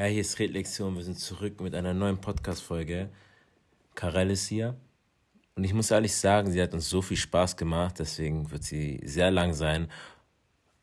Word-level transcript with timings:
Hey, 0.00 0.12
hier 0.12 0.20
ist 0.20 0.38
Redlektion. 0.38 0.94
Wir 0.94 1.02
sind 1.02 1.18
zurück 1.18 1.60
mit 1.60 1.74
einer 1.74 1.92
neuen 1.92 2.20
Podcast-Folge. 2.20 3.08
Karel 3.96 4.30
ist 4.30 4.46
hier. 4.46 4.76
Und 5.56 5.64
ich 5.64 5.74
muss 5.74 5.90
ehrlich 5.90 6.14
sagen, 6.14 6.52
sie 6.52 6.62
hat 6.62 6.72
uns 6.72 6.88
so 6.88 7.02
viel 7.02 7.16
Spaß 7.16 7.56
gemacht, 7.56 7.96
deswegen 7.98 8.48
wird 8.52 8.62
sie 8.62 9.00
sehr 9.02 9.32
lang 9.32 9.54
sein. 9.54 9.90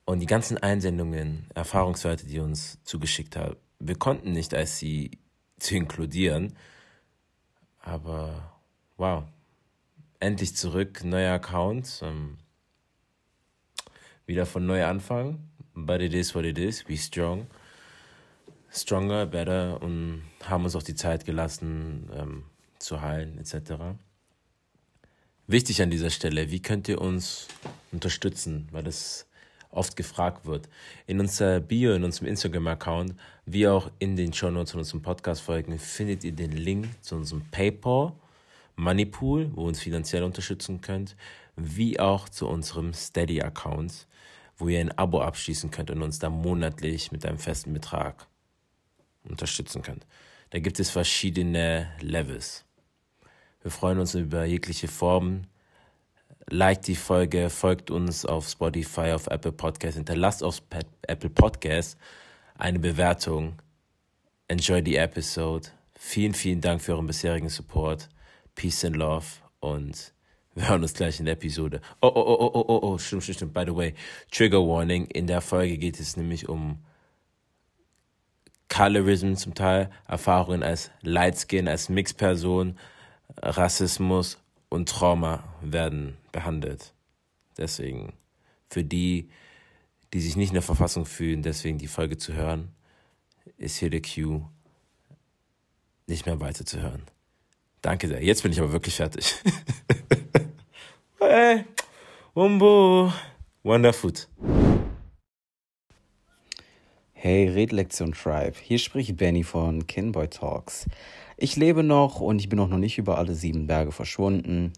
Und 0.04 0.20
die 0.20 0.26
ganzen 0.26 0.58
Einsendungen, 0.58 1.48
Erfahrungswerte, 1.56 2.26
die 2.26 2.40
uns 2.40 2.84
zugeschickt 2.84 3.38
hat, 3.38 3.56
wir 3.80 3.96
konnten 3.98 4.34
nicht 4.34 4.54
als 4.54 4.80
sie 4.80 5.12
zu 5.60 5.78
inkludieren. 5.78 6.58
Aber 7.80 8.52
wow, 8.98 9.24
endlich 10.20 10.58
zurück, 10.58 11.06
neuer 11.06 11.36
Account. 11.36 12.02
Ähm, 12.04 12.38
wieder 14.26 14.46
von 14.46 14.66
neu 14.66 14.84
anfangen. 14.84 15.52
But 15.74 16.02
it 16.02 16.14
is 16.14 16.36
what 16.36 16.44
it 16.44 16.58
is. 16.58 16.84
Be 16.84 16.98
strong 16.98 17.48
stronger, 18.76 19.26
better 19.26 19.82
und 19.82 20.24
haben 20.44 20.64
uns 20.64 20.76
auch 20.76 20.84
die 20.84 20.96
Zeit 20.96 21.26
gelassen, 21.26 22.10
ähm, 22.16 22.44
zu 22.80 23.02
heilen 23.02 23.38
etc. 23.38 23.74
Wichtig 25.48 25.82
an 25.82 25.90
dieser 25.90 26.10
Stelle, 26.10 26.52
wie 26.52 26.62
könnt 26.62 26.88
ihr 26.88 27.02
uns 27.02 27.48
unterstützen, 27.92 28.68
weil 28.72 28.84
das 28.84 29.28
oft 29.72 29.96
gefragt 29.96 30.46
wird. 30.46 30.70
In 31.06 31.20
unserer 31.20 31.60
Bio, 31.60 31.94
in 31.94 32.04
unserem 32.04 32.28
Instagram-Account, 32.28 33.14
wie 33.46 33.68
auch 33.68 33.92
in 34.00 34.16
den 34.16 34.34
Show 34.34 34.50
Notes 34.50 34.72
von 34.72 34.80
unserem 34.80 35.02
Podcast-Folgen, 35.02 35.78
findet 35.78 36.24
ihr 36.24 36.32
den 36.32 36.52
Link 36.52 36.88
zu 37.02 37.16
unserem 37.16 37.44
PayPal, 37.52 38.14
Moneypool, 38.78 39.52
wo 39.56 39.64
ihr 39.64 39.68
uns 39.68 39.82
finanziell 39.82 40.24
unterstützen 40.24 40.82
könnt, 40.82 41.16
wie 41.56 42.00
auch 42.00 42.28
zu 42.30 42.48
unserem 42.48 42.94
Steady-Account, 42.94 44.08
wo 44.58 44.68
ihr 44.68 44.80
ein 44.80 44.98
Abo 44.98 45.22
abschließen 45.22 45.72
könnt 45.72 45.92
und 45.92 46.02
uns 46.02 46.20
da 46.20 46.30
monatlich 46.30 47.12
mit 47.12 47.26
einem 47.26 47.38
festen 47.38 47.74
Betrag 47.74 48.28
unterstützen 49.30 49.82
könnt. 49.82 50.06
Da 50.52 50.60
gibt 50.60 50.80
es 50.80 50.90
verschiedene 50.90 51.92
Levels. 52.00 52.66
Wir 53.62 53.72
freuen 53.72 54.00
uns 54.00 54.14
über 54.14 54.46
jegliche 54.46 54.88
Formen. 54.88 55.48
Like 56.50 56.84
die 56.84 56.96
Folge, 56.96 57.50
folgt 57.50 57.90
uns 57.90 58.26
auf 58.26 58.48
Spotify, 58.48 59.12
auf 59.12 59.28
Apple 59.28 59.52
Podcasts, 59.52 59.98
hinterlasst 59.98 60.44
auf 60.44 60.62
Apple 61.08 61.32
Podcasts 61.32 61.98
eine 62.58 62.80
Bewertung. 62.80 63.60
Enjoy 64.48 64.84
the 64.86 64.98
episode. 64.98 65.70
Vielen, 65.98 66.36
vielen 66.36 66.62
Dank 66.62 66.82
für 66.82 66.94
euren 66.94 67.08
bisherigen 67.08 67.50
Support. 67.50 68.10
Peace 68.54 68.86
and 68.86 68.96
Love 68.96 69.26
und 69.60 70.14
wir 70.54 70.70
hören 70.70 70.84
uns 70.84 70.94
gleich 70.94 71.20
in 71.20 71.26
der 71.26 71.34
Episode. 71.34 71.82
Oh, 72.02 72.08
oh, 72.08 72.22
oh, 72.22 72.52
oh, 72.54 72.66
oh, 72.68 72.80
oh, 72.82 72.98
stimmt, 72.98 73.24
stimmt, 73.24 73.36
stimmt. 73.38 73.54
By 73.54 73.64
the 73.66 73.76
way, 73.76 73.94
Trigger 74.32 74.66
Warning. 74.66 75.06
In 75.08 75.28
der 75.28 75.42
Folge 75.42 75.78
geht 75.78 76.00
es 76.00 76.16
nämlich 76.16 76.48
um 76.48 76.85
Colorism 78.70 79.36
zum 79.36 79.54
Teil, 79.54 79.90
Erfahrungen 80.08 80.64
als 80.64 80.92
Lightskin, 81.02 81.68
als 81.68 81.90
Mixperson, 81.90 82.78
Rassismus 83.38 84.38
und 84.70 84.90
Trauma 84.90 85.44
werden 85.62 86.18
behandelt. 86.32 86.94
Deswegen, 87.58 88.14
für 88.70 88.84
die, 88.84 89.30
die 90.14 90.20
sich 90.22 90.36
nicht 90.36 90.50
in 90.50 90.56
der 90.56 90.62
Verfassung 90.62 91.06
fühlen, 91.06 91.42
deswegen 91.42 91.78
die 91.78 91.88
Folge 91.88 92.18
zu 92.18 92.34
hören, 92.34 92.72
ist 93.58 93.78
hier 93.78 93.90
der 93.90 94.02
Cue, 94.02 94.48
nicht 96.08 96.26
mehr 96.26 96.40
weiterzuhören. 96.40 97.04
Danke 97.82 98.08
sehr. 98.08 98.24
Jetzt 98.24 98.44
bin 98.44 98.52
ich 98.52 98.60
aber 98.60 98.72
wirklich 98.72 98.96
fertig. 98.96 99.36
hey, 101.20 101.66
Wumbo, 102.34 103.12
Wonderfood. 103.64 104.28
Hey, 107.28 107.50
Redlektion 107.50 108.12
Tribe. 108.12 108.54
Hier 108.62 108.78
spricht 108.78 109.18
Benny 109.18 109.44
von 109.44 109.88
Kinboy 109.88 110.28
Talks. 110.28 110.86
Ich 111.38 111.56
lebe 111.56 111.82
noch 111.82 112.22
und 112.22 112.38
ich 112.38 112.50
bin 112.50 112.60
auch 112.60 112.68
noch 112.68 112.78
nicht 112.78 113.00
über 113.00 113.18
alle 113.18 113.34
sieben 113.34 113.66
Berge 113.66 113.92
verschwunden. 113.92 114.74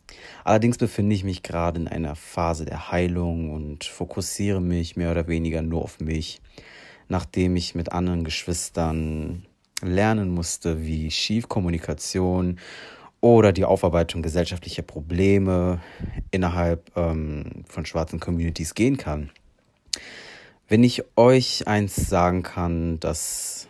Allerdings 0.46 0.78
befinde 0.78 1.14
ich 1.14 1.26
mich 1.26 1.44
gerade 1.44 1.82
in 1.82 1.90
einer 1.90 2.16
Phase 2.16 2.64
der 2.64 2.90
Heilung 2.90 3.52
und 3.52 3.84
fokussiere 3.84 4.62
mich 4.62 4.96
mehr 4.96 5.12
oder 5.12 5.28
weniger 5.28 5.62
nur 5.62 5.82
auf 5.82 6.00
mich, 6.00 6.40
nachdem 7.10 7.58
ich 7.58 7.76
mit 7.76 7.92
anderen 7.92 8.24
Geschwistern 8.24 9.46
lernen 9.82 10.30
musste, 10.30 10.86
wie 10.86 11.12
Schiefkommunikation 11.12 12.60
oder 13.20 13.52
die 13.52 13.66
Aufarbeitung 13.66 14.22
gesellschaftlicher 14.22 14.84
Probleme 14.84 15.82
innerhalb 16.32 16.96
ähm, 16.96 17.66
von 17.68 17.86
schwarzen 17.86 18.22
Communities 18.22 18.74
gehen 18.74 18.96
kann. 18.96 19.32
Wenn 20.70 20.84
ich 20.84 21.04
euch 21.16 21.66
eins 21.66 21.96
sagen 21.96 22.44
kann, 22.44 23.00
dass 23.00 23.70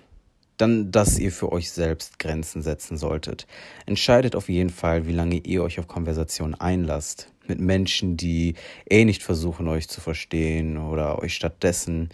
dann, 0.58 0.91
dass 0.91 1.19
ihr 1.19 1.31
für 1.31 1.52
euch 1.52 1.69
selbst 1.69 2.18
Grenzen 2.18 2.63
setzen 2.63 2.97
solltet. 2.97 3.46
Entscheidet 3.85 4.35
auf 4.35 4.50
jeden 4.50 4.72
Fall, 4.72 5.06
wie 5.06 5.13
lange 5.13 5.35
ihr 5.35 5.63
euch 5.63 5.80
auf 5.80 5.88
Konversationen 5.88 6.56
einlasst. 6.56 7.31
Mit 7.47 7.59
Menschen, 7.59 8.18
die 8.18 8.56
eh 8.90 9.06
nicht 9.06 9.22
versuchen, 9.22 9.68
euch 9.68 9.88
zu 9.88 10.02
verstehen 10.02 10.78
oder 10.78 11.19
euch 11.22 11.35
stattdessen 11.35 12.09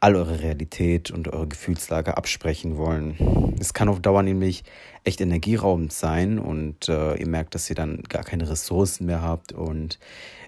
all 0.00 0.14
eure 0.14 0.40
Realität 0.40 1.10
und 1.10 1.26
eure 1.26 1.48
Gefühlslage 1.48 2.16
absprechen 2.16 2.76
wollen. 2.76 3.56
Es 3.58 3.74
kann 3.74 3.88
auf 3.88 3.98
Dauer 3.98 4.22
nämlich 4.22 4.62
echt 5.02 5.20
energieraubend 5.20 5.92
sein 5.92 6.38
und 6.38 6.88
äh, 6.88 7.16
ihr 7.16 7.26
merkt, 7.26 7.56
dass 7.56 7.68
ihr 7.68 7.74
dann 7.74 8.04
gar 8.08 8.22
keine 8.22 8.48
Ressourcen 8.48 9.06
mehr 9.06 9.22
habt 9.22 9.50
und 9.50 9.98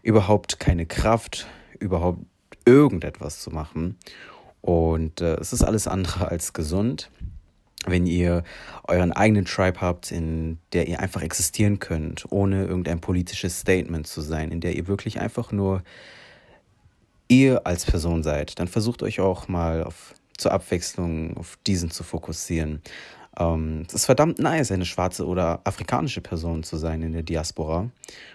überhaupt 0.05 0.61
keine 0.61 0.87
Kraft, 0.87 1.49
überhaupt 1.81 2.21
irgendetwas 2.65 3.41
zu 3.41 3.51
machen. 3.51 3.97
Und 4.61 5.21
äh, 5.21 5.37
es 5.37 5.53
ist 5.53 5.63
alles 5.63 5.87
andere 5.87 6.29
als 6.29 6.53
gesund, 6.53 7.11
wenn 7.87 8.07
ihr 8.07 8.45
euren 8.87 9.13
eigenen 9.13 9.47
Tribe 9.47 9.81
habt, 9.81 10.13
in 10.13 10.59
der 10.73 10.89
ihr 10.89 11.01
einfach 11.01 11.23
existieren 11.23 11.79
könnt, 11.79 12.27
ohne 12.31 12.65
irgendein 12.65 13.01
politisches 13.01 13.61
Statement 13.61 14.07
zu 14.07 14.21
sein, 14.21 14.53
in 14.53 14.61
der 14.61 14.77
ihr 14.77 14.87
wirklich 14.87 15.21
einfach 15.21 15.51
nur 15.51 15.83
ihr 17.29 17.67
als 17.67 17.87
Person 17.87 18.23
seid, 18.23 18.59
dann 18.59 18.69
versucht 18.69 19.03
euch 19.03 19.21
auch 19.21 19.49
mal 19.49 19.85
auf, 19.85 20.15
zur 20.37 20.53
Abwechslung 20.53 21.37
auf 21.37 21.59
diesen 21.67 21.91
zu 21.91 22.03
fokussieren. 22.03 22.83
Ähm, 23.39 23.85
es 23.87 23.95
ist 23.95 24.07
verdammt 24.07 24.39
nice, 24.39 24.73
eine 24.73 24.85
schwarze 24.85 25.27
oder 25.27 25.61
afrikanische 25.65 26.21
Person 26.21 26.63
zu 26.63 26.77
sein 26.77 27.03
in 27.03 27.13
der 27.13 27.23
Diaspora. 27.23 27.91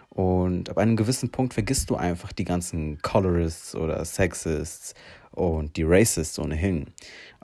Und 0.09 0.69
ab 0.69 0.77
einem 0.77 0.95
gewissen 0.95 1.29
Punkt 1.29 1.53
vergisst 1.53 1.89
du 1.89 1.95
einfach 1.95 2.31
die 2.31 2.45
ganzen 2.45 3.01
Colorists 3.01 3.75
oder 3.75 4.03
Sexists 4.05 4.93
und 5.31 5.75
die 5.75 5.83
Racists 5.83 6.39
ohnehin, 6.39 6.87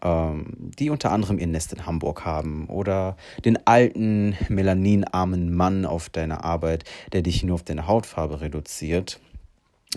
ähm, 0.01 0.71
die 0.79 0.89
unter 0.89 1.11
anderem 1.11 1.37
ihr 1.37 1.47
Nest 1.47 1.73
in 1.73 1.85
Hamburg 1.85 2.23
haben 2.23 2.67
oder 2.67 3.17
den 3.43 3.67
alten, 3.67 4.37
melaninarmen 4.47 5.53
Mann 5.53 5.85
auf 5.85 6.09
deiner 6.09 6.45
Arbeit, 6.45 6.85
der 7.11 7.21
dich 7.21 7.43
nur 7.43 7.55
auf 7.55 7.63
deine 7.63 7.87
Hautfarbe 7.87 8.39
reduziert. 8.39 9.19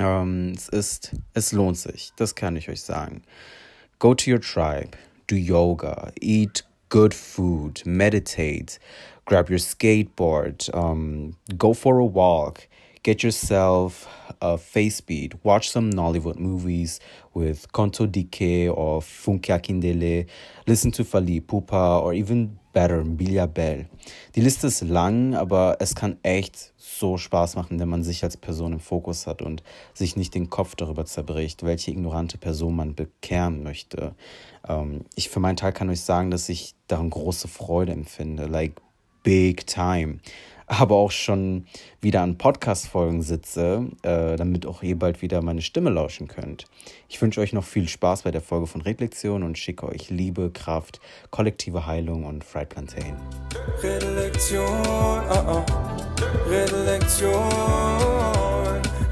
Ähm, 0.00 0.52
es 0.56 0.68
ist, 0.68 1.14
es 1.34 1.52
lohnt 1.52 1.78
sich, 1.78 2.10
das 2.16 2.34
kann 2.34 2.56
ich 2.56 2.68
euch 2.68 2.82
sagen. 2.82 3.22
Go 4.00 4.14
to 4.14 4.32
your 4.32 4.40
tribe, 4.40 4.90
do 5.28 5.36
yoga, 5.36 6.10
eat 6.20 6.64
good 6.94 7.12
food, 7.12 7.82
meditate, 7.84 8.78
grab 9.24 9.50
your 9.50 9.58
skateboard, 9.58 10.72
um, 10.76 11.36
go 11.58 11.74
for 11.74 11.98
a 11.98 12.04
walk, 12.04 12.68
get 13.02 13.20
yourself 13.20 14.06
a 14.40 14.56
face 14.56 15.00
beat, 15.00 15.34
watch 15.44 15.68
some 15.68 15.90
Nollywood 15.90 16.38
movies 16.38 17.00
with 17.32 17.66
Konto 17.72 18.06
Dike 18.06 18.72
or 18.72 19.00
Funke 19.00 19.50
Akindele, 19.50 20.28
listen 20.68 20.92
to 20.92 21.02
Fali 21.02 21.44
Pupa 21.44 22.00
or 22.00 22.14
even 22.14 22.60
better, 22.74 23.02
Mbilia 23.02 23.46
Bell. 23.46 23.88
Die 24.34 24.42
Liste 24.42 24.66
ist 24.66 24.82
lang, 24.82 25.34
aber 25.34 25.78
es 25.80 25.94
kann 25.94 26.18
echt 26.22 26.74
so 26.76 27.16
Spaß 27.16 27.56
machen, 27.56 27.80
wenn 27.80 27.88
man 27.88 28.02
sich 28.02 28.22
als 28.22 28.36
Person 28.36 28.74
im 28.74 28.80
Fokus 28.80 29.26
hat 29.26 29.40
und 29.40 29.62
sich 29.94 30.16
nicht 30.16 30.34
den 30.34 30.50
Kopf 30.50 30.74
darüber 30.76 31.06
zerbricht, 31.06 31.62
welche 31.62 31.90
ignorante 31.90 32.36
Person 32.36 32.76
man 32.76 32.94
bekehren 32.94 33.62
möchte. 33.62 34.14
Ähm, 34.68 35.06
ich 35.14 35.30
für 35.30 35.40
meinen 35.40 35.56
Teil 35.56 35.72
kann 35.72 35.88
euch 35.88 36.02
sagen, 36.02 36.30
dass 36.30 36.50
ich 36.50 36.74
daran 36.86 37.08
große 37.08 37.48
Freude 37.48 37.92
empfinde, 37.92 38.46
like 38.46 38.82
big 39.24 39.66
time 39.66 40.20
aber 40.66 40.96
auch 40.96 41.10
schon 41.10 41.66
wieder 42.00 42.22
an 42.22 42.38
Podcast-Folgen 42.38 43.22
sitze, 43.22 43.86
äh, 44.02 44.36
damit 44.36 44.66
auch 44.66 44.82
ihr 44.82 44.98
bald 44.98 45.22
wieder 45.22 45.42
meine 45.42 45.62
Stimme 45.62 45.90
lauschen 45.90 46.28
könnt. 46.28 46.64
Ich 47.08 47.20
wünsche 47.20 47.40
euch 47.40 47.52
noch 47.52 47.64
viel 47.64 47.88
Spaß 47.88 48.22
bei 48.22 48.30
der 48.30 48.40
Folge 48.40 48.66
von 48.66 48.80
Redlektion 48.80 49.42
und 49.42 49.58
schicke 49.58 49.86
euch 49.86 50.10
Liebe, 50.10 50.50
Kraft, 50.50 51.00
kollektive 51.30 51.86
Heilung 51.86 52.24
und 52.24 52.44
Fried 52.44 52.70
Plantain. 52.70 53.16
Redlektion, 53.82 54.64
uh 54.64 55.62
-uh. 55.62 55.64
Redlektion, 56.48 57.32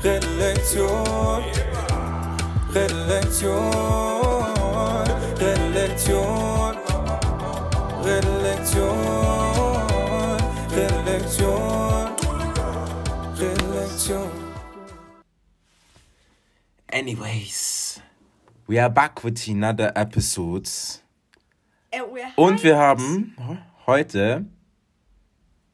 Redlektion, 0.03 1.43
Redlektion, 2.75 3.73
Redlektion, 5.39 6.77
Redlektion. 8.05 9.12
Anyways, 16.93 18.03
we 18.67 18.79
are 18.79 18.91
back 18.91 19.25
with 19.25 19.49
another 19.49 19.91
episode. 19.97 20.69
And 21.91 22.13
we're 22.13 22.31
Und 22.37 22.63
wir 22.63 22.77
haben 22.77 23.35
heute, 23.87 24.45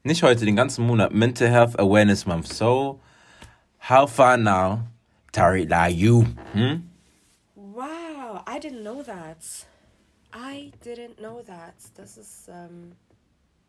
nicht 0.05 0.23
heute, 0.23 0.45
den 0.45 0.55
ganzen 0.55 0.87
Monat, 0.87 1.11
Mental 1.11 1.49
Health 1.49 1.77
Awareness 1.77 2.25
Month. 2.25 2.47
So, 2.53 3.01
how 3.79 4.07
far 4.07 4.37
now, 4.37 4.87
Tariq, 5.33 5.69
are 5.73 5.89
you? 5.89 6.21
Hmm? 6.53 6.87
Wow, 7.53 8.41
I 8.47 8.57
didn't 8.57 8.83
know 8.83 9.03
that. 9.03 9.45
I 10.31 10.71
didn't 10.81 11.19
know 11.19 11.41
that. 11.41 11.75
This 11.95 12.17
is 12.17 12.47
um, 12.49 12.93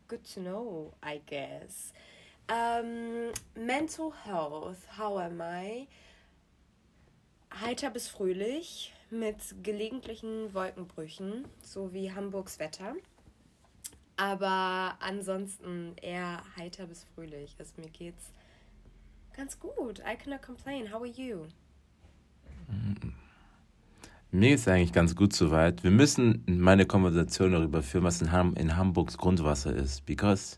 good 0.07 0.23
to 0.35 0.39
know, 0.39 0.93
I 1.03 1.19
guess. 1.25 1.91
Um, 2.47 3.33
mental 3.57 4.11
health, 4.11 4.87
how 4.89 5.19
am 5.19 5.41
I? 5.41 5.87
Heiter 7.59 7.89
bis 7.89 8.07
fröhlich 8.07 8.93
mit 9.09 9.35
gelegentlichen 9.61 10.53
Wolkenbrüchen, 10.53 11.45
so 11.61 11.93
wie 11.93 12.13
Hamburgs 12.13 12.59
Wetter. 12.59 12.93
Aber 14.15 14.95
ansonsten 14.99 15.95
eher 16.01 16.43
heiter 16.55 16.85
bis 16.85 17.05
fröhlich. 17.15 17.55
Also 17.59 17.73
mir 17.77 17.89
geht's 17.89 18.31
ganz 19.35 19.59
gut. 19.59 19.99
I 19.99 20.15
cannot 20.15 20.41
complain. 20.41 20.91
How 20.93 21.01
are 21.01 21.07
you? 21.07 21.47
Mir 24.31 24.55
ist 24.55 24.67
eigentlich 24.67 24.93
ganz 24.93 25.15
gut 25.15 25.33
soweit. 25.33 25.83
Wir 25.83 25.91
müssen 25.91 26.43
meine 26.47 26.85
Konversation 26.85 27.51
darüber 27.51 27.83
führen, 27.83 28.05
was 28.05 28.21
in, 28.21 28.31
Ham 28.31 28.53
in 28.55 28.77
Hamburgs 28.77 29.17
Grundwasser 29.17 29.75
ist. 29.75 30.05
Because 30.05 30.57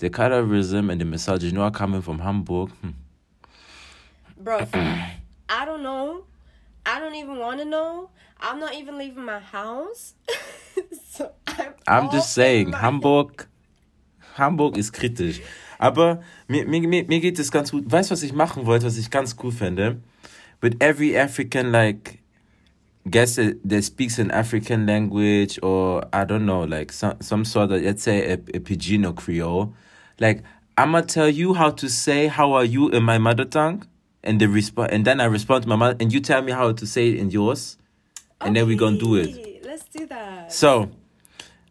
the 0.00 0.10
colorism 0.10 0.90
and 0.90 1.00
the 1.00 1.04
misogyny 1.04 1.70
coming 1.70 2.02
from 2.02 2.24
Hamburg. 2.24 2.70
Hm. 2.80 2.94
Bro, 4.36 4.66
I 5.54 5.64
don't 5.64 5.84
know. 5.84 6.24
I 6.84 6.98
don't 6.98 7.14
even 7.14 7.38
want 7.38 7.60
to 7.60 7.64
know. 7.64 8.10
I'm 8.40 8.58
not 8.58 8.74
even 8.74 8.98
leaving 8.98 9.24
my 9.24 9.38
house. 9.38 10.14
so 11.08 11.30
I'm, 11.46 11.74
I'm 11.86 12.10
just 12.10 12.32
saying, 12.32 12.72
Hamburg, 12.72 13.46
Hamburg 14.34 14.76
ist 14.76 14.92
kritisch. 14.92 15.40
Aber 15.78 16.22
mir, 16.48 16.66
mir, 16.66 16.80
mir 17.06 17.20
geht 17.20 17.38
es 17.38 17.52
ganz 17.52 17.70
gut. 17.70 17.84
Weißt 17.86 18.10
du, 18.10 18.14
was 18.14 18.24
ich 18.24 18.32
machen 18.32 18.66
wollte, 18.66 18.84
was 18.84 18.98
ich 18.98 19.10
ganz 19.10 19.36
cool 19.44 19.52
fände? 19.52 20.00
With 20.60 20.74
every 20.80 21.16
African, 21.16 21.70
like, 21.70 22.18
guest 23.08 23.36
that 23.36 23.84
speaks 23.84 24.18
an 24.18 24.32
African 24.32 24.86
language 24.86 25.62
or, 25.62 26.04
I 26.12 26.24
don't 26.24 26.46
know, 26.46 26.64
like, 26.64 26.92
some, 26.92 27.14
some 27.20 27.44
sort 27.44 27.70
of, 27.70 27.80
let's 27.80 28.02
say, 28.02 28.32
a, 28.32 28.34
a 28.54 28.58
Pidgin 28.58 29.06
or 29.06 29.14
Creole. 29.14 29.72
Like, 30.18 30.42
I'm 30.76 30.90
gonna 30.92 31.06
tell 31.06 31.28
you 31.28 31.54
how 31.54 31.70
to 31.70 31.88
say, 31.88 32.26
how 32.26 32.54
are 32.54 32.64
you 32.64 32.88
in 32.90 33.04
my 33.04 33.18
mother 33.18 33.44
tongue? 33.44 33.86
And 34.24 34.40
the 34.40 34.46
resp- 34.46 34.88
and 34.90 35.04
then 35.04 35.20
I 35.20 35.26
respond 35.26 35.64
to 35.64 35.68
my 35.68 35.76
mother, 35.76 35.96
and 36.00 36.10
you 36.10 36.18
tell 36.20 36.40
me 36.40 36.50
how 36.50 36.72
to 36.72 36.86
say 36.86 37.10
it 37.10 37.18
in 37.18 37.30
yours, 37.30 37.76
and 38.40 38.56
okay, 38.56 38.60
then 38.60 38.66
we're 38.66 38.78
gonna 38.78 38.96
do 38.98 39.16
it. 39.16 39.62
Let's 39.64 39.84
do 39.84 40.06
that. 40.06 40.50
So, 40.50 40.90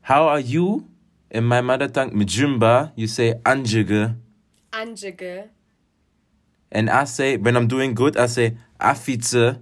how 0.02 0.28
are 0.28 0.40
you 0.40 0.88
in 1.32 1.46
my 1.46 1.62
mother 1.62 1.88
tongue? 1.88 2.12
Mjumba, 2.12 2.92
you 2.96 3.08
say 3.08 3.34
anjige. 3.44 4.16
Anjige. 4.72 5.50
And 6.72 6.90
I 6.92 7.06
say 7.06 7.38
when 7.38 7.58
I'm 7.58 7.68
doing 7.68 7.96
good, 7.96 8.18
I 8.18 8.28
say 8.28 8.56
afitze, 8.80 9.60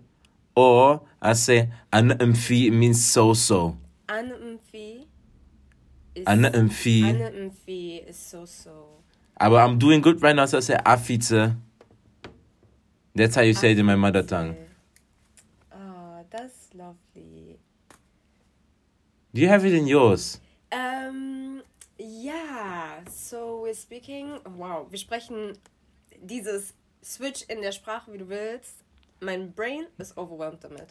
or 0.53 1.01
I 1.21 1.31
say 1.33 1.69
anumfi 1.93 2.71
means 2.73 3.05
so 3.05 3.33
so. 3.33 3.77
Anumfi. 4.09 5.05
Anumfi 6.15 8.09
is 8.09 8.17
so 8.17 8.43
so. 8.43 8.87
But 9.39 9.55
I'm 9.55 9.79
doing 9.79 10.01
good 10.01 10.21
right 10.21 10.35
now, 10.35 10.45
so 10.45 10.57
I 10.57 10.61
say 10.61 10.75
afitze. 10.75 11.55
That's 13.13 13.35
how 13.35 13.41
you 13.41 13.53
say 13.53 13.71
it 13.71 13.79
in 13.79 13.85
my 13.85 13.95
mother 13.95 14.23
tongue. 14.23 14.55
Oh, 15.73 16.25
that's 16.29 16.69
lovely. 16.73 17.59
Do 19.33 19.41
you 19.41 19.47
have 19.47 19.65
it 19.65 19.73
in 19.73 19.87
yours? 19.87 20.39
Um, 20.71 21.61
yeah. 21.97 23.01
So 23.09 23.61
we're 23.61 23.73
speaking. 23.73 24.39
Wow, 24.57 24.87
wir 24.89 24.99
sprechen 24.99 25.57
dieses 26.21 26.73
Switch 27.03 27.43
in 27.49 27.61
der 27.61 27.71
Sprache, 27.71 28.11
wie 28.11 28.17
du 28.17 28.29
willst. 28.29 28.83
Mein 29.19 29.51
Brain 29.51 29.87
ist 29.97 30.17
overwhelmed 30.17 30.63
damit. 30.63 30.87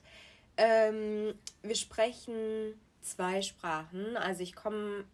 Ähm, 0.57 1.35
wir 1.63 1.75
sprechen 1.75 2.75
zwei 3.01 3.41
Sprachen. 3.41 4.17
Also 4.17 4.43
ich 4.43 4.55
komme 4.55 5.05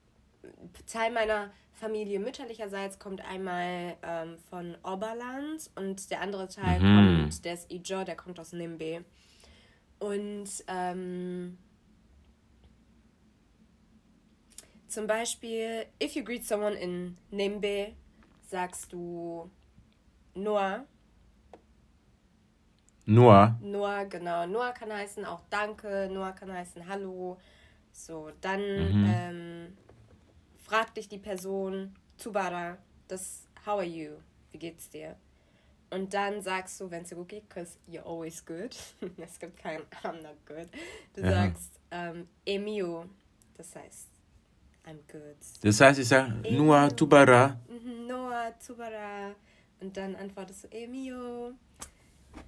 Teil 0.87 1.13
meiner 1.13 1.51
Familie 1.73 2.19
mütterlicherseits 2.19 2.99
kommt 2.99 3.21
einmal 3.21 3.97
ähm, 4.03 4.39
von 4.49 4.77
Oberland 4.83 5.71
und 5.75 6.11
der 6.11 6.23
andere 6.23 6.49
Teil 6.49 6.81
mhm. 6.81 7.21
kommt, 7.21 7.45
der 7.45 7.55
ist 7.55 7.71
Ijo, 7.71 8.05
der 8.05 8.17
kommt 8.17 8.41
aus 8.41 8.53
Nimbe. 8.53 9.05
Und 9.99 10.49
ähm, 10.69 11.59
zum 14.89 15.07
Beispiel, 15.07 15.87
if 16.03 16.15
you 16.15 16.25
greet 16.25 16.47
someone 16.47 16.75
in 16.77 17.17
Nimbe, 17.31 17.93
sagst 18.47 18.93
du 18.93 19.51
Noah. 20.35 20.87
Noah. 23.05 23.59
Noah, 23.61 24.05
genau. 24.05 24.47
Noah 24.47 24.73
kann 24.73 24.93
heißen 24.93 25.25
auch 25.25 25.43
Danke, 25.51 26.09
Noah 26.11 26.33
kann 26.33 26.53
heißen 26.53 26.89
Hallo. 26.89 27.39
So, 27.93 28.31
dann 28.41 28.61
mhm. 28.61 29.07
ähm, 29.09 29.79
fragt 30.67 30.97
dich 30.97 31.09
die 31.09 31.19
Person, 31.19 31.95
Tubara, 32.19 32.77
das, 33.09 33.47
how 33.65 33.79
are 33.79 33.85
you? 33.85 34.13
Wie 34.51 34.59
geht's 34.59 34.91
dir? 34.91 35.17
Und 35.91 36.13
dann 36.13 36.43
sagst 36.43 36.81
du, 36.81 36.91
wenn 36.91 37.03
es 37.03 37.11
dir 37.11 37.15
gut 37.15 37.29
geht, 37.29 37.49
because 37.49 37.79
you're 37.89 38.05
always 38.05 38.45
good. 38.45 38.77
es 39.19 39.39
gibt 39.39 39.57
kein 39.57 39.83
I'm 40.03 40.23
not 40.23 40.37
good. 40.45 40.69
Du 41.15 41.23
ja. 41.23 41.31
sagst 41.31 41.81
ähm, 41.93 42.27
Emio, 42.45 43.05
das 43.57 43.75
heißt 43.77 44.09
I'm 44.85 44.99
good. 45.11 45.37
Das 45.63 45.81
heißt, 45.81 46.01
ich 46.01 46.09
sage 46.09 46.33
Noah 46.51 46.95
Tubara. 46.95 47.61
Mhm, 47.69 48.07
Noah 48.09 48.53
Tubara. 48.65 49.35
Und 49.81 49.97
dann 49.97 50.17
antwortest 50.17 50.65
du 50.65 50.69
Emio. 50.73 51.53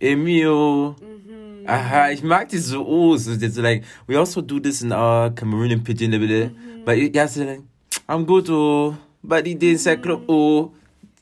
Emio. 0.01 0.97
Mhm. 1.01 1.65
Aha, 1.67 2.11
ich 2.11 2.23
mag 2.23 2.49
diese 2.49 2.85
O's. 2.85 3.25
So, 3.25 3.63
like, 3.63 3.85
we 4.07 4.19
also 4.19 4.41
do 4.41 4.59
this 4.59 4.83
in 4.83 4.93
our 4.93 5.31
Cameroonian 5.31 5.85
pidgin. 5.85 6.11
Mhm. 6.11 6.85
But 6.85 6.97
yeah, 6.97 7.27
so 7.29 7.45
like, 7.45 7.63
I'm 8.09 8.25
good 8.25 8.47
to 8.47 8.97
but 9.23 9.47
he 9.47 9.55
didn't 9.55 9.81
say 9.81 9.97
club 9.97 10.25
oh. 10.29 10.73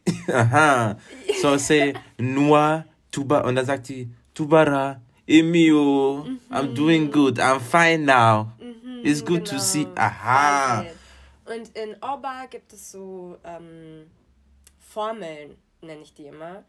Aha. 0.29 0.97
So 1.41 1.57
say 1.57 1.95
Noah 2.19 2.85
Tuba 3.11 3.41
und 3.41 3.57
dann 3.57 3.67
sagt 3.67 3.89
die 3.89 4.09
Tubara 4.35 5.01
Emio, 5.27 6.25
mhm. 6.25 6.41
I'm 6.51 6.75
doing 6.75 7.11
good, 7.11 7.41
I'm 7.41 7.59
fine 7.59 8.05
now. 8.05 8.53
Mhm, 8.61 9.05
It's 9.05 9.21
good 9.21 9.45
genau. 9.45 9.59
to 9.59 9.61
see. 9.61 9.87
Aha. 9.97 10.85
Und 11.45 11.77
in 11.77 11.97
Oba 12.01 12.47
gibt 12.47 12.73
es 12.73 12.93
so 12.93 13.39
ähm, 13.45 14.07
Formeln, 14.79 15.57
nenne 15.83 16.03
ich 16.03 16.15
die 16.15 16.27
immer. 16.27 16.65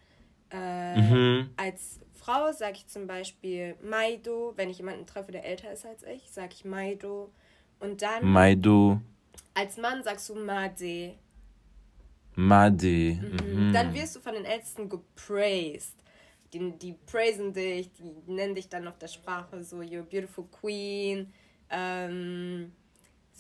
Äh, 0.52 1.00
mhm. 1.00 1.50
Als 1.58 2.00
Frau 2.14 2.52
sage 2.52 2.78
ich 2.78 2.88
zum 2.88 3.06
Beispiel 3.06 3.76
Maido, 3.84 4.54
wenn 4.56 4.70
ich 4.70 4.78
jemanden 4.78 5.06
treffe, 5.06 5.32
der 5.32 5.46
älter 5.46 5.72
ist 5.72 5.86
als 5.86 6.04
ich, 6.04 6.32
sage 6.32 6.54
ich 6.54 6.66
Maido. 6.66 7.32
Und 7.80 8.02
dann. 8.02 8.26
Maido. 8.26 9.02
Als 9.58 9.76
Mann 9.78 10.04
sagst 10.04 10.30
du 10.30 10.36
Made. 10.36 11.16
Made. 12.36 12.86
Mhm. 12.86 13.70
Mhm. 13.70 13.74
Dann 13.74 13.92
wirst 13.92 14.16
du 14.16 14.20
von 14.20 14.36
den 14.36 14.46
Ältesten 14.46 14.88
gepraised. 14.88 15.96
Die, 16.54 16.78
die 16.78 16.94
praisen 17.08 17.54
dich, 17.54 17.92
die 17.94 18.32
nennen 18.32 18.54
dich 18.54 18.70
dann 18.70 18.88
auf 18.88 19.00
der 19.00 19.08
Sprache 19.08 19.64
so, 19.64 19.78
you're 19.78 20.04
beautiful 20.04 20.46
queen. 20.62 21.34
Ähm, 21.72 22.72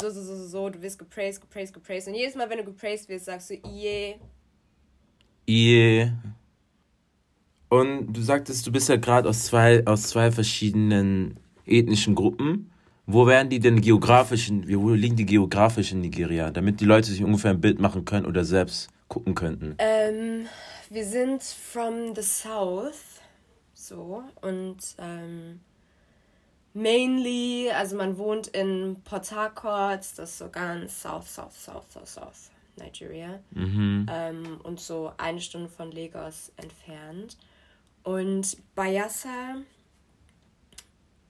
so, 0.01 0.09
so, 0.09 0.23
so, 0.23 0.47
so, 0.47 0.69
du 0.71 0.81
wirst 0.81 0.97
gepraised, 0.97 1.39
gepraised, 1.39 1.75
gepraised. 1.75 2.07
Und 2.07 2.15
jedes 2.15 2.33
Mal, 2.33 2.49
wenn 2.49 2.57
du 2.57 2.63
gepraised 2.63 3.07
wirst, 3.09 3.25
sagst 3.25 3.51
du 3.51 3.53
Iye. 3.53 4.19
Iye. 5.47 6.17
Und 7.69 8.11
du 8.11 8.21
sagtest, 8.23 8.65
du 8.65 8.71
bist 8.71 8.89
ja 8.89 8.95
gerade 8.95 9.29
aus 9.29 9.45
zwei, 9.45 9.85
aus 9.85 10.09
zwei 10.09 10.31
verschiedenen 10.31 11.39
ethnischen 11.67 12.15
Gruppen. 12.15 12.71
Wo 13.09 13.25
wären 13.25 13.49
die 13.49 13.59
denn 13.59 13.79
geografisch, 13.79 14.51
wo 14.51 14.89
liegen 14.89 15.15
die 15.15 15.25
geografisch 15.25 15.93
in 15.93 16.01
Nigeria, 16.01 16.51
damit 16.51 16.81
die 16.81 16.85
Leute 16.85 17.09
sich 17.09 17.23
ungefähr 17.23 17.51
ein 17.51 17.61
Bild 17.61 17.79
machen 17.79 18.03
können 18.03 18.25
oder 18.25 18.43
selbst 18.43 18.89
gucken 19.07 19.33
könnten? 19.33 19.75
Ähm, 19.79 20.47
wir 20.89 21.05
sind 21.05 21.41
from 21.41 22.13
the 22.13 22.21
south, 22.21 23.21
so, 23.73 24.23
und 24.41 24.77
ähm, 24.97 25.61
mainly, 26.73 27.71
also 27.71 27.95
man 27.95 28.17
wohnt 28.17 28.47
in 28.47 28.97
Port 29.05 29.31
Harcourt, 29.31 29.99
das 29.99 30.31
ist 30.31 30.37
so 30.39 30.49
ganz 30.49 31.01
south, 31.01 31.29
south, 31.29 31.53
south, 31.53 31.89
south, 31.89 32.09
south, 32.09 32.51
Nigeria. 32.75 33.39
Mhm. 33.51 34.05
Ähm, 34.11 34.59
und 34.63 34.81
so 34.81 35.13
eine 35.17 35.39
Stunde 35.39 35.69
von 35.69 35.93
Lagos 35.93 36.51
entfernt. 36.57 37.37
Und 38.03 38.57
Bayelsa, 38.75 39.55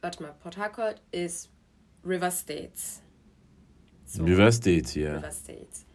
warte 0.02 0.24
mal, 0.24 0.34
Port 0.42 0.58
Harcourt 0.58 1.00
ist 1.12 1.50
River 2.08 2.32
States. 2.32 3.02
So. 4.06 4.24
River 4.24 4.52
States, 4.52 4.96
ja. 4.96 5.16
River 5.16 5.32
States. 5.32 5.86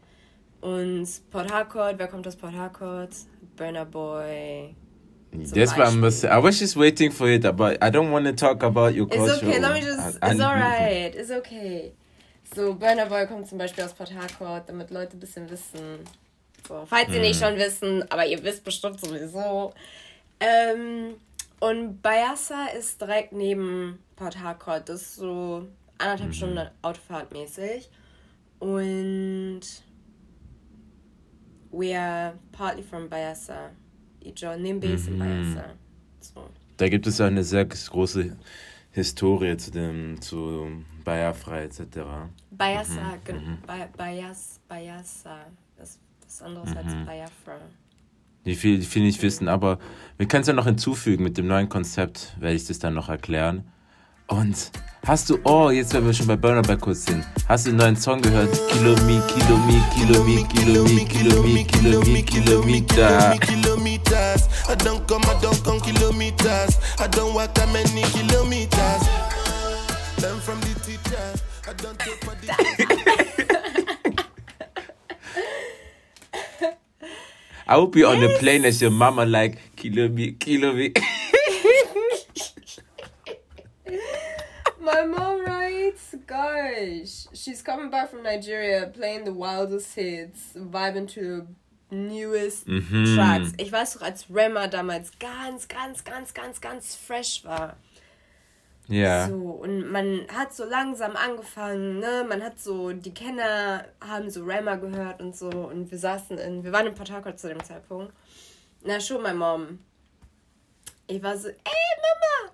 Und 0.60 1.08
Port 1.30 1.50
Harcourt, 1.50 1.98
wer 1.98 2.08
kommt 2.08 2.26
aus 2.26 2.36
Port 2.36 2.54
Harcourt? 2.54 3.10
Burner 3.56 3.84
Boy. 3.84 4.76
That's 5.32 5.76
what 5.76 5.88
I'm 5.88 6.10
say. 6.10 6.28
I 6.28 6.38
was 6.38 6.60
just 6.60 6.76
waiting 6.76 7.10
for 7.10 7.28
it, 7.28 7.42
but 7.56 7.82
I 7.82 7.90
don't 7.90 8.10
want 8.10 8.26
to 8.26 8.32
talk 8.32 8.62
about 8.62 8.94
your 8.94 9.06
culture. 9.08 9.32
It's 9.32 9.42
okay. 9.42 9.58
Let 9.58 9.72
me 9.72 9.80
just. 9.80 10.18
it's 10.22 10.40
alright. 10.40 11.14
It's 11.14 11.30
okay. 11.30 11.92
So, 12.54 12.74
Burner 12.74 13.06
Boy 13.06 13.26
kommt 13.26 13.48
zum 13.48 13.56
Beispiel 13.56 13.84
aus 13.84 13.94
Port 13.94 14.12
Harcourt, 14.14 14.68
damit 14.68 14.90
Leute 14.90 15.16
ein 15.16 15.20
bisschen 15.20 15.48
wissen. 15.48 16.04
So, 16.68 16.84
falls 16.86 17.08
mhm. 17.08 17.14
ihr 17.14 17.20
nicht 17.22 17.40
schon 17.40 17.56
wissen, 17.56 18.04
aber 18.10 18.26
ihr 18.26 18.44
wisst 18.44 18.62
bestimmt 18.62 19.00
sowieso. 19.00 19.72
Ähm, 20.38 21.14
und 21.60 22.02
Bayassa 22.02 22.66
ist 22.78 23.00
direkt 23.00 23.32
neben 23.32 24.00
Port 24.16 24.38
Harcourt. 24.38 24.88
Das 24.88 25.00
ist 25.00 25.16
so 25.16 25.66
anderthalb 26.02 26.30
mhm. 26.30 26.34
Stunden 26.34 26.68
Autofahrt 26.82 27.32
mäßig. 27.32 27.90
Und 28.58 29.62
we 31.70 31.98
are 31.98 32.34
partly 32.52 32.82
from 32.82 33.08
Bayassa. 33.08 33.70
Ijo 34.20 34.56
Nimbes 34.56 35.06
mhm. 35.06 35.12
in 35.12 35.18
Bayassa. 35.18 35.64
So. 36.20 36.50
Da 36.76 36.88
gibt 36.88 37.06
es 37.06 37.20
eine 37.20 37.42
sehr 37.42 37.64
große 37.64 38.36
Historie 38.92 39.56
zu 39.56 39.70
dem, 39.70 40.20
zu 40.20 40.84
Bayafra 41.04 41.62
etc. 41.62 41.80
Bayassa, 42.50 43.18
mhm. 43.28 43.34
mhm. 43.34 43.58
Bayas, 43.96 44.60
Bayassa. 44.68 45.46
Das 45.76 45.90
ist 45.90 46.00
was 46.24 46.42
anderes 46.42 46.70
mhm. 46.70 46.76
als 46.76 47.06
Bayafra. 47.06 47.58
Die 48.44 48.54
viel, 48.54 48.78
die 48.78 48.86
viel 48.86 49.02
nicht 49.02 49.22
wissen, 49.22 49.48
aber 49.48 49.78
wir 50.18 50.26
können 50.26 50.42
es 50.42 50.48
ja 50.48 50.52
noch 50.52 50.66
hinzufügen 50.66 51.22
mit 51.22 51.38
dem 51.38 51.46
neuen 51.46 51.68
Konzept, 51.68 52.36
werde 52.40 52.56
ich 52.56 52.66
das 52.66 52.80
dann 52.80 52.94
noch 52.94 53.08
erklären. 53.08 53.64
Und 54.28 54.70
hast 55.06 55.30
du, 55.30 55.38
oh, 55.44 55.70
jetzt 55.70 55.92
wenn 55.94 56.06
wir 56.06 56.12
schon 56.12 56.26
bei 56.26 56.36
Burner 56.36 56.76
kurz 56.76 57.04
sind, 57.06 57.24
hast 57.48 57.66
du 57.66 57.72
neuen 57.72 57.96
Song 57.96 58.20
gehört? 58.22 58.50
Kilomi, 58.70 59.20
Kilomi, 59.28 59.82
Kilomi, 59.94 60.44
Kilomi, 60.46 61.04
Kilomi, 61.04 61.64
Kilomi, 61.64 62.22
Kilometer. 62.22 63.36
Kilometers. 63.40 64.48
I 64.68 64.74
don't 64.76 65.06
come, 65.06 65.24
I 65.24 65.34
don't 65.42 65.62
come 65.64 65.80
kilometers. 65.80 66.78
I 66.98 67.08
don't 67.08 67.34
walk 67.34 67.52
that 67.54 67.68
many 67.72 68.02
kilometers. 68.12 69.02
Learn 70.22 70.40
from 70.40 70.60
the 70.60 70.74
teacher. 70.80 71.34
I 71.68 71.72
don't 71.74 71.98
take 71.98 72.22
I 77.66 77.76
would 77.76 77.90
be 77.90 78.04
on 78.04 78.20
the 78.20 78.36
plane 78.38 78.64
as 78.64 78.80
your 78.82 78.90
mama 78.90 79.24
like 79.24 79.58
kilomi, 79.76 80.36
kilomi. 80.38 80.96
My 84.82 85.06
mom 85.06 85.44
writes, 85.44 86.16
gosh, 86.26 87.28
she's 87.32 87.62
coming 87.62 87.88
back 87.88 88.10
from 88.10 88.24
Nigeria, 88.24 88.90
playing 88.92 89.24
the 89.24 89.32
wildest 89.32 89.94
hits, 89.94 90.54
vibing 90.56 91.08
to 91.10 91.46
the 91.88 91.94
newest 91.94 92.66
mhm. 92.66 93.14
Tracks. 93.14 93.52
Ich 93.58 93.70
weiß 93.70 93.94
doch, 93.94 94.02
als 94.02 94.26
Rema 94.28 94.66
damals 94.66 95.12
ganz, 95.20 95.68
ganz, 95.68 96.02
ganz, 96.02 96.34
ganz, 96.34 96.60
ganz 96.60 96.96
fresh 96.96 97.44
war. 97.44 97.76
Ja. 98.88 99.28
So, 99.28 99.36
und 99.36 99.88
man 99.88 100.26
hat 100.34 100.52
so 100.52 100.64
langsam 100.64 101.14
angefangen, 101.14 102.00
ne? 102.00 102.26
Man 102.28 102.42
hat 102.42 102.58
so, 102.58 102.90
die 102.92 103.14
Kenner 103.14 103.84
haben 104.00 104.30
so 104.30 104.42
Rema 104.42 104.74
gehört 104.74 105.20
und 105.20 105.36
so. 105.36 105.48
Und 105.48 105.92
wir 105.92 105.98
saßen 105.98 106.38
in, 106.38 106.64
wir 106.64 106.72
waren 106.72 106.88
in 106.88 106.94
Port 106.96 107.12
Harcourt 107.12 107.38
zu 107.38 107.48
dem 107.48 107.62
Zeitpunkt. 107.62 108.12
Na, 108.82 108.98
schon, 108.98 109.22
mein 109.22 109.36
Mom. 109.36 109.78
Ich 111.06 111.22
war 111.22 111.38
so, 111.38 111.48
ey, 111.50 111.54
Mama, 111.62 112.52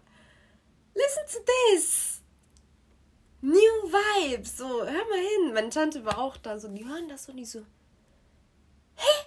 listen 0.95 1.25
to 1.33 1.39
this. 1.73 2.18
New 3.41 3.55
Vibes, 3.55 4.57
so, 4.57 4.67
hör 4.67 4.85
mal 4.87 5.19
hin. 5.19 5.55
Meine 5.55 5.71
Tante 5.71 6.05
war 6.05 6.19
auch 6.19 6.37
da, 6.37 6.59
so, 6.59 6.69
die 6.69 6.85
hören 6.85 7.09
das 7.09 7.29
und 7.29 7.37
die 7.37 7.45
so, 7.45 7.61
hä? 8.97 9.27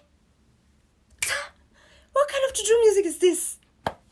What 2.13 2.27
kind 2.27 2.43
of 2.49 2.57
Juju 2.57 2.75
music 2.85 3.05
is 3.05 3.19
this? 3.19 3.59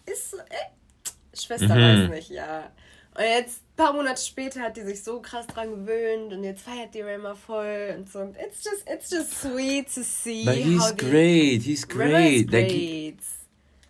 Ist 0.05 0.31
so, 0.31 0.37
äh, 0.37 1.37
Schwester 1.37 1.75
mhm. 1.75 2.03
weiß 2.03 2.09
nicht, 2.11 2.29
ja. 2.29 2.71
Und 3.15 3.23
jetzt, 3.23 3.61
ein 3.61 3.75
paar 3.75 3.93
Monate 3.93 4.21
später, 4.21 4.61
hat 4.61 4.77
die 4.77 4.83
sich 4.83 5.03
so 5.03 5.19
krass 5.21 5.45
dran 5.47 5.71
gewöhnt 5.71 6.31
und 6.31 6.45
jetzt 6.45 6.61
feiert 6.61 6.93
die 6.93 7.01
Rema 7.01 7.35
voll 7.35 7.93
und 7.97 8.09
so. 8.09 8.33
It's 8.39 8.63
just, 8.63 8.87
it's 8.87 9.11
just 9.11 9.41
sweet 9.41 9.93
to 9.93 10.03
see. 10.03 10.45
But 10.45 10.55
he's 10.55 10.95
great, 10.95 11.63
he's 11.63 11.85
great. 11.85 12.49
Like, 12.51 12.69
great. 12.69 13.17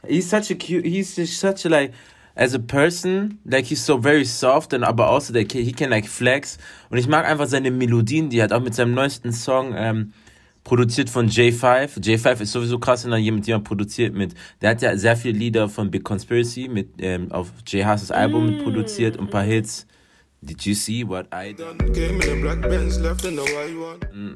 he's 0.07 0.27
such 0.27 0.49
a 0.49 0.55
cute, 0.55 0.85
he's 0.85 1.15
just 1.15 1.39
such 1.39 1.65
a 1.65 1.69
like, 1.69 1.93
as 2.39 2.53
a 2.53 2.60
person, 2.60 3.38
like 3.43 3.65
he's 3.65 3.84
so 3.86 3.98
very 3.98 4.24
soft 4.24 4.72
and 4.72 4.86
aber 4.86 5.05
also 5.05 5.34
like 5.34 5.51
he 5.51 5.74
can 5.74 5.89
like 5.89 6.08
flex 6.08 6.58
und 6.89 6.98
ich 6.98 7.05
mag 7.05 7.25
einfach 7.25 7.48
seine 7.48 7.69
Melodien, 7.69 8.29
die 8.29 8.41
hat 8.41 8.53
auch 8.53 8.62
mit 8.62 8.74
seinem 8.74 8.93
neuesten 8.93 9.34
Song 9.34 9.74
ähm, 9.75 10.13
produziert 10.63 11.10
von 11.10 11.27
J5. 11.27 12.00
J5 12.00 12.41
ist 12.41 12.53
sowieso 12.53 12.79
krass, 12.79 13.03
wenn 13.03 13.12
er 13.12 13.17
jemand 13.17 13.46
jemand 13.46 13.65
produziert 13.65 14.15
mit. 14.15 14.36
Der 14.62 14.69
hat 14.69 14.81
ja 14.81 14.96
sehr 14.96 15.17
viele 15.17 15.38
Lieder 15.38 15.67
von 15.67 15.91
Big 15.91 16.05
Conspiracy 16.05 16.69
mit 16.69 16.91
ähm, 17.00 17.29
auf 17.29 17.51
J 17.67 17.86
Haas 17.86 18.10
Album 18.10 18.46
mm. 18.46 18.48
mit 18.48 18.63
produziert 18.63 19.17
und 19.17 19.27
ein 19.27 19.29
paar 19.29 19.43
Hits. 19.43 19.86
Did 20.41 20.62
you 20.62 20.74
see 20.74 21.05
what 21.05 21.27
I 21.34 21.53
done? 21.53 21.77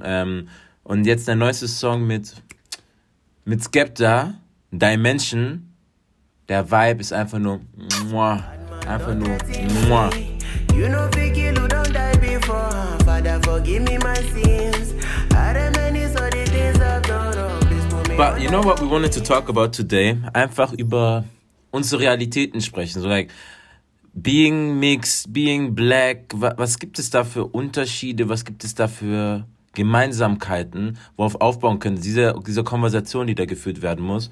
Ähm, 0.04 0.50
und 0.84 1.06
jetzt 1.06 1.28
der 1.30 1.36
neueste 1.36 1.70
Song 1.70 2.06
mit 2.06 2.34
mit 3.46 3.64
Skepta, 3.64 4.34
Dimension 4.72 5.73
der 6.50 6.70
Vibe 6.70 7.02
ist 7.02 7.14
einfach 7.14 7.40
nur 7.40 7.62
muah, 8.10 8.44
einfach 8.88 9.16
nur 9.16 9.38
muah. 9.88 10.10
You 10.76 10.88
know 10.88 11.08
kill 11.10 11.56
who 11.56 11.68
don't 11.68 11.94
die 11.94 12.18
before. 12.20 12.98
Father 13.06 13.40
forgive 13.44 13.84
me 13.84 13.98
my 14.00 14.16
sins. 14.34 14.94
Done. 15.30 15.74
But 18.18 18.42
you 18.42 18.50
know 18.50 18.62
what 18.62 18.80
we 18.80 18.88
wanted 18.88 19.12
to 19.14 19.22
talk 19.22 19.50
about 19.50 19.72
today? 19.72 20.18
Einfach 20.34 20.74
über 20.74 21.24
unsere 21.72 22.02
Realitäten 22.02 22.62
sprechen. 22.62 23.02
So 23.02 23.08
like 23.08 23.32
being 24.14 24.80
mixed, 24.80 25.32
being 25.32 25.74
black, 25.74 26.34
was 26.34 26.78
gibt 26.78 27.00
es 27.00 27.10
da 27.10 27.24
für 27.24 27.46
Unterschiede, 27.46 28.30
was 28.30 28.46
gibt 28.46 28.64
es 28.64 28.76
da 28.76 28.88
für 28.88 29.46
Gemeinsamkeiten, 29.74 30.98
worauf 31.16 31.42
aufbauen 31.42 31.80
können, 31.80 32.00
diese, 32.00 32.36
diese 32.46 32.64
Konversation, 32.64 33.26
die 33.26 33.34
da 33.34 33.46
geführt 33.46 33.82
werden 33.82 34.06
muss 34.06 34.30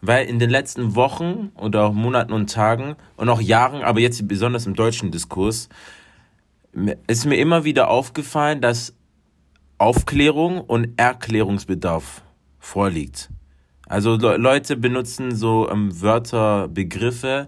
weil 0.00 0.26
in 0.26 0.38
den 0.38 0.50
letzten 0.50 0.94
Wochen 0.94 1.50
oder 1.56 1.84
auch 1.84 1.92
Monaten 1.92 2.32
und 2.32 2.50
Tagen 2.52 2.96
und 3.16 3.28
auch 3.28 3.40
Jahren, 3.40 3.82
aber 3.82 4.00
jetzt 4.00 4.26
besonders 4.28 4.66
im 4.66 4.74
deutschen 4.74 5.10
Diskurs, 5.10 5.68
ist 7.06 7.24
mir 7.24 7.36
immer 7.36 7.64
wieder 7.64 7.88
aufgefallen, 7.88 8.60
dass 8.60 8.94
Aufklärung 9.78 10.60
und 10.60 10.98
Erklärungsbedarf 10.98 12.22
vorliegt. 12.58 13.30
Also 13.86 14.16
Leute 14.16 14.76
benutzen 14.76 15.34
so 15.34 15.68
ähm, 15.70 16.00
Wörter, 16.00 16.68
Begriffe. 16.68 17.46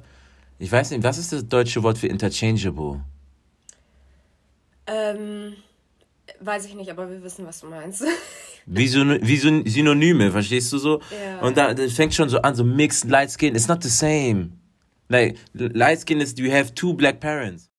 Ich 0.59 0.73
weiß 0.73 0.90
nicht, 0.90 1.02
was 1.02 1.19
ist 1.19 1.33
das 1.33 1.47
deutsche 1.47 1.83
Wort 1.83 1.99
für 1.99 2.07
interchangeable? 2.07 3.02
Ähm, 4.87 5.54
weiß 6.40 6.64
ich 6.66 6.75
nicht, 6.75 6.90
aber 6.90 7.09
wir 7.11 7.23
wissen, 7.23 7.47
was 7.47 7.61
du 7.61 7.66
meinst. 7.66 8.04
Wie, 8.66 8.87
so, 8.87 9.00
wie 9.00 9.37
so 9.38 9.49
Synonyme, 9.64 10.30
verstehst 10.30 10.70
du 10.73 10.78
so? 10.78 11.00
Yeah. 11.11 11.40
Und 11.40 11.56
da 11.56 11.73
das 11.73 11.94
fängt 11.94 12.14
schon 12.14 12.28
so 12.28 12.42
an, 12.42 12.54
so 12.54 12.62
mixed 12.62 13.09
light 13.09 13.30
skin. 13.30 13.54
It's 13.54 13.68
not 13.68 13.82
the 13.82 13.88
same. 13.88 14.50
Like, 15.09 15.38
light 15.54 16.00
skin 16.00 16.20
is 16.20 16.35
you 16.37 16.52
have 16.52 16.75
two 16.75 16.92
black 16.92 17.20
parents. 17.20 17.70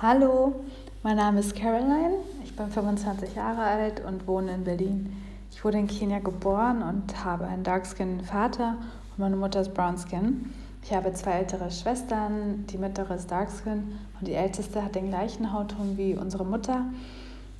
Hallo, 0.00 0.64
mein 1.02 1.16
Name 1.16 1.40
ist 1.40 1.56
Caroline. 1.56 2.18
Ich 2.44 2.54
bin 2.54 2.70
25 2.70 3.34
Jahre 3.34 3.62
alt 3.62 4.04
und 4.04 4.26
wohne 4.26 4.54
in 4.54 4.64
Berlin. 4.64 5.16
Ich 5.50 5.64
wurde 5.64 5.78
in 5.78 5.88
Kenia 5.88 6.18
geboren 6.20 6.82
und 6.82 7.24
habe 7.24 7.46
einen 7.46 7.64
Darkskin 7.64 8.20
Vater 8.22 8.76
und 9.10 9.18
meine 9.18 9.36
Mutter 9.36 9.62
ist 9.62 9.72
Brownskin. 9.74 10.52
Ich 10.82 10.94
habe 10.94 11.12
zwei 11.12 11.32
ältere 11.32 11.70
Schwestern, 11.70 12.66
die 12.66 12.78
mittlere 12.78 13.14
ist 13.14 13.30
Darkskin 13.30 13.98
und 14.18 14.26
die 14.26 14.34
älteste 14.34 14.82
hat 14.82 14.94
den 14.94 15.08
gleichen 15.08 15.52
Hautton 15.52 15.98
wie 15.98 16.14
unsere 16.14 16.44
Mutter. 16.44 16.86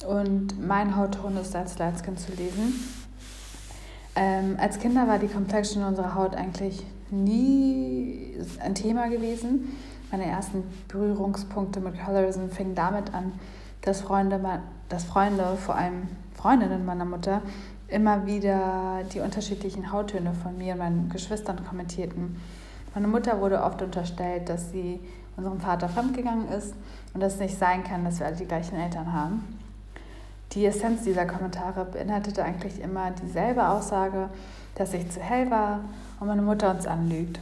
Und 0.07 0.65
mein 0.65 0.97
Hautton 0.97 1.37
ist 1.37 1.55
als 1.55 1.79
Lightskin 1.79 2.17
zu 2.17 2.33
lesen. 2.33 2.75
Ähm, 4.15 4.57
als 4.59 4.79
Kinder 4.79 5.07
war 5.07 5.19
die 5.19 5.29
Complexion 5.29 5.85
unserer 5.85 6.15
Haut 6.15 6.35
eigentlich 6.35 6.85
nie 7.11 8.35
ein 8.61 8.75
Thema 8.75 9.09
gewesen. 9.09 9.77
Meine 10.11 10.27
ersten 10.27 10.65
Berührungspunkte 10.89 11.81
mit 11.81 12.03
Colorism 12.03 12.49
fingen 12.49 12.75
damit 12.75 13.13
an, 13.13 13.33
dass 13.83 14.01
Freunde, 14.01 14.41
dass 14.89 15.05
Freunde, 15.05 15.57
vor 15.57 15.75
allem 15.75 16.09
Freundinnen 16.35 16.85
meiner 16.85 17.05
Mutter, 17.05 17.43
immer 17.89 18.27
wieder 18.27 19.03
die 19.13 19.21
unterschiedlichen 19.21 19.93
Hauttöne 19.93 20.33
von 20.35 20.57
mir 20.57 20.75
und 20.75 20.79
meinen 20.79 21.09
Geschwistern 21.11 21.65
kommentierten. 21.65 22.37
Meine 22.95 23.09
Mutter 23.09 23.41
wurde 23.41 23.63
oft 23.63 23.83
unterstellt, 23.83 24.49
dass 24.49 24.71
sie 24.71 25.01
unserem 25.37 25.61
Vater 25.61 25.89
fremdgegangen 25.89 26.49
ist 26.49 26.75
und 27.15 27.21
dass 27.21 27.35
es 27.35 27.41
nicht 27.41 27.59
sein 27.59 27.85
kann, 27.85 28.05
dass 28.05 28.19
wir 28.19 28.27
alle 28.27 28.37
die 28.37 28.47
gleichen 28.47 28.77
Eltern 28.77 29.13
haben. 29.13 29.59
Die 30.53 30.65
Essenz 30.65 31.03
dieser 31.03 31.27
Kommentare 31.27 31.85
beinhaltete 31.85 32.43
eigentlich 32.43 32.81
immer 32.81 33.11
dieselbe 33.11 33.69
Aussage, 33.69 34.31
dass 34.75 34.95
ich 34.95 35.11
zu 35.11 35.21
hell 35.21 35.51
war 35.51 35.81
und 36.21 36.27
meine 36.29 36.43
Mutter 36.43 36.71
uns 36.71 36.87
anlügt. 36.87 37.39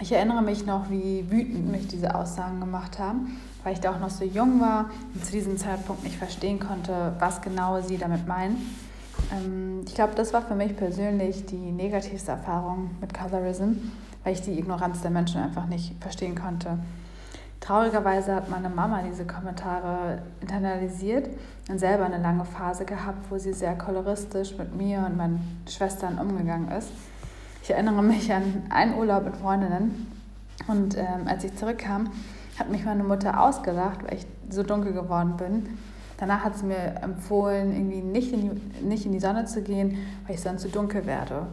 Ich 0.00 0.12
erinnere 0.12 0.42
mich 0.42 0.66
noch, 0.66 0.90
wie 0.90 1.30
wütend 1.30 1.70
mich 1.70 1.88
diese 1.88 2.14
Aussagen 2.14 2.60
gemacht 2.60 2.98
haben, 2.98 3.40
weil 3.64 3.74
ich 3.74 3.80
da 3.80 3.92
auch 3.92 4.00
noch 4.00 4.10
so 4.10 4.24
jung 4.24 4.60
war 4.60 4.90
und 5.14 5.24
zu 5.24 5.32
diesem 5.32 5.56
Zeitpunkt 5.58 6.04
nicht 6.04 6.16
verstehen 6.16 6.58
konnte, 6.60 7.12
was 7.18 7.40
genau 7.40 7.80
sie 7.80 7.98
damit 7.98 8.26
meinen. 8.26 8.56
Ähm, 9.32 9.82
ich 9.86 9.94
glaube, 9.94 10.14
das 10.14 10.32
war 10.32 10.42
für 10.42 10.54
mich 10.54 10.76
persönlich 10.76 11.46
die 11.46 11.56
negativste 11.72 12.32
Erfahrung 12.32 12.90
mit 13.00 13.14
Colorism 13.14 13.76
weil 14.26 14.32
ich 14.32 14.42
die 14.42 14.58
Ignoranz 14.58 15.02
der 15.02 15.12
Menschen 15.12 15.40
einfach 15.40 15.66
nicht 15.66 15.94
verstehen 16.00 16.34
konnte. 16.34 16.80
Traurigerweise 17.60 18.34
hat 18.34 18.50
meine 18.50 18.68
Mama 18.68 19.02
diese 19.08 19.24
Kommentare 19.24 20.18
internalisiert 20.40 21.30
und 21.70 21.78
selber 21.78 22.06
eine 22.06 22.18
lange 22.18 22.44
Phase 22.44 22.84
gehabt, 22.84 23.30
wo 23.30 23.38
sie 23.38 23.52
sehr 23.52 23.78
koloristisch 23.78 24.58
mit 24.58 24.76
mir 24.76 25.06
und 25.06 25.16
meinen 25.16 25.62
Schwestern 25.68 26.18
umgegangen 26.18 26.72
ist. 26.72 26.90
Ich 27.62 27.70
erinnere 27.70 28.02
mich 28.02 28.32
an 28.32 28.64
einen 28.68 28.94
Urlaub 28.94 29.24
mit 29.24 29.36
Freundinnen 29.36 30.12
und 30.66 30.96
ähm, 30.98 31.28
als 31.28 31.44
ich 31.44 31.54
zurückkam, 31.54 32.10
hat 32.58 32.68
mich 32.68 32.84
meine 32.84 33.04
Mutter 33.04 33.40
ausgelacht, 33.40 34.02
weil 34.02 34.18
ich 34.18 34.26
so 34.50 34.64
dunkel 34.64 34.92
geworden 34.92 35.36
bin. 35.36 35.78
Danach 36.18 36.42
hat 36.42 36.58
sie 36.58 36.66
mir 36.66 36.96
empfohlen, 37.00 37.72
irgendwie 37.72 38.02
nicht 38.02 38.32
in, 38.32 38.40
die, 38.40 38.84
nicht 38.84 39.06
in 39.06 39.12
die 39.12 39.20
Sonne 39.20 39.44
zu 39.44 39.62
gehen, 39.62 39.98
weil 40.26 40.34
ich 40.34 40.40
sonst 40.40 40.62
zu 40.62 40.68
dunkel 40.68 41.06
werde. 41.06 41.46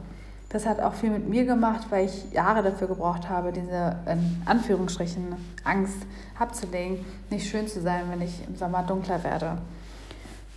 Das 0.54 0.68
hat 0.68 0.80
auch 0.80 0.94
viel 0.94 1.10
mit 1.10 1.28
mir 1.28 1.46
gemacht, 1.46 1.88
weil 1.90 2.06
ich 2.06 2.32
Jahre 2.32 2.62
dafür 2.62 2.88
gebraucht 2.88 3.28
habe, 3.28 3.52
diese 3.52 3.98
in 4.06 4.44
Anführungsstrichen 4.46 5.36
Angst 5.64 5.98
abzulegen, 6.38 7.04
nicht 7.32 7.50
schön 7.50 7.68
zu 7.68 7.82
sein, 7.82 8.04
wenn 8.12 8.22
ich 8.22 8.48
im 8.48 8.56
Sommer 8.56 8.84
dunkler 8.84 9.24
werde. 9.24 9.58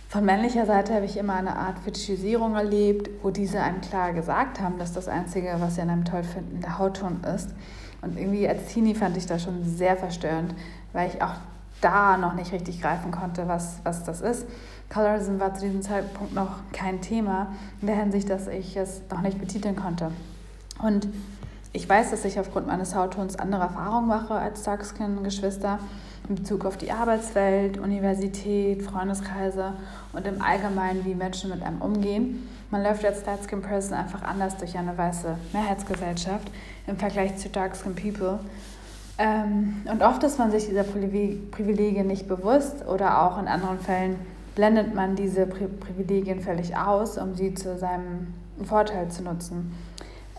Von 0.07 0.23
männlicher 0.23 0.67
Seite 0.67 0.93
habe 0.93 1.05
ich 1.05 1.17
immer 1.17 1.33
eine 1.33 1.55
Art 1.55 1.79
Fetischisierung 1.79 2.55
erlebt, 2.55 3.09
wo 3.23 3.31
diese 3.31 3.59
einem 3.59 3.81
klar 3.81 4.13
gesagt 4.13 4.61
haben, 4.61 4.77
dass 4.77 4.93
das 4.93 5.07
Einzige, 5.07 5.55
was 5.57 5.75
sie 5.75 5.81
an 5.81 5.89
einem 5.89 6.05
toll 6.05 6.23
finden, 6.23 6.61
der 6.61 6.77
Hautton 6.77 7.23
ist. 7.35 7.49
Und 8.03 8.19
irgendwie 8.19 8.47
als 8.47 8.67
Teenie 8.67 8.93
fand 8.93 9.17
ich 9.17 9.25
das 9.25 9.41
schon 9.41 9.65
sehr 9.65 9.97
verstörend, 9.97 10.53
weil 10.93 11.09
ich 11.09 11.21
auch 11.23 11.33
da 11.81 12.17
noch 12.17 12.35
nicht 12.35 12.51
richtig 12.51 12.81
greifen 12.81 13.11
konnte, 13.11 13.47
was, 13.47 13.79
was 13.83 14.03
das 14.03 14.21
ist. 14.21 14.45
Colorism 14.89 15.39
war 15.39 15.53
zu 15.53 15.65
diesem 15.65 15.81
Zeitpunkt 15.81 16.33
noch 16.33 16.59
kein 16.71 17.01
Thema, 17.01 17.53
in 17.81 17.87
der 17.87 17.97
Hinsicht, 17.97 18.29
dass 18.29 18.47
ich 18.47 18.77
es 18.77 19.01
noch 19.11 19.21
nicht 19.21 19.39
betiteln 19.39 19.75
konnte. 19.75 20.11
Und 20.81 21.07
ich 21.73 21.87
weiß, 21.87 22.11
dass 22.11 22.25
ich 22.25 22.39
aufgrund 22.39 22.67
meines 22.67 22.95
Hauttons 22.95 23.35
andere 23.35 23.63
Erfahrungen 23.63 24.07
mache 24.07 24.33
als 24.33 24.63
Darkskin-Geschwister 24.63 25.79
in 26.29 26.35
Bezug 26.35 26.65
auf 26.65 26.77
die 26.77 26.91
Arbeitswelt, 26.91 27.77
Universität, 27.77 28.81
Freundeskreise 28.83 29.73
und 30.13 30.25
im 30.25 30.41
Allgemeinen, 30.41 31.05
wie 31.05 31.15
Menschen 31.15 31.49
mit 31.49 31.61
einem 31.61 31.81
umgehen. 31.81 32.47
Man 32.71 32.83
läuft 32.83 33.05
als 33.05 33.23
Darkskin 33.23 33.61
Person 33.61 33.93
einfach 33.93 34.23
anders 34.23 34.57
durch 34.57 34.77
eine 34.77 34.97
weiße 34.97 35.37
Mehrheitsgesellschaft 35.53 36.51
im 36.85 36.97
Vergleich 36.97 37.37
zu 37.37 37.49
Darkskin 37.49 37.95
People. 37.95 38.39
Ähm, 39.17 39.83
und 39.89 40.03
oft 40.03 40.23
ist 40.23 40.37
man 40.37 40.51
sich 40.51 40.67
dieser 40.67 40.83
Privilegien 40.83 42.07
nicht 42.07 42.27
bewusst 42.27 42.85
oder 42.87 43.21
auch 43.21 43.39
in 43.39 43.47
anderen 43.47 43.79
Fällen 43.79 44.15
blendet 44.57 44.95
man 44.95 45.15
diese 45.15 45.45
Pri 45.45 45.67
Privilegien 45.67 46.41
völlig 46.41 46.75
aus, 46.75 47.19
um 47.19 47.35
sie 47.35 47.53
zu 47.53 47.77
seinem 47.77 48.33
Vorteil 48.65 49.07
zu 49.09 49.21
nutzen. 49.21 49.71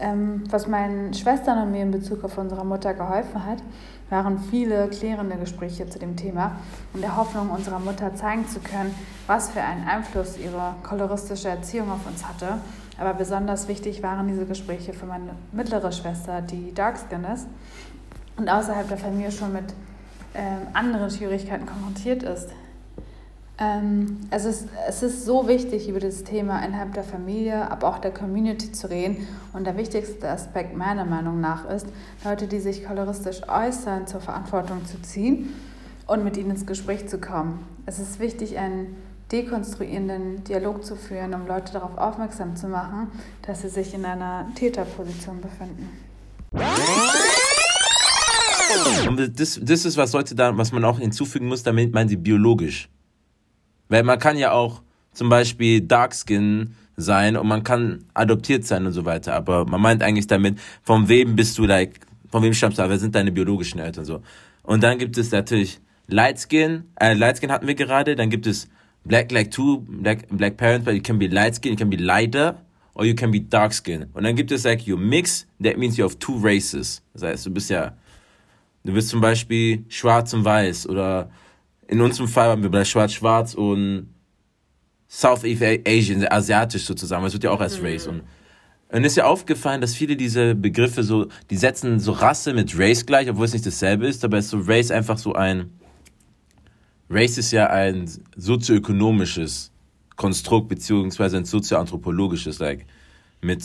Ähm, 0.00 0.42
was 0.50 0.66
meinen 0.66 1.14
Schwestern 1.14 1.62
und 1.62 1.70
mir 1.70 1.82
in 1.82 1.92
Bezug 1.92 2.24
auf 2.24 2.36
unsere 2.36 2.66
Mutter 2.66 2.94
geholfen 2.94 3.46
hat, 3.46 3.62
waren 4.10 4.40
viele 4.40 4.88
klärende 4.88 5.36
Gespräche 5.36 5.88
zu 5.88 6.00
dem 6.00 6.16
Thema 6.16 6.56
und 6.94 7.02
der 7.02 7.16
Hoffnung, 7.16 7.50
unserer 7.50 7.78
Mutter 7.78 8.12
zeigen 8.16 8.48
zu 8.48 8.58
können, 8.58 8.92
was 9.28 9.50
für 9.50 9.62
einen 9.62 9.86
Einfluss 9.86 10.36
ihre 10.36 10.74
koloristische 10.82 11.48
Erziehung 11.48 11.92
auf 11.92 12.04
uns 12.04 12.26
hatte. 12.26 12.58
Aber 12.98 13.14
besonders 13.14 13.68
wichtig 13.68 14.02
waren 14.02 14.26
diese 14.26 14.46
Gespräche 14.46 14.94
für 14.94 15.06
meine 15.06 15.30
mittlere 15.52 15.92
Schwester, 15.92 16.42
die 16.42 16.74
Darkskin 16.74 17.22
ist 17.22 17.46
und 18.36 18.48
außerhalb 18.48 18.88
der 18.88 18.98
Familie 18.98 19.30
schon 19.30 19.52
mit 19.52 19.74
ähm, 20.34 20.66
anderen 20.72 21.08
Schwierigkeiten 21.08 21.66
konfrontiert 21.66 22.24
ist. 22.24 22.48
Ähm, 23.60 24.18
es, 24.30 24.44
ist, 24.44 24.68
es 24.86 25.02
ist 25.02 25.24
so 25.24 25.48
wichtig, 25.48 25.88
über 25.88 25.98
das 25.98 26.22
Thema 26.22 26.64
innerhalb 26.64 26.94
der 26.94 27.02
Familie, 27.02 27.68
aber 27.70 27.88
auch 27.88 27.98
der 27.98 28.12
Community 28.12 28.70
zu 28.70 28.88
reden. 28.88 29.26
Und 29.52 29.66
der 29.66 29.76
wichtigste 29.76 30.28
Aspekt 30.28 30.76
meiner 30.76 31.04
Meinung 31.04 31.40
nach 31.40 31.68
ist, 31.68 31.86
Leute, 32.24 32.46
die 32.46 32.60
sich 32.60 32.84
koloristisch 32.84 33.40
äußern, 33.48 34.06
zur 34.06 34.20
Verantwortung 34.20 34.86
zu 34.86 35.02
ziehen 35.02 35.48
und 36.06 36.22
mit 36.22 36.36
ihnen 36.36 36.50
ins 36.50 36.66
Gespräch 36.66 37.08
zu 37.08 37.18
kommen. 37.18 37.66
Es 37.84 37.98
ist 37.98 38.20
wichtig, 38.20 38.58
einen 38.58 38.96
dekonstruierenden 39.32 40.44
Dialog 40.44 40.84
zu 40.84 40.94
führen, 40.94 41.34
um 41.34 41.46
Leute 41.48 41.72
darauf 41.72 41.98
aufmerksam 41.98 42.54
zu 42.54 42.68
machen, 42.68 43.08
dass 43.42 43.62
sie 43.62 43.68
sich 43.68 43.92
in 43.92 44.04
einer 44.04 44.46
Täterposition 44.54 45.40
befinden. 45.40 45.88
Das, 49.34 49.58
das 49.60 49.84
ist, 49.84 49.96
was 49.96 50.12
Leute 50.12 50.34
da, 50.34 50.56
was 50.56 50.70
man 50.72 50.84
auch 50.84 50.98
hinzufügen 50.98 51.48
muss, 51.48 51.62
damit 51.62 51.92
meinen 51.92 52.08
sie 52.08 52.16
biologisch. 52.16 52.88
Weil 53.88 54.02
man 54.02 54.18
kann 54.18 54.36
ja 54.36 54.52
auch 54.52 54.82
zum 55.12 55.28
Beispiel 55.28 55.80
Darkskin 55.80 56.74
sein 56.96 57.36
und 57.36 57.46
man 57.46 57.62
kann 57.62 58.04
adoptiert 58.14 58.64
sein 58.64 58.86
und 58.86 58.92
so 58.92 59.04
weiter. 59.04 59.34
Aber 59.34 59.64
man 59.64 59.80
meint 59.80 60.02
eigentlich 60.02 60.26
damit, 60.26 60.58
von 60.82 61.08
wem 61.08 61.36
bist 61.36 61.56
du, 61.58 61.64
like, 61.64 62.00
von 62.30 62.42
wem 62.42 62.52
stammst 62.52 62.78
du, 62.78 62.88
wer 62.88 62.98
sind 62.98 63.14
deine 63.14 63.32
biologischen 63.32 63.78
Eltern 63.78 64.04
so. 64.04 64.22
Und 64.62 64.82
dann 64.82 64.98
gibt 64.98 65.16
es 65.16 65.30
natürlich 65.30 65.80
Lightskin, 66.08 66.84
äh, 67.00 67.14
Lightskin 67.14 67.50
hatten 67.50 67.66
wir 67.66 67.74
gerade, 67.74 68.16
dann 68.16 68.30
gibt 68.30 68.46
es 68.46 68.68
Black 69.04 69.30
like 69.32 69.50
two, 69.50 69.78
Black, 69.88 70.26
Black 70.30 70.56
Parents, 70.56 70.84
but 70.84 70.94
you 70.94 71.00
can 71.00 71.18
be 71.18 71.28
light 71.28 71.54
skin, 71.54 71.72
you 71.72 71.78
can 71.78 71.88
be 71.88 71.96
lighter, 71.96 72.62
or 72.94 73.04
you 73.04 73.14
can 73.14 73.30
be 73.30 73.40
dark 73.40 73.72
skin. 73.72 74.06
Und 74.12 74.24
dann 74.24 74.34
gibt 74.34 74.50
es 74.50 74.64
like 74.64 74.86
you 74.86 74.96
mix, 74.96 75.46
that 75.62 75.78
means 75.78 75.96
you 75.96 76.04
have 76.04 76.18
two 76.18 76.36
races. 76.42 77.02
Das 77.14 77.22
heißt, 77.22 77.46
du 77.46 77.50
bist 77.50 77.70
ja, 77.70 77.96
du 78.84 78.92
bist 78.92 79.08
zum 79.08 79.20
Beispiel 79.20 79.84
schwarz 79.88 80.34
und 80.34 80.44
weiß 80.44 80.88
oder 80.88 81.30
in 81.88 82.00
unserem 82.00 82.28
Fall 82.28 82.48
waren 82.48 82.62
wir 82.62 82.70
bei 82.70 82.84
Schwarz-Schwarz 82.84 83.54
und 83.54 84.14
Southeast 85.08 85.62
Asian, 85.86 86.26
asiatisch 86.28 86.84
sozusagen. 86.84 87.24
Das 87.24 87.32
wird 87.32 87.44
ja 87.44 87.50
auch 87.50 87.60
als 87.60 87.82
Race. 87.82 88.06
Und, 88.06 88.22
und 88.92 89.04
ist 89.04 89.16
ja 89.16 89.24
aufgefallen, 89.24 89.80
dass 89.80 89.94
viele 89.94 90.14
diese 90.14 90.54
Begriffe 90.54 91.02
so, 91.02 91.28
die 91.48 91.56
setzen 91.56 91.98
so 91.98 92.12
Rasse 92.12 92.52
mit 92.52 92.78
Race 92.78 93.06
gleich, 93.06 93.28
obwohl 93.30 93.46
es 93.46 93.54
nicht 93.54 93.66
dasselbe 93.66 94.06
ist, 94.06 94.22
aber 94.22 94.38
ist 94.38 94.50
so 94.50 94.58
Race 94.60 94.90
einfach 94.90 95.16
so 95.16 95.32
ein, 95.32 95.70
Race 97.08 97.38
ist 97.38 97.52
ja 97.52 97.68
ein 97.68 98.08
sozioökonomisches 98.36 99.72
Konstrukt, 100.16 100.68
beziehungsweise 100.68 101.38
ein 101.38 101.46
sozioanthropologisches, 101.46 102.58
like, 102.58 102.84
mit, 103.40 103.64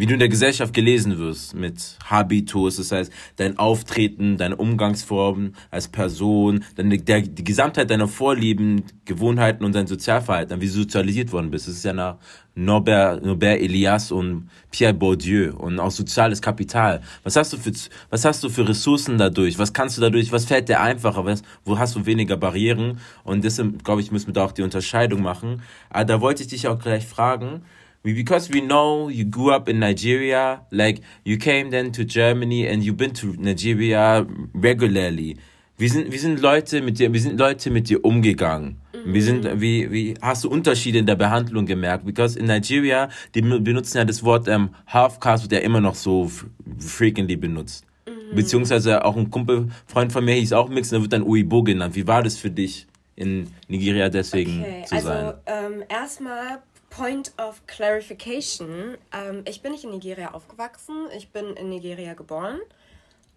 wie 0.00 0.06
du 0.06 0.14
in 0.14 0.18
der 0.18 0.30
Gesellschaft 0.30 0.72
gelesen 0.72 1.18
wirst, 1.18 1.54
mit 1.54 1.98
Habitus, 2.06 2.76
das 2.76 2.90
heißt 2.90 3.12
dein 3.36 3.58
Auftreten, 3.58 4.38
deine 4.38 4.56
Umgangsformen 4.56 5.54
als 5.70 5.88
Person, 5.88 6.64
deine, 6.76 6.96
der, 6.96 7.20
die 7.20 7.44
Gesamtheit 7.44 7.90
deiner 7.90 8.08
Vorlieben, 8.08 8.84
Gewohnheiten 9.04 9.62
und 9.62 9.74
dein 9.74 9.86
Sozialverhalten, 9.86 10.58
wie 10.62 10.68
du 10.68 10.72
sozialisiert 10.72 11.32
worden 11.32 11.50
bist. 11.50 11.68
Das 11.68 11.74
ist 11.74 11.84
ja 11.84 11.92
nach 11.92 12.16
Norbert, 12.54 13.22
Norbert 13.22 13.60
Elias 13.60 14.10
und 14.10 14.48
Pierre 14.70 14.94
Bourdieu 14.94 15.52
und 15.54 15.78
auch 15.78 15.90
soziales 15.90 16.40
Kapital. 16.40 17.02
Was 17.22 17.36
hast 17.36 17.52
du 17.52 17.58
für, 17.58 17.72
was 18.08 18.24
hast 18.24 18.42
du 18.42 18.48
für 18.48 18.66
Ressourcen 18.66 19.18
dadurch? 19.18 19.58
Was 19.58 19.74
kannst 19.74 19.98
du 19.98 20.00
dadurch, 20.00 20.32
was 20.32 20.46
fällt 20.46 20.70
dir 20.70 20.80
einfacher? 20.80 21.26
Was, 21.26 21.42
wo 21.66 21.78
hast 21.78 21.94
du 21.94 22.06
weniger 22.06 22.38
Barrieren? 22.38 23.00
Und 23.22 23.44
deshalb, 23.44 23.84
glaube 23.84 24.00
ich, 24.00 24.10
müssen 24.12 24.28
wir 24.28 24.34
da 24.34 24.46
auch 24.46 24.52
die 24.52 24.62
Unterscheidung 24.62 25.20
machen. 25.20 25.60
Aber 25.90 26.06
da 26.06 26.20
wollte 26.22 26.42
ich 26.42 26.48
dich 26.48 26.68
auch 26.68 26.78
gleich 26.78 27.06
fragen, 27.06 27.60
because 28.02 28.50
we 28.50 28.60
know 28.60 29.08
you 29.08 29.24
grew 29.24 29.50
up 29.50 29.68
in 29.68 29.78
Nigeria, 29.80 30.62
like 30.70 31.00
you 31.24 31.36
came 31.36 31.70
then 31.70 31.92
to 31.92 32.04
Germany 32.04 32.66
and 32.66 32.82
you've 32.82 32.96
been 32.96 33.12
to 33.14 33.34
Nigeria 33.38 34.26
regularly. 34.54 35.36
Wie 35.76 35.88
sind, 35.88 36.12
wie 36.12 36.18
sind 36.18 36.40
Leute 36.40 36.82
mit 36.82 36.98
dir, 36.98 37.12
wie 37.12 37.18
sind 37.18 37.38
Leute 37.38 37.70
mit 37.70 37.88
dir 37.88 38.04
umgegangen? 38.04 38.76
Mhm. 38.92 39.14
Wie 39.14 39.20
sind, 39.22 39.60
wie, 39.60 39.90
wie, 39.90 40.14
hast 40.20 40.44
du 40.44 40.50
Unterschiede 40.50 40.98
in 40.98 41.06
der 41.06 41.14
Behandlung 41.14 41.64
gemerkt? 41.64 42.04
Because 42.04 42.38
in 42.38 42.46
Nigeria, 42.46 43.08
die 43.34 43.40
benutzen 43.40 43.96
ja 43.96 44.04
das 44.04 44.22
Wort 44.22 44.46
ähm, 44.46 44.70
Half-Caste, 44.86 45.44
wird 45.44 45.60
ja 45.60 45.66
immer 45.66 45.80
noch 45.80 45.94
so 45.94 46.30
frequently 46.78 47.36
benutzt. 47.36 47.86
Mhm. 48.06 48.36
Beziehungsweise 48.36 49.04
auch 49.06 49.16
ein 49.16 49.30
Kumpel, 49.30 49.68
Freund 49.86 50.12
von 50.12 50.22
mir 50.22 50.34
hieß 50.34 50.52
auch 50.52 50.68
Mix, 50.68 50.90
der 50.90 51.00
wird 51.00 51.14
dann 51.14 51.22
Uibo 51.22 51.62
genannt. 51.62 51.94
Wie 51.94 52.06
war 52.06 52.22
das 52.22 52.36
für 52.36 52.50
dich, 52.50 52.86
in 53.16 53.48
Nigeria 53.68 54.08
deswegen 54.08 54.60
okay, 54.60 54.84
zu 54.86 55.00
sein? 55.00 55.24
Also, 55.24 55.38
ähm, 55.46 55.82
erstmal 55.88 56.62
Point 56.90 57.32
of 57.38 57.66
Clarification. 57.66 58.98
Ähm, 59.12 59.42
ich 59.46 59.62
bin 59.62 59.72
nicht 59.72 59.84
in 59.84 59.90
Nigeria 59.90 60.32
aufgewachsen. 60.34 61.06
Ich 61.16 61.30
bin 61.30 61.56
in 61.56 61.70
Nigeria 61.70 62.14
geboren 62.14 62.60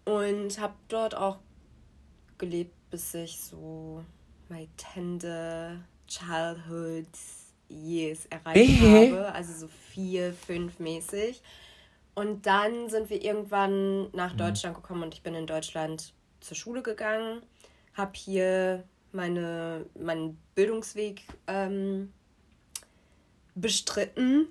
und 0.04 0.58
habe 0.60 0.74
dort 0.88 1.16
auch 1.16 1.38
gelebt, 2.36 2.74
bis 2.90 3.14
ich 3.14 3.40
so 3.40 4.04
my 4.48 4.68
tender 4.76 5.78
childhood 6.06 7.06
years 7.68 8.26
erreicht 8.26 8.80
hey. 8.80 9.10
habe. 9.10 9.32
Also 9.32 9.52
so 9.52 9.68
vier, 9.90 10.32
fünf 10.34 10.78
mäßig. 10.78 11.42
Und 12.14 12.46
dann 12.46 12.88
sind 12.88 13.10
wir 13.10 13.22
irgendwann 13.22 14.10
nach 14.12 14.34
mhm. 14.34 14.38
Deutschland 14.38 14.76
gekommen 14.76 15.02
und 15.02 15.14
ich 15.14 15.22
bin 15.22 15.34
in 15.34 15.46
Deutschland 15.46 16.12
zur 16.40 16.56
Schule 16.56 16.82
gegangen, 16.82 17.42
habe 17.94 18.12
hier 18.14 18.84
meine, 19.12 19.86
meinen 19.98 20.38
Bildungsweg 20.54 21.22
ähm, 21.46 22.12
bestritten. 23.54 24.48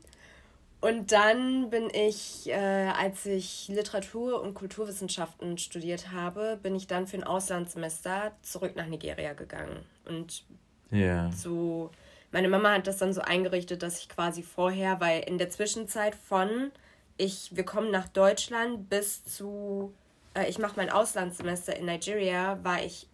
Und 0.82 1.14
dann 1.14 1.70
bin 1.70 1.90
ich, 1.94 2.50
äh, 2.50 2.54
als 2.56 3.26
ich 3.26 3.70
Literatur- 3.70 4.42
und 4.42 4.54
Kulturwissenschaften 4.54 5.58
studiert 5.58 6.12
habe, 6.12 6.60
bin 6.62 6.76
ich 6.76 6.88
dann 6.88 7.08
für 7.08 7.18
ein 7.18 7.24
Auslandssemester 7.24 8.34
zurück 8.42 8.76
nach 8.76 8.88
Nigeria 8.88 9.34
gegangen. 9.34 9.86
Und 10.06 10.44
yeah. 10.92 11.32
so, 11.32 11.90
meine 12.32 12.50
Mama 12.50 12.74
hat 12.74 12.88
das 12.88 12.98
dann 12.98 13.14
so 13.14 13.22
eingerichtet, 13.22 13.82
dass 13.82 14.00
ich 14.00 14.10
quasi 14.10 14.44
vorher, 14.44 15.00
weil 15.00 15.22
in 15.22 15.38
der 15.38 15.50
Zwischenzeit 15.50 16.16
von 16.16 16.72
ich, 17.16 17.56
wir 17.56 17.64
kommen 17.64 17.92
nach 17.92 18.10
Deutschland 18.10 18.90
bis 18.90 19.24
zu 19.24 19.94
äh, 20.34 20.50
ich 20.50 20.60
mache 20.60 20.74
mein 20.78 20.90
Auslandssemester 20.90 21.76
in 21.76 21.86
Nigeria, 21.86 22.64
war 22.64 22.84
ich 22.84 23.08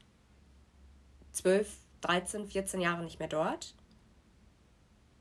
12, 1.32 1.70
13, 2.02 2.48
14 2.48 2.82
Jahre 2.82 3.04
nicht 3.04 3.20
mehr 3.20 3.28
dort. 3.28 3.76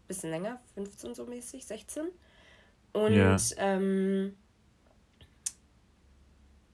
Bisschen 0.09 0.31
länger, 0.31 0.61
15 0.75 1.15
so 1.15 1.27
mäßig, 1.27 1.67
16. 1.67 2.09
Und 2.93 3.15
ja. 3.15 3.37
ähm, 3.59 4.35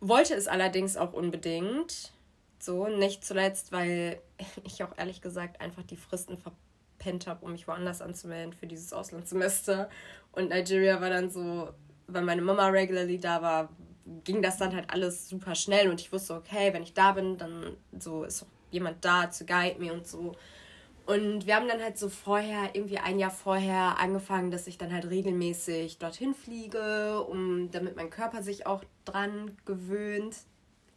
wollte 0.00 0.34
es 0.34 0.48
allerdings 0.48 0.96
auch 0.96 1.12
unbedingt. 1.12 2.12
So, 2.58 2.86
nicht 2.88 3.24
zuletzt, 3.24 3.72
weil 3.72 4.20
ich 4.64 4.82
auch 4.82 4.96
ehrlich 4.96 5.20
gesagt 5.20 5.60
einfach 5.60 5.82
die 5.82 5.96
Fristen 5.96 6.38
verpennt 6.38 7.26
habe, 7.26 7.44
um 7.44 7.52
mich 7.52 7.68
woanders 7.68 8.00
anzumelden 8.00 8.52
für 8.52 8.66
dieses 8.66 8.92
Auslandssemester. 8.92 9.90
Und 10.32 10.48
Nigeria 10.48 11.00
war 11.00 11.10
dann 11.10 11.30
so, 11.30 11.70
weil 12.06 12.22
meine 12.22 12.42
Mama 12.42 12.68
regularly 12.68 13.18
da 13.18 13.42
war, 13.42 13.68
ging 14.24 14.42
das 14.42 14.58
dann 14.58 14.74
halt 14.74 14.90
alles 14.90 15.28
super 15.28 15.54
schnell 15.54 15.88
und 15.88 16.00
ich 16.00 16.12
wusste, 16.12 16.34
okay, 16.34 16.72
wenn 16.72 16.82
ich 16.82 16.94
da 16.94 17.12
bin, 17.12 17.38
dann 17.38 17.76
so 17.98 18.24
ist 18.24 18.42
auch 18.42 18.48
jemand 18.70 19.04
da 19.04 19.30
zu 19.30 19.46
guide 19.46 19.80
mir 19.80 19.92
und 19.92 20.06
so. 20.06 20.34
Und 21.06 21.46
wir 21.46 21.56
haben 21.56 21.68
dann 21.68 21.82
halt 21.82 21.98
so 21.98 22.08
vorher, 22.08 22.70
irgendwie 22.74 22.98
ein 22.98 23.18
Jahr 23.18 23.30
vorher 23.30 23.98
angefangen, 23.98 24.50
dass 24.50 24.66
ich 24.66 24.78
dann 24.78 24.92
halt 24.92 25.10
regelmäßig 25.10 25.98
dorthin 25.98 26.34
fliege, 26.34 27.22
um 27.22 27.70
damit 27.70 27.94
mein 27.96 28.08
Körper 28.08 28.42
sich 28.42 28.66
auch 28.66 28.82
dran 29.04 29.56
gewöhnt. 29.66 30.36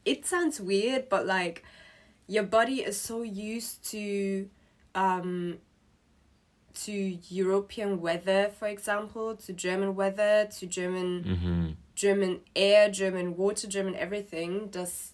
It 0.05 0.25
sounds 0.25 0.61
weird, 0.61 1.09
but 1.09 1.25
like 1.25 1.61
your 2.29 2.43
body 2.43 2.83
is 2.83 3.05
so 3.05 3.21
used 3.21 3.91
to 3.91 4.49
um 4.97 5.57
to 6.85 6.91
European 7.29 8.01
weather, 8.01 8.49
for 8.51 8.69
example, 8.69 9.35
to 9.35 9.51
German 9.51 9.97
weather, 9.97 10.47
to 10.49 10.67
German 10.67 11.23
mhm. 11.23 11.77
German 11.95 12.39
air, 12.55 12.89
German 12.89 13.37
water, 13.37 13.67
German 13.67 13.95
everything, 13.95 14.71
dass 14.71 15.13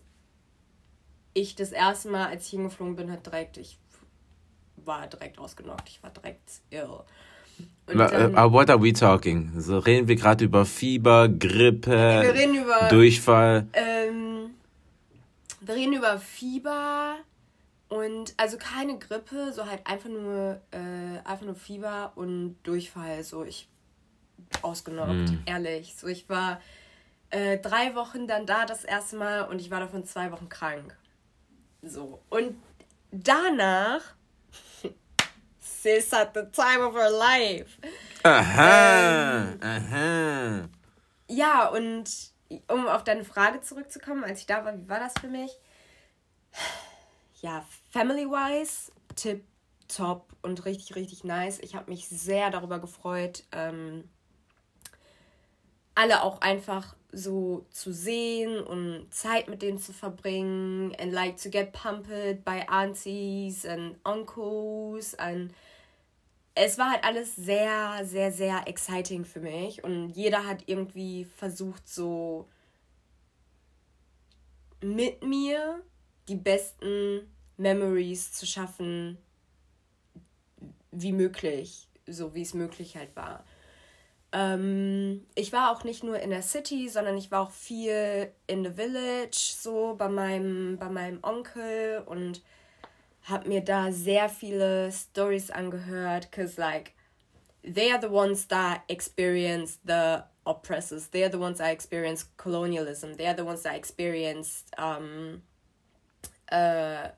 ich 1.33 1.55
das 1.55 1.71
erste 1.71 2.09
Mal, 2.09 2.27
als 2.27 2.45
ich 2.45 2.51
hingeflogen 2.51 2.95
bin, 2.95 3.11
hat 3.11 3.25
direkt, 3.25 3.57
ich 3.57 3.79
war 4.85 5.07
direkt 5.07 5.37
ausgenockt, 5.39 5.89
ich 5.89 6.03
war 6.03 6.09
direkt 6.09 6.61
ill. 6.69 6.99
Dann, 7.85 8.35
uh, 8.35 8.51
what 8.51 8.69
are 8.69 8.81
we 8.81 8.93
talking? 8.93 9.51
So 9.59 9.77
reden 9.79 10.07
wir 10.07 10.15
gerade 10.15 10.45
über 10.45 10.65
Fieber, 10.65 11.29
Grippe, 11.29 11.91
wir 11.91 12.33
reden 12.33 12.55
über, 12.55 12.87
Durchfall. 12.89 13.67
Ähm, 13.73 14.51
wir 15.61 15.75
reden 15.75 15.93
über 15.93 16.17
Fieber 16.19 17.17
und 17.89 18.33
also 18.37 18.57
keine 18.57 18.97
Grippe, 18.97 19.53
so 19.53 19.67
halt 19.67 19.85
einfach 19.85 20.09
nur, 20.09 20.61
äh, 20.71 21.19
einfach 21.25 21.45
nur 21.45 21.55
Fieber 21.55 22.13
und 22.15 22.57
Durchfall. 22.63 23.23
So 23.23 23.43
ich 23.43 23.67
ausgenockt, 24.61 25.31
mm. 25.31 25.39
ehrlich. 25.45 25.95
So 25.95 26.07
ich 26.07 26.27
war 26.29 26.59
äh, 27.29 27.57
drei 27.57 27.95
Wochen 27.95 28.27
dann 28.27 28.45
da 28.45 28.65
das 28.65 28.83
erste 28.83 29.15
Mal 29.15 29.43
und 29.43 29.59
ich 29.59 29.71
war 29.71 29.79
davon 29.79 30.05
zwei 30.05 30.31
Wochen 30.31 30.49
krank. 30.49 30.95
So. 31.81 32.21
Und 32.29 32.55
danach, 33.11 34.01
sis 35.83 36.13
at 36.13 36.33
the 36.33 36.45
time 36.51 36.81
of 36.81 36.95
her 36.95 37.11
life. 37.11 37.77
Aha, 38.23 39.51
ähm, 39.51 39.59
aha. 39.61 40.69
Ja, 41.27 41.67
und 41.67 42.09
um 42.69 42.87
auf 42.87 43.03
deine 43.03 43.25
Frage 43.25 43.61
zurückzukommen, 43.61 44.23
als 44.23 44.39
ich 44.39 44.45
da 44.45 44.63
war, 44.63 44.77
wie 44.77 44.87
war 44.87 44.99
das 44.99 45.13
für 45.19 45.27
mich? 45.27 45.51
Ja, 47.41 47.65
family-wise, 47.91 48.91
tip 49.15 49.43
top 49.89 50.33
und 50.41 50.63
richtig, 50.65 50.95
richtig 50.95 51.25
nice. 51.25 51.59
Ich 51.59 51.75
habe 51.75 51.91
mich 51.91 52.07
sehr 52.07 52.49
darüber 52.49 52.79
gefreut, 52.79 53.43
ähm, 53.51 54.09
alle 55.95 56.23
auch 56.23 56.39
einfach 56.41 56.95
so 57.11 57.65
zu 57.69 57.91
sehen 57.91 58.63
und 58.63 59.13
Zeit 59.13 59.49
mit 59.49 59.61
denen 59.61 59.77
zu 59.77 59.93
verbringen 59.93 60.95
and 60.99 61.11
like 61.11 61.37
to 61.37 61.49
get 61.49 61.73
pumped 61.73 62.43
by 62.45 62.63
aunties 62.67 63.65
and 63.65 63.97
uncles 64.03 65.13
and 65.15 65.53
es 66.55 66.77
war 66.77 66.91
halt 66.91 67.03
alles 67.03 67.35
sehr, 67.35 68.01
sehr, 68.03 68.31
sehr 68.31 68.67
exciting 68.67 69.25
für 69.25 69.39
mich 69.39 69.83
und 69.83 70.09
jeder 70.11 70.45
hat 70.45 70.63
irgendwie 70.67 71.25
versucht, 71.25 71.87
so 71.87 72.47
mit 74.81 75.23
mir 75.23 75.81
die 76.27 76.35
besten 76.35 77.27
Memories 77.57 78.33
zu 78.33 78.45
schaffen, 78.45 79.17
wie 80.91 81.11
möglich, 81.11 81.87
so 82.05 82.35
wie 82.35 82.41
es 82.41 82.53
möglich 82.53 82.95
halt 82.95 83.15
war. 83.15 83.43
Ähm, 84.31 85.25
ich 85.35 85.53
war 85.53 85.71
auch 85.71 85.83
nicht 85.83 86.03
nur 86.03 86.19
in 86.19 86.29
der 86.29 86.41
City, 86.41 86.89
sondern 86.89 87.17
ich 87.17 87.31
war 87.31 87.41
auch 87.41 87.51
viel 87.51 88.31
in 88.47 88.63
the 88.63 88.71
Village, 88.71 89.55
so 89.59 89.95
bei 89.95 90.09
meinem, 90.09 90.77
bei 90.77 90.89
meinem 90.89 91.19
Onkel 91.23 92.03
und 92.05 92.41
habe 93.23 93.47
mir 93.47 93.61
da 93.61 93.91
sehr 93.91 94.29
viele 94.29 94.91
Stories 94.91 95.49
angehört, 95.49 96.31
cause 96.31 96.59
like 96.59 96.93
they 97.63 97.91
are 97.91 97.99
the 97.99 98.11
ones 98.11 98.47
that 98.47 98.81
experience 98.87 99.79
the 99.85 100.23
oppressors. 100.45 101.09
They 101.09 101.23
are 101.23 101.31
the 101.31 101.39
ones 101.39 101.57
that 101.59 101.71
experience 101.71 102.25
colonialism. 102.37 103.15
They 103.15 103.27
are 103.27 103.35
the 103.35 103.45
ones 103.45 103.63
that 103.63 103.75
experienced 103.75 104.71
um, 104.77 105.41
äh, 106.47 107.09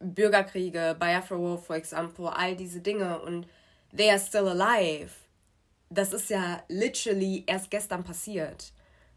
Bürgerkriege, 0.00 0.94
Biafra 0.98 1.38
War, 1.38 1.58
for 1.58 1.76
example, 1.76 2.28
all 2.28 2.54
diese 2.54 2.80
Dinge 2.80 3.20
und 3.20 3.46
they 3.92 4.10
are 4.10 4.18
still 4.18 4.48
alive 4.48 5.24
das 5.94 6.12
ist 6.12 6.30
ja 6.30 6.62
literally 6.68 7.44
erst 7.46 7.70
gestern 7.70 8.04
passiert. 8.04 8.72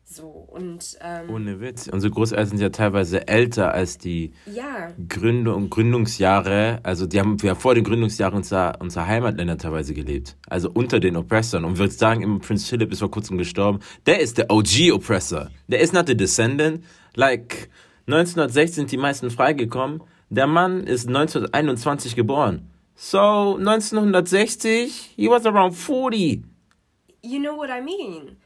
So, 0.10 0.28
und. 0.28 0.98
Ähm, 1.02 1.30
Ohne 1.30 1.60
Witz. 1.60 1.90
Unsere 1.92 2.14
Großeltern 2.14 2.48
sind 2.48 2.62
ja 2.62 2.70
teilweise 2.70 3.28
älter 3.28 3.74
als 3.74 3.98
die 3.98 4.32
ja. 4.46 4.94
Gründung, 5.10 5.70
Gründungsjahre. 5.70 6.80
Also, 6.84 7.08
die 7.08 7.20
haben 7.20 7.36
ja 7.44 7.56
vor 7.56 7.76
den 7.76 7.84
Gründungsjahren 7.84 8.38
unserer, 8.38 8.78
unserer 8.80 9.06
Heimatländer 9.06 9.58
teilweise 9.58 9.94
gelebt. 9.94 10.38
Also 10.48 10.72
unter 10.74 11.02
den 11.02 11.18
Oppressern. 11.18 11.66
Und 11.66 11.78
wir 11.78 11.92
sagen, 11.92 12.22
immer 12.22 12.40
Prince 12.40 12.68
Philip 12.70 12.90
ist 12.94 13.00
vor 13.00 13.12
kurzem 13.12 13.38
gestorben. 13.38 13.80
Der 14.06 14.22
ist 14.22 14.38
der 14.38 14.50
OG-Oppressor. 14.50 15.50
Der 15.68 15.82
ist 15.82 15.94
not 15.94 16.08
the 16.08 16.16
descendant. 16.16 16.86
Like, 17.14 17.70
1960 18.08 18.76
sind 18.76 18.92
die 18.94 18.98
meisten 18.98 19.30
freigekommen. 19.30 20.04
Der 20.30 20.48
Mann 20.48 20.88
ist 20.88 21.10
1921 21.10 22.16
geboren. 22.16 22.70
So, 22.96 23.58
1960, 23.58 25.16
he 25.18 25.28
was 25.28 25.46
around 25.46 25.76
40 25.76 26.44
you 27.28 27.40
know 27.40 27.56
what 27.56 27.70
I 27.70 27.82
mean? 27.82 28.38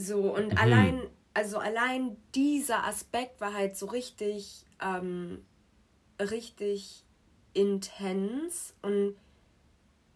So, 0.00 0.34
und 0.34 0.52
mhm. 0.52 0.58
allein, 0.58 1.02
also 1.34 1.58
allein 1.58 2.16
dieser 2.34 2.86
Aspekt 2.86 3.40
war 3.40 3.52
halt 3.52 3.76
so 3.76 3.86
richtig, 3.86 4.64
ähm, 4.82 5.44
richtig 6.18 7.04
intens 7.52 8.74
und 8.82 9.14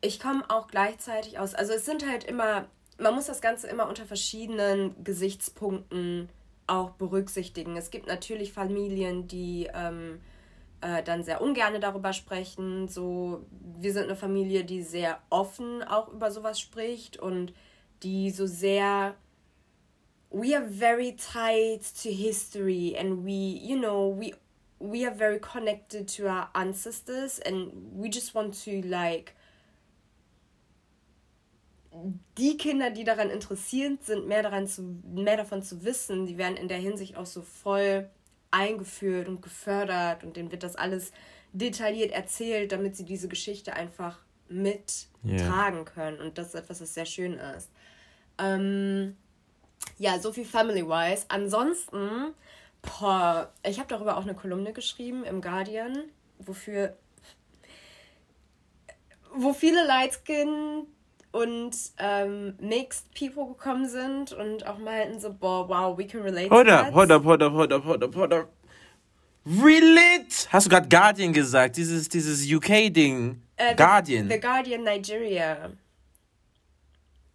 ich 0.01 0.21
komme 0.21 0.45
auch 0.49 0.69
gleichzeitig 0.69 1.39
aus, 1.39 1.55
also 1.55 1.73
es 1.73 1.85
sind 1.85 2.09
halt 2.09 2.25
immer, 2.25 2.67
man 2.99 3.15
muss 3.15 3.27
das 3.27 3.43
Ganze 3.43 3.67
immer 3.67 3.89
unter 3.89 4.07
verschiedenen 4.07 5.03
Gesichtspunkten 5.05 6.29
auch 6.67 6.91
berücksichtigen. 6.91 7.77
Es 7.77 7.91
gibt 7.91 8.07
natürlich 8.07 8.53
Familien, 8.53 9.29
die 9.29 9.69
ähm, 9.75 10.21
äh, 10.81 11.03
dann 11.03 11.25
sehr 11.25 11.43
ungern 11.43 11.79
darüber 11.81 12.15
sprechen. 12.15 12.89
So, 12.89 13.45
wir 13.79 13.93
sind 13.93 14.05
eine 14.05 14.17
Familie, 14.17 14.65
die 14.65 14.83
sehr 14.83 15.19
offen 15.29 15.83
auch 15.83 16.09
über 16.09 16.31
sowas 16.31 16.59
spricht 16.59 17.19
und 17.19 17.53
die 18.03 18.31
so 18.31 18.47
sehr 18.47 19.15
we 20.35 20.53
are 20.53 20.65
very 20.65 21.13
tied 21.13 21.81
to 22.03 22.13
history 22.13 22.97
and 22.99 23.25
we 23.25 23.33
you 23.33 23.79
know 23.79 24.09
we 24.09 24.35
we 24.81 25.07
are 25.07 25.15
very 25.15 25.39
connected 25.39 26.09
to 26.09 26.27
our 26.27 26.49
ancestors 26.55 27.39
and 27.39 27.71
we 27.95 28.09
just 28.09 28.35
want 28.35 28.53
to 28.53 28.83
like 28.83 29.35
die 32.37 32.57
Kinder, 32.57 32.91
die 32.91 33.05
daran 33.05 33.31
interessiert 33.31 34.05
sind, 34.05 34.27
mehr 34.27 34.43
daran 34.43 34.67
zu 34.67 34.83
mehr 35.05 35.37
davon 35.37 35.63
zu 35.63 35.85
wissen, 35.85 36.27
die 36.27 36.37
werden 36.37 36.57
in 36.57 36.67
der 36.67 36.79
Hinsicht 36.79 37.17
auch 37.17 37.27
so 37.27 37.43
voll 37.43 38.11
eingeführt 38.51 39.29
und 39.29 39.41
gefördert 39.41 40.25
und 40.25 40.37
denen 40.37 40.51
wird 40.51 40.65
das 40.65 40.75
alles 40.75 41.13
detailliert 41.53 42.11
erzählt, 42.11 42.73
damit 42.73 42.97
sie 42.97 43.05
diese 43.05 43.29
Geschichte 43.29 43.75
einfach 43.75 44.19
mittragen 44.49 45.79
yeah. 45.79 45.85
können 45.85 46.21
und 46.21 46.37
das 46.37 46.49
ist 46.49 46.55
etwas, 46.57 46.81
das 46.81 46.95
sehr 46.95 47.07
schön 47.07 47.35
ist. 47.35 47.71
Ähm, 48.39 49.17
ja, 49.99 50.19
so 50.19 50.33
viel 50.33 50.45
Family-wise. 50.45 51.27
Ansonsten, 51.29 52.35
boah, 52.83 53.53
ich 53.67 53.79
habe 53.79 53.89
darüber 53.89 54.17
auch 54.17 54.23
eine 54.23 54.35
Kolumne 54.35 54.73
geschrieben 54.73 55.25
im 55.25 55.41
Guardian, 55.41 56.05
wofür 56.39 56.97
wo 59.37 59.53
viele 59.53 59.85
Lightskin 59.87 60.87
und 61.33 61.77
ähm, 61.99 62.55
Mixed 62.61 63.13
People 63.15 63.49
gekommen 63.49 63.89
sind 63.89 64.33
und 64.33 64.67
auch 64.67 64.79
meinten 64.79 65.19
so, 65.19 65.33
boah, 65.33 65.69
wow, 65.69 65.99
we 65.99 66.07
can 66.07 66.23
relate 66.23 66.51
hold 66.51 66.69
to 66.69 66.73
up. 66.73 66.93
Hold 66.93 67.11
up, 67.11 67.25
hold 67.25 67.43
up, 67.43 67.53
hold 67.53 67.73
up, 67.73 67.85
hold 67.85 68.03
up, 68.05 68.15
hold 68.15 68.33
up. 68.33 68.49
Relate? 69.45 70.49
Hast 70.51 70.67
du 70.67 70.71
gerade 70.71 70.89
Guardian 70.89 71.33
gesagt? 71.33 71.77
Dieses, 71.77 72.09
dieses 72.09 72.51
UK-Ding. 72.51 73.43
Äh, 73.57 73.75
Guardian. 73.75 74.29
The, 74.29 74.35
the 74.35 74.41
Guardian 74.41 74.85
Nigeria. 74.85 75.71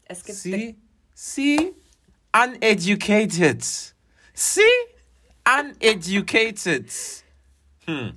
Es 0.05 0.23
gibt 0.23 0.37
See? 0.37 0.75
See? 1.13 1.73
Uneducated. 2.41 3.63
See? 4.33 4.89
uneducated. 5.49 6.91
Hm. 7.85 8.13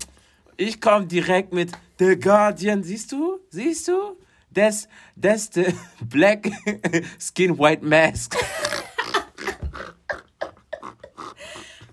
Ich 0.56 0.80
komme 0.80 1.06
direkt 1.06 1.52
mit 1.52 1.72
The 1.98 2.18
Guardian. 2.18 2.82
Siehst 2.82 3.12
du? 3.12 3.40
Siehst 3.50 3.88
du? 3.88 4.16
That's, 4.54 4.86
that's 5.20 5.48
the 5.48 5.74
black 6.02 6.50
skin 7.18 7.58
white 7.58 7.84
mask. 7.84 8.36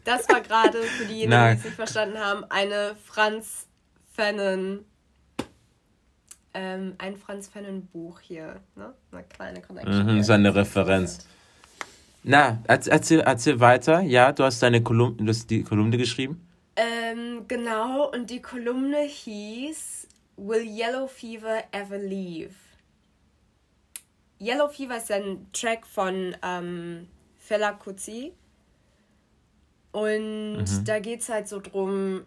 Das 0.03 0.27
war 0.27 0.41
gerade 0.41 0.81
für 0.81 1.05
diejenigen, 1.05 1.51
die 1.51 1.57
es 1.57 1.63
nicht 1.63 1.75
verstanden 1.75 2.17
haben, 2.17 2.43
eine 2.45 2.95
Franz 3.05 3.67
Fanon, 4.13 4.83
ähm, 6.53 6.95
ein 6.97 7.15
Franz 7.15 7.47
Fanon 7.47 7.85
Buch 7.85 8.19
hier, 8.19 8.59
ne? 8.75 8.93
Eine 9.11 9.23
kleine 9.23 9.61
Connection. 9.61 10.15
Mhm, 10.15 10.23
so 10.23 10.33
eine 10.33 10.53
Referenz. 10.53 11.19
Na, 12.23 12.61
erzähl, 12.67 13.21
erzähl 13.21 13.59
weiter. 13.59 14.01
Ja, 14.01 14.31
du 14.31 14.43
hast 14.43 14.61
deine 14.61 14.83
Kolumne, 14.83 15.15
du 15.17 15.27
hast 15.27 15.49
die 15.49 15.63
Kolumne 15.63 15.97
geschrieben. 15.97 16.45
Ähm, 16.75 17.45
genau, 17.47 18.11
und 18.11 18.29
die 18.29 18.41
Kolumne 18.41 19.01
hieß 19.01 20.07
Will 20.37 20.65
Yellow 20.65 21.07
Fever 21.07 21.63
Ever 21.71 21.97
Leave? 21.97 22.53
Yellow 24.41 24.69
Fever 24.69 24.97
ist 24.97 25.11
ein 25.11 25.47
Track 25.51 25.85
von 25.85 26.35
ähm, 26.41 27.07
Fela 27.37 27.73
Kuti. 27.73 28.33
Und 29.91 30.63
mhm. 30.63 30.85
da 30.85 30.99
geht 30.99 31.21
es 31.21 31.29
halt 31.29 31.47
so 31.47 31.59
drum, 31.59 32.25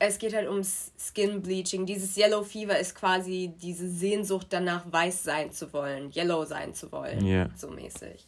es 0.00 0.18
geht 0.18 0.34
halt 0.34 0.48
ums 0.48 0.92
Skin 0.98 1.42
Bleaching. 1.42 1.86
Dieses 1.86 2.16
Yellow 2.16 2.42
Fever 2.42 2.76
ist 2.78 2.94
quasi 2.94 3.52
diese 3.60 3.88
Sehnsucht 3.88 4.48
danach, 4.50 4.84
weiß 4.90 5.22
sein 5.22 5.52
zu 5.52 5.72
wollen, 5.72 6.10
yellow 6.12 6.44
sein 6.44 6.74
zu 6.74 6.90
wollen, 6.90 7.24
yeah. 7.24 7.50
so 7.54 7.68
mäßig. 7.68 8.24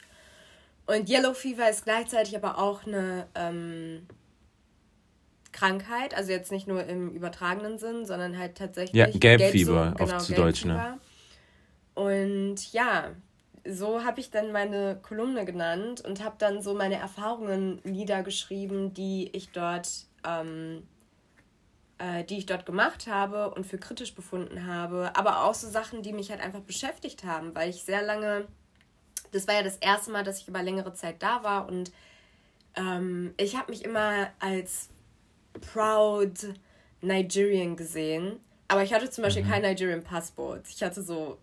Und 0.87 1.09
Yellow 1.09 1.33
Fever 1.33 1.69
ist 1.71 1.85
gleichzeitig 1.85 2.37
aber 2.37 2.59
auch 2.59 2.87
eine 2.87 3.27
ähm, 3.35 4.07
Krankheit, 5.53 6.15
also 6.15 6.31
jetzt 6.31 6.53
nicht 6.53 6.69
nur 6.69 6.85
im 6.85 7.11
übertragenen 7.11 7.79
Sinn, 7.79 8.05
sondern 8.05 8.39
halt 8.39 8.57
tatsächlich. 8.57 8.95
Ja, 8.95 9.07
Gelbfieber, 9.07 9.95
Gelb 9.97 9.99
genau, 9.99 10.17
auf 10.17 10.23
zu 10.23 10.35
Deutsch, 10.35 10.65
ne? 10.67 10.99
Und 11.95 12.73
ja, 12.73 13.11
so 13.67 14.05
habe 14.05 14.21
ich 14.21 14.31
dann 14.31 14.53
meine 14.53 14.99
Kolumne 15.03 15.47
genannt 15.47 16.03
und 16.03 16.23
habe 16.23 16.37
dann 16.39 16.61
so 16.61 16.75
meine 16.75 16.97
Erfahrungen 16.97 17.81
niedergeschrieben, 17.85 18.93
die 18.93 19.31
ich 19.33 19.51
dort, 19.51 19.89
ähm, 20.27 20.83
äh, 22.03 22.25
die 22.25 22.39
ich 22.39 22.47
dort 22.47 22.67
gemacht 22.67 23.07
habe 23.07 23.51
und 23.55 23.65
für 23.65 23.79
kritisch 23.79 24.15
befunden 24.15 24.67
habe, 24.67 25.13
aber 25.15 25.45
auch 25.45 25.55
so 25.55 25.69
Sachen, 25.69 26.03
die 26.03 26.13
mich 26.13 26.31
halt 26.31 26.41
einfach 26.41 26.61
beschäftigt 26.61 27.23
haben, 27.23 27.55
weil 27.55 27.71
ich 27.71 27.85
sehr 27.85 28.03
lange, 28.03 28.47
das 29.31 29.47
war 29.47 29.55
ja 29.55 29.63
das 29.63 29.77
erste 29.77 30.11
Mal, 30.11 30.25
dass 30.25 30.41
ich 30.41 30.49
über 30.49 30.63
längere 30.63 30.95
Zeit 30.95 31.23
da 31.23 31.45
war 31.45 31.69
und 31.69 31.93
ähm, 32.75 33.35
ich 33.37 33.57
habe 33.57 33.71
mich 33.71 33.85
immer 33.85 34.31
als 34.41 34.89
proud 35.73 36.55
Nigerian 37.03 37.77
gesehen, 37.77 38.41
aber 38.67 38.83
ich 38.83 38.93
hatte 38.93 39.09
zum 39.09 39.23
Beispiel 39.23 39.45
mhm. 39.45 39.51
kein 39.51 39.63
Nigerian 39.63 40.03
Passport. 40.03 40.67
Ich 40.69 40.83
hatte 40.83 41.03
so 41.03 41.39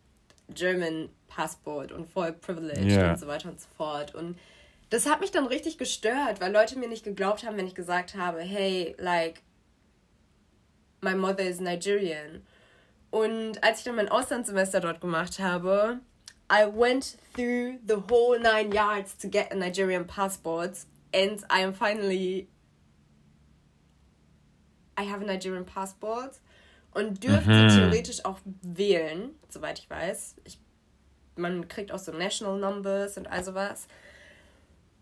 German 0.50 1.10
Passport 1.28 1.92
und 1.92 2.12
voll 2.12 2.34
privileged 2.34 2.92
yeah. 2.92 3.12
und 3.12 3.20
so 3.20 3.28
weiter 3.28 3.50
und 3.50 3.62
so 3.62 3.68
fort. 3.78 4.14
Und 4.16 4.38
das 4.90 5.06
hat 5.06 5.22
mich 5.22 5.32
dann 5.32 5.46
richtig 5.46 5.78
gestört, 5.78 6.42
weil 6.42 6.52
Leute 6.52 6.78
mir 6.78 6.90
nicht 6.90 7.04
geglaubt 7.04 7.46
haben, 7.46 7.56
wenn 7.56 7.68
ich 7.68 7.76
gesagt 7.76 8.16
habe, 8.16 8.42
hey, 8.42 8.96
like, 8.98 9.42
my 11.02 11.16
mother 11.16 11.44
is 11.44 11.60
Nigerian. 11.60 12.44
Und 13.12 13.64
als 13.64 13.80
ich 13.80 13.84
dann 13.86 13.96
mein 13.96 14.10
Auslandssemester 14.10 14.80
dort 14.80 15.02
gemacht 15.02 15.40
habe, 15.40 16.00
I 16.52 16.66
went 16.66 17.18
through 17.34 17.80
the 17.86 17.98
whole 18.10 18.40
nine 18.40 18.72
yards 18.72 19.18
to 19.18 19.28
get 19.28 19.52
a 19.52 19.56
Nigerian 19.56 20.06
passport 20.06 20.86
and 21.14 21.44
I 21.50 21.64
am 21.64 21.74
finally 21.74 22.48
I 24.98 25.04
have 25.04 25.22
a 25.22 25.26
Nigerian 25.26 25.66
passport 25.66 26.40
und 26.94 27.24
dürfte 27.24 27.50
mhm. 27.50 27.70
theoretisch 27.70 28.26
auch 28.26 28.40
wählen, 28.62 29.32
soweit 29.48 29.80
ich 29.80 29.90
weiß. 29.90 30.36
Ich, 30.44 30.60
man 31.36 31.68
kriegt 31.68 31.92
auch 31.92 32.00
so 32.00 32.12
National 32.12 32.60
Numbers 32.60 33.18
und 33.18 33.28
all 33.28 33.44
sowas. 33.44 33.88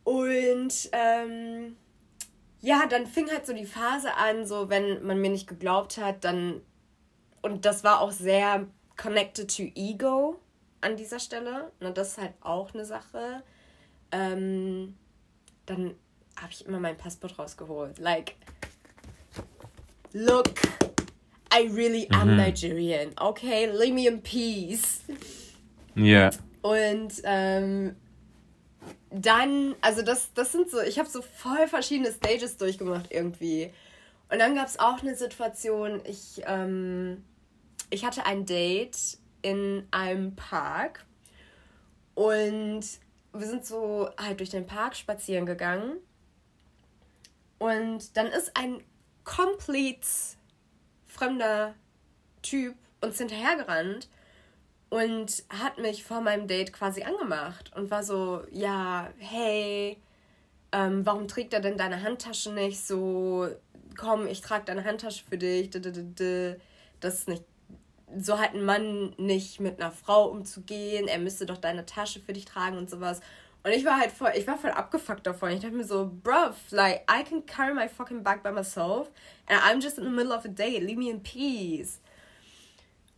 Und 0.03 0.89
ähm, 0.91 1.75
ja, 2.61 2.85
dann 2.87 3.05
fing 3.05 3.29
halt 3.29 3.45
so 3.45 3.53
die 3.53 3.65
Phase 3.65 4.15
an, 4.15 4.45
so 4.45 4.69
wenn 4.69 5.05
man 5.05 5.19
mir 5.19 5.29
nicht 5.29 5.47
geglaubt 5.47 5.97
hat, 5.97 6.23
dann 6.23 6.61
und 7.41 7.65
das 7.65 7.83
war 7.83 8.01
auch 8.01 8.11
sehr 8.11 8.67
connected 8.97 9.55
to 9.55 9.63
ego 9.75 10.39
an 10.81 10.97
dieser 10.97 11.19
Stelle. 11.19 11.71
Und 11.79 11.97
das 11.97 12.09
ist 12.09 12.17
halt 12.17 12.33
auch 12.41 12.73
eine 12.73 12.85
Sache. 12.85 13.43
Ähm, 14.11 14.95
dann 15.65 15.95
habe 16.35 16.51
ich 16.51 16.65
immer 16.65 16.79
mein 16.79 16.97
Passport 16.97 17.37
rausgeholt. 17.39 17.99
Like, 17.99 18.35
look, 20.13 20.49
I 21.53 21.67
really 21.67 22.07
am 22.11 22.31
mhm. 22.31 22.37
Nigerian, 22.37 23.11
okay? 23.19 23.65
Leave 23.65 23.93
me 23.93 24.07
in 24.07 24.21
peace. 24.21 25.01
Ja. 25.95 26.03
Yeah. 26.03 26.31
Und 26.61 27.13
ähm, 27.23 27.95
dann, 29.09 29.75
also 29.81 30.01
das, 30.01 30.33
das 30.33 30.51
sind 30.51 30.69
so, 30.69 30.81
ich 30.81 30.99
habe 30.99 31.09
so 31.09 31.21
voll 31.21 31.67
verschiedene 31.67 32.11
Stages 32.11 32.57
durchgemacht 32.57 33.11
irgendwie. 33.11 33.73
Und 34.29 34.39
dann 34.39 34.55
gab 34.55 34.67
es 34.67 34.79
auch 34.79 35.01
eine 35.01 35.15
Situation, 35.15 36.01
ich, 36.05 36.41
ähm, 36.45 37.23
ich 37.89 38.05
hatte 38.05 38.25
ein 38.25 38.45
Date 38.45 39.17
in 39.41 39.87
einem 39.91 40.35
Park 40.35 41.05
und 42.15 42.83
wir 43.33 43.47
sind 43.47 43.65
so 43.65 44.09
halt 44.17 44.39
durch 44.39 44.49
den 44.49 44.65
Park 44.65 44.95
spazieren 44.95 45.45
gegangen. 45.45 45.97
Und 47.59 48.17
dann 48.17 48.27
ist 48.27 48.55
ein 48.57 48.83
komplett 49.23 50.05
fremder 51.05 51.73
Typ 52.41 52.75
uns 53.01 53.17
hinterhergerannt 53.17 54.09
und 54.89 55.43
hat 55.49 55.77
mich 55.77 56.03
vor 56.03 56.21
meinem 56.21 56.47
Date 56.47 56.73
quasi 56.73 57.03
angemacht 57.03 57.71
und 57.75 57.91
war 57.91 58.03
so, 58.03 58.43
ja, 58.51 59.09
hey, 59.17 59.97
ähm, 60.71 61.05
warum 61.05 61.27
trägt 61.27 61.53
er 61.53 61.59
denn 61.59 61.77
deine 61.77 62.01
Handtasche 62.01 62.51
nicht 62.51 62.85
so? 62.85 63.47
Komm, 63.97 64.27
ich 64.27 64.41
trage 64.41 64.65
deine 64.65 64.85
Handtasche 64.85 65.23
für 65.27 65.37
dich. 65.37 65.69
Das 65.69 67.13
ist 67.13 67.27
nicht 67.27 67.43
so 68.15 68.39
hat 68.39 68.53
ein 68.53 68.63
Mann 68.63 69.13
nicht 69.17 69.59
mit 69.59 69.81
einer 69.81 69.91
Frau 69.91 70.29
umzugehen. 70.29 71.07
Er 71.07 71.19
müsste 71.19 71.45
doch 71.45 71.57
deine 71.57 71.85
Tasche 71.85 72.19
für 72.19 72.33
dich 72.33 72.45
tragen 72.45 72.77
und 72.77 72.89
sowas. 72.89 73.21
Und 73.63 73.71
ich 73.71 73.83
war 73.83 73.99
halt 73.99 74.11
voll, 74.11 74.31
ich 74.35 74.47
war 74.47 74.57
voll 74.57 74.71
abgefuckt 74.71 75.27
davon. 75.27 75.49
Ich 75.51 75.59
dachte 75.59 75.75
mir 75.75 75.83
so, 75.83 76.09
bruv, 76.23 76.55
like, 76.71 77.01
I 77.11 77.23
can 77.23 77.45
carry 77.45 77.73
my 77.73 77.89
fucking 77.89 78.23
bag 78.23 78.43
by 78.43 78.51
myself 78.51 79.09
and 79.47 79.59
I'm 79.61 79.81
just 79.81 79.97
in 79.97 80.05
the 80.05 80.09
middle 80.09 80.31
of 80.31 80.45
a 80.45 80.47
date. 80.47 80.83
Leave 80.83 80.97
me 80.97 81.09
in 81.09 81.21
peace. 81.21 81.99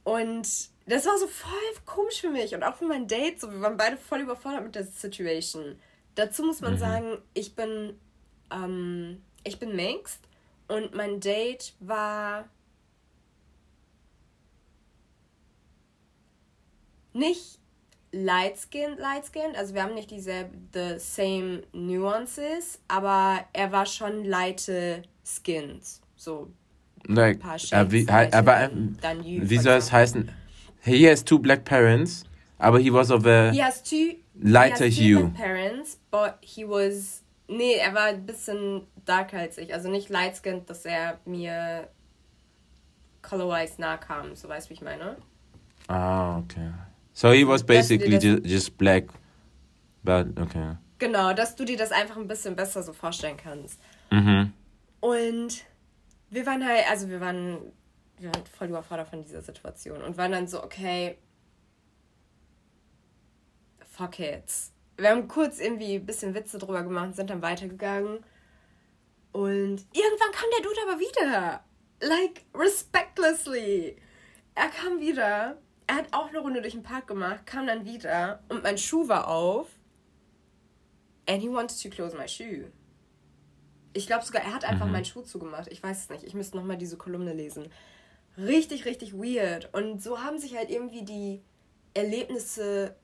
Und 0.03 0.47
das 0.89 1.06
war 1.06 1.17
so 1.17 1.28
voll 1.28 1.52
komisch 1.86 2.19
für 2.21 2.30
mich 2.30 2.54
und 2.56 2.63
auch 2.63 2.75
für 2.75 2.86
mein 2.86 3.08
Date. 3.08 3.39
So, 3.39 3.52
wir 3.52 3.62
waren 3.62 3.78
beide 3.78 3.97
voll 3.97 4.21
überfordert 4.21 4.63
mit 4.63 4.75
der 4.75 4.86
Situation. 4.86 5.75
Dazu 6.15 6.43
muss 6.43 6.62
man 6.62 6.73
mhm. 6.73 6.78
sagen, 6.78 7.17
ich 7.34 7.56
bin, 7.56 7.93
ähm, 8.52 9.21
ich 9.43 9.60
bin 9.60 9.75
mixed 9.75 10.21
und 10.67 10.95
mein 10.95 11.19
Date 11.19 11.73
war 11.80 12.49
nicht 17.13 17.60
light 18.12 18.58
skinned, 18.58 18.99
light 18.99 19.25
skinned. 19.25 19.56
Also 19.56 19.75
wir 19.75 19.84
haben 19.84 19.93
nicht 19.93 20.10
dieselbe, 20.10 20.58
the 20.73 20.97
same 20.97 21.63
nuances, 21.71 22.80
aber 22.88 23.45
er 23.54 23.71
war 23.71 23.86
schon 23.86 24.23
lighte 24.25 25.04
skinned. 25.23 25.84
So 26.15 26.52
like, 27.06 27.36
ein 27.36 27.39
paar 27.39 27.60
Shades. 27.60 27.88
Uh, 27.88 27.91
wie, 27.91 28.10
aber 28.10 28.60
ähm, 28.62 28.97
wie 29.23 29.58
soll 29.58 29.78
es 29.78 29.91
heißen? 29.91 30.32
He 30.82 31.04
has 31.06 31.24
two 31.24 31.39
black 31.39 31.65
parents, 31.65 32.24
aber 32.58 32.80
he 32.80 32.92
was 32.92 33.12
of 33.12 33.26
a 33.26 33.52
he 33.52 33.60
has 33.60 33.82
two, 33.82 34.15
lighter 34.42 34.86
he 34.86 34.89
has 34.89 34.96
two 34.96 35.04
hue. 35.04 35.20
Black 35.20 35.36
parents, 35.36 35.98
but 36.12 36.38
he 36.42 36.63
was 36.63 37.24
nee, 37.48 37.76
er 37.76 37.94
war 37.94 38.06
ein 38.06 38.26
bisschen 38.26 38.88
darker 39.06 39.39
als 39.39 39.58
ich. 39.58 39.74
Also 39.74 39.89
nicht 39.89 40.10
light 40.10 40.36
skinned, 40.36 40.70
dass 40.70 40.86
er 40.86 41.20
mir 41.26 41.88
color-wise 43.22 43.80
nah 43.80 43.98
kam. 43.98 44.36
So 44.36 44.48
weißt 44.48 44.68
du, 44.68 44.70
wie 44.70 44.74
ich 44.76 44.82
meine? 44.82 45.18
Ah, 45.88 46.38
okay. 46.38 46.72
So 47.13 47.32
he 47.32 47.46
was 47.46 47.63
basically 47.63 48.18
just, 48.18 48.46
just 48.46 48.78
black, 48.78 49.06
but 50.04 50.28
okay. 50.39 50.78
Genau, 51.00 51.34
dass 51.34 51.56
du 51.56 51.65
dir 51.65 51.78
das 51.78 51.92
einfach 51.92 52.18
ein 52.18 52.28
bisschen 52.28 52.56
besser 52.56 52.84
so 52.84 52.94
vorstellen 52.94 53.38
kannst. 53.38 53.80
Mhm. 54.12 54.54
Und 55.00 55.63
wir 56.30 56.46
waren 56.46 56.65
halt, 56.65 56.89
also 56.89 57.10
wir 57.10 57.22
waren, 57.22 57.58
wir 58.19 58.34
waren 58.34 58.45
voll 58.45 58.69
überfordert 58.69 59.08
von 59.10 59.21
dieser 59.21 59.41
Situation 59.41 60.01
und 60.01 60.17
waren 60.17 60.32
dann 60.32 60.47
so, 60.47 60.63
okay, 60.63 61.17
fuck 63.86 64.19
it. 64.19 64.43
Wir 64.97 65.10
haben 65.10 65.27
kurz 65.27 65.60
irgendwie 65.60 65.95
ein 65.95 66.05
bisschen 66.05 66.34
Witze 66.34 66.58
drüber 66.58 66.84
gemacht 66.84 67.15
sind 67.15 67.29
dann 67.29 67.41
weitergegangen. 67.41 68.23
Und 69.32 69.86
irgendwann 69.93 70.32
kam 70.34 70.49
der 70.58 70.63
Dude 70.63 70.82
aber 70.88 70.99
wieder. 70.99 71.63
Like, 72.01 72.45
respectlessly. 72.53 73.97
Er 74.55 74.69
kam 74.69 74.99
wieder 74.99 75.58
er 75.89 75.95
hat 75.95 76.13
auch 76.13 76.29
eine 76.29 76.38
Runde 76.38 76.62
durch 76.62 76.73
den 76.73 76.84
Park 76.84 77.08
gemacht, 77.08 77.47
kam 77.47 77.65
dann 77.65 77.84
wieder 77.84 78.43
und 78.47 78.62
mein 78.62 78.77
Schuh 78.77 79.08
war 79.08 79.27
auf. 79.27 79.69
And 81.27 81.41
he 81.41 81.49
wanted 81.49 81.82
to 81.82 81.89
close 81.89 82.15
my 82.15 82.27
shoe. 82.27 82.71
Ich 83.93 84.05
glaube 84.05 84.23
sogar, 84.23 84.43
er 84.43 84.53
hat 84.53 84.65
einfach 84.65 84.86
Mhm. 84.86 84.91
meinen 84.91 85.05
Schuh 85.05 85.23
zugemacht. 85.23 85.67
Ich 85.71 85.82
weiß 85.82 86.03
es 86.03 86.10
nicht. 86.10 86.23
Ich 86.23 86.36
müsste 86.36 86.58
nochmal 86.58 86.77
diese 86.77 86.95
Kolumne 86.95 87.34
lesen. 87.34 87.71
Richtig, 88.45 88.86
richtig 88.86 89.13
weird. 89.13 89.73
Und 89.73 90.02
so 90.02 90.19
haben 90.19 90.38
sich 90.38 90.56
halt 90.56 90.69
irgendwie 90.69 91.04
die 91.04 91.41
Erlebnisse 91.93 92.95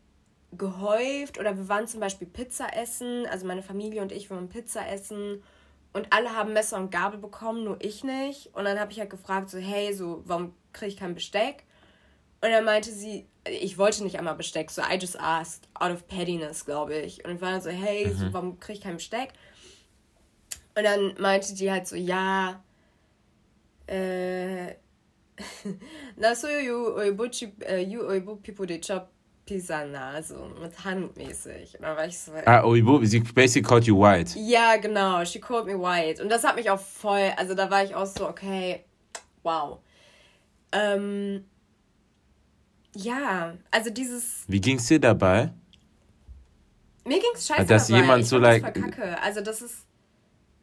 gehäuft. 0.51 1.39
Oder 1.39 1.57
wir 1.57 1.67
waren 1.67 1.87
zum 1.87 1.99
Beispiel 1.99 2.27
Pizza 2.27 2.75
essen. 2.75 3.25
Also 3.27 3.45
meine 3.45 3.63
Familie 3.63 4.01
und 4.01 4.11
ich 4.11 4.29
waren 4.29 4.49
Pizza 4.49 4.87
essen. 4.87 5.43
Und 5.93 6.11
alle 6.11 6.35
haben 6.35 6.53
Messer 6.53 6.77
und 6.77 6.91
Gabel 6.91 7.19
bekommen, 7.19 7.63
nur 7.63 7.77
ich 7.79 8.03
nicht. 8.03 8.53
Und 8.53 8.65
dann 8.65 8.79
habe 8.79 8.91
ich 8.91 8.99
halt 8.99 9.09
gefragt, 9.09 9.49
so, 9.49 9.57
hey, 9.57 9.93
so, 9.93 10.23
warum 10.25 10.53
kriege 10.73 10.91
ich 10.91 10.97
kein 10.97 11.15
Besteck? 11.15 11.63
Und 12.41 12.51
dann 12.51 12.65
meinte 12.65 12.91
sie, 12.91 13.25
ich 13.49 13.77
wollte 13.77 14.03
nicht 14.03 14.19
einmal 14.19 14.35
Besteck, 14.35 14.69
so 14.71 14.81
I 14.81 14.97
just 14.99 15.19
asked, 15.19 15.67
out 15.73 15.91
of 15.91 16.05
pettiness, 16.07 16.65
glaube 16.65 16.95
ich. 16.95 17.23
Und 17.23 17.35
ich 17.35 17.41
war 17.41 17.51
dann 17.51 17.61
so, 17.61 17.69
hey, 17.69 18.11
so, 18.13 18.31
warum 18.33 18.59
kriege 18.59 18.77
ich 18.77 18.83
kein 18.83 18.97
Besteck? 18.97 19.33
Und 20.77 20.83
dann 20.83 21.15
meinte 21.17 21.53
die 21.53 21.71
halt 21.71 21.87
so, 21.87 21.95
ja, 21.95 22.61
äh, 23.87 24.75
na 26.17 26.33
so 26.35 26.47
you 26.47 26.95
oibo 26.97 27.27
chip, 27.31 27.61
äh, 27.67 27.79
you 27.81 28.01
oibo 28.07 28.35
people 28.41 28.65
they 28.65 28.79
chop 28.79 29.09
pizza 29.45 29.85
na, 29.85 30.21
so 30.23 30.49
mit 30.61 30.73
handmäßig. 30.83 31.75
Und 31.75 31.81
dann 31.83 31.95
war 31.97 32.07
ich 32.07 32.17
so, 32.17 32.31
Ah, 32.45 32.63
Oibo, 32.63 33.03
sie 33.05 33.19
basically 33.19 33.61
called 33.61 33.83
you 33.85 33.95
white. 33.99 34.33
ja, 34.39 34.75
genau, 34.77 35.23
she 35.23 35.39
called 35.39 35.65
me 35.67 35.77
white. 35.77 36.19
Und 36.21 36.29
das 36.29 36.43
hat 36.43 36.55
mich 36.55 36.69
auch 36.69 36.79
voll, 36.79 37.31
also 37.37 37.53
da 37.53 37.69
war 37.69 37.83
ich 37.83 37.93
auch 37.93 38.07
so, 38.07 38.27
okay, 38.27 38.85
wow. 39.43 39.79
Ähm, 40.71 41.45
ja, 42.95 43.55
also 43.71 43.89
dieses, 43.89 44.45
Wie 44.47 44.59
ging's 44.61 44.87
dir 44.87 44.99
dabei? 44.99 45.51
mir 47.05 47.19
ging's 47.19 47.45
scheiße 47.45 47.65
Dass 47.65 47.87
dabei. 47.87 48.01
jemand 48.01 48.23
ich 48.23 48.29
so 48.29 48.37
like- 48.39 48.63
voll 48.63 48.71
kacke. 48.89 49.21
Also 49.21 49.41
das 49.41 49.61
ist, 49.61 49.85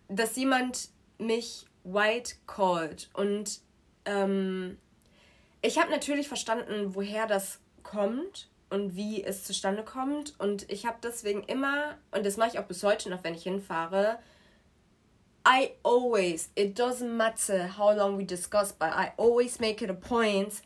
dass 0.08 0.34
jemand 0.36 0.88
mich 1.18 1.66
white 1.84 2.34
called 2.46 3.10
und 3.14 3.60
ähm, 4.04 4.78
ich 5.60 5.78
habe 5.78 5.90
natürlich 5.90 6.28
verstanden, 6.28 6.94
woher 6.94 7.26
das 7.26 7.60
kommt 7.82 8.48
und 8.70 8.96
wie 8.96 9.22
es 9.22 9.44
zustande 9.44 9.84
kommt 9.84 10.34
und 10.38 10.70
ich 10.70 10.86
habe 10.86 10.98
deswegen 11.02 11.42
immer 11.44 11.96
und 12.10 12.24
das 12.24 12.36
mache 12.36 12.50
ich 12.52 12.58
auch 12.58 12.64
bis 12.64 12.82
heute 12.82 13.10
noch, 13.10 13.22
wenn 13.22 13.34
ich 13.34 13.42
hinfahre. 13.42 14.18
I 15.46 15.72
always, 15.82 16.50
it 16.54 16.78
doesn't 16.78 17.16
matter 17.16 17.76
how 17.76 17.94
long 17.94 18.16
we 18.16 18.24
discuss, 18.24 18.72
but 18.72 18.90
I 18.92 19.12
always 19.16 19.58
make 19.60 19.82
it 19.84 19.90
a 19.90 19.94
point. 19.94 20.62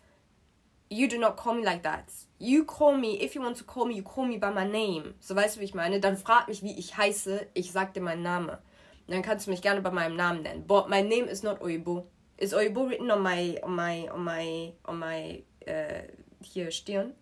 You 0.89 1.09
do 1.09 1.19
not 1.19 1.37
call 1.37 1.55
me 1.55 1.65
like 1.65 1.83
that. 1.83 2.05
You 2.39 2.65
call 2.65 2.97
me, 2.97 3.21
if 3.21 3.35
you 3.35 3.43
want 3.43 3.57
to 3.57 3.65
call 3.65 3.87
me, 3.87 3.95
you 3.95 4.03
call 4.03 4.27
me 4.27 4.39
by 4.39 4.51
my 4.51 4.65
name. 4.65 5.15
So 5.21 5.35
weißt 5.35 5.57
du, 5.57 5.61
wie 5.61 5.65
ich 5.65 5.75
meine? 5.75 5.99
Dann 5.99 6.17
frag 6.17 6.47
mich, 6.47 6.63
wie 6.63 6.79
ich 6.79 6.97
heiße. 6.97 7.49
Ich 7.55 7.73
sag 7.73 7.95
dir 7.95 8.03
meinen 8.03 8.23
Namen. 8.23 8.57
Dann 9.09 9.23
kannst 9.23 9.47
du 9.47 9.51
mich 9.51 9.63
gerne 9.63 9.81
bei 9.81 9.91
meinem 9.91 10.15
Namen 10.15 10.43
nennen. 10.43 10.67
But 10.67 10.89
my 10.89 11.03
name 11.03 11.25
is 11.25 11.43
not 11.43 11.61
Oibo. 11.61 12.07
Is 12.39 12.53
Oibo 12.53 12.89
written 12.89 13.11
on 13.11 13.23
my, 13.23 13.59
on 13.63 13.75
my, 13.75 14.09
on 14.11 14.25
my, 14.25 14.73
on 14.85 14.99
my, 14.99 15.43
äh, 15.61 16.03
hier 16.43 16.71
Stirn? 16.71 17.15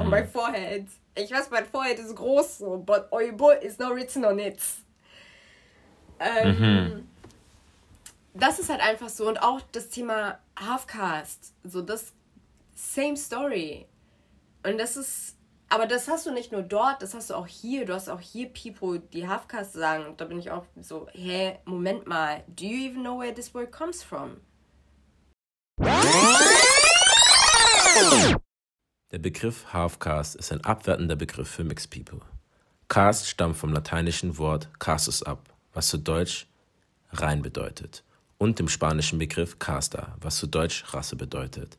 On 0.00 0.08
my 0.08 0.24
forehead. 0.24 0.86
Ich 1.14 1.30
weiß, 1.30 1.50
mein 1.50 1.66
Forehead 1.66 1.98
ist 1.98 2.16
groß 2.16 2.58
so, 2.58 2.78
but 2.78 3.10
Oibo 3.12 3.50
is 3.50 3.78
not 3.78 3.94
written 3.94 4.24
on 4.24 4.38
it. 4.38 4.58
Ähm, 6.18 7.06
Das 8.34 8.58
ist 8.58 8.68
halt 8.68 8.80
einfach 8.80 9.08
so. 9.08 9.28
Und 9.28 9.38
auch 9.42 9.60
das 9.72 9.88
Thema 9.90 10.38
Halfcast. 10.58 11.54
So, 11.62 11.82
das 11.82 12.12
same 12.74 13.16
story. 13.16 13.86
Und 14.64 14.78
das 14.78 14.96
ist, 14.96 15.33
aber 15.68 15.86
das 15.86 16.08
hast 16.08 16.26
du 16.26 16.32
nicht 16.32 16.52
nur 16.52 16.62
dort, 16.62 17.02
das 17.02 17.14
hast 17.14 17.30
du 17.30 17.34
auch 17.34 17.46
hier. 17.46 17.84
Du 17.84 17.94
hast 17.94 18.08
auch 18.08 18.20
hier 18.20 18.48
People, 18.48 19.00
die 19.00 19.28
Halfcast 19.28 19.72
sagen. 19.72 20.14
Da 20.16 20.24
bin 20.24 20.38
ich 20.38 20.50
auch 20.50 20.64
so, 20.80 21.08
hä, 21.12 21.58
Moment 21.64 22.06
mal. 22.06 22.44
Do 22.48 22.64
you 22.64 22.90
even 22.90 23.02
know 23.02 23.18
where 23.18 23.34
this 23.34 23.54
word 23.54 23.72
comes 23.72 24.02
from? 24.02 24.40
Der 29.10 29.18
Begriff 29.18 29.72
Half-Caste 29.72 30.38
ist 30.38 30.52
ein 30.52 30.64
abwertender 30.64 31.16
Begriff 31.16 31.48
für 31.48 31.64
Mixed 31.64 31.90
People. 31.90 32.20
Caste 32.88 33.28
stammt 33.28 33.56
vom 33.56 33.72
lateinischen 33.72 34.38
Wort 34.38 34.68
castus 34.78 35.22
ab, 35.22 35.52
was 35.72 35.88
zu 35.88 35.98
Deutsch 35.98 36.46
rein 37.12 37.42
bedeutet, 37.42 38.04
und 38.38 38.58
dem 38.58 38.68
spanischen 38.68 39.18
Begriff 39.18 39.58
casta, 39.58 40.16
was 40.20 40.36
zu 40.36 40.46
Deutsch 40.46 40.84
Rasse 40.92 41.16
bedeutet. 41.16 41.78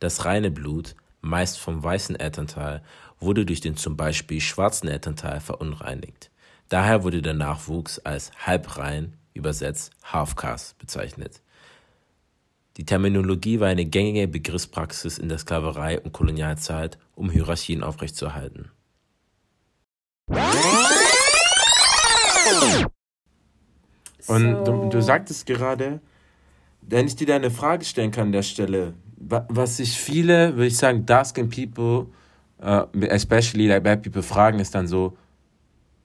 Das 0.00 0.24
reine 0.24 0.50
Blut, 0.50 0.94
meist 1.20 1.58
vom 1.58 1.82
weißen 1.82 2.16
Elternteil, 2.16 2.82
wurde 3.24 3.44
durch 3.46 3.60
den 3.60 3.76
zum 3.76 3.96
Beispiel 3.96 4.40
schwarzen 4.40 4.88
Elternteil 4.88 5.40
verunreinigt. 5.40 6.30
Daher 6.68 7.02
wurde 7.02 7.22
der 7.22 7.34
Nachwuchs 7.34 7.98
als 7.98 8.30
halbrein, 8.38 9.16
übersetzt 9.34 9.92
Half-Caste, 10.04 10.74
bezeichnet. 10.78 11.42
Die 12.76 12.84
Terminologie 12.86 13.60
war 13.60 13.68
eine 13.68 13.84
gängige 13.84 14.26
Begriffspraxis 14.26 15.18
in 15.18 15.28
der 15.28 15.38
Sklaverei 15.38 16.00
und 16.00 16.12
Kolonialzeit, 16.12 16.98
um 17.14 17.30
Hierarchien 17.30 17.82
aufrechtzuerhalten. 17.84 18.70
Und 24.26 24.64
du, 24.64 24.88
du 24.88 25.02
sagtest 25.02 25.46
gerade, 25.46 26.00
wenn 26.80 27.06
ich 27.06 27.16
dir 27.16 27.26
da 27.26 27.36
eine 27.36 27.50
Frage 27.50 27.84
stellen 27.84 28.10
kann 28.10 28.28
an 28.28 28.32
der 28.32 28.42
Stelle, 28.42 28.94
wa- 29.16 29.46
was 29.48 29.76
sich 29.76 29.98
viele, 29.98 30.54
würde 30.54 30.66
ich 30.66 30.76
sagen, 30.76 31.06
dark-skinned 31.06 31.54
people, 31.54 32.06
uh, 32.64 32.86
especially 33.10 33.66
like 33.68 33.82
black 33.82 34.02
people, 34.02 34.22
fragen, 34.22 34.58
ist 34.58 34.74
dann 34.74 34.86
so, 34.86 35.16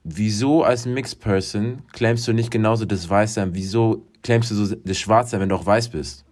wieso 0.04 0.62
als 0.62 0.86
Mixed 0.86 1.20
Person 1.20 1.82
claimst 1.92 2.26
du 2.28 2.32
nicht 2.32 2.50
genauso 2.50 2.84
das 2.84 3.08
Weißsein? 3.08 3.54
Wieso 3.54 4.06
claimst 4.22 4.50
du 4.50 4.54
so 4.54 4.74
das 4.74 4.98
Schwarzsein, 4.98 5.40
wenn 5.40 5.48
du 5.48 5.54
auch 5.56 5.66
weiß 5.66 5.88
bist? 5.90 6.24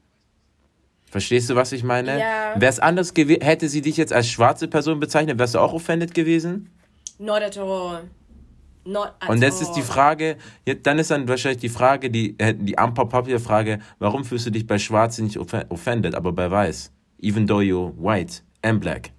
Verstehst 1.10 1.48
du, 1.48 1.54
was 1.56 1.72
ich 1.72 1.82
meine? 1.84 2.18
Ja. 2.20 2.54
Wäre 2.60 2.70
es 2.70 2.78
anders 2.80 3.14
gewesen, 3.14 3.40
hätte 3.42 3.68
sie 3.68 3.80
dich 3.80 3.96
jetzt 3.96 4.12
als 4.12 4.28
schwarze 4.28 4.68
Person 4.68 5.00
bezeichnet, 5.00 5.38
wärst 5.38 5.54
du 5.54 5.58
auch 5.58 5.72
offended 5.72 6.12
gewesen? 6.12 6.68
Not 7.18 7.40
at 7.42 7.56
all. 7.58 8.02
Not 8.84 9.14
at 9.20 9.28
Und 9.30 9.42
das 9.42 9.56
all. 9.56 9.62
ist 9.62 9.72
die 9.72 9.82
Frage, 9.82 10.36
dann 10.82 10.98
ist 10.98 11.10
dann 11.10 11.26
wahrscheinlich 11.26 11.60
die 11.60 11.68
Frage, 11.70 12.10
die, 12.10 12.38
äh, 12.38 12.54
die 12.54 12.76
Ampel-Papier-Frage, 12.78 13.78
warum 13.98 14.24
fühlst 14.24 14.46
du 14.46 14.50
dich 14.50 14.66
bei 14.66 14.78
Schwarz 14.78 15.18
nicht 15.18 15.38
off- 15.38 15.64
offended, 15.70 16.14
aber 16.14 16.32
bei 16.32 16.50
Weiß? 16.50 16.92
Even 17.20 17.46
though 17.46 17.60
you're 17.60 17.92
white 17.98 18.42
and 18.62 18.80
black. 18.80 19.10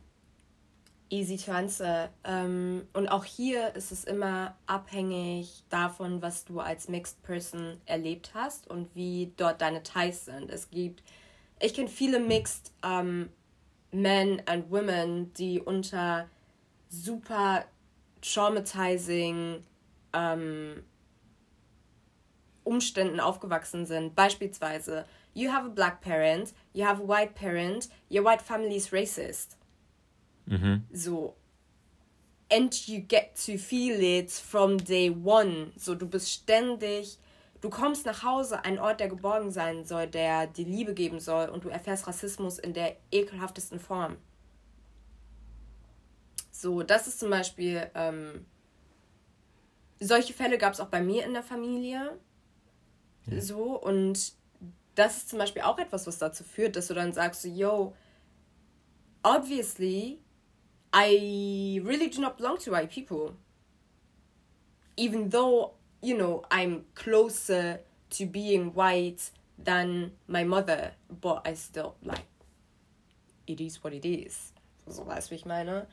Easy 1.09 1.37
to 1.37 1.51
answer. 1.51 2.09
Ähm, 2.23 2.87
und 2.93 3.07
auch 3.07 3.25
hier 3.25 3.75
ist 3.75 3.91
es 3.91 4.03
immer 4.03 4.55
abhängig 4.67 5.63
davon, 5.69 6.21
was 6.21 6.45
du 6.45 6.59
als 6.59 6.87
Mixed 6.87 7.23
Person 7.23 7.81
erlebt 7.85 8.31
hast 8.35 8.69
und 8.69 8.93
wie 8.95 9.33
dort 9.35 9.61
deine 9.61 9.81
Ties 9.81 10.25
sind. 10.25 10.51
Es 10.51 10.69
gibt, 10.69 11.03
ich 11.59 11.73
kenne 11.73 11.87
viele 11.87 12.19
Mixed 12.19 12.71
ähm, 12.83 13.29
Men 13.91 14.43
and 14.45 14.69
Women, 14.69 15.33
die 15.33 15.59
unter 15.59 16.29
super 16.89 17.65
traumatizing 18.21 19.63
ähm, 20.13 20.83
Umständen 22.63 23.19
aufgewachsen 23.19 23.85
sind. 23.85 24.15
Beispielsweise, 24.15 25.05
you 25.33 25.51
have 25.51 25.65
a 25.65 25.69
black 25.69 26.01
parent, 26.01 26.53
you 26.73 26.85
have 26.85 27.01
a 27.01 27.07
white 27.07 27.33
parent, 27.33 27.89
your 28.11 28.23
white 28.23 28.43
family 28.43 28.75
is 28.75 28.91
racist. 28.91 29.58
So. 30.91 31.35
And 32.51 32.73
you 32.87 32.99
get 33.01 33.35
to 33.45 33.57
feel 33.57 34.01
it 34.01 34.31
from 34.31 34.77
day 34.77 35.09
one. 35.09 35.71
So, 35.77 35.93
du 35.93 36.07
bist 36.07 36.31
ständig. 36.31 37.17
Du 37.61 37.69
kommst 37.69 38.05
nach 38.05 38.23
Hause, 38.23 38.63
ein 38.63 38.79
Ort, 38.79 38.99
der 39.01 39.09
geborgen 39.09 39.51
sein 39.51 39.85
soll, 39.85 40.07
der 40.07 40.47
dir 40.47 40.65
Liebe 40.65 40.93
geben 40.93 41.19
soll, 41.19 41.49
und 41.49 41.65
du 41.65 41.69
erfährst 41.69 42.07
Rassismus 42.07 42.57
in 42.57 42.73
der 42.73 42.95
ekelhaftesten 43.11 43.79
Form. 43.79 44.17
So, 46.51 46.83
das 46.83 47.07
ist 47.07 47.19
zum 47.19 47.29
Beispiel. 47.29 47.89
Ähm, 47.95 48.45
solche 49.99 50.33
Fälle 50.33 50.57
gab 50.57 50.73
es 50.73 50.79
auch 50.79 50.87
bei 50.87 51.01
mir 51.01 51.25
in 51.25 51.33
der 51.33 51.43
Familie. 51.43 52.17
So, 53.37 53.79
und 53.79 54.33
das 54.95 55.17
ist 55.17 55.29
zum 55.29 55.39
Beispiel 55.39 55.61
auch 55.61 55.77
etwas, 55.77 56.07
was 56.07 56.17
dazu 56.17 56.43
führt, 56.43 56.75
dass 56.75 56.87
du 56.87 56.93
dann 56.93 57.13
sagst, 57.13 57.43
so, 57.43 57.47
yo, 57.49 57.93
obviously, 59.21 60.19
I 60.93 61.81
really 61.83 62.09
do 62.09 62.21
not 62.21 62.37
belong 62.37 62.57
to 62.59 62.71
white 62.71 62.89
people. 62.89 63.35
Even 64.97 65.29
though, 65.29 65.73
you 66.01 66.17
know, 66.17 66.43
I'm 66.51 66.85
closer 66.95 67.79
to 68.11 68.25
being 68.25 68.73
white 68.73 69.31
than 69.57 70.11
my 70.27 70.43
mother, 70.43 70.91
but 71.21 71.41
I 71.45 71.53
still, 71.53 71.95
like, 72.03 72.25
it 73.47 73.61
is 73.61 73.83
what 73.83 73.93
it 73.93 74.05
is. 74.05 74.53
So 74.87 75.05
weißt 75.05 75.27
du, 75.27 75.31
wie 75.31 75.35
ich 75.35 75.45
meine? 75.45 75.87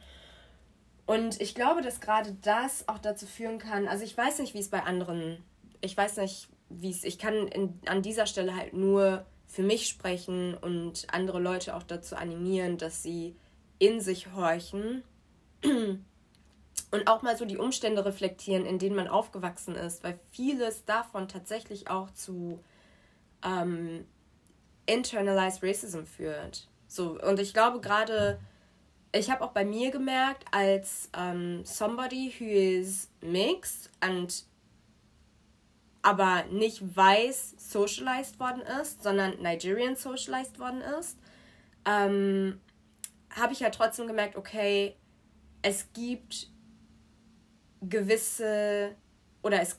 Und 1.06 1.40
ich 1.40 1.54
glaube, 1.54 1.82
dass 1.82 2.00
gerade 2.00 2.36
das 2.42 2.88
auch 2.88 2.98
dazu 2.98 3.26
führen 3.26 3.58
kann, 3.58 3.86
also 3.86 4.02
ich 4.02 4.16
weiß 4.16 4.40
nicht, 4.40 4.54
wie 4.54 4.58
es 4.58 4.68
bei 4.68 4.82
anderen, 4.82 5.44
ich 5.80 5.96
weiß 5.96 6.16
nicht, 6.16 6.48
wie 6.68 6.90
es, 6.90 7.04
ich 7.04 7.18
kann 7.18 7.46
in, 7.48 7.78
an 7.86 8.02
dieser 8.02 8.26
Stelle 8.26 8.56
halt 8.56 8.72
nur 8.72 9.24
für 9.46 9.62
mich 9.62 9.86
sprechen 9.86 10.54
und 10.54 11.06
andere 11.12 11.38
Leute 11.38 11.76
auch 11.76 11.84
dazu 11.84 12.16
animieren, 12.16 12.76
dass 12.76 13.04
sie 13.04 13.36
in 13.78 14.00
sich 14.00 14.32
horchen. 14.34 15.02
und 16.90 17.08
auch 17.08 17.22
mal 17.22 17.36
so 17.36 17.44
die 17.44 17.58
Umstände 17.58 18.04
reflektieren, 18.04 18.66
in 18.66 18.78
denen 18.78 18.96
man 18.96 19.08
aufgewachsen 19.08 19.74
ist, 19.74 20.04
weil 20.04 20.18
vieles 20.30 20.84
davon 20.84 21.28
tatsächlich 21.28 21.90
auch 21.90 22.10
zu 22.12 22.62
ähm, 23.44 24.06
internalized 24.86 25.62
Racism 25.62 26.04
führt. 26.04 26.68
So, 26.86 27.20
und 27.20 27.40
ich 27.40 27.52
glaube 27.52 27.80
gerade, 27.80 28.38
ich 29.12 29.30
habe 29.30 29.44
auch 29.44 29.52
bei 29.52 29.64
mir 29.64 29.90
gemerkt, 29.90 30.44
als 30.52 31.10
um, 31.16 31.64
somebody 31.64 32.32
who 32.38 32.44
is 32.44 33.10
mixed 33.20 33.90
and 34.00 34.44
aber 36.02 36.44
nicht 36.52 36.96
weiß 36.96 37.56
socialized 37.58 38.38
worden 38.38 38.62
ist, 38.80 39.02
sondern 39.02 39.42
Nigerian 39.42 39.96
socialized 39.96 40.60
worden 40.60 40.80
ist, 41.00 41.18
ähm, 41.84 42.60
habe 43.36 43.52
ich 43.52 43.60
ja 43.60 43.70
trotzdem 43.70 44.06
gemerkt, 44.06 44.36
okay, 44.36 44.96
es 45.62 45.92
gibt 45.92 46.48
gewisse 47.82 48.94
oder 49.42 49.60
es 49.60 49.78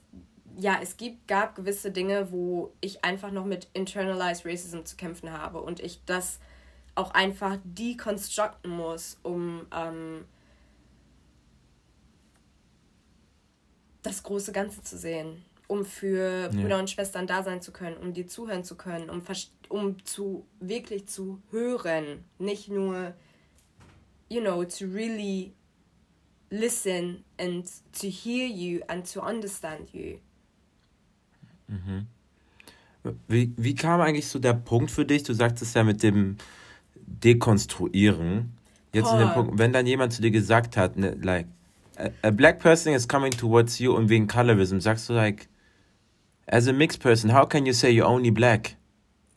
ja, 0.60 0.80
es 0.82 0.98
gibt, 0.98 1.28
gab 1.28 1.56
gewisse 1.56 1.92
Dinge, 1.92 2.32
wo 2.32 2.74
ich 2.82 3.04
einfach 3.04 3.32
noch 3.32 3.46
mit 3.46 3.68
internalized 3.74 4.44
Racism 4.46 4.84
zu 4.86 4.96
kämpfen 4.96 5.32
habe 5.32 5.62
und 5.62 5.80
ich 5.80 6.02
das 6.06 6.40
auch 6.96 7.12
einfach 7.12 7.58
deconstructen 7.64 8.72
muss, 8.72 9.20
um 9.22 9.68
ähm, 9.72 10.26
das 14.02 14.24
große 14.24 14.52
Ganze 14.52 14.82
zu 14.82 14.98
sehen, 14.98 15.46
um 15.68 15.86
für 15.86 16.44
ja. 16.44 16.48
Brüder 16.48 16.80
und 16.80 16.90
Schwestern 16.90 17.28
da 17.28 17.44
sein 17.44 17.62
zu 17.62 17.72
können, 17.72 17.98
um 17.98 18.14
dir 18.14 18.28
zuhören 18.28 18.64
zu 18.64 18.76
können, 18.76 19.12
um, 19.12 19.22
um 19.70 20.04
zu 20.06 20.48
wirklich 20.60 21.08
zu 21.08 21.40
hören, 21.52 22.26
nicht 22.40 22.68
nur, 22.68 23.14
you 24.30 24.42
know, 24.42 24.64
to 24.64 24.88
really 24.88 25.54
listen 26.52 27.24
and 27.38 27.70
to 27.94 28.10
hear 28.10 28.48
you 28.48 28.82
and 28.90 29.06
to 29.06 29.22
understand 29.22 29.90
you. 29.94 30.20
Mhm. 31.68 32.08
Wie, 33.28 33.54
wie 33.58 33.76
kam 33.76 34.02
eigentlich 34.02 34.28
so 34.28 34.40
der 34.40 34.54
Punkt 34.54 34.92
für 34.92 35.06
dich? 35.06 35.24
Du 35.24 35.34
sagtest 35.34 35.76
ja 35.76 35.84
mit 35.84 36.04
dem 36.04 36.38
dekonstruieren. 36.96 38.54
Jetzt 38.94 39.12
in 39.12 39.20
dem 39.20 39.34
Punkt, 39.34 39.58
wenn 39.58 39.74
dann 39.74 39.86
jemand 39.86 40.14
zu 40.14 40.22
dir 40.22 40.32
gesagt 40.32 40.76
hat, 40.76 40.98
ne, 40.98 41.18
like, 41.22 41.48
a, 41.98 42.10
a, 42.28 42.32
black 42.32 42.60
person 42.60 42.94
is 42.94 43.08
coming 43.08 43.32
towards 43.32 43.80
you 43.80 43.94
und 43.94 44.10
wegen 44.10 44.28
Colorism, 44.28 44.80
sagst 44.80 45.10
du 45.10 45.14
like, 45.14 45.48
as 46.48 46.68
a 46.68 46.74
mixed 46.74 47.02
person, 47.02 47.34
how 47.34 47.46
can 47.46 47.66
you 47.66 47.74
say 47.74 47.90
you're 47.92 48.08
only 48.08 48.32
black? 48.32 48.76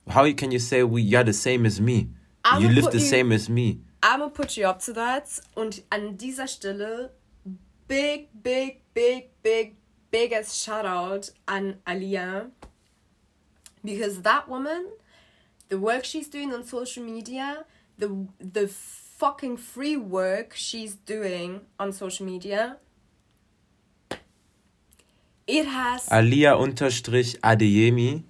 How 0.09 0.33
can 0.33 0.51
you 0.51 0.59
say 0.59 0.83
we, 0.83 1.03
you're 1.03 1.25
the 1.25 1.33
same 1.33 1.67
as 1.67 1.81
me? 1.81 2.09
I'm 2.45 2.63
you 2.63 2.69
live 2.69 2.91
the 2.91 2.99
you, 2.99 3.05
same 3.05 3.33
as 3.35 3.49
me. 3.49 3.81
I'm 4.03 4.21
gonna 4.21 4.31
put 4.31 4.57
you 4.57 4.67
up 4.67 4.81
to 4.85 4.93
that. 4.95 5.41
Und 5.55 5.83
an 5.91 6.17
dieser 6.17 6.47
Stelle, 6.47 7.11
big, 7.87 8.29
big, 8.43 8.83
big, 8.95 9.31
big, 9.43 9.77
biggest 10.11 10.63
shout 10.65 10.87
out 10.87 11.33
an 11.47 11.77
Alia. 11.87 12.51
Because 13.83 14.23
that 14.23 14.49
woman 14.49 14.87
the 15.71 15.79
work 15.79 16.05
she's 16.05 16.29
doing 16.29 16.53
on 16.53 16.65
social 16.65 17.03
media, 17.03 17.65
the 17.97 18.27
the 18.39 18.69
fucking 18.69 19.57
free 19.57 19.97
work 19.97 20.53
she's 20.55 20.95
doing 20.95 21.63
on 21.79 21.93
social 21.93 22.27
media. 22.27 22.77
It 25.47 25.67
has 25.67 26.09
Alia 26.11 26.57
unterstrich 26.57 27.39
Adeyemi 27.43 28.25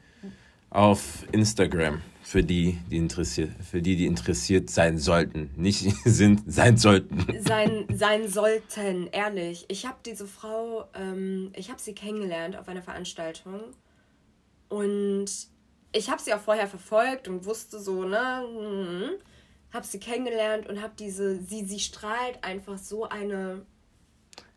auf 0.70 1.24
Instagram 1.32 2.02
für 2.31 2.45
die, 2.45 2.78
die 2.89 2.97
interessiert, 2.97 3.51
für 3.68 3.83
die, 3.83 3.97
die 3.97 4.07
interessiert 4.07 4.70
sein 4.70 4.99
sollten, 4.99 5.51
nicht 5.57 5.85
sind, 6.05 6.43
sein 6.47 6.76
sollten. 6.76 7.26
Sein, 7.43 7.87
sein 7.93 8.28
sollten, 8.28 9.09
ehrlich. 9.09 9.64
Ich 9.66 9.85
habe 9.85 9.97
diese 10.07 10.28
Frau, 10.28 10.85
ähm, 10.95 11.51
ich 11.57 11.70
habe 11.70 11.81
sie 11.81 11.93
kennengelernt 11.93 12.57
auf 12.57 12.68
einer 12.68 12.83
Veranstaltung 12.83 13.61
und 14.68 15.26
ich 15.91 16.09
habe 16.09 16.22
sie 16.22 16.33
auch 16.33 16.39
vorher 16.39 16.68
verfolgt 16.68 17.26
und 17.26 17.45
wusste 17.47 17.81
so, 17.81 18.05
ne, 18.05 18.45
hm, 18.45 19.11
habe 19.74 19.85
sie 19.85 19.99
kennengelernt 19.99 20.68
und 20.68 20.81
habe 20.81 20.93
diese, 20.97 21.43
sie, 21.43 21.64
sie 21.64 21.81
strahlt 21.81 22.45
einfach 22.45 22.78
so 22.78 23.09
eine. 23.09 23.66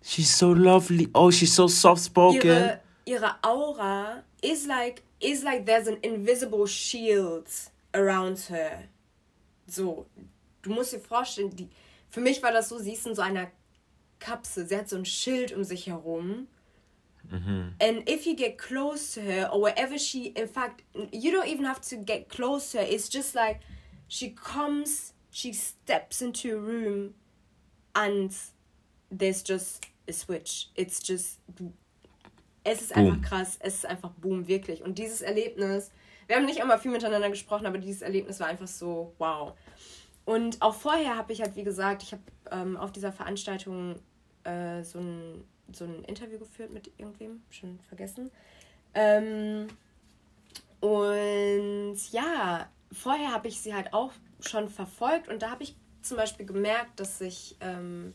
She's 0.04 0.38
so 0.38 0.54
lovely. 0.54 1.10
Oh, 1.16 1.32
she's 1.32 1.56
so 1.56 1.68
soft 1.68 2.06
spoken. 2.06 2.46
Ihre, 2.46 2.80
ihre 3.06 3.36
Aura 3.42 4.22
is 4.44 4.68
like 4.68 5.02
is 5.24 5.44
like 5.44 5.66
there's 5.66 5.88
an 5.88 5.98
invisible 6.04 6.68
shield 6.68 7.48
around 7.94 8.40
her. 8.50 8.84
So, 9.68 10.06
du 10.62 10.70
musst 10.70 10.94
dir 10.94 11.00
vorstellen, 11.00 11.56
die, 11.56 11.70
für 12.10 12.22
mich 12.22 12.42
war 12.44 12.52
das 12.52 12.70
so, 12.70 12.80
sie 12.80 12.94
ist 12.94 13.08
in 13.08 13.16
so 13.16 13.22
einer 13.22 13.52
Kapsel, 14.20 14.68
sie 14.68 14.78
hat 14.78 14.90
so 14.90 14.98
ein 14.98 15.06
Schild 15.06 15.54
um 15.54 15.64
sich 15.64 15.88
herum 15.88 16.48
Mm-hmm. 17.32 17.68
And 17.80 18.08
if 18.08 18.28
you 18.28 18.36
get 18.36 18.58
close 18.58 19.14
to 19.14 19.22
her 19.22 19.50
or 19.52 19.62
wherever 19.62 19.98
she, 19.98 20.28
in 20.28 20.48
fact, 20.48 20.84
you 21.12 21.32
don't 21.32 21.48
even 21.48 21.66
have 21.66 21.82
to 21.82 21.96
get 21.96 22.30
close 22.30 22.72
to 22.72 22.80
her. 22.80 22.84
It's 22.88 23.10
just 23.10 23.36
like 23.36 23.62
she 24.08 24.32
comes, 24.32 25.14
she 25.32 25.54
steps 25.54 26.22
into 26.22 26.56
a 26.56 26.60
room 26.60 27.14
and 27.96 28.36
there's 29.10 29.42
just 29.42 29.86
a 30.08 30.14
switch. 30.14 30.70
It's 30.76 31.00
just, 31.00 31.40
es 32.64 32.82
ist 32.82 32.94
boom. 32.94 33.06
einfach 33.08 33.30
krass. 33.30 33.58
Es 33.60 33.76
ist 33.76 33.86
einfach 33.86 34.12
boom, 34.12 34.48
wirklich. 34.48 34.84
Und 34.84 34.98
dieses 34.98 35.22
Erlebnis, 35.22 35.92
wir 36.28 36.36
haben 36.36 36.46
nicht 36.46 36.60
immer 36.60 36.78
viel 36.78 36.92
miteinander 36.92 37.30
gesprochen, 37.30 37.66
aber 37.66 37.78
dieses 37.78 38.02
Erlebnis 38.02 38.40
war 38.40 38.48
einfach 38.48 38.68
so, 38.68 39.14
wow. 39.18 39.54
Und 40.26 40.62
auch 40.62 40.76
vorher 40.76 41.18
habe 41.18 41.34
ich 41.34 41.42
halt, 41.42 41.56
wie 41.56 41.64
gesagt, 41.64 42.04
ich 42.04 42.14
habe 42.14 42.24
ähm, 42.52 42.78
auf 42.78 42.92
dieser 42.92 43.12
Veranstaltung 43.12 44.00
äh, 44.44 44.84
so 44.84 45.00
ein 45.00 45.44
so 45.72 45.86
ein 45.86 46.04
Interview 46.04 46.40
geführt 46.40 46.72
mit 46.72 46.92
irgendwem, 46.98 47.42
schon 47.50 47.80
vergessen. 47.88 48.32
Ähm, 48.94 49.68
und 50.80 51.98
ja, 52.12 52.70
vorher 52.92 53.32
habe 53.32 53.48
ich 53.48 53.62
sie 53.62 53.74
halt 53.74 53.94
auch 53.94 54.12
schon 54.40 54.70
verfolgt 54.70 55.30
und 55.30 55.42
da 55.42 55.52
habe 55.52 55.64
ich 55.64 55.76
zum 56.02 56.18
Beispiel 56.18 56.46
gemerkt, 56.46 57.00
dass 57.00 57.22
ich 57.22 57.56
ähm, 57.62 58.14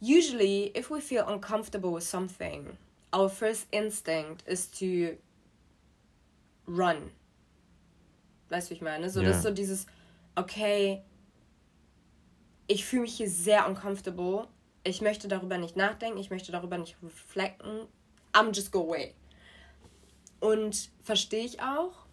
usually 0.00 0.72
if 0.76 0.90
we 0.90 1.00
feel 1.00 1.24
uncomfortable 1.26 1.92
with 1.92 2.04
something, 2.04 2.76
our 3.12 3.28
first 3.28 3.66
instinct 3.72 4.42
is 4.46 4.70
to 4.70 5.16
run. 6.66 7.10
Weißt 8.50 8.68
du, 8.68 8.70
wie 8.70 8.74
ich 8.74 8.82
meine? 8.82 9.10
So, 9.10 9.20
yeah. 9.20 9.28
das 9.28 9.38
ist 9.38 9.42
so 9.42 9.50
dieses, 9.50 9.86
okay, 10.36 11.02
ich 12.66 12.84
fühle 12.84 13.02
mich 13.02 13.16
hier 13.16 13.28
sehr 13.28 13.66
uncomfortable 13.66 14.48
ich 14.88 15.00
möchte 15.00 15.28
darüber 15.28 15.58
nicht 15.58 15.76
nachdenken, 15.76 16.18
ich 16.18 16.30
möchte 16.30 16.52
darüber 16.52 16.78
nicht 16.78 16.96
reflekten. 17.02 17.86
I'm 18.32 18.54
just 18.54 18.72
go 18.72 18.88
away. 18.88 19.14
Und 20.40 20.90
verstehe 21.02 21.44
ich 21.44 21.60
auch, 21.60 22.06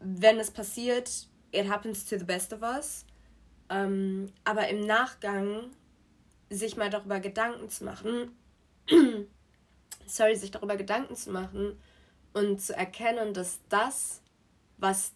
wenn 0.00 0.38
es 0.38 0.50
passiert, 0.50 1.28
it 1.52 1.68
happens 1.68 2.04
to 2.04 2.18
the 2.18 2.24
best 2.24 2.52
of 2.52 2.62
us. 2.62 3.04
Ähm, 3.68 4.32
aber 4.44 4.68
im 4.68 4.86
Nachgang 4.86 5.70
sich 6.52 6.76
mal 6.76 6.90
darüber 6.90 7.20
Gedanken 7.20 7.68
zu 7.68 7.84
machen, 7.84 8.36
sorry, 10.06 10.36
sich 10.36 10.50
darüber 10.50 10.76
Gedanken 10.76 11.16
zu 11.16 11.30
machen 11.30 11.80
und 12.32 12.60
zu 12.60 12.76
erkennen, 12.76 13.34
dass 13.34 13.60
das, 13.68 14.22
was 14.78 15.12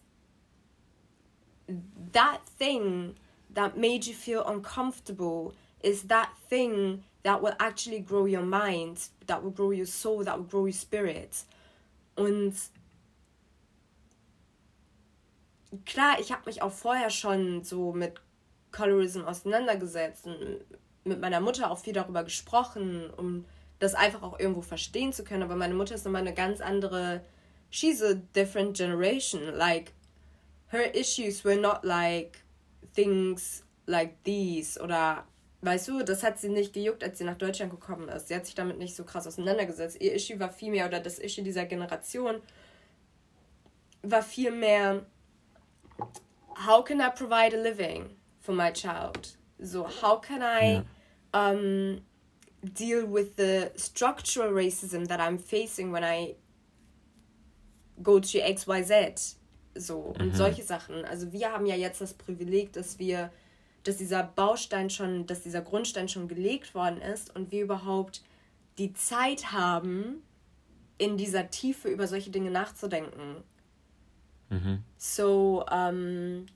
that 2.13 2.41
thing 2.57 3.15
that 3.53 3.77
made 3.77 4.07
you 4.07 4.13
feel 4.13 4.41
uncomfortable 4.41 5.53
is 5.81 6.07
that 6.07 6.29
thing 6.49 7.03
that 7.23 7.41
will 7.41 7.53
actually 7.59 7.99
grow 7.99 8.25
your 8.25 8.43
mind, 8.43 9.09
that 9.27 9.43
will 9.43 9.51
grow 9.51 9.71
your 9.71 9.85
soul, 9.85 10.23
that 10.23 10.37
will 10.37 10.47
grow 10.47 10.65
your 10.65 10.73
spirit. 10.73 11.45
Und 12.15 12.55
klar, 15.85 16.19
ich 16.19 16.31
habe 16.31 16.43
mich 16.45 16.61
auch 16.61 16.71
vorher 16.71 17.09
schon 17.09 17.63
so 17.63 17.91
mit 17.93 18.13
Colorism 18.71 19.23
auseinandergesetzt 19.23 20.25
und 20.25 20.61
mit 21.07 21.19
meiner 21.19 21.39
Mutter 21.39 21.71
auch 21.71 21.79
viel 21.79 21.93
darüber 21.93 22.23
gesprochen, 22.23 23.09
um 23.15 23.45
das 23.79 23.95
einfach 23.95 24.23
auch 24.23 24.39
irgendwo 24.39 24.61
verstehen 24.61 25.13
zu 25.13 25.23
können. 25.23 25.43
Aber 25.43 25.55
meine 25.55 25.73
Mutter 25.73 25.95
ist 25.95 26.05
nochmal 26.05 26.21
eine 26.21 26.33
ganz 26.33 26.61
andere. 26.61 27.21
She's 27.69 28.01
a 28.01 28.13
different 28.35 28.77
generation. 28.77 29.53
Like, 29.55 29.93
her 30.67 30.93
issues 30.95 31.43
were 31.43 31.57
not 31.57 31.83
like 31.83 32.43
things 32.95 33.63
like 33.85 34.23
these 34.23 34.79
oder 34.81 35.25
Weißt 35.61 35.87
du, 35.87 36.03
das 36.03 36.21
hat 36.21 36.37
sie 36.37 36.49
nicht 36.49 36.73
gejuckt, 36.73 37.03
als 37.03 37.17
sie 37.17 37.23
nach 37.23 37.37
Deutschland 37.37 37.71
gekommen 37.71 38.07
ist. 38.09 38.27
Sie 38.27 38.35
hat 38.35 38.45
sich 38.45 38.53
damit 38.53 38.77
nicht 38.77 38.95
so 38.95 39.03
krass 39.03 39.25
auseinandergesetzt. 39.25 39.99
Ihr 39.99 40.13
Issue 40.13 40.39
war 40.39 40.49
viel 40.49 40.69
mehr, 40.69 40.85
oder 40.85 40.99
das 40.99 41.17
Issue 41.17 41.43
dieser 41.43 41.65
Generation 41.65 42.41
war 44.03 44.21
viel 44.21 44.51
mehr, 44.51 45.05
how 46.67 46.83
can 46.83 46.99
I 46.99 47.09
provide 47.09 47.57
a 47.57 47.61
living 47.61 48.15
for 48.39 48.53
my 48.53 48.71
child? 48.71 49.37
So, 49.59 49.87
how 50.01 50.21
can 50.21 50.41
I 50.41 50.73
ja. 50.75 50.83
Um, 51.33 52.01
deal 52.63 53.05
with 53.05 53.35
the 53.37 53.71
structural 53.75 54.51
racism 54.51 55.07
that 55.07 55.19
I'm 55.19 55.37
facing 55.37 55.91
when 55.91 56.03
I 56.03 56.35
go 58.01 58.19
to 58.19 58.39
XYZ? 58.39 59.35
So, 59.75 60.15
und 60.19 60.33
mhm. 60.33 60.35
solche 60.35 60.63
Sachen. 60.63 61.05
Also, 61.05 61.31
wir 61.31 61.51
haben 61.51 61.65
ja 61.65 61.75
jetzt 61.75 62.01
das 62.01 62.13
Privileg, 62.13 62.73
dass 62.73 62.97
wir 62.97 63.31
dass 63.87 63.97
dieser 63.97 64.23
Baustein 64.23 64.89
schon, 64.89 65.25
dass 65.27 65.41
dieser 65.43 65.61
Grundstein 65.61 66.09
schon 66.09 66.27
gelegt 66.27 66.75
worden 66.75 67.01
ist 67.01 67.33
und 67.33 67.51
wir 67.51 67.63
überhaupt 67.63 68.21
die 68.77 68.93
Zeit 68.93 69.53
haben, 69.53 70.23
in 70.97 71.15
dieser 71.15 71.49
Tiefe 71.49 71.89
über 71.89 72.07
solche 72.07 72.31
Dinge 72.31 72.51
nachzudenken. 72.51 73.43
Mhm. 74.49 74.83
So, 74.97 75.63
um, 75.71 76.47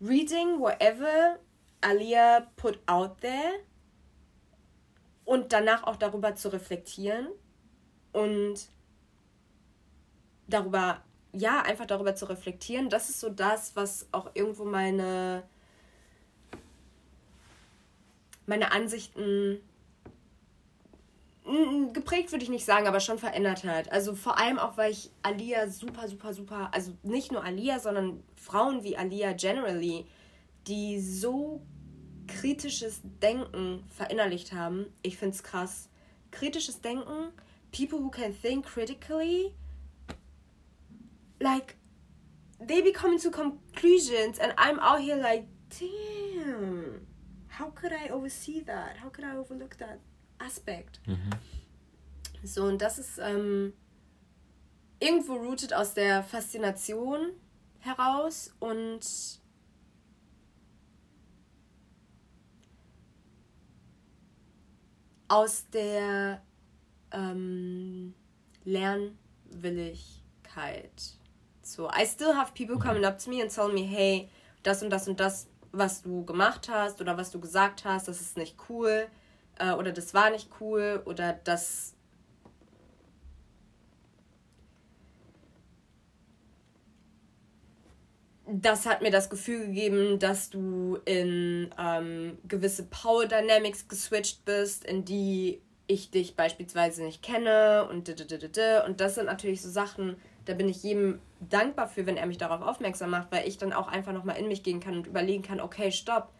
reading 0.00 0.58
whatever 0.58 1.38
Alia 1.80 2.48
put 2.56 2.78
out 2.86 3.20
there 3.20 3.60
und 5.28 5.52
danach 5.52 5.84
auch 5.84 5.96
darüber 5.96 6.36
zu 6.36 6.50
reflektieren 6.50 7.28
und 8.12 8.54
darüber, 10.46 11.02
ja, 11.34 11.60
einfach 11.60 11.84
darüber 11.84 12.14
zu 12.14 12.30
reflektieren, 12.30 12.88
das 12.88 13.10
ist 13.10 13.20
so 13.20 13.28
das, 13.28 13.76
was 13.76 14.08
auch 14.10 14.30
irgendwo 14.32 14.64
meine, 14.64 15.42
meine 18.46 18.72
Ansichten 18.72 19.60
geprägt 21.92 22.32
würde 22.32 22.44
ich 22.44 22.50
nicht 22.50 22.64
sagen, 22.64 22.86
aber 22.86 23.00
schon 23.00 23.18
verändert 23.18 23.64
hat. 23.64 23.92
Also 23.92 24.14
vor 24.14 24.38
allem 24.38 24.58
auch, 24.58 24.78
weil 24.78 24.92
ich 24.92 25.10
Alia 25.22 25.68
super, 25.68 26.08
super, 26.08 26.32
super, 26.32 26.70
also 26.72 26.92
nicht 27.02 27.32
nur 27.32 27.44
Alia, 27.44 27.78
sondern 27.80 28.22
Frauen 28.34 28.82
wie 28.82 28.96
Alia 28.96 29.34
generally, 29.34 30.06
die 30.66 30.98
so 30.98 31.60
kritisches 32.28 33.00
Denken 33.20 33.84
verinnerlicht 33.90 34.52
haben. 34.52 34.86
Ich 35.02 35.16
finde 35.16 35.34
es 35.34 35.42
krass. 35.42 35.88
Kritisches 36.30 36.80
Denken, 36.80 37.32
people 37.72 37.98
who 37.98 38.10
can 38.10 38.32
think 38.32 38.64
critically, 38.66 39.54
like, 41.40 41.76
they 42.60 42.82
be 42.82 42.92
coming 42.92 43.18
to 43.18 43.30
conclusions 43.30 44.38
and 44.38 44.52
I'm 44.56 44.78
out 44.80 45.00
here 45.00 45.16
like, 45.16 45.46
damn, 45.80 47.06
how 47.48 47.70
could 47.70 47.92
I 47.92 48.10
oversee 48.10 48.60
that? 48.64 48.98
How 49.02 49.10
could 49.10 49.24
I 49.24 49.36
overlook 49.36 49.76
that? 49.78 49.98
Aspekt. 50.38 51.00
Mhm. 51.06 51.30
So, 52.44 52.64
und 52.64 52.80
das 52.80 52.98
ist 52.98 53.18
ähm, 53.18 53.72
irgendwo 55.00 55.34
rooted 55.34 55.74
aus 55.74 55.94
der 55.94 56.22
Faszination 56.22 57.32
heraus 57.80 58.54
und 58.60 59.37
aus 65.28 65.66
der 65.70 66.42
ähm, 67.12 68.14
Lernwilligkeit. 68.64 71.18
So, 71.62 71.88
I 71.90 72.06
still 72.06 72.34
have 72.34 72.54
people 72.54 72.78
coming 72.78 73.04
up 73.04 73.18
to 73.18 73.30
me 73.30 73.42
and 73.42 73.54
tell 73.54 73.68
me, 73.68 73.82
hey, 73.82 74.30
das 74.62 74.82
und 74.82 74.90
das 74.90 75.06
und 75.06 75.20
das, 75.20 75.46
was 75.72 76.02
du 76.02 76.24
gemacht 76.24 76.68
hast 76.68 77.00
oder 77.00 77.16
was 77.16 77.30
du 77.30 77.40
gesagt 77.40 77.84
hast, 77.84 78.08
das 78.08 78.20
ist 78.20 78.36
nicht 78.36 78.56
cool 78.68 79.06
äh, 79.58 79.72
oder 79.72 79.92
das 79.92 80.14
war 80.14 80.30
nicht 80.30 80.48
cool 80.60 81.02
oder 81.04 81.32
das 81.32 81.94
das 88.50 88.86
hat 88.86 89.02
mir 89.02 89.10
das 89.10 89.30
Gefühl 89.30 89.66
gegeben, 89.66 90.18
dass 90.18 90.50
du 90.50 90.98
in 91.04 91.70
ähm, 91.78 92.38
gewisse 92.46 92.84
Power 92.84 93.26
Dynamics 93.26 93.88
geswitcht 93.88 94.44
bist, 94.44 94.84
in 94.84 95.04
die 95.04 95.60
ich 95.86 96.10
dich 96.10 96.36
beispielsweise 96.36 97.02
nicht 97.02 97.22
kenne 97.22 97.86
und 97.88 98.08
und 98.08 99.00
das 99.00 99.14
sind 99.14 99.26
natürlich 99.26 99.62
so 99.62 99.70
Sachen, 99.70 100.16
da 100.44 100.54
bin 100.54 100.68
ich 100.68 100.82
jedem 100.82 101.20
dankbar 101.40 101.88
für, 101.88 102.04
wenn 102.06 102.16
er 102.16 102.26
mich 102.26 102.38
darauf 102.38 102.60
aufmerksam 102.60 103.10
macht, 103.10 103.32
weil 103.32 103.48
ich 103.48 103.58
dann 103.58 103.72
auch 103.72 103.88
einfach 103.88 104.12
nochmal 104.12 104.36
in 104.38 104.48
mich 104.48 104.62
gehen 104.62 104.80
kann 104.80 104.98
und 104.98 105.06
überlegen 105.06 105.42
kann, 105.42 105.60
okay, 105.60 105.90
stopp, 105.90 106.30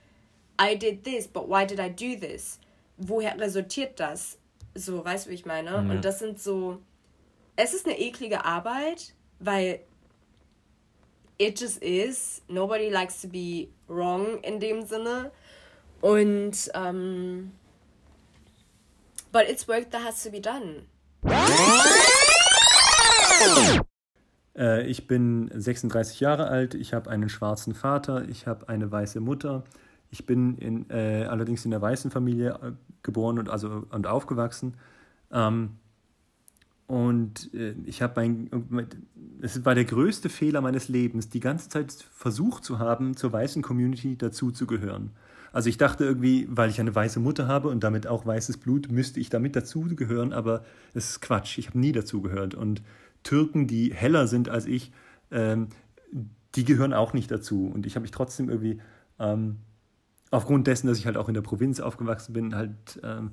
I 0.60 0.76
did 0.76 1.04
this, 1.04 1.28
but 1.28 1.48
why 1.48 1.66
did 1.66 1.78
I 1.78 1.88
do 1.88 2.18
this? 2.18 2.58
woher 2.98 3.38
resultiert 3.38 3.98
das? 4.00 4.38
So, 4.74 5.04
weißt 5.04 5.26
du, 5.26 5.30
wie 5.30 5.34
ich 5.34 5.46
meine? 5.46 5.70
Ja. 5.70 5.78
Und 5.78 6.04
das 6.04 6.18
sind 6.18 6.40
so. 6.40 6.82
Es 7.56 7.74
ist 7.74 7.86
eine 7.86 7.98
eklige 7.98 8.44
Arbeit, 8.44 9.14
weil 9.40 9.80
it 11.38 11.60
just 11.60 11.82
is. 11.82 12.42
Nobody 12.48 12.90
likes 12.90 13.22
to 13.22 13.28
be 13.28 13.68
wrong 13.88 14.38
in 14.42 14.58
dem 14.58 14.84
Sinne. 14.86 15.30
Und, 16.00 16.70
ähm. 16.74 17.52
But 19.30 19.48
it's 19.48 19.68
work 19.68 19.90
that 19.90 20.02
has 20.02 20.22
to 20.24 20.30
be 20.30 20.40
done. 20.40 20.86
Äh, 24.56 24.86
ich 24.86 25.06
bin 25.06 25.50
36 25.54 26.20
Jahre 26.20 26.48
alt, 26.48 26.74
ich 26.74 26.92
habe 26.92 27.10
einen 27.10 27.28
schwarzen 27.28 27.74
Vater, 27.74 28.28
ich 28.28 28.46
habe 28.46 28.68
eine 28.68 28.90
weiße 28.90 29.20
Mutter. 29.20 29.64
Ich 30.10 30.26
bin 30.26 30.56
in, 30.56 30.88
äh, 30.90 31.26
allerdings 31.28 31.64
in 31.64 31.70
der 31.70 31.82
weißen 31.82 32.10
Familie 32.10 32.58
äh, 32.62 32.72
geboren 33.02 33.38
und, 33.38 33.50
also, 33.50 33.84
und 33.90 34.06
aufgewachsen. 34.06 34.74
Ähm, 35.30 35.76
und 36.88 37.52
äh, 37.52 37.74
ich 37.84 38.00
habe 38.00 38.14
mein, 38.16 38.90
es 39.42 39.62
war 39.66 39.74
der 39.74 39.84
größte 39.84 40.30
Fehler 40.30 40.62
meines 40.62 40.88
Lebens, 40.88 41.28
die 41.28 41.38
ganze 41.38 41.68
Zeit 41.68 41.92
versucht 41.92 42.64
zu 42.64 42.78
haben, 42.78 43.14
zur 43.14 43.30
weißen 43.30 43.60
Community 43.60 44.16
dazuzugehören. 44.16 45.10
Also 45.52 45.68
ich 45.68 45.76
dachte 45.76 46.04
irgendwie, 46.04 46.48
weil 46.50 46.70
ich 46.70 46.80
eine 46.80 46.94
weiße 46.94 47.20
Mutter 47.20 47.46
habe 47.46 47.68
und 47.68 47.84
damit 47.84 48.06
auch 48.06 48.24
weißes 48.24 48.56
Blut, 48.56 48.90
müsste 48.90 49.20
ich 49.20 49.28
damit 49.28 49.54
dazugehören, 49.54 50.32
aber 50.32 50.64
es 50.94 51.10
ist 51.10 51.20
Quatsch. 51.20 51.58
Ich 51.58 51.68
habe 51.68 51.78
nie 51.78 51.92
dazugehört. 51.92 52.54
Und 52.54 52.82
Türken, 53.22 53.66
die 53.66 53.92
heller 53.92 54.26
sind 54.26 54.48
als 54.48 54.64
ich, 54.64 54.90
ähm, 55.30 55.68
die 56.54 56.64
gehören 56.64 56.94
auch 56.94 57.12
nicht 57.12 57.30
dazu. 57.30 57.66
Und 57.66 57.84
ich 57.84 57.96
habe 57.96 58.02
mich 58.02 58.12
trotzdem 58.12 58.48
irgendwie 58.48 58.80
ähm, 59.18 59.58
aufgrund 60.30 60.66
dessen, 60.66 60.86
dass 60.86 60.96
ich 60.96 61.04
halt 61.04 61.18
auch 61.18 61.28
in 61.28 61.34
der 61.34 61.42
Provinz 61.42 61.80
aufgewachsen 61.80 62.32
bin, 62.32 62.54
halt 62.54 62.98
ähm, 63.02 63.32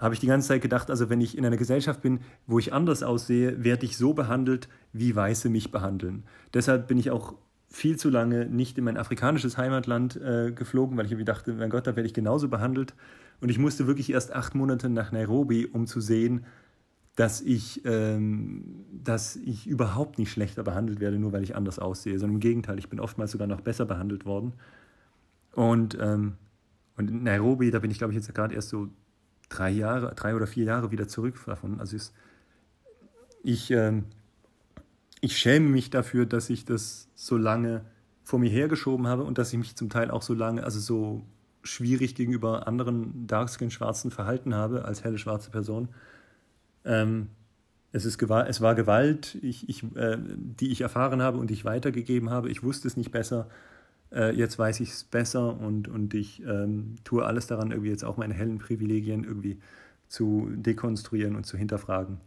habe 0.00 0.14
ich 0.14 0.20
die 0.20 0.26
ganze 0.26 0.48
Zeit 0.48 0.62
gedacht, 0.62 0.90
also 0.90 1.10
wenn 1.10 1.20
ich 1.20 1.36
in 1.36 1.44
einer 1.44 1.58
Gesellschaft 1.58 2.00
bin, 2.00 2.20
wo 2.46 2.58
ich 2.58 2.72
anders 2.72 3.02
aussehe, 3.02 3.62
werde 3.62 3.84
ich 3.84 3.96
so 3.96 4.14
behandelt, 4.14 4.68
wie 4.92 5.14
Weiße 5.14 5.50
mich 5.50 5.70
behandeln. 5.70 6.24
Deshalb 6.54 6.88
bin 6.88 6.98
ich 6.98 7.10
auch 7.10 7.34
viel 7.68 7.96
zu 7.96 8.10
lange 8.10 8.46
nicht 8.46 8.78
in 8.78 8.84
mein 8.84 8.96
afrikanisches 8.96 9.56
Heimatland 9.56 10.16
äh, 10.16 10.50
geflogen, 10.52 10.96
weil 10.96 11.04
ich 11.04 11.12
irgendwie 11.12 11.26
dachte, 11.26 11.52
mein 11.52 11.70
Gott, 11.70 11.86
da 11.86 11.94
werde 11.94 12.06
ich 12.06 12.14
genauso 12.14 12.48
behandelt. 12.48 12.94
Und 13.40 13.48
ich 13.50 13.58
musste 13.58 13.86
wirklich 13.86 14.10
erst 14.10 14.34
acht 14.34 14.54
Monate 14.54 14.88
nach 14.88 15.12
Nairobi, 15.12 15.66
um 15.66 15.86
zu 15.86 16.00
sehen, 16.00 16.44
dass 17.14 17.40
ich, 17.42 17.82
ähm, 17.84 18.86
dass 18.92 19.36
ich 19.36 19.66
überhaupt 19.66 20.18
nicht 20.18 20.32
schlechter 20.32 20.62
behandelt 20.62 21.00
werde, 21.00 21.18
nur 21.18 21.32
weil 21.32 21.42
ich 21.42 21.54
anders 21.54 21.78
aussehe, 21.78 22.18
sondern 22.18 22.36
im 22.36 22.40
Gegenteil, 22.40 22.78
ich 22.78 22.88
bin 22.88 22.98
oftmals 22.98 23.32
sogar 23.32 23.46
noch 23.46 23.60
besser 23.60 23.84
behandelt 23.84 24.24
worden. 24.24 24.54
Und, 25.52 25.96
ähm, 26.00 26.34
und 26.96 27.10
in 27.10 27.22
Nairobi, 27.22 27.70
da 27.70 27.78
bin 27.78 27.90
ich, 27.90 27.98
glaube 27.98 28.12
ich, 28.12 28.16
jetzt 28.16 28.34
gerade 28.34 28.54
erst 28.54 28.70
so 28.70 28.88
drei 29.50 29.70
Jahre, 29.70 30.14
drei 30.14 30.34
oder 30.34 30.46
vier 30.46 30.64
Jahre 30.64 30.90
wieder 30.90 31.06
zurück 31.06 31.34
davon. 31.44 31.78
Also 31.80 31.96
ist, 31.96 32.14
ich, 33.42 33.70
ähm, 33.70 34.06
ich 35.20 35.36
schäme 35.36 35.68
mich 35.68 35.90
dafür, 35.90 36.24
dass 36.24 36.48
ich 36.48 36.64
das 36.64 37.08
so 37.14 37.36
lange 37.36 37.84
vor 38.22 38.38
mir 38.38 38.48
hergeschoben 38.48 39.06
habe 39.06 39.24
und 39.24 39.36
dass 39.36 39.52
ich 39.52 39.58
mich 39.58 39.76
zum 39.76 39.90
Teil 39.90 40.10
auch 40.10 40.22
so 40.22 40.32
lange, 40.32 40.64
also 40.64 40.80
so 40.80 41.22
schwierig 41.62 42.14
gegenüber 42.14 42.66
anderen 42.66 43.26
Darkskin-Schwarzen 43.26 44.10
verhalten 44.10 44.54
habe 44.54 44.84
als 44.86 45.04
helle 45.04 45.18
schwarze 45.18 45.50
Person. 45.50 45.88
Ähm, 46.84 47.28
es, 47.92 48.04
ist 48.04 48.22
es 48.22 48.60
war 48.60 48.74
Gewalt, 48.74 49.36
ich, 49.42 49.68
ich, 49.68 49.82
äh, 49.96 50.16
die 50.20 50.70
ich 50.70 50.80
erfahren 50.80 51.20
habe 51.20 51.38
und 51.38 51.50
die 51.50 51.54
ich 51.54 51.64
weitergegeben 51.64 52.30
habe. 52.30 52.48
Ich 52.48 52.62
wusste 52.62 52.86
es 52.86 52.96
nicht 52.96 53.10
besser 53.10 53.48
äh, 54.12 54.34
jetzt 54.34 54.58
weiß 54.58 54.80
ich 54.80 54.90
es 54.90 55.04
besser 55.04 55.58
und, 55.60 55.88
und 55.88 56.14
ich 56.14 56.42
ähm, 56.42 56.96
tue 57.04 57.24
alles 57.24 57.46
daran, 57.46 57.70
irgendwie 57.70 57.90
jetzt 57.90 58.04
auch 58.04 58.16
meine 58.16 58.34
hellen 58.34 58.58
Privilegien 58.58 59.24
irgendwie 59.24 59.58
zu 60.08 60.48
dekonstruieren 60.54 61.36
und 61.36 61.46
zu 61.46 61.56
hinterfragen. 61.56 62.18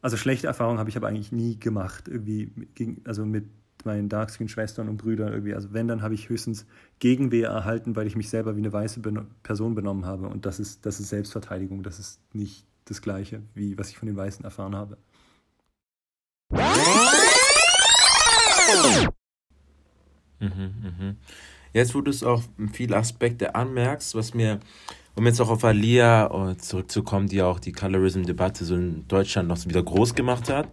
Also 0.00 0.16
schlechte 0.16 0.46
Erfahrungen 0.46 0.78
habe 0.78 0.90
ich 0.90 0.96
aber 0.96 1.08
eigentlich 1.08 1.32
nie 1.32 1.58
gemacht, 1.58 2.08
irgendwie 2.08 2.50
gegen, 2.74 3.02
also 3.04 3.24
mit 3.24 3.44
meinen 3.84 4.08
Darkskin-Schwestern 4.08 4.88
und 4.88 4.96
Brüdern 4.96 5.32
irgendwie. 5.32 5.54
Also 5.54 5.72
wenn, 5.72 5.88
dann 5.88 6.02
habe 6.02 6.14
ich 6.14 6.28
höchstens 6.28 6.66
Gegenwehr 6.98 7.50
erhalten, 7.50 7.96
weil 7.96 8.06
ich 8.06 8.16
mich 8.16 8.28
selber 8.28 8.56
wie 8.56 8.60
eine 8.60 8.72
weiße 8.72 9.00
Person 9.42 9.74
benommen 9.74 10.06
habe. 10.06 10.28
Und 10.28 10.46
das 10.46 10.60
ist, 10.60 10.86
das 10.86 11.00
ist 11.00 11.08
Selbstverteidigung, 11.08 11.82
das 11.82 11.98
ist 11.98 12.20
nicht 12.32 12.66
das 12.86 13.02
Gleiche, 13.02 13.42
wie 13.54 13.78
was 13.78 13.90
ich 13.90 13.98
von 13.98 14.06
den 14.06 14.16
Weißen 14.16 14.44
erfahren 14.44 14.74
habe. 14.74 14.98
Mhm, 20.42 20.72
mhm. 20.82 21.16
Jetzt, 21.72 21.94
wo 21.94 22.00
du 22.00 22.10
es 22.10 22.22
auch 22.22 22.42
viele 22.72 22.96
Aspekte 22.96 23.54
anmerkst, 23.54 24.14
was 24.14 24.34
mir, 24.34 24.60
um 25.14 25.24
jetzt 25.26 25.40
auch 25.40 25.48
auf 25.48 25.64
Alia 25.64 26.50
äh, 26.50 26.56
zurückzukommen, 26.58 27.28
die 27.28 27.42
auch 27.42 27.58
die 27.58 27.72
Colorism-Debatte 27.72 28.64
so 28.64 28.74
in 28.74 29.06
Deutschland 29.08 29.48
noch 29.48 29.64
wieder 29.66 29.82
groß 29.82 30.14
gemacht 30.14 30.50
hat. 30.50 30.68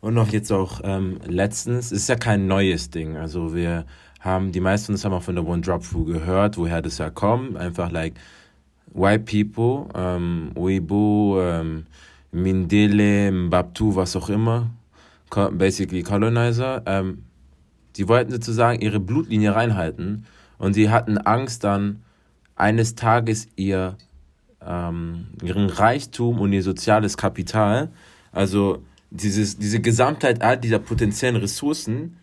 Und 0.00 0.14
noch 0.14 0.28
jetzt 0.28 0.52
auch 0.52 0.80
ähm, 0.84 1.18
letztens, 1.26 1.92
ist 1.92 2.08
ja 2.08 2.16
kein 2.16 2.46
neues 2.46 2.90
Ding. 2.90 3.16
Also 3.16 3.54
wir 3.54 3.86
haben, 4.20 4.52
die 4.52 4.60
meisten 4.60 4.86
von 4.86 4.94
uns 4.94 5.04
haben 5.04 5.12
auch 5.12 5.22
von 5.22 5.34
der 5.34 5.46
One 5.46 5.62
Drop 5.62 5.84
Fu 5.84 6.04
gehört, 6.04 6.56
woher 6.56 6.82
das 6.82 6.98
ja 6.98 7.10
kommt. 7.10 7.56
Einfach 7.56 7.90
like 7.90 8.14
white 8.94 9.24
people, 9.24 9.88
ähm, 9.94 10.50
Weibo, 10.54 11.40
ähm, 11.40 11.86
Mindele, 12.32 13.30
Mbabtu, 13.30 13.94
was 13.94 14.16
auch 14.16 14.28
immer, 14.28 14.70
basically 15.52 16.02
Colonizer, 16.02 16.82
ähm, 16.86 17.24
die 17.96 18.08
wollten 18.08 18.32
sozusagen 18.32 18.80
ihre 18.80 19.00
Blutlinie 19.00 19.54
reinhalten 19.54 20.26
Und 20.58 20.74
sie 20.74 20.90
hatten 20.90 21.18
Angst 21.18 21.64
dann, 21.64 22.02
eines 22.54 22.94
Tages 22.94 23.48
ihr, 23.56 23.96
ähm, 24.64 25.28
ihren 25.42 25.68
Reichtum 25.68 26.38
und 26.38 26.52
ihr 26.52 26.62
soziales 26.62 27.16
Kapital, 27.16 27.90
also 28.30 28.82
dieses, 29.10 29.58
diese 29.58 29.80
Gesamtheit 29.80 30.42
all 30.42 30.58
dieser 30.58 30.78
potenziellen 30.78 31.36
Ressourcen, 31.36 32.16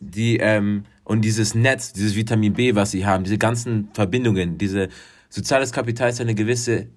die, 0.00 0.38
ähm, 0.38 0.84
und 1.04 1.22
dieses 1.22 1.54
Netz, 1.54 1.92
dieses 1.92 2.16
Vitamin 2.16 2.54
B, 2.54 2.74
was 2.74 2.92
sie 2.92 3.04
haben, 3.04 3.24
diese 3.24 3.38
ganzen 3.38 3.88
Verbindungen, 3.92 4.58
diese 4.58 4.88
soziales 5.28 5.72
Kapital 5.72 6.08
ist 6.08 6.20
eine 6.20 6.34
gewisse 6.34 6.88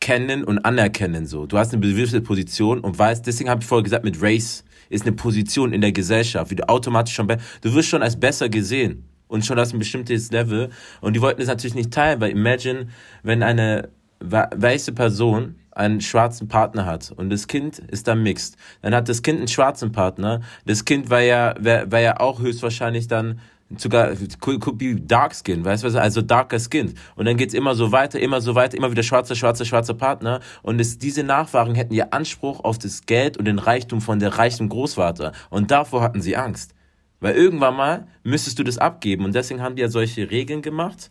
Kennen 0.00 0.44
und 0.44 0.58
Anerkennen 0.64 1.26
so. 1.26 1.46
Du 1.46 1.56
hast 1.56 1.72
eine 1.72 1.80
gewisse 1.80 2.20
Position 2.20 2.80
und 2.80 2.98
weißt, 2.98 3.26
deswegen 3.26 3.48
habe 3.48 3.62
ich 3.62 3.66
vorher 3.66 3.84
gesagt, 3.84 4.04
mit 4.04 4.20
Race 4.20 4.64
ist 4.88 5.06
eine 5.06 5.16
Position 5.16 5.72
in 5.72 5.80
der 5.80 5.92
Gesellschaft, 5.92 6.50
wie 6.50 6.56
du 6.56 6.68
automatisch 6.68 7.14
schon, 7.14 7.28
du 7.28 7.74
wirst 7.74 7.88
schon 7.88 8.02
als 8.02 8.18
besser 8.18 8.48
gesehen 8.48 9.04
und 9.28 9.44
schon 9.44 9.58
hast 9.58 9.72
ein 9.72 9.78
bestimmtes 9.78 10.30
Level 10.30 10.70
und 11.00 11.14
die 11.14 11.20
wollten 11.20 11.40
es 11.40 11.48
natürlich 11.48 11.74
nicht 11.74 11.92
teilen, 11.92 12.20
weil 12.20 12.30
imagine, 12.30 12.88
wenn 13.22 13.42
eine 13.42 13.88
weiße 14.20 14.92
Person 14.92 15.56
einen 15.72 16.00
schwarzen 16.00 16.48
Partner 16.48 16.86
hat 16.86 17.12
und 17.16 17.30
das 17.30 17.48
Kind 17.48 17.78
ist 17.78 18.06
dann 18.06 18.22
mixed, 18.22 18.56
dann 18.80 18.94
hat 18.94 19.08
das 19.08 19.22
Kind 19.22 19.38
einen 19.38 19.48
schwarzen 19.48 19.92
Partner, 19.92 20.40
das 20.66 20.84
Kind 20.84 21.10
war 21.10 21.20
ja, 21.20 21.54
war, 21.58 21.90
war 21.90 22.00
ja 22.00 22.20
auch 22.20 22.40
höchstwahrscheinlich 22.40 23.08
dann 23.08 23.40
sogar 23.76 24.14
could, 24.40 24.78
be 24.78 24.94
dark 24.94 25.34
skin, 25.34 25.64
weißt 25.64 25.84
du, 25.84 26.00
also 26.00 26.22
darker 26.22 26.58
skin. 26.58 26.94
Und 27.16 27.26
dann 27.26 27.36
geht's 27.36 27.54
immer 27.54 27.74
so 27.74 27.92
weiter, 27.92 28.20
immer 28.20 28.40
so 28.40 28.54
weiter, 28.54 28.76
immer 28.76 28.90
wieder 28.90 29.02
schwarzer, 29.02 29.34
schwarzer, 29.34 29.64
schwarzer 29.64 29.94
Partner. 29.94 30.40
Und 30.62 30.80
es, 30.80 30.98
diese 30.98 31.22
Nachfahren 31.22 31.74
hätten 31.74 31.94
ja 31.94 32.08
Anspruch 32.10 32.60
auf 32.60 32.78
das 32.78 33.06
Geld 33.06 33.36
und 33.36 33.46
den 33.46 33.58
Reichtum 33.58 34.00
von 34.00 34.18
der 34.18 34.38
reichen 34.38 34.68
Großvater. 34.68 35.32
Und 35.50 35.70
davor 35.70 36.02
hatten 36.02 36.20
sie 36.20 36.36
Angst. 36.36 36.74
Weil 37.20 37.34
irgendwann 37.36 37.76
mal 37.76 38.06
müsstest 38.22 38.58
du 38.58 38.64
das 38.64 38.78
abgeben. 38.78 39.24
Und 39.24 39.34
deswegen 39.34 39.62
haben 39.62 39.76
die 39.76 39.82
ja 39.82 39.88
solche 39.88 40.30
Regeln 40.30 40.62
gemacht, 40.62 41.10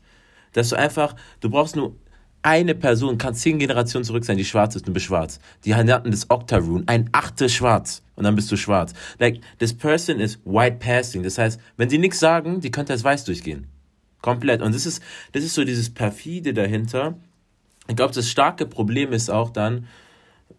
dass 0.53 0.69
du 0.69 0.75
einfach, 0.75 1.15
du 1.39 1.49
brauchst 1.49 1.75
nur 1.75 1.95
eine 2.43 2.75
Person, 2.75 3.17
kann 3.17 3.33
zehn 3.33 3.57
Generationen 3.57 4.03
zurück 4.03 4.25
sein, 4.25 4.37
die 4.37 4.45
schwarz 4.45 4.75
ist 4.75 4.87
und 4.87 4.93
bist 4.93 5.07
schwarz. 5.07 5.39
Die 5.65 5.71
nannten 5.71 6.11
das 6.11 6.29
Octaroon, 6.29 6.83
ein 6.87 7.09
Achtel 7.13 7.49
schwarz. 7.49 8.03
Und 8.15 8.25
dann 8.25 8.35
bist 8.35 8.51
du 8.51 8.57
schwarz. 8.57 8.93
Like, 9.17 9.39
this 9.57 9.73
person 9.73 10.19
is 10.19 10.39
white 10.45 10.77
passing. 10.77 11.23
Das 11.23 11.37
heißt, 11.37 11.59
wenn 11.77 11.89
sie 11.89 11.97
nichts 11.97 12.19
sagen, 12.19 12.59
die 12.59 12.69
könnte 12.69 12.93
als 12.93 13.03
weiß 13.03 13.23
durchgehen. 13.23 13.67
Komplett. 14.21 14.61
Und 14.61 14.75
das 14.75 14.85
ist, 14.85 15.01
das 15.31 15.43
ist 15.43 15.55
so 15.55 15.63
dieses 15.63 15.89
perfide 15.89 16.53
dahinter. 16.53 17.17
Ich 17.87 17.95
glaube, 17.95 18.13
das 18.13 18.29
starke 18.29 18.65
Problem 18.65 19.11
ist 19.11 19.29
auch 19.29 19.49
dann, 19.49 19.87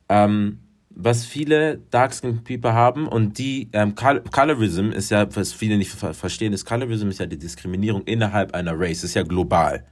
ähm, 0.09 0.59
was 0.91 1.25
viele 1.25 1.79
Dark-Skinned 1.91 2.45
People 2.45 2.73
haben 2.73 3.09
und 3.09 3.39
die 3.39 3.69
ähm, 3.73 3.95
Colorism 3.95 4.91
ist 4.91 5.11
ja, 5.11 5.27
was 5.35 5.53
viele 5.53 5.77
nicht 5.77 5.91
verstehen, 5.91 6.53
ist 6.53 6.65
Colorism 6.65 7.09
ist 7.09 7.19
ja 7.19 7.27
die 7.27 7.39
Diskriminierung 7.39 8.05
innerhalb 8.05 8.55
einer 8.55 8.79
Race, 8.79 9.03
ist 9.03 9.15
ja 9.15 9.23
global. 9.23 9.85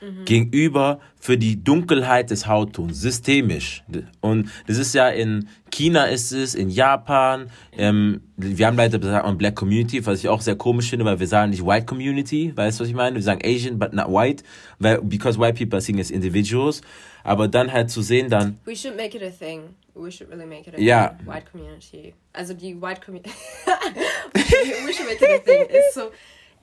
Mhm. 0.00 0.24
Gegenüber 0.24 1.00
für 1.18 1.38
die 1.38 1.62
Dunkelheit 1.62 2.30
des 2.30 2.46
Hauttons, 2.46 3.00
systemisch. 3.00 3.82
Und 4.20 4.50
das 4.66 4.78
ist 4.78 4.94
ja 4.94 5.08
in 5.08 5.48
China 5.70 6.04
ist 6.04 6.32
es, 6.32 6.54
in 6.54 6.68
Japan, 6.70 7.50
ähm, 7.72 8.22
wir 8.36 8.66
haben 8.66 8.76
leider 8.76 8.98
gesagt 8.98 9.38
Black 9.38 9.56
Community, 9.56 10.04
was 10.04 10.20
ich 10.20 10.28
auch 10.28 10.40
sehr 10.40 10.56
komisch 10.56 10.90
finde, 10.90 11.04
weil 11.04 11.18
wir 11.18 11.26
sagen 11.26 11.50
nicht 11.50 11.64
White 11.64 11.86
Community, 11.86 12.52
weißt 12.54 12.78
du, 12.78 12.82
was 12.82 12.88
ich 12.88 12.94
meine? 12.94 13.16
Wir 13.16 13.22
sagen 13.22 13.40
Asian, 13.44 13.78
but 13.78 13.92
not 13.92 14.08
white, 14.08 14.44
weil, 14.78 15.00
because 15.02 15.38
white 15.38 15.54
people 15.54 15.76
are 15.76 15.82
seen 15.82 15.98
as 15.98 16.10
individuals. 16.10 16.80
Aber 17.22 17.48
dann 17.48 17.72
halt 17.72 17.90
zu 17.90 18.02
sehen 18.02 18.28
dann. 18.28 18.58
We 18.66 18.76
should 18.76 18.96
make 18.96 19.16
it 19.16 19.22
a 19.22 19.30
thing. 19.30 19.74
We 19.94 20.10
should 20.10 20.30
really 20.30 20.44
make 20.44 20.68
it 20.68 20.74
a 20.74 20.78
yeah. 20.78 21.08
thing. 21.08 21.26
White 21.26 21.46
community. 21.50 22.14
Also 22.32 22.52
die 22.52 22.74
White 22.80 23.00
Community. 23.00 23.30
we 24.34 24.92
should 24.92 25.06
make 25.06 25.22
it 25.22 25.30
a 25.30 25.38
thing. 25.38 25.66
Ist 25.70 25.94
so, 25.94 26.10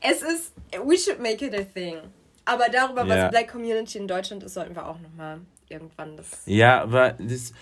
es 0.01 0.21
ist, 0.21 0.53
we 0.85 0.97
should 0.97 1.19
make 1.19 1.43
it 1.43 1.53
a 1.53 1.63
thing. 1.63 1.97
Aber 2.45 2.65
darüber, 2.71 3.07
was 3.07 3.29
Black 3.29 3.49
Community 3.49 3.97
in 3.97 4.07
Deutschland 4.07 4.43
ist, 4.43 4.55
sollten 4.55 4.75
wir 4.75 4.87
auch 4.87 4.99
nochmal 4.99 5.39
irgendwann 5.69 6.17
das. 6.17 6.27
Ja, 6.45 6.81
aber 6.81 7.15
das, 7.19 7.53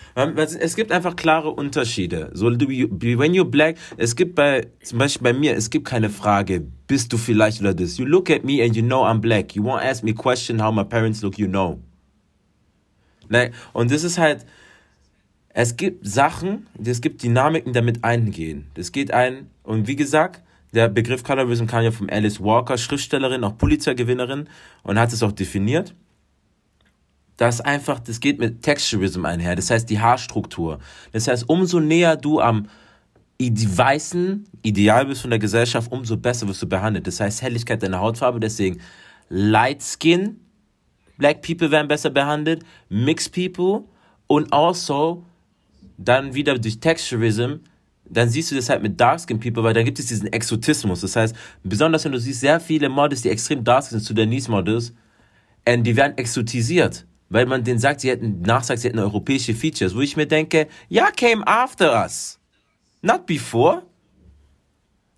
es 0.56 0.76
gibt 0.76 0.92
einfach 0.92 1.16
klare 1.16 1.52
Unterschiede. 1.52 2.32
So, 2.34 2.48
when 2.48 3.34
you're 3.34 3.44
black, 3.44 3.78
es 3.98 4.16
gibt 4.16 4.36
bei, 4.36 4.68
zum 4.84 5.00
Beispiel 5.00 5.24
bei 5.24 5.34
mir, 5.34 5.56
es 5.56 5.70
gibt 5.70 5.88
keine 5.88 6.10
Frage, 6.10 6.62
bist 6.88 7.14
du 7.14 7.18
vielleicht 7.18 7.62
oder 7.62 7.74
das. 7.74 7.98
You 7.98 8.06
look 8.06 8.30
at 8.32 8.44
me 8.44 8.64
and 8.64 8.76
you 8.76 8.82
know 8.82 9.06
I'm 9.06 9.20
black. 9.20 9.56
You 9.56 9.64
won't 9.64 9.84
ask 9.84 10.04
me 10.04 10.14
question 10.14 10.64
how 10.64 10.74
my 10.74 10.84
parents 10.84 11.22
look, 11.22 11.38
you 11.38 11.48
know. 11.48 11.80
Ne? 13.30 13.52
Und 13.74 13.92
das 13.92 14.04
ist 14.04 14.18
halt, 14.18 14.46
es 15.50 15.78
gibt 15.78 16.08
Sachen, 16.08 16.68
es 16.84 17.02
gibt 17.02 17.22
Dynamiken, 17.22 17.74
die 17.74 17.78
damit 17.78 18.04
eingehen. 18.04 18.68
Das 18.74 18.92
geht 18.92 19.12
ein, 19.12 19.50
und 19.64 19.88
wie 19.88 19.96
gesagt, 19.96 20.42
der 20.74 20.88
Begriff 20.88 21.24
Colorism 21.24 21.66
kam 21.66 21.84
ja 21.84 21.92
von 21.92 22.10
Alice 22.10 22.40
Walker, 22.40 22.78
Schriftstellerin, 22.78 23.44
auch 23.44 23.58
Pulitzergewinnerin, 23.58 24.48
und 24.84 25.00
hat 25.00 25.14
es 25.14 25.24
auch 25.24 25.32
definiert. 25.32 25.96
Das 27.38 27.62
einfach, 27.62 28.00
das 28.00 28.20
geht 28.20 28.40
mit 28.40 28.62
Texturism 28.62 29.26
einher, 29.26 29.56
das 29.56 29.70
heißt 29.70 29.90
die 29.90 30.00
Haarstruktur. 30.00 30.80
Das 31.14 31.28
heißt, 31.28 31.48
umso 31.48 31.80
näher 31.80 32.18
du 32.18 32.42
am 32.42 32.68
weißen 33.40 34.46
Ideal 34.64 35.06
bist 35.06 35.22
von 35.22 35.30
der 35.30 35.40
Gesellschaft, 35.40 35.92
umso 35.92 36.18
besser 36.18 36.48
wirst 36.50 36.62
du 36.62 36.68
behandelt. 36.68 37.08
Das 37.08 37.22
heißt 37.22 37.42
Helligkeit 37.42 37.82
deiner 37.82 38.02
Hautfarbe, 38.02 38.42
deswegen 38.42 38.82
Light 39.30 39.82
Skin 39.82 40.42
Black 41.20 41.42
People 41.42 41.70
werden 41.70 41.90
besser 41.90 42.10
behandelt, 42.10 42.64
Mixed 42.88 43.34
People 43.34 43.84
und 44.28 44.52
also 44.52 45.26
dann 45.98 46.34
wieder 46.34 46.58
durch 46.58 46.80
Texturism, 46.80 47.58
dann 48.10 48.30
siehst 48.30 48.52
du 48.52 48.56
das 48.56 48.70
halt 48.70 48.82
mit 48.82 49.00
Dark 49.00 49.22
Skin 49.22 49.40
People, 49.40 49.64
weil 49.64 49.74
dann 49.74 49.86
gibt 49.86 50.00
es 50.00 50.08
diesen 50.08 50.32
Exotismus. 50.32 51.02
Das 51.02 51.16
heißt, 51.16 51.36
besonders 51.64 52.06
wenn 52.06 52.12
du 52.12 52.20
siehst, 52.20 52.42
sehr 52.42 52.60
viele 52.60 52.90
Models, 52.90 53.22
die 53.22 53.30
extrem 53.30 53.64
dark 53.64 53.84
sind, 53.84 54.02
Sudanese 54.02 54.50
Models, 54.50 54.94
und 55.68 55.84
die 55.84 55.96
werden 55.96 56.18
exotisiert, 56.18 57.06
weil 57.30 57.46
man 57.46 57.64
denen 57.64 57.80
sagt, 57.80 58.02
sie 58.02 58.10
hätten, 58.10 58.42
nachsagt, 58.42 58.82
sie 58.82 58.88
hätten 58.88 59.00
europäische 59.00 59.54
Features, 59.54 59.96
wo 59.96 60.02
ich 60.02 60.18
mir 60.18 60.26
denke, 60.26 60.68
ja, 60.88 61.10
came 61.12 61.46
after 61.46 62.04
us. 62.04 62.40
Not 63.02 63.26
before. 63.26 63.84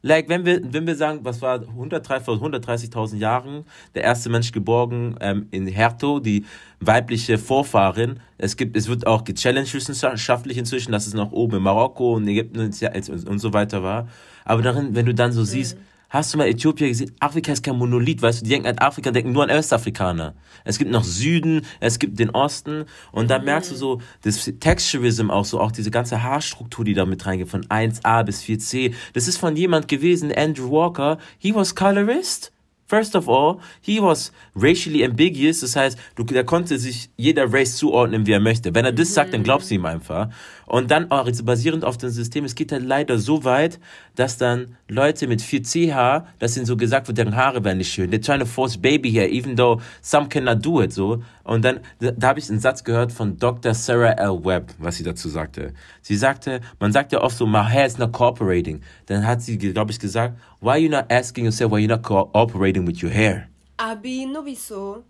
Like, 0.04 0.30
wenn 0.30 0.46
wir, 0.46 0.62
wenn 0.64 0.88
wir 0.88 0.96
sagen, 0.96 1.20
was 1.24 1.42
war 1.42 1.60
130.000 1.60 3.18
Jahren, 3.18 3.66
der 3.94 4.04
erste 4.04 4.30
Mensch 4.30 4.52
geborgen 4.52 5.16
ähm, 5.22 5.48
in 5.52 5.68
Herto, 5.68 6.20
die 6.20 6.46
weibliche 6.80 7.38
Vorfahrin. 7.38 8.20
Es 8.38 8.58
gibt, 8.58 8.76
es 8.76 8.88
wird 8.88 9.06
auch 9.06 9.24
gechallenged 9.24 9.74
wissenschaftlich 9.74 10.58
inzwischen, 10.58 10.92
dass 10.92 11.06
es 11.06 11.14
noch 11.14 11.32
oben 11.32 11.58
in 11.58 11.64
Marokko 11.64 12.16
und 12.16 12.28
Ägypten 12.28 12.60
und, 12.60 13.30
und 13.30 13.40
so 13.40 13.54
weiter 13.54 13.84
war. 13.84 14.08
Aber 14.44 14.64
darin, 14.64 14.96
wenn 14.96 15.06
du 15.06 15.14
dann 15.14 15.32
so 15.32 15.44
siehst, 15.44 15.78
mhm 15.78 15.91
Hast 16.12 16.34
du 16.34 16.38
mal 16.38 16.48
Äthiopien 16.50 16.90
gesehen? 16.90 17.16
Afrika 17.22 17.54
ist 17.54 17.64
kein 17.64 17.78
Monolith, 17.78 18.22
weißt 18.22 18.42
du, 18.42 18.44
die 18.44 18.50
denken 18.50 18.68
an 18.68 18.78
Afrika, 18.80 19.12
denken 19.12 19.32
nur 19.32 19.44
an 19.44 19.50
Östafrikaner. 19.50 20.36
Es 20.66 20.78
gibt 20.78 20.92
noch 20.92 21.06
Süden, 21.06 21.66
es 21.80 22.00
gibt 22.00 22.20
den 22.20 22.32
Osten 22.32 22.84
und 23.14 23.32
da 23.32 23.40
merkst 23.40 23.72
du 23.72 23.76
so, 23.76 24.02
das 24.24 24.52
Texturism 24.60 25.32
auch 25.32 25.46
so, 25.46 25.62
auch 25.62 25.72
diese 25.72 25.90
ganze 25.90 26.22
Haarstruktur, 26.22 26.84
die 26.84 26.96
da 26.96 27.06
mit 27.06 27.26
reingeht, 27.26 27.48
von 27.48 27.64
1a 27.64 28.26
bis 28.26 28.44
4c. 28.44 28.94
Das 29.14 29.30
ist 29.30 29.38
von 29.38 29.56
jemand 29.56 29.88
gewesen, 29.88 30.34
Andrew 30.36 30.70
Walker, 30.70 31.18
he 31.38 31.56
was 31.56 31.74
colorist. 31.74 32.52
First 32.88 33.16
of 33.16 33.30
all, 33.30 33.60
he 33.80 34.02
was 34.02 34.34
racially 34.54 35.06
ambiguous, 35.06 35.62
das 35.62 35.78
heißt, 35.78 35.98
du, 36.16 36.26
der 36.26 36.44
konnte 36.44 36.78
sich 36.78 37.10
jeder 37.16 37.54
Race 37.54 37.78
zuordnen, 37.78 38.28
wie 38.28 38.34
er 38.34 38.42
möchte. 38.42 38.76
Wenn 38.76 38.84
er 38.84 38.92
das 38.92 39.14
sagt, 39.14 39.34
dann 39.34 39.44
glaubst 39.44 39.72
du 39.72 39.76
ihm 39.76 39.86
einfach. 39.86 40.28
Und 40.72 40.90
dann 40.90 41.12
auch 41.12 41.30
basierend 41.44 41.84
auf 41.84 41.98
dem 41.98 42.12
System, 42.12 42.46
es 42.46 42.56
geht 42.56 42.72
halt 42.72 42.84
leider 42.84 43.18
so 43.18 43.44
weit, 43.44 43.78
dass 44.16 44.38
dann 44.38 44.78
Leute 44.88 45.28
mit 45.28 45.42
4CH, 45.42 46.24
dass 46.40 46.56
ihnen 46.56 46.66
so 46.66 46.78
gesagt 46.78 47.10
wird, 47.10 47.18
deren 47.18 47.36
Haare 47.36 47.62
werden 47.66 47.80
nicht 47.80 47.92
schön. 47.92 48.10
They're 48.10 48.26
trying 48.26 48.40
to 48.40 48.46
force 48.46 48.78
baby 48.78 49.12
here, 49.12 49.28
even 49.28 49.58
though 49.58 49.82
some 50.02 50.30
cannot 50.30 50.66
do 50.66 50.82
it, 50.82 50.94
so. 50.94 51.22
Und 51.44 51.66
dann, 51.66 51.82
da, 52.00 52.12
da 52.12 52.28
habe 52.30 52.40
ich 52.40 52.50
einen 52.50 52.62
Satz 52.62 52.86
gehört 52.86 53.12
von 53.12 53.38
Dr. 53.38 53.74
Sarah 53.74 54.14
L. 54.14 54.46
Webb, 54.46 54.74
was 54.78 54.96
sie 54.96 55.04
dazu 55.04 55.28
sagte. 55.28 55.74
Sie 56.02 56.16
sagte, 56.16 56.62
man 56.80 56.94
sagt 56.94 57.12
ja 57.12 57.20
oft 57.20 57.36
so, 57.36 57.46
my 57.46 57.66
hair 57.66 57.86
is 57.86 57.98
not 57.98 58.14
cooperating. 58.14 58.80
Dann 59.08 59.28
hat 59.28 59.42
sie, 59.42 59.58
glaube 59.58 59.92
ich, 59.92 60.00
gesagt, 60.00 60.40
why 60.62 60.70
are 60.70 60.80
you 60.80 60.90
not 60.90 61.12
asking 61.12 61.44
yourself 61.44 61.74
why 61.74 61.80
you're 61.80 61.90
not 61.90 62.04
cooperating 62.04 62.88
with 62.88 63.04
your 63.04 63.12
hair? 63.12 63.50
Abi, 63.76 64.26
no 64.26 64.46
wieso? 64.46 65.04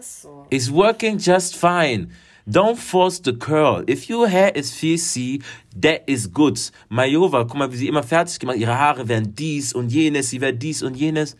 So. 0.00 0.46
It's 0.50 0.70
working 0.70 1.18
just 1.18 1.56
fine. 1.56 2.12
Don't 2.48 2.78
force 2.78 3.20
the 3.20 3.34
curl. 3.34 3.84
If 3.86 4.08
your 4.08 4.26
hair 4.26 4.50
is 4.54 4.74
fizzy, 4.74 5.42
that 5.76 6.04
is 6.06 6.26
good. 6.26 6.58
Majova, 6.90 7.44
guck 7.44 7.56
mal, 7.56 7.70
wie 7.70 7.76
sie 7.76 7.88
immer 7.88 8.02
fertig 8.02 8.38
gemacht, 8.38 8.58
ihre 8.58 8.78
Haare 8.78 9.06
werden 9.06 9.34
dies 9.34 9.74
und 9.74 9.90
jenes, 9.90 10.30
sie 10.30 10.40
werden 10.40 10.58
dies 10.58 10.82
und 10.82 10.96
jenes. 10.96 11.36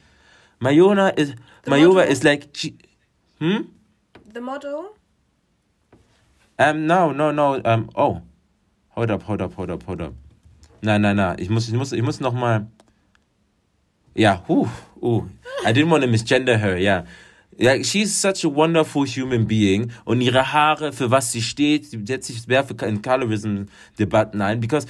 Mayona 0.61 1.09
is, 1.17 1.35
Majova 1.67 2.03
is 2.03 2.23
like, 2.25 2.49
she, 2.53 2.77
hm? 3.39 3.71
The 4.35 4.41
model? 4.41 4.95
Um, 6.59 6.87
no, 6.87 7.13
no, 7.13 7.31
no, 7.31 7.61
um, 7.65 7.89
oh. 7.95 8.21
Hold 8.91 9.11
up, 9.11 9.23
hold 9.23 9.41
up, 9.41 9.55
hold 9.55 9.71
up, 9.71 9.83
hold 9.85 10.03
up. 10.03 10.13
Nein, 10.83 11.01
nein, 11.01 11.17
nein, 11.17 11.37
ich 11.39 11.49
muss, 11.49 11.69
ich 11.69 11.75
muss, 11.75 11.93
ich 11.93 12.03
muss 12.03 12.21
noch 12.21 12.35
mal, 12.35 12.67
ja, 14.15 14.43
huh, 14.47 14.67
uh, 15.01 15.23
I 15.65 15.73
didn't 15.73 15.91
want 15.91 16.03
to 16.03 16.09
misgender 16.09 16.59
her. 16.59 16.77
Yeah. 16.77 17.05
Ja, 17.61 17.83
she's 17.83 18.23
such 18.23 18.45
a 18.45 18.55
wonderful 18.55 19.05
human 19.05 19.47
being. 19.47 19.91
Und 20.05 20.21
ihre 20.21 20.53
Haare, 20.53 20.93
für 20.93 21.11
was 21.11 21.33
sie 21.33 21.43
steht, 21.43 21.87
sie 21.87 22.01
setzt 22.07 22.29
sich 22.29 22.43
sehr 22.43 22.65
in 22.87 23.03
Colorism-Debatten 23.03 24.41
ein. 24.41 24.61
Because 24.61 24.87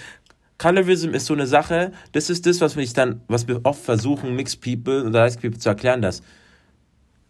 Colorism 0.58 1.14
ist 1.14 1.26
so 1.26 1.34
eine 1.34 1.46
Sache, 1.46 1.92
das 2.12 2.28
ist 2.28 2.44
das, 2.44 2.60
was 2.60 2.76
wir 2.76 2.86
dann, 2.88 3.22
was 3.28 3.48
wir 3.48 3.60
oft 3.64 3.82
versuchen, 3.82 4.34
Mixed 4.34 4.60
People 4.60 5.06
oder 5.06 5.20
Light 5.20 5.40
People 5.40 5.58
zu 5.58 5.70
erklären, 5.70 6.02
dass 6.02 6.20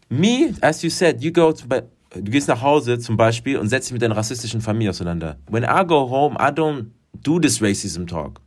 me, 0.09 0.53
as 0.61 0.81
you 0.81 0.89
said, 0.89 1.23
you 1.23 1.31
go 1.31 1.53
to, 1.53 1.65
du 1.67 2.31
gehst 2.31 2.49
nach 2.49 2.61
Hause 2.61 2.99
zum 2.99 3.15
Beispiel 3.15 3.57
und 3.57 3.69
setzt 3.69 3.87
dich 3.87 3.93
mit 3.93 4.01
deiner 4.01 4.17
rassistischen 4.17 4.59
Familie 4.61 4.89
auseinander. 4.89 5.37
When 5.49 5.63
I 5.63 5.85
go 5.85 6.09
home, 6.09 6.35
I 6.35 6.51
don't 6.51 6.87
do 7.13 7.39
this 7.39 7.61
racism 7.61 8.07
talk. 8.07 8.41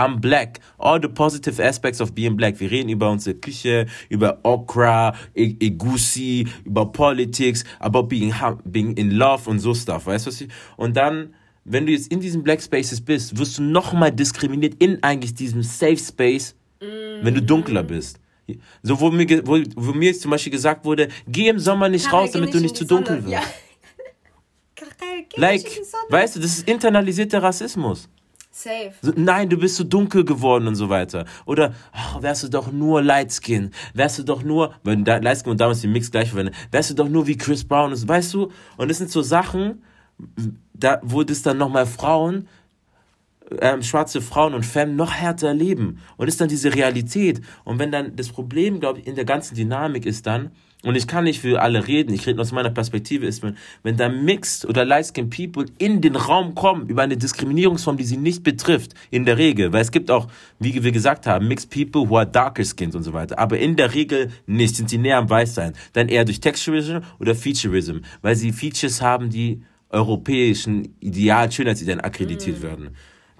I'm 0.00 0.18
black. 0.18 0.60
All 0.78 0.98
the 0.98 1.08
positive 1.08 1.60
aspects 1.60 2.00
of 2.00 2.14
being 2.14 2.34
black. 2.36 2.58
Wir 2.58 2.70
reden 2.70 2.88
über 2.88 3.10
unsere 3.10 3.36
Küche, 3.36 3.86
über 4.08 4.38
Okra, 4.42 5.14
Egusi, 5.34 6.48
über 6.64 6.86
Politics, 6.86 7.64
about 7.80 8.04
being, 8.04 8.32
being 8.64 8.96
in 8.96 9.10
love 9.10 9.48
und 9.48 9.58
so 9.58 9.74
stuff. 9.74 10.06
Weißt 10.06 10.26
du 10.26 10.30
was 10.30 10.40
ich? 10.40 10.48
Und 10.78 10.96
dann, 10.96 11.34
wenn 11.64 11.84
du 11.84 11.92
jetzt 11.92 12.10
in 12.10 12.20
diesen 12.20 12.42
Black 12.42 12.62
Spaces 12.62 13.00
bist, 13.02 13.36
wirst 13.36 13.58
du 13.58 13.62
nochmal 13.62 14.10
diskriminiert 14.10 14.74
in 14.78 15.02
eigentlich 15.02 15.34
diesem 15.34 15.62
Safe 15.62 15.98
Space, 15.98 16.54
mm. 16.80 17.22
wenn 17.22 17.34
du 17.34 17.42
dunkler 17.42 17.82
bist. 17.82 18.18
So, 18.82 18.98
wo 18.98 19.10
mir, 19.10 19.46
wo, 19.46 19.58
wo 19.76 19.92
mir 19.92 20.06
jetzt 20.06 20.22
zum 20.22 20.30
Beispiel 20.30 20.52
gesagt 20.52 20.84
wurde, 20.84 21.08
geh 21.28 21.48
im 21.48 21.58
Sommer 21.58 21.88
nicht 21.90 22.06
Karel, 22.06 22.20
raus, 22.20 22.30
damit 22.32 22.54
du 22.54 22.60
nicht 22.60 22.74
zu 22.74 22.86
dunkel 22.86 23.22
wirst. 23.22 23.32
Ja. 23.32 23.42
Karel, 24.74 25.26
like, 25.36 25.66
weißt 26.08 26.36
du, 26.36 26.40
das 26.40 26.58
ist 26.58 26.68
internalisierter 26.68 27.42
Rassismus. 27.42 28.08
Safe. 28.52 28.92
So, 29.00 29.12
nein, 29.14 29.48
du 29.48 29.56
bist 29.56 29.76
so 29.76 29.84
dunkel 29.84 30.24
geworden 30.24 30.66
und 30.66 30.74
so 30.74 30.88
weiter. 30.88 31.24
Oder 31.46 31.72
oh, 31.94 32.22
wärst 32.22 32.42
du 32.42 32.48
doch 32.48 32.72
nur 32.72 33.00
Lightskin, 33.00 33.70
wärst 33.94 34.18
du 34.18 34.24
doch 34.24 34.42
nur, 34.42 34.74
wenn 34.82 35.04
da, 35.04 35.18
Lightskin 35.18 35.52
und 35.52 35.60
damals 35.60 35.80
die 35.80 35.86
Mix 35.86 36.10
gleich 36.10 36.30
verwendet, 36.30 36.56
wärst 36.72 36.90
du 36.90 36.94
doch 36.94 37.08
nur 37.08 37.28
wie 37.28 37.36
Chris 37.36 37.64
Brown, 37.64 37.92
und, 37.92 38.08
weißt 38.08 38.34
du? 38.34 38.50
Und 38.76 38.88
das 38.88 38.98
sind 38.98 39.10
so 39.10 39.22
Sachen, 39.22 39.84
da, 40.74 41.00
wo 41.02 41.22
das 41.22 41.42
dann 41.42 41.58
nochmal 41.58 41.86
Frauen, 41.86 42.48
ähm, 43.60 43.82
schwarze 43.82 44.20
Frauen 44.20 44.54
und 44.54 44.66
Femme 44.66 44.94
noch 44.94 45.12
härter 45.12 45.48
erleben. 45.48 46.00
Und 46.16 46.26
das 46.26 46.34
ist 46.34 46.40
dann 46.40 46.48
diese 46.48 46.74
Realität. 46.74 47.40
Und 47.64 47.78
wenn 47.78 47.92
dann 47.92 48.16
das 48.16 48.28
Problem, 48.28 48.80
glaube 48.80 49.00
ich, 49.00 49.06
in 49.06 49.14
der 49.14 49.24
ganzen 49.24 49.54
Dynamik 49.54 50.06
ist 50.06 50.26
dann, 50.26 50.50
und 50.82 50.94
ich 50.96 51.06
kann 51.06 51.24
nicht 51.24 51.40
für 51.40 51.60
alle 51.60 51.86
reden, 51.86 52.14
ich 52.14 52.26
rede 52.26 52.40
aus 52.40 52.52
meiner 52.52 52.70
Perspektive, 52.70 53.26
ist, 53.26 53.42
wenn, 53.42 53.56
wenn 53.82 53.96
da 53.96 54.08
Mixed 54.08 54.64
oder 54.64 54.84
Light-Skinned 54.84 55.34
People 55.34 55.66
in 55.78 56.00
den 56.00 56.16
Raum 56.16 56.54
kommen 56.54 56.88
über 56.88 57.02
eine 57.02 57.16
Diskriminierungsform, 57.16 57.96
die 57.96 58.04
sie 58.04 58.16
nicht 58.16 58.42
betrifft, 58.42 58.94
in 59.10 59.24
der 59.26 59.36
Regel, 59.36 59.72
weil 59.72 59.82
es 59.82 59.92
gibt 59.92 60.10
auch, 60.10 60.28
wie 60.58 60.82
wir 60.82 60.92
gesagt 60.92 61.26
haben, 61.26 61.48
Mixed 61.48 61.70
People 61.70 62.08
who 62.08 62.16
are 62.16 62.26
darker 62.26 62.64
skinned 62.64 62.94
und 62.94 63.02
so 63.02 63.12
weiter, 63.12 63.38
aber 63.38 63.58
in 63.58 63.76
der 63.76 63.94
Regel 63.94 64.30
nicht, 64.46 64.76
sind 64.76 64.88
sie 64.88 64.98
näher 64.98 65.18
am 65.18 65.28
Weißsein, 65.28 65.74
dann 65.92 66.08
eher 66.08 66.24
durch 66.24 66.40
Texturism 66.40 66.98
oder 67.18 67.34
Featureism, 67.34 67.98
weil 68.22 68.36
sie 68.36 68.52
Features 68.52 69.02
haben, 69.02 69.28
die 69.28 69.62
europäischen 69.90 70.94
Ideal, 71.00 71.50
Schönheitsidealen 71.50 72.00
akkreditiert 72.00 72.60
mm. 72.60 72.62
werden 72.62 72.90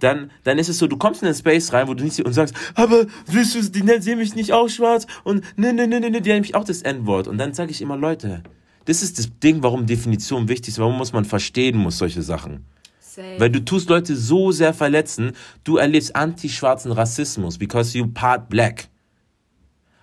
dann, 0.02 0.30
dann 0.44 0.58
ist 0.58 0.68
es 0.68 0.78
so, 0.78 0.86
du 0.86 0.96
kommst 0.96 1.22
in 1.22 1.26
den 1.26 1.34
Space 1.34 1.72
rein, 1.72 1.88
wo 1.88 1.94
du 1.94 2.04
nicht 2.04 2.20
und 2.24 2.32
sagst, 2.32 2.54
aber 2.74 3.06
willst 3.26 3.54
du, 3.54 3.62
die 3.62 4.00
sehen 4.00 4.18
mich 4.18 4.34
nicht 4.34 4.52
auch 4.52 4.68
schwarz 4.68 5.06
und 5.24 5.44
ne, 5.58 5.72
ne, 5.72 5.86
ne, 5.86 6.00
ne, 6.00 6.10
ne, 6.10 6.20
die 6.20 6.32
haben 6.32 6.40
mich 6.40 6.54
auch 6.54 6.64
das 6.64 6.82
N-Wort. 6.82 7.28
Und 7.28 7.38
dann 7.38 7.54
sage 7.54 7.70
ich 7.70 7.80
immer, 7.80 7.96
Leute, 7.96 8.42
das 8.86 9.02
ist 9.02 9.18
das 9.18 9.28
Ding, 9.40 9.62
warum 9.62 9.86
Definition 9.86 10.48
wichtig 10.48 10.68
ist, 10.68 10.78
warum 10.78 10.96
muss 10.96 11.12
man 11.12 11.24
verstehen 11.24 11.76
muss 11.76 11.98
solche 11.98 12.22
Sachen. 12.22 12.64
Same. 13.00 13.38
Weil 13.38 13.50
du 13.50 13.64
tust 13.64 13.88
Leute 13.88 14.16
so 14.16 14.52
sehr 14.52 14.72
verletzen, 14.72 15.32
du 15.64 15.76
erlebst 15.76 16.14
anti-schwarzen 16.14 16.92
Rassismus, 16.92 17.58
because 17.58 17.96
you 17.96 18.06
part 18.06 18.48
black. 18.48 18.88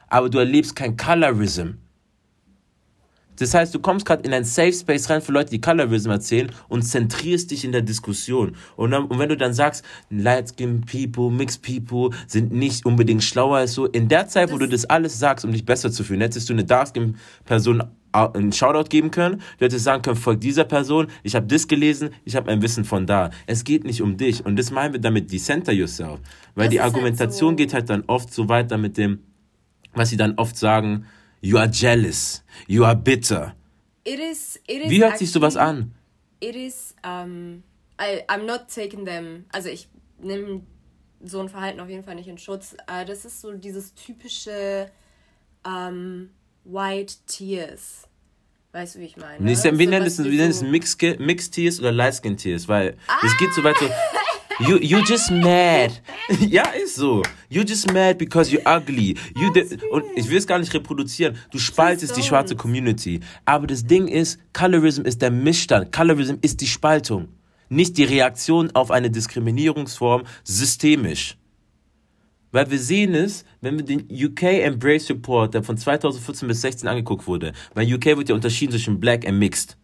Aber 0.08 0.30
du 0.30 0.40
erlebst 0.40 0.76
kein 0.76 0.96
Colorism. 0.98 1.76
Das 3.38 3.54
heißt, 3.54 3.74
du 3.74 3.80
kommst 3.80 4.06
gerade 4.06 4.24
in 4.24 4.34
ein 4.34 4.44
Safe 4.44 4.74
Space 4.74 5.10
rein 5.10 5.22
für 5.22 5.32
Leute, 5.32 5.52
die 5.52 5.62
Colorism 5.62 6.10
erzählen 6.10 6.52
und 6.68 6.84
zentrierst 6.84 7.52
dich 7.52 7.64
in 7.64 7.72
der 7.72 7.82
Diskussion. 7.82 8.56
Und, 8.76 8.92
dann, 8.92 9.06
und 9.06 9.20
wenn 9.20 9.30
du 9.30 9.38
dann 9.38 9.54
sagst, 9.54 9.84
Light 10.10 10.50
Skin 10.50 10.82
People, 10.82 11.32
Mixed 11.32 11.62
People 11.62 12.16
sind 12.28 12.52
nicht 12.52 12.86
unbedingt 12.86 13.24
schlauer 13.24 13.58
als 13.58 13.74
so, 13.74 13.86
in 13.86 14.08
der 14.08 14.28
Zeit, 14.28 14.52
wo 14.52 14.58
du 14.58 14.68
das 14.68 14.86
alles 14.86 15.20
sagst, 15.20 15.46
um 15.46 15.52
dich 15.52 15.66
besser 15.66 15.92
zu 15.92 16.04
fühlen, 16.04 16.22
hättest 16.22 16.50
du 16.50 16.54
eine 16.54 16.64
Dark 16.64 16.90
Skin 16.90 17.16
Person 17.46 17.84
einen 18.12 18.52
Shoutout 18.52 18.90
geben 18.90 19.12
können. 19.12 19.42
Du 19.58 19.66
hättest 19.66 19.84
sagen 19.84 20.02
können, 20.02 20.16
folg 20.16 20.42
dieser 20.42 20.64
Person, 20.64 21.08
ich 21.24 21.36
habe 21.36 21.46
das 21.46 21.68
gelesen, 21.68 22.10
ich 22.26 22.36
habe 22.36 22.50
ein 22.52 22.62
Wissen 22.62 22.84
von 22.84 23.06
da. 23.06 23.30
Es 23.46 23.64
geht 23.64 23.84
nicht 23.84 24.02
um 24.02 24.18
dich. 24.18 24.46
Und 24.46 24.58
das 24.58 24.72
meinen 24.72 24.94
wir 24.94 25.00
damit, 25.00 25.32
decenter 25.32 25.72
yourself. 25.72 26.20
Weil 26.56 26.66
das 26.66 26.72
die 26.72 26.82
Argumentation 26.82 27.50
halt 27.50 27.60
so. 27.60 27.64
geht 27.64 27.74
halt 27.74 27.90
dann 27.90 28.04
oft 28.08 28.34
so 28.34 28.50
weiter 28.50 28.78
mit 28.78 28.98
dem, 28.98 29.20
was 29.94 30.10
sie 30.10 30.18
dann 30.18 30.34
oft 30.38 30.58
sagen, 30.58 31.06
You 31.42 31.58
are 31.58 31.68
jealous. 31.68 32.44
You 32.68 32.86
are 32.86 32.96
bitter. 32.96 33.54
It 34.04 34.20
is, 34.20 34.60
it 34.68 34.84
is 34.84 34.92
Wie 34.92 35.04
hört 35.04 35.18
sich 35.18 35.32
sowas 35.32 35.58
an? 35.58 35.94
It 36.40 36.56
is, 36.56 36.96
um, 37.04 37.64
I, 38.00 38.24
I'm 38.30 38.46
not 38.46 38.70
taking 38.70 39.06
them, 39.06 39.46
also 39.52 39.70
ich 39.70 39.88
nehme 40.22 40.62
so 41.24 41.42
ein 41.42 41.50
Verhalten 41.50 41.80
auf 41.80 41.90
jeden 41.90 42.04
Fall 42.04 42.16
nicht 42.16 42.28
in 42.28 42.38
Schutz. 42.38 42.76
Uh, 42.90 43.04
das 43.06 43.26
ist 43.26 43.42
so 43.42 43.52
dieses 43.54 43.94
typische 43.94 44.90
um, 45.66 46.30
White 46.64 47.16
Tears. 47.28 48.08
Weißt 48.72 48.96
du, 48.96 49.00
wie 49.00 49.06
ich 49.06 49.18
meine? 49.18 49.44
Nee, 49.44 49.56
wir 49.56 49.88
nennen 49.88 50.06
es, 50.06 50.24
wir 50.24 50.32
nennen 50.32 50.52
es 50.52 50.62
Mixed, 50.62 51.54
Tears 51.54 51.80
oder 51.80 51.92
Light 51.92 52.16
Skin 52.16 52.38
Tears, 52.38 52.68
weil 52.68 52.90
es 52.90 52.96
ah! 53.08 53.38
geht 53.40 53.54
so 53.54 53.64
weit 53.64 53.78
so. 53.78 53.90
You 54.60 54.80
you 54.82 55.04
just 55.06 55.30
mad. 55.30 55.92
ja, 56.50 56.64
ist 56.70 56.96
so. 56.96 57.22
You 57.48 57.62
just 57.62 57.94
mad 57.94 58.18
because 58.18 58.52
you're 58.52 58.66
ugly. 58.66 59.16
You 59.36 59.52
und 59.92 60.04
ich 60.16 60.28
will 60.30 60.38
es 60.38 60.48
gar 60.48 60.58
nicht 60.58 60.74
reproduzieren. 60.74 61.38
Du 61.52 61.60
spaltest 61.60 62.18
die 62.18 62.24
schwarze 62.24 62.56
Community. 62.56 63.20
Aber 63.46 63.68
das 63.68 63.86
Ding 63.86 64.08
ist, 64.08 64.40
Colorism 64.54 65.04
ist 65.04 65.22
der 65.22 65.30
Missstand. 65.30 65.92
Colorism 65.92 66.38
ist 66.42 66.60
die 66.62 66.68
Spaltung. 66.68 67.28
Nicht 67.70 67.98
die 67.98 68.06
Reaktion 68.06 68.72
auf 68.74 68.90
eine 68.90 69.12
Diskriminierungsform 69.12 70.24
systemisch. 70.44 71.38
Weil 72.52 72.72
wir 72.72 72.80
sehen 72.80 73.14
es, 73.14 73.46
wenn 73.62 73.78
wir 73.78 73.86
den 73.86 74.08
UK 74.10 74.44
Embrace 74.64 75.12
Report, 75.12 75.54
der 75.54 75.62
von 75.62 75.78
2014 75.78 76.48
bis 76.48 76.62
16 76.62 76.88
angeguckt 76.90 77.28
wurde, 77.28 77.54
weil 77.76 77.94
UK 77.94 78.06
wird 78.18 78.30
ja 78.30 78.36
unterschieden 78.36 78.72
zwischen 78.72 79.00
Black 79.00 79.24
und 79.28 79.38
Mixed. 79.38 79.78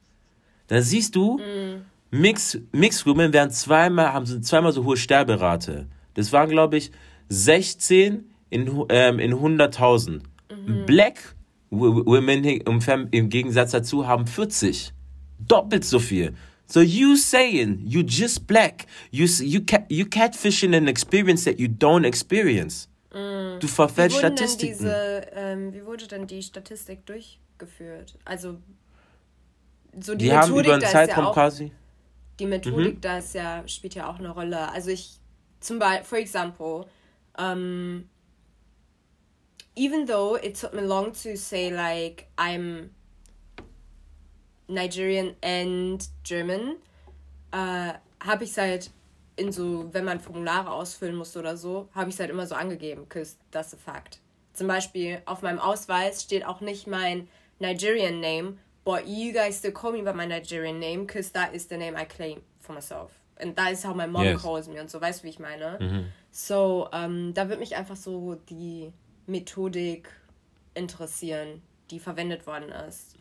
Da 0.68 0.82
siehst 0.82 1.16
du, 1.16 1.38
mm 1.38 1.93
Mix, 2.14 2.60
Mixed 2.72 3.08
Women 3.08 3.34
werden 3.34 3.50
zweimal, 3.50 4.14
haben 4.14 4.44
zweimal 4.44 4.72
so 4.72 4.84
hohe 4.84 4.98
Sterberate. 4.98 5.88
Das 6.14 6.32
waren, 6.32 6.48
glaube 6.48 6.78
ich, 6.78 6.92
16 7.30 8.32
in, 8.52 8.86
ähm, 8.90 9.18
in 9.18 9.34
100.000. 9.34 10.22
Mhm. 10.52 10.86
Black 10.86 11.36
Women 11.72 12.44
im, 12.44 13.30
Gegensatz 13.30 13.72
dazu 13.72 14.08
haben 14.08 14.28
40. 14.28 14.94
Doppelt 15.40 15.86
so 15.86 15.98
viel. 15.98 16.36
So 16.68 16.82
you 16.82 17.16
saying 17.16 17.82
you 17.84 18.02
just 18.02 18.46
black, 18.46 18.86
you 19.10 19.26
you 19.26 19.62
you 19.90 20.06
catfishing 20.06 20.76
an 20.76 20.88
experience 20.88 21.46
that 21.46 21.60
you 21.60 21.68
don't 21.68 22.06
experience. 22.06 22.88
Mm. 23.12 23.60
Du 23.60 23.68
verfälschst 23.68 24.20
Statistiken. 24.20 24.78
Diese, 24.78 25.28
ähm, 25.34 25.74
wie 25.74 25.84
wurde 25.84 26.08
denn 26.08 26.28
die 26.28 26.42
Statistik 26.42 27.06
durchgeführt? 27.08 28.18
Also 28.24 28.60
so 30.00 30.14
die, 30.14 30.26
die 30.26 30.32
haben 30.32 30.52
über 30.52 30.74
einen 30.74 30.84
Zeitraum 30.84 31.26
ja 31.26 31.34
quasi 31.34 31.72
die 32.40 32.46
Methodik 32.46 32.96
mhm. 32.96 33.02
da 33.02 33.18
ist 33.18 33.34
ja, 33.36 33.68
spielt 33.68 33.96
ja 33.96 34.10
auch 34.10 34.20
eine 34.20 34.30
Rolle. 34.30 34.70
Also 34.72 34.90
ich, 34.90 35.20
zum 35.60 35.80
Beispiel, 35.80 36.06
for 36.06 36.18
example, 36.18 36.86
um, 37.38 38.10
even 39.76 40.06
though 40.06 40.36
it 40.36 40.60
took 40.60 40.74
me 40.74 40.82
long 40.82 41.14
to 41.14 41.36
say 41.36 41.70
like 41.70 42.28
I'm 42.38 42.90
Nigerian 44.68 45.36
and 45.42 46.08
German, 46.24 46.78
äh, 47.52 47.94
habe 48.20 48.44
ich 48.44 48.52
es 48.52 48.58
halt 48.58 48.92
in 49.36 49.52
so, 49.52 49.90
wenn 49.94 50.06
man 50.06 50.20
Formulare 50.20 50.72
ausfüllen 50.72 51.16
musste 51.16 51.40
oder 51.40 51.58
so, 51.58 51.90
habe 51.94 52.10
ich 52.10 52.16
es 52.16 52.20
halt 52.20 52.30
immer 52.30 52.46
so 52.46 52.56
angegeben, 52.56 53.04
because 53.04 53.36
that's 53.52 53.74
a 53.74 53.78
fact. 53.78 54.20
Zum 54.54 54.68
Beispiel 54.68 55.22
auf 55.26 55.42
meinem 55.42 55.60
Ausweis 55.60 56.22
steht 56.22 56.46
auch 56.46 56.62
nicht 56.62 56.86
mein 56.88 57.28
Nigerian 57.60 58.20
Name, 58.20 58.58
but 58.84 59.08
you 59.08 59.34
guys 59.34 59.58
still 59.58 59.72
call 59.72 59.92
me 59.92 60.02
by 60.02 60.14
my 60.14 60.26
Nigerian 60.26 60.80
name 60.80 61.06
because 61.06 61.32
that 61.32 61.54
is 61.54 61.68
the 61.68 61.78
name 61.78 61.96
I 61.96 62.06
claim 62.06 62.42
for 62.60 62.74
myself. 62.74 63.12
And 63.38 63.56
that 63.56 63.72
is 63.72 63.84
how 63.84 63.94
my 63.94 64.08
mom 64.08 64.26
yes. 64.26 64.42
calls 64.42 64.68
me 64.68 64.80
und 64.80 64.90
so, 64.90 65.00
weißt 65.02 65.22
du, 65.22 65.24
wie 65.26 65.30
ich 65.30 65.40
meine? 65.40 65.78
Mhm. 65.80 66.06
So, 66.32 66.88
ähm, 66.94 67.34
da 67.34 67.50
wird 67.50 67.60
mich 67.60 67.76
einfach 67.76 67.96
so 67.96 68.36
die 68.50 68.92
Methodik 69.28 70.10
interessieren, 70.76 71.62
die 71.92 72.00
verwendet 72.00 72.46
worden 72.48 72.70
ist. 72.88 73.16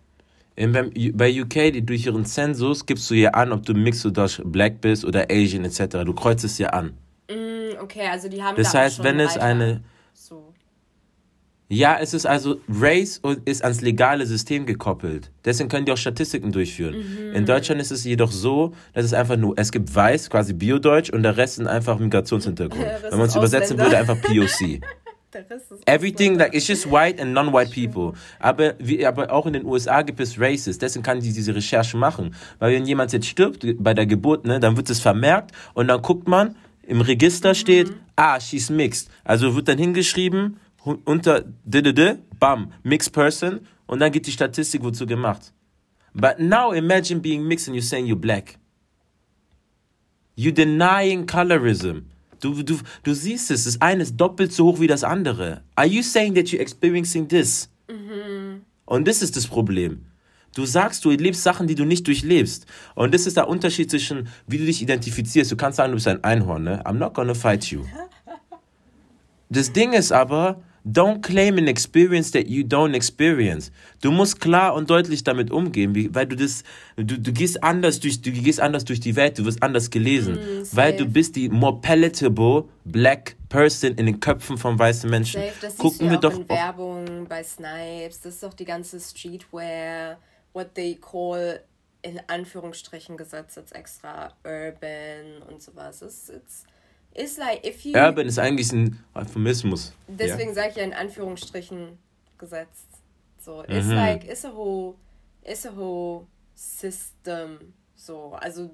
In, 0.54 0.72
bei 0.72 1.40
UK, 1.40 1.86
durch 1.86 2.06
ihren 2.06 2.26
Zensus, 2.26 2.84
gibst 2.84 3.10
du 3.10 3.14
ja 3.14 3.30
an, 3.30 3.52
ob 3.52 3.64
du 3.64 3.72
Mixed 3.72 4.04
oder 4.04 4.28
Black 4.44 4.82
bist 4.82 5.04
oder 5.04 5.26
Asian 5.30 5.64
etc. 5.64 6.04
Du 6.04 6.12
kreuzt 6.12 6.44
es 6.44 6.58
ja 6.58 6.68
an. 6.68 6.96
Mm, 7.30 7.80
okay, 7.80 8.06
also 8.08 8.28
die 8.28 8.42
haben 8.42 8.56
Das 8.56 8.72
da 8.72 8.80
heißt, 8.80 9.02
wenn 9.02 9.18
es 9.18 9.38
eine 9.38 9.82
ja, 11.72 11.96
es 11.98 12.12
ist 12.12 12.26
also, 12.26 12.60
Race 12.68 13.18
ist 13.46 13.64
ans 13.64 13.80
legale 13.80 14.26
System 14.26 14.66
gekoppelt. 14.66 15.30
Deswegen 15.42 15.70
können 15.70 15.86
die 15.86 15.92
auch 15.92 15.96
Statistiken 15.96 16.52
durchführen. 16.52 16.96
Mhm. 16.96 17.34
In 17.34 17.46
Deutschland 17.46 17.80
ist 17.80 17.90
es 17.90 18.04
jedoch 18.04 18.30
so, 18.30 18.74
dass 18.92 19.06
es 19.06 19.14
einfach 19.14 19.38
nur, 19.38 19.54
es 19.56 19.72
gibt 19.72 19.94
Weiß, 19.94 20.28
quasi 20.28 20.52
Biodeutsch, 20.52 21.08
und 21.08 21.22
der 21.22 21.38
Rest 21.38 21.54
sind 21.54 21.66
einfach 21.66 21.98
Migrationshintergrund. 21.98 22.84
Wenn 23.10 23.18
man 23.18 23.26
es 23.26 23.36
übersetzen 23.36 23.78
würde, 23.78 23.96
einfach 23.96 24.20
POC. 24.20 24.80
Everything, 25.86 26.36
like, 26.36 26.52
it's 26.52 26.68
just 26.68 26.90
white 26.90 27.18
and 27.18 27.32
non-white 27.32 27.72
people. 27.72 28.12
Aber, 28.38 28.74
wie, 28.78 29.06
aber 29.06 29.32
auch 29.32 29.46
in 29.46 29.54
den 29.54 29.64
USA 29.64 30.02
gibt 30.02 30.20
es 30.20 30.38
Races. 30.38 30.76
Deswegen 30.76 31.02
kann 31.02 31.20
die 31.20 31.32
diese 31.32 31.54
Recherche 31.54 31.96
machen. 31.96 32.34
Weil 32.58 32.74
wenn 32.74 32.84
jemand 32.84 33.14
jetzt 33.14 33.28
stirbt 33.28 33.64
bei 33.78 33.94
der 33.94 34.04
Geburt, 34.04 34.44
ne, 34.44 34.60
dann 34.60 34.76
wird 34.76 34.90
es 34.90 35.00
vermerkt 35.00 35.52
und 35.72 35.88
dann 35.88 36.02
guckt 36.02 36.28
man, 36.28 36.54
im 36.86 37.00
Register 37.00 37.54
steht, 37.54 37.90
ah, 38.16 38.38
she's 38.38 38.68
mixed. 38.68 39.08
Also 39.24 39.54
wird 39.56 39.68
dann 39.68 39.78
hingeschrieben, 39.78 40.58
unter 40.84 41.44
d 41.64 42.16
bam, 42.38 42.72
mixed 42.82 43.12
person 43.12 43.60
und 43.86 44.00
dann 44.00 44.12
geht 44.12 44.26
die 44.26 44.32
Statistik, 44.32 44.82
wozu 44.82 45.06
gemacht. 45.06 45.52
But 46.14 46.38
now 46.38 46.72
imagine 46.72 47.20
being 47.20 47.46
mixed 47.46 47.68
and 47.68 47.76
you're 47.76 47.86
saying 47.86 48.06
you're 48.06 48.16
black. 48.16 48.58
You're 50.36 50.52
denying 50.52 51.26
colorism. 51.26 52.06
Du, 52.40 52.62
du, 52.62 52.78
du 53.04 53.14
siehst 53.14 53.50
es, 53.50 53.64
das 53.64 53.80
eine 53.80 54.02
ist 54.02 54.16
doppelt 54.16 54.52
so 54.52 54.66
hoch 54.66 54.80
wie 54.80 54.88
das 54.88 55.04
andere. 55.04 55.62
Are 55.76 55.86
you 55.86 56.02
saying 56.02 56.34
that 56.34 56.46
you're 56.46 56.60
experiencing 56.60 57.28
this? 57.28 57.68
Und 58.84 59.06
das 59.06 59.22
ist 59.22 59.36
das 59.36 59.46
Problem. 59.46 60.06
Du 60.54 60.66
sagst, 60.66 61.04
du 61.04 61.10
lebst 61.10 61.42
Sachen, 61.42 61.66
die 61.66 61.74
du 61.74 61.84
nicht 61.84 62.06
durchlebst. 62.06 62.66
Und 62.94 63.14
das 63.14 63.26
ist 63.26 63.36
der 63.36 63.48
Unterschied 63.48 63.90
zwischen, 63.90 64.28
wie 64.46 64.58
du 64.58 64.66
dich 64.66 64.82
identifizierst. 64.82 65.50
Du 65.50 65.56
kannst 65.56 65.76
sagen, 65.76 65.92
du 65.92 65.96
bist 65.96 66.08
ein 66.08 66.22
Einhorn, 66.24 66.64
ne? 66.64 66.84
I'm 66.84 66.94
not 66.94 67.14
gonna 67.14 67.34
fight 67.34 67.64
you. 67.66 67.84
Das 69.48 69.70
Ding 69.70 69.92
ist 69.92 70.12
aber, 70.12 70.62
don't 70.84 71.22
claim 71.22 71.58
an 71.58 71.68
experience 71.68 72.30
that 72.32 72.48
you 72.48 72.64
don't 72.64 72.94
experience. 72.94 73.70
Du 74.00 74.10
musst 74.10 74.40
klar 74.40 74.74
und 74.74 74.90
deutlich 74.90 75.22
damit 75.24 75.50
umgehen, 75.50 76.14
weil 76.14 76.26
du 76.26 76.36
das, 76.36 76.64
du, 76.96 77.18
du 77.18 77.32
gehst 77.32 77.62
anders 77.62 78.00
durch, 78.00 78.20
du 78.20 78.32
gehst 78.32 78.60
anders 78.60 78.84
durch 78.84 79.00
die 79.00 79.14
Welt, 79.16 79.38
du 79.38 79.44
wirst 79.44 79.62
anders 79.62 79.90
gelesen, 79.90 80.38
weil 80.72 80.96
du 80.96 81.06
bist 81.06 81.36
die 81.36 81.48
more 81.48 81.80
palatable 81.80 82.64
black 82.84 83.36
person 83.48 83.94
in 83.94 84.06
den 84.06 84.20
Köpfen 84.20 84.58
von 84.58 84.78
weißen 84.78 85.08
Menschen. 85.08 85.40
Safe, 85.40 85.54
das 85.60 85.76
Gucken 85.76 86.10
wir 86.10 86.18
doch 86.18 86.34
in 86.34 86.48
Werbung 86.48 87.26
bei 87.28 87.42
Snipes. 87.42 88.20
Das 88.22 88.34
ist 88.34 88.42
doch 88.42 88.54
die 88.54 88.64
ganze 88.64 88.98
Streetwear, 88.98 90.18
what 90.52 90.74
they 90.74 90.96
call 90.96 91.60
in 92.02 92.20
Anführungsstrichen 92.26 93.16
gesetzt 93.16 93.56
jetzt 93.56 93.74
extra 93.74 94.32
urban 94.44 95.42
und 95.48 95.62
sowas. 95.62 96.02
It's, 96.02 96.28
it's, 96.28 96.64
it's 97.14 97.36
like 97.36 97.66
if 97.66 97.84
you 97.84 97.94
Urban 97.96 98.26
ist 98.26 98.38
eigentlich 98.38 98.72
ein 98.72 99.02
Euphemismus. 99.14 99.92
deswegen 100.08 100.54
sage 100.54 100.70
ich 100.70 100.76
ja 100.76 100.84
in 100.84 100.94
Anführungsstrichen 100.94 101.98
gesetzt. 102.38 102.86
So, 103.38 103.62
it's 103.64 103.86
Mhm. 103.86 103.92
like 103.94 104.24
it's 104.28 104.44
a 104.44 104.52
whole 104.52 104.94
it's 105.44 105.66
a 105.66 105.74
whole 105.74 106.26
system. 106.54 107.72
So, 107.96 108.32
also 108.34 108.70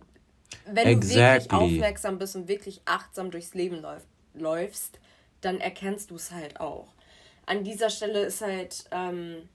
wenn 0.67 0.85
du 1.01 1.07
wirklich 1.09 1.17
Exactly. 1.17 1.59
aufmerksam 1.59 2.19
bist 2.19 2.37
und 2.37 2.49
wirklich 2.49 2.81
achtsam 2.85 3.31
durchs 3.31 3.55
Leben 3.55 3.81
läuf, 3.81 4.03
läufst, 4.35 4.99
dann 5.41 5.61
erkennst 5.61 6.11
du 6.11 6.17
es 6.17 6.31
halt 6.33 6.61
auch. 6.61 6.93
An 7.47 7.65
dieser 7.65 7.89
Stelle 7.91 8.21
ist 8.25 8.41
halt 8.43 8.85
ähm, 8.91 9.49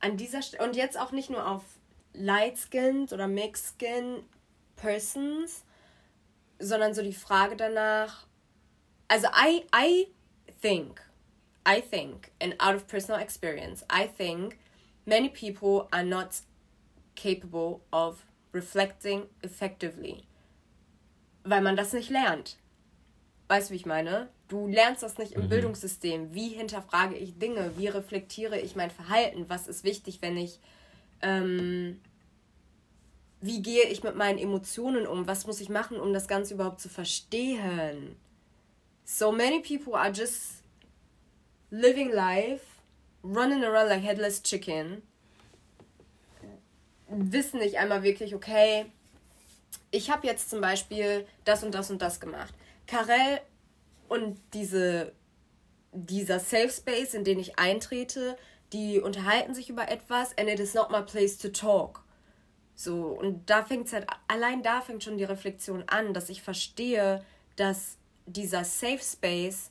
an 0.00 0.16
dieser 0.16 0.42
Stelle 0.42 0.64
und 0.64 0.76
jetzt 0.76 0.98
auch 0.98 1.12
nicht 1.12 1.30
nur 1.30 1.46
auf 1.48 1.62
light-skinned 2.14 3.12
oder 3.12 3.26
mixed-skin 3.28 4.22
persons, 4.76 5.64
sondern 6.58 6.94
so 6.94 7.02
die 7.02 7.12
Frage 7.12 7.56
danach, 7.56 8.26
also 9.08 9.28
I 9.28 9.64
I 9.74 10.08
think 10.60 11.00
I 11.66 11.80
think 11.80 12.32
and 12.40 12.54
out 12.60 12.74
of 12.74 12.86
personal 12.86 13.20
experience 13.20 13.84
I 13.90 14.06
think 14.06 14.58
many 15.04 15.28
people 15.28 15.88
are 15.90 16.04
not 16.04 16.42
capable 17.14 17.80
of 17.92 18.24
reflecting 18.52 19.28
effectively 19.42 20.26
weil 21.44 21.62
man 21.62 21.76
das 21.76 21.92
nicht 21.92 22.10
lernt. 22.10 22.56
Weißt 23.48 23.68
du 23.70 23.72
wie 23.72 23.76
ich 23.76 23.86
meine? 23.86 24.28
Du 24.48 24.66
lernst 24.66 25.04
das 25.04 25.18
nicht 25.18 25.32
im 25.32 25.48
Bildungssystem. 25.48 26.34
Wie 26.34 26.48
hinterfrage 26.48 27.14
ich 27.14 27.38
Dinge? 27.38 27.70
Wie 27.76 27.86
reflektiere 27.86 28.58
ich 28.58 28.74
mein 28.74 28.90
Verhalten? 28.90 29.48
Was 29.48 29.68
ist 29.68 29.84
wichtig 29.84 30.18
wenn 30.22 30.36
ich 30.36 30.58
ähm, 31.22 32.00
wie 33.40 33.62
gehe 33.62 33.84
ich 33.84 34.02
mit 34.02 34.16
meinen 34.16 34.38
Emotionen 34.38 35.06
um 35.06 35.26
was 35.26 35.46
muss 35.46 35.60
ich 35.60 35.68
machen 35.68 36.00
um 36.00 36.12
das 36.12 36.28
Ganze 36.28 36.54
überhaupt 36.54 36.80
zu 36.80 36.88
verstehen 36.88 38.16
So 39.08 39.30
many 39.30 39.60
people 39.60 39.94
are 39.94 40.10
just 40.10 40.64
living 41.70 42.10
life, 42.10 42.82
running 43.22 43.62
around 43.64 43.88
like 43.88 44.02
headless 44.02 44.42
chicken, 44.42 45.02
wissen 47.08 47.60
nicht 47.60 47.78
einmal 47.78 48.02
wirklich, 48.02 48.34
okay, 48.34 48.86
ich 49.92 50.10
habe 50.10 50.26
jetzt 50.26 50.50
zum 50.50 50.60
Beispiel 50.60 51.24
das 51.44 51.62
und 51.62 51.72
das 51.72 51.88
und 51.88 52.02
das 52.02 52.18
gemacht. 52.18 52.52
Karel 52.88 53.40
und 54.08 54.40
diese, 54.54 55.12
dieser 55.92 56.40
Safe 56.40 56.70
Space, 56.70 57.14
in 57.14 57.22
den 57.22 57.38
ich 57.38 57.60
eintrete, 57.60 58.36
die 58.72 59.00
unterhalten 59.00 59.54
sich 59.54 59.70
über 59.70 59.88
etwas 59.88 60.36
and 60.36 60.48
it 60.48 60.58
is 60.58 60.74
not 60.74 60.90
my 60.90 61.02
place 61.02 61.38
to 61.38 61.48
talk. 61.48 62.02
So, 62.76 63.06
und 63.06 63.48
da 63.48 63.64
fängt 63.64 63.90
halt, 63.92 64.06
allein 64.28 64.62
da 64.62 64.82
fängt 64.82 65.02
schon 65.02 65.16
die 65.16 65.24
Reflexion 65.24 65.82
an, 65.86 66.12
dass 66.12 66.28
ich 66.28 66.42
verstehe, 66.42 67.24
dass 67.56 67.96
dieser 68.26 68.64
Safe 68.64 69.00
Space, 69.02 69.70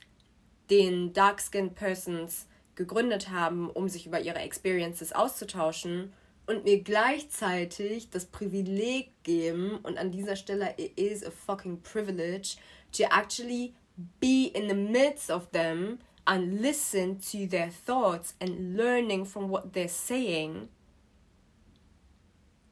den 0.72 1.14
Dark-Skinned 1.14 1.76
Persons 1.76 2.47
gegründet 2.74 3.30
haben, 3.30 3.70
um 3.70 3.88
sich 3.88 4.08
über 4.08 4.20
ihre 4.20 4.39
Experiences 4.39 5.14
auszutauschen 5.14 6.12
und 6.47 6.64
mir 6.64 6.82
gleichzeitig 6.82 8.10
das 8.10 8.26
Privileg 8.26 9.12
geben, 9.22 9.78
und 9.84 9.99
an 9.99 10.12
dieser 10.12 10.36
Stelle, 10.36 10.74
it 10.78 10.97
is 10.97 11.24
a 11.24 11.30
fucking 11.30 11.82
privilege, 11.82 12.58
to 12.91 13.03
actually 13.03 13.76
be 14.20 14.51
in 14.53 14.68
the 14.68 14.76
midst 14.76 15.30
of 15.30 15.51
them 15.51 15.99
and 16.26 16.60
listen 16.60 17.20
to 17.20 17.45
their 17.45 17.70
thoughts 17.86 18.36
and 18.39 18.76
learning 18.76 19.26
from 19.26 19.51
what 19.51 19.74
they're 19.74 19.88
saying 19.88 20.70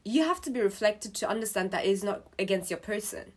you 0.05 0.23
have 0.27 0.41
to 0.41 0.51
be 0.51 0.61
reflected 0.61 1.13
to 1.15 1.27
understand 1.29 1.71
that 1.71 1.85
it 1.85 1.91
is 1.91 2.03
not 2.03 2.23
against 2.37 2.69
your 2.69 2.79
person. 2.79 3.33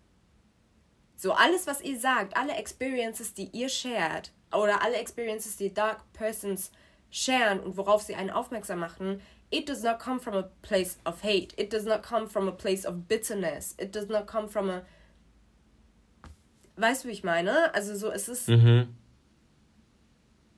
So, 1.17 1.33
alles, 1.33 1.67
was 1.67 1.81
ihr 1.83 1.99
sagt, 1.99 2.37
alle 2.37 2.55
Experiences, 2.57 3.33
die 3.33 3.49
ihr 3.53 3.69
shared, 3.69 4.31
oder 4.53 4.83
alle 4.83 4.97
Experiences, 4.97 5.57
die 5.57 5.73
Dark 5.73 6.01
Persons 6.12 6.71
sharen 7.11 7.61
und 7.61 7.77
worauf 7.77 8.03
sie 8.03 8.14
einen 8.14 8.31
aufmerksam 8.31 8.81
machen, 8.81 9.21
it 9.51 9.67
does 9.69 9.83
not 9.83 9.99
come 9.99 10.19
from 10.21 10.35
a 10.35 10.51
place 10.62 10.99
of 11.07 11.23
hate. 11.23 11.55
It 11.57 11.73
does 11.73 11.85
not 11.85 12.03
come 12.03 12.29
from 12.29 12.49
a 12.49 12.53
place 12.53 12.85
of 12.85 13.07
bitterness. 13.09 13.75
It 13.79 13.93
does 13.95 14.09
not 14.09 14.27
come 14.27 14.49
from 14.49 14.69
a. 14.71 14.83
Weißt 16.77 17.05
du, 17.05 17.09
wie 17.09 17.12
ich 17.12 17.25
meine? 17.25 17.73
Also, 17.75 17.95
so, 17.97 18.11
es 18.11 18.29
ist 18.29 18.49
Mhm. 18.49 18.95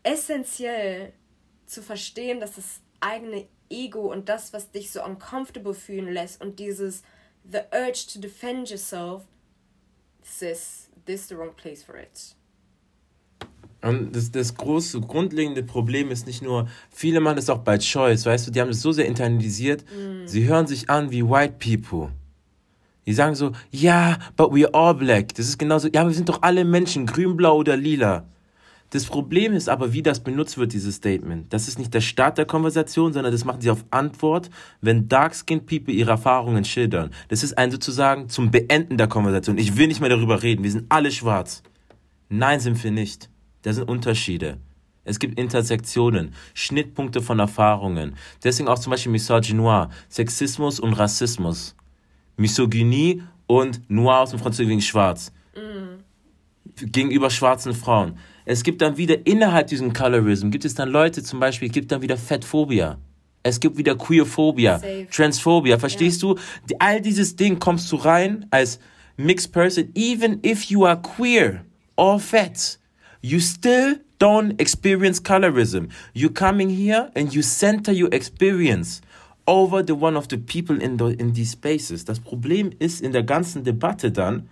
essentiell 0.02 1.12
zu 1.66 1.82
verstehen, 1.82 2.40
dass 2.40 2.54
das 2.56 2.80
eigene 3.01 3.46
Ego 3.70 4.12
und 4.12 4.28
das, 4.28 4.53
was 4.53 4.70
dich 4.70 4.90
so 4.90 5.05
uncomfortable 5.05 5.74
fühlen 5.74 6.12
lässt 6.12 6.40
und 6.40 6.59
dieses 6.59 7.03
the 7.51 7.61
urge 7.72 8.07
to 8.12 8.20
defend 8.20 8.70
yourself, 8.70 9.22
sis, 10.22 10.88
this 11.07 11.22
is 11.22 11.28
the 11.28 11.36
wrong 11.36 11.55
place 11.57 11.82
for 11.82 11.96
it. 11.96 12.34
Und 13.80 14.14
das, 14.14 14.32
das 14.32 14.55
große, 14.55 15.01
grundlegende 15.03 15.62
Problem 15.62 16.11
ist 16.11 16.26
nicht 16.26 16.42
nur, 16.42 16.68
viele 16.90 17.20
machen 17.20 17.36
das 17.36 17.49
auch 17.49 17.59
bei 17.59 17.78
Choice, 17.78 18.26
weißt 18.26 18.49
du, 18.49 18.51
die 18.51 18.61
haben 18.61 18.70
es 18.70 18.82
so 18.82 18.90
sehr 18.90 19.07
internalisiert, 19.07 19.84
sie 20.24 20.49
hören 20.49 20.66
sich 20.66 20.90
an 20.90 21.12
wie 21.12 21.22
White 21.22 21.55
People. 21.59 22.12
Die 23.07 23.14
sagen 23.14 23.36
so, 23.36 23.53
ja, 23.70 24.18
but 24.36 24.51
we're 24.51 24.74
all 24.74 24.94
black. 24.94 25.32
Das 25.34 25.49
ist 25.49 25.59
genauso, 25.59 25.88
ja, 25.88 26.07
wir 26.07 26.12
sind 26.12 26.28
doch 26.28 26.42
alle 26.42 26.64
Menschen, 26.64 27.07
grün, 27.07 27.36
blau 27.36 27.57
oder 27.57 27.76
lila. 27.76 28.26
Das 28.91 29.05
Problem 29.05 29.53
ist 29.53 29.68
aber, 29.68 29.93
wie 29.93 30.03
das 30.03 30.20
benutzt 30.20 30.57
wird, 30.57 30.72
dieses 30.72 30.97
Statement. 30.97 31.53
Das 31.53 31.68
ist 31.68 31.78
nicht 31.78 31.93
der 31.93 32.01
Start 32.01 32.39
der 32.39 32.47
Konversation, 32.47 33.12
sondern 33.12 33.32
das 33.32 33.45
machen 33.45 33.61
sie 33.61 33.70
auf 33.70 33.84
Antwort, 33.91 34.49
wenn 34.80 35.09
Dark-Skinned 35.09 35.66
People 35.66 35.93
ihre 35.93 36.12
Erfahrungen 36.12 36.64
schildern. 36.64 37.11
Das 37.28 37.43
ist 37.43 37.59
ein 37.59 37.70
sozusagen 37.70 38.28
zum 38.28 38.51
Beenden 38.51 38.97
der 38.97 39.09
Konversation. 39.09 39.59
Ich 39.59 39.76
will 39.76 39.89
nicht 39.89 40.01
mehr 40.01 40.09
darüber 40.09 40.43
reden, 40.43 40.64
wir 40.64 40.70
sind 40.70 40.86
alle 40.89 41.12
schwarz. 41.12 41.62
Nein, 42.30 42.61
sind 42.61 42.82
wir 42.82 42.91
nicht. 42.91 43.28
Da 43.62 43.72
sind 43.72 43.89
Unterschiede. 43.89 44.59
Es 45.05 45.18
gibt 45.18 45.39
Intersektionen, 45.39 46.34
Schnittpunkte 46.55 47.22
von 47.22 47.39
Erfahrungen. 47.39 48.14
Deswegen 48.45 48.68
auch 48.68 48.78
zum 48.78 48.91
Beispiel 48.91 49.12
Misogynoir, 49.12 49.91
Sexismus 50.09 50.80
und 50.80 50.93
Rassismus. 50.95 51.74
Misogynie 52.36 53.22
und 53.47 53.91
Noir 53.91 54.20
aus 54.20 54.30
dem 54.30 54.39
Französischen 54.39 54.82
schwarz. 54.82 55.32
Gegenüber 56.76 57.30
schwarzen 57.30 57.74
Frauen. 57.74 58.18
Es 58.49 58.62
gibt 58.62 58.80
dann 58.80 58.96
wieder 58.96 59.26
innerhalb 59.26 59.66
diesem 59.66 59.92
Colorism, 59.92 60.49
gibt 60.49 60.64
es 60.64 60.74
dann 60.74 60.88
Leute 60.88 61.22
zum 61.22 61.38
Beispiel, 61.38 61.68
gibt 61.68 61.92
dann 61.92 62.01
wieder 62.01 62.16
Fettphobia. 62.16 62.96
Es 63.42 63.61
gibt 63.61 63.76
wieder 63.76 63.94
Queerphobia, 63.94 64.78
Safe. 64.78 65.07
Transphobia. 65.11 65.78
Verstehst 65.78 66.22
du? 66.22 66.34
Die, 66.66 66.80
all 66.80 67.03
dieses 67.03 67.36
Ding 67.36 67.59
kommst 67.59 67.92
du 67.92 67.96
rein 67.96 68.46
als 68.51 68.80
mixed 69.18 69.53
person, 69.53 69.90
even 69.94 70.40
if 70.42 70.64
you 70.70 70.86
are 70.86 70.99
queer 70.99 71.62
or 71.96 72.18
fat. 72.18 72.78
You 73.20 73.38
still 73.38 74.01
don't 74.18 74.59
experience 74.59 75.22
colorism. 75.22 75.90
You 76.14 76.30
coming 76.30 76.70
here 76.70 77.11
and 77.14 77.34
you 77.34 77.42
center 77.42 77.92
your 77.92 78.11
experience 78.14 79.03
over 79.46 79.84
the 79.86 79.94
one 79.94 80.16
of 80.16 80.28
the 80.30 80.38
people 80.38 80.82
in, 80.82 80.96
the, 80.96 81.14
in 81.18 81.34
these 81.34 81.53
spaces. 81.53 82.07
Das 82.07 82.18
Problem 82.18 82.70
ist 82.78 83.03
in 83.03 83.12
der 83.12 83.24
ganzen 83.24 83.62
Debatte 83.62 84.11
dann, 84.11 84.49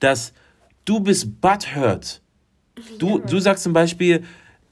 dass 0.00 0.32
du 0.86 1.00
bist 1.00 1.38
butthurt. 1.42 2.22
Du, 2.98 3.18
du 3.18 3.38
sagst 3.38 3.64
zum 3.64 3.72
Beispiel, 3.72 4.22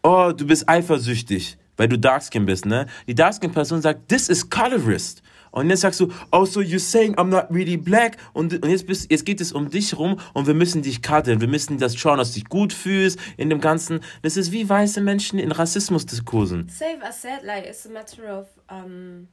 oh, 0.03 0.33
du 0.37 0.47
bist 0.47 0.69
eifersüchtig, 0.69 1.57
weil 1.77 1.89
du 1.89 1.99
Darkskin 1.99 2.45
bist, 2.45 2.67
ne? 2.67 2.87
Die 3.07 3.15
Darkskin-Person 3.15 3.81
sagt, 3.81 4.09
this 4.09 4.29
is 4.29 4.49
colorist. 4.49 5.23
Und 5.51 5.71
jetzt 5.71 5.83
sagst 5.83 6.01
du, 6.01 6.13
oh, 6.33 6.45
so 6.45 6.61
you're 6.61 6.81
saying 6.81 7.15
I'm 7.15 7.29
not 7.29 7.47
really 7.49 7.77
black. 7.77 8.17
Und, 8.33 8.53
und 8.63 8.69
jetzt, 8.69 8.87
bist, 8.87 9.11
jetzt 9.11 9.25
geht 9.25 9.41
es 9.41 9.53
um 9.53 9.71
dich 9.71 9.97
rum 9.97 10.19
und 10.33 10.49
wir 10.49 10.55
müssen 10.55 10.83
dich 10.83 11.01
cutten. 11.01 11.41
Wir 11.41 11.49
müssen 11.49 11.79
das 11.79 11.97
schauen, 11.97 12.19
dass 12.19 12.33
du 12.33 12.41
dich 12.41 12.49
gut 12.49 12.73
fühlst 12.73 13.21
in 13.37 13.51
dem 13.51 13.61
Ganzen. 13.61 14.01
Das 14.23 14.37
ist 14.37 14.51
wie 14.51 14.69
weiße 14.69 15.01
Menschen 15.01 15.39
in 15.39 15.53
Rassismusdiskursen. 15.53 16.69
Save 16.69 17.03
as 17.03 17.23
said, 17.23 17.45
like, 17.45 17.67
it's 17.67 17.87
a 17.87 17.91
matter 17.91 18.41
of 18.41 18.49
um, 18.69 19.29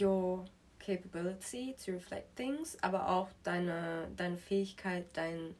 your 0.00 0.44
capability 0.84 1.76
to 1.84 1.92
reflect 1.92 2.34
things, 2.34 2.76
aber 2.82 3.08
auch 3.08 3.28
deine, 3.44 4.08
deine 4.16 4.36
Fähigkeit, 4.36 5.06
dein 5.14 5.54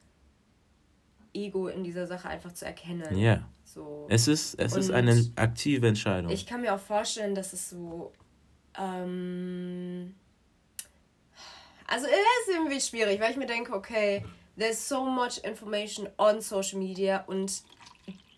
Ego 1.35 1.69
in 1.69 1.85
dieser 1.85 2.07
Sache 2.07 2.29
einfach 2.29 2.53
zu 2.53 2.65
erkennen. 2.65 3.17
Ja. 3.17 3.35
Yeah. 3.35 3.49
So. 3.65 4.07
Es 4.11 4.29
ist, 4.29 4.55
es 4.61 4.77
ist 4.77 4.91
eine 4.91 5.31
aktive 5.37 5.89
Entscheidung. 5.89 6.31
Ich 6.31 6.47
kann 6.47 6.61
mir 6.61 6.75
auch 6.75 6.81
vorstellen, 6.81 7.35
dass 7.35 7.53
es 7.53 7.71
so. 7.71 8.13
Ähm, 8.79 10.15
also, 11.87 12.07
es 12.07 12.49
ist 12.49 12.55
irgendwie 12.55 12.81
schwierig, 12.81 13.21
weil 13.21 13.31
ich 13.31 13.37
mir 13.37 13.47
denke, 13.47 13.73
okay, 13.73 14.25
there's 14.59 14.89
so 14.89 15.05
much 15.05 15.39
information 15.43 16.09
on 16.19 16.41
Social 16.41 16.79
Media 16.79 17.25
und 17.27 17.63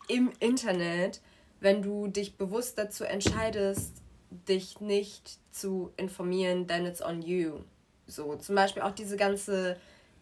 im 0.09 0.33
Internet, 0.39 1.21
wenn 1.61 1.83
du 1.83 2.09
dich 2.09 2.37
bewusst 2.37 2.79
dazu 2.79 3.05
entscheidest, 3.05 4.03
dich 4.49 4.81
nicht 4.81 5.39
zu 5.51 5.93
informieren, 5.97 6.67
then 6.67 6.87
it's 6.87 7.03
on 7.03 7.23
you. 7.23 7.61
So, 8.07 8.37
zum 8.37 8.55
Beispiel 8.55 8.83
auch 8.83 8.93
diese 8.93 9.17
ganze 9.17 9.77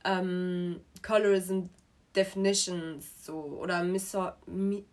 ähm, 0.04 0.80
Colorism 1.02 1.64
Definitions 2.14 3.24
so 3.24 3.58
oder 3.60 3.82
miso, 3.82 4.32
mi, 4.46 4.84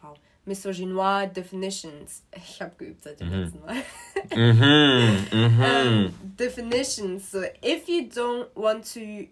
wow, 0.00 0.16
misogynoir 0.44 1.26
Definitions. 1.26 2.22
Ich 2.34 2.60
habe 2.60 2.74
geübt 2.76 3.02
seit 3.02 3.20
dem 3.20 3.28
mhm. 3.28 3.34
letzten 3.34 3.60
Mal. 3.60 3.74
mhm, 4.34 5.26
mhm. 5.32 5.62
Um, 5.62 6.14
definitions. 6.36 7.30
So, 7.30 7.42
if 7.62 7.88
you 7.88 8.08
don't 8.08 8.48
want 8.54 8.84
to 8.94 9.28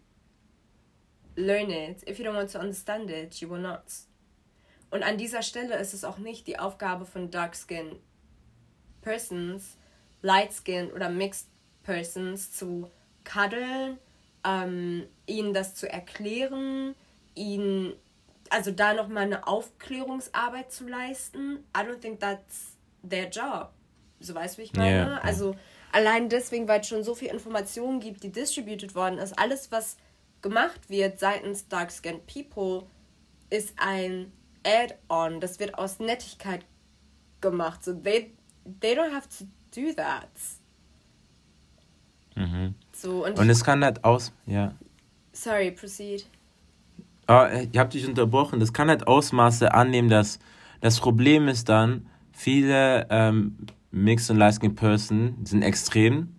learn 1.36 1.70
it, 1.70 2.02
if 2.08 2.18
you 2.18 2.24
don't 2.24 2.36
want 2.36 2.50
to 2.52 2.58
understand 2.58 3.10
it, 3.10 3.40
you 3.40 3.48
will 3.48 3.60
not. 3.60 3.82
Und 4.90 5.02
an 5.02 5.18
dieser 5.18 5.42
Stelle 5.42 5.76
ist 5.76 5.94
es 5.94 6.04
auch 6.04 6.18
nicht 6.18 6.46
die 6.46 6.58
Aufgabe 6.58 7.06
von 7.06 7.30
Dark 7.30 7.56
Skin 7.56 7.96
Persons, 9.02 9.76
Light 10.22 10.52
Skin 10.52 10.90
oder 10.92 11.08
Mixed 11.08 11.48
Persons 11.82 12.52
zu 12.52 12.90
kaddeln, 13.24 13.98
ähm, 14.44 15.06
ihnen 15.26 15.52
das 15.52 15.74
zu 15.74 15.90
erklären, 15.90 16.94
ihnen, 17.36 17.92
also 18.50 18.72
da 18.72 18.94
nochmal 18.94 19.24
eine 19.24 19.46
Aufklärungsarbeit 19.46 20.72
zu 20.72 20.88
leisten. 20.88 21.64
I 21.76 21.80
don't 21.80 22.00
think 22.00 22.18
that's 22.18 22.76
their 23.08 23.28
job. 23.28 23.70
So 24.18 24.34
weißt 24.34 24.56
du, 24.56 24.62
wie 24.62 24.64
ich 24.64 24.72
meine? 24.72 25.06
Yeah. 25.06 25.20
Also 25.22 25.54
allein 25.92 26.28
deswegen, 26.28 26.66
weil 26.66 26.80
es 26.80 26.88
schon 26.88 27.04
so 27.04 27.14
viel 27.14 27.28
Informationen 27.28 28.00
gibt, 28.00 28.22
die 28.24 28.32
distributed 28.32 28.94
worden 28.94 29.18
ist, 29.18 29.38
alles, 29.38 29.70
was 29.70 29.96
gemacht 30.42 30.88
wird 30.88 31.20
seitens 31.20 31.68
Dark 31.68 31.90
Skinned 31.90 32.26
People, 32.26 32.86
ist 33.50 33.74
ein 33.76 34.32
Add-on. 34.64 35.40
Das 35.40 35.60
wird 35.60 35.78
aus 35.78 35.98
Nettigkeit 35.98 36.64
gemacht. 37.40 37.84
So 37.84 37.94
they, 37.94 38.32
they 38.80 38.98
don't 38.98 39.12
have 39.12 39.28
to 39.38 39.44
do 39.74 39.92
that. 39.94 40.28
Mhm. 42.34 42.74
So, 42.92 43.24
und, 43.24 43.38
und 43.38 43.50
es 43.50 43.64
kann 43.64 43.84
halt 43.84 44.04
aus, 44.04 44.32
ja. 44.46 44.74
Sorry, 45.32 45.70
proceed. 45.70 46.26
Oh, 47.28 47.44
ich 47.72 47.76
habe 47.78 47.90
dich 47.90 48.06
unterbrochen. 48.06 48.60
Das 48.60 48.72
kann 48.72 48.88
halt 48.88 49.06
Ausmaße 49.06 49.74
annehmen, 49.74 50.08
dass 50.08 50.38
das 50.80 51.00
Problem 51.00 51.48
ist 51.48 51.68
dann, 51.68 52.06
viele 52.32 53.06
ähm, 53.10 53.56
Mixed 53.90 54.30
und 54.30 54.36
Light 54.36 54.56
Skin 54.60 54.74
Person 54.74 55.38
sind 55.44 55.62
extrem 55.62 56.36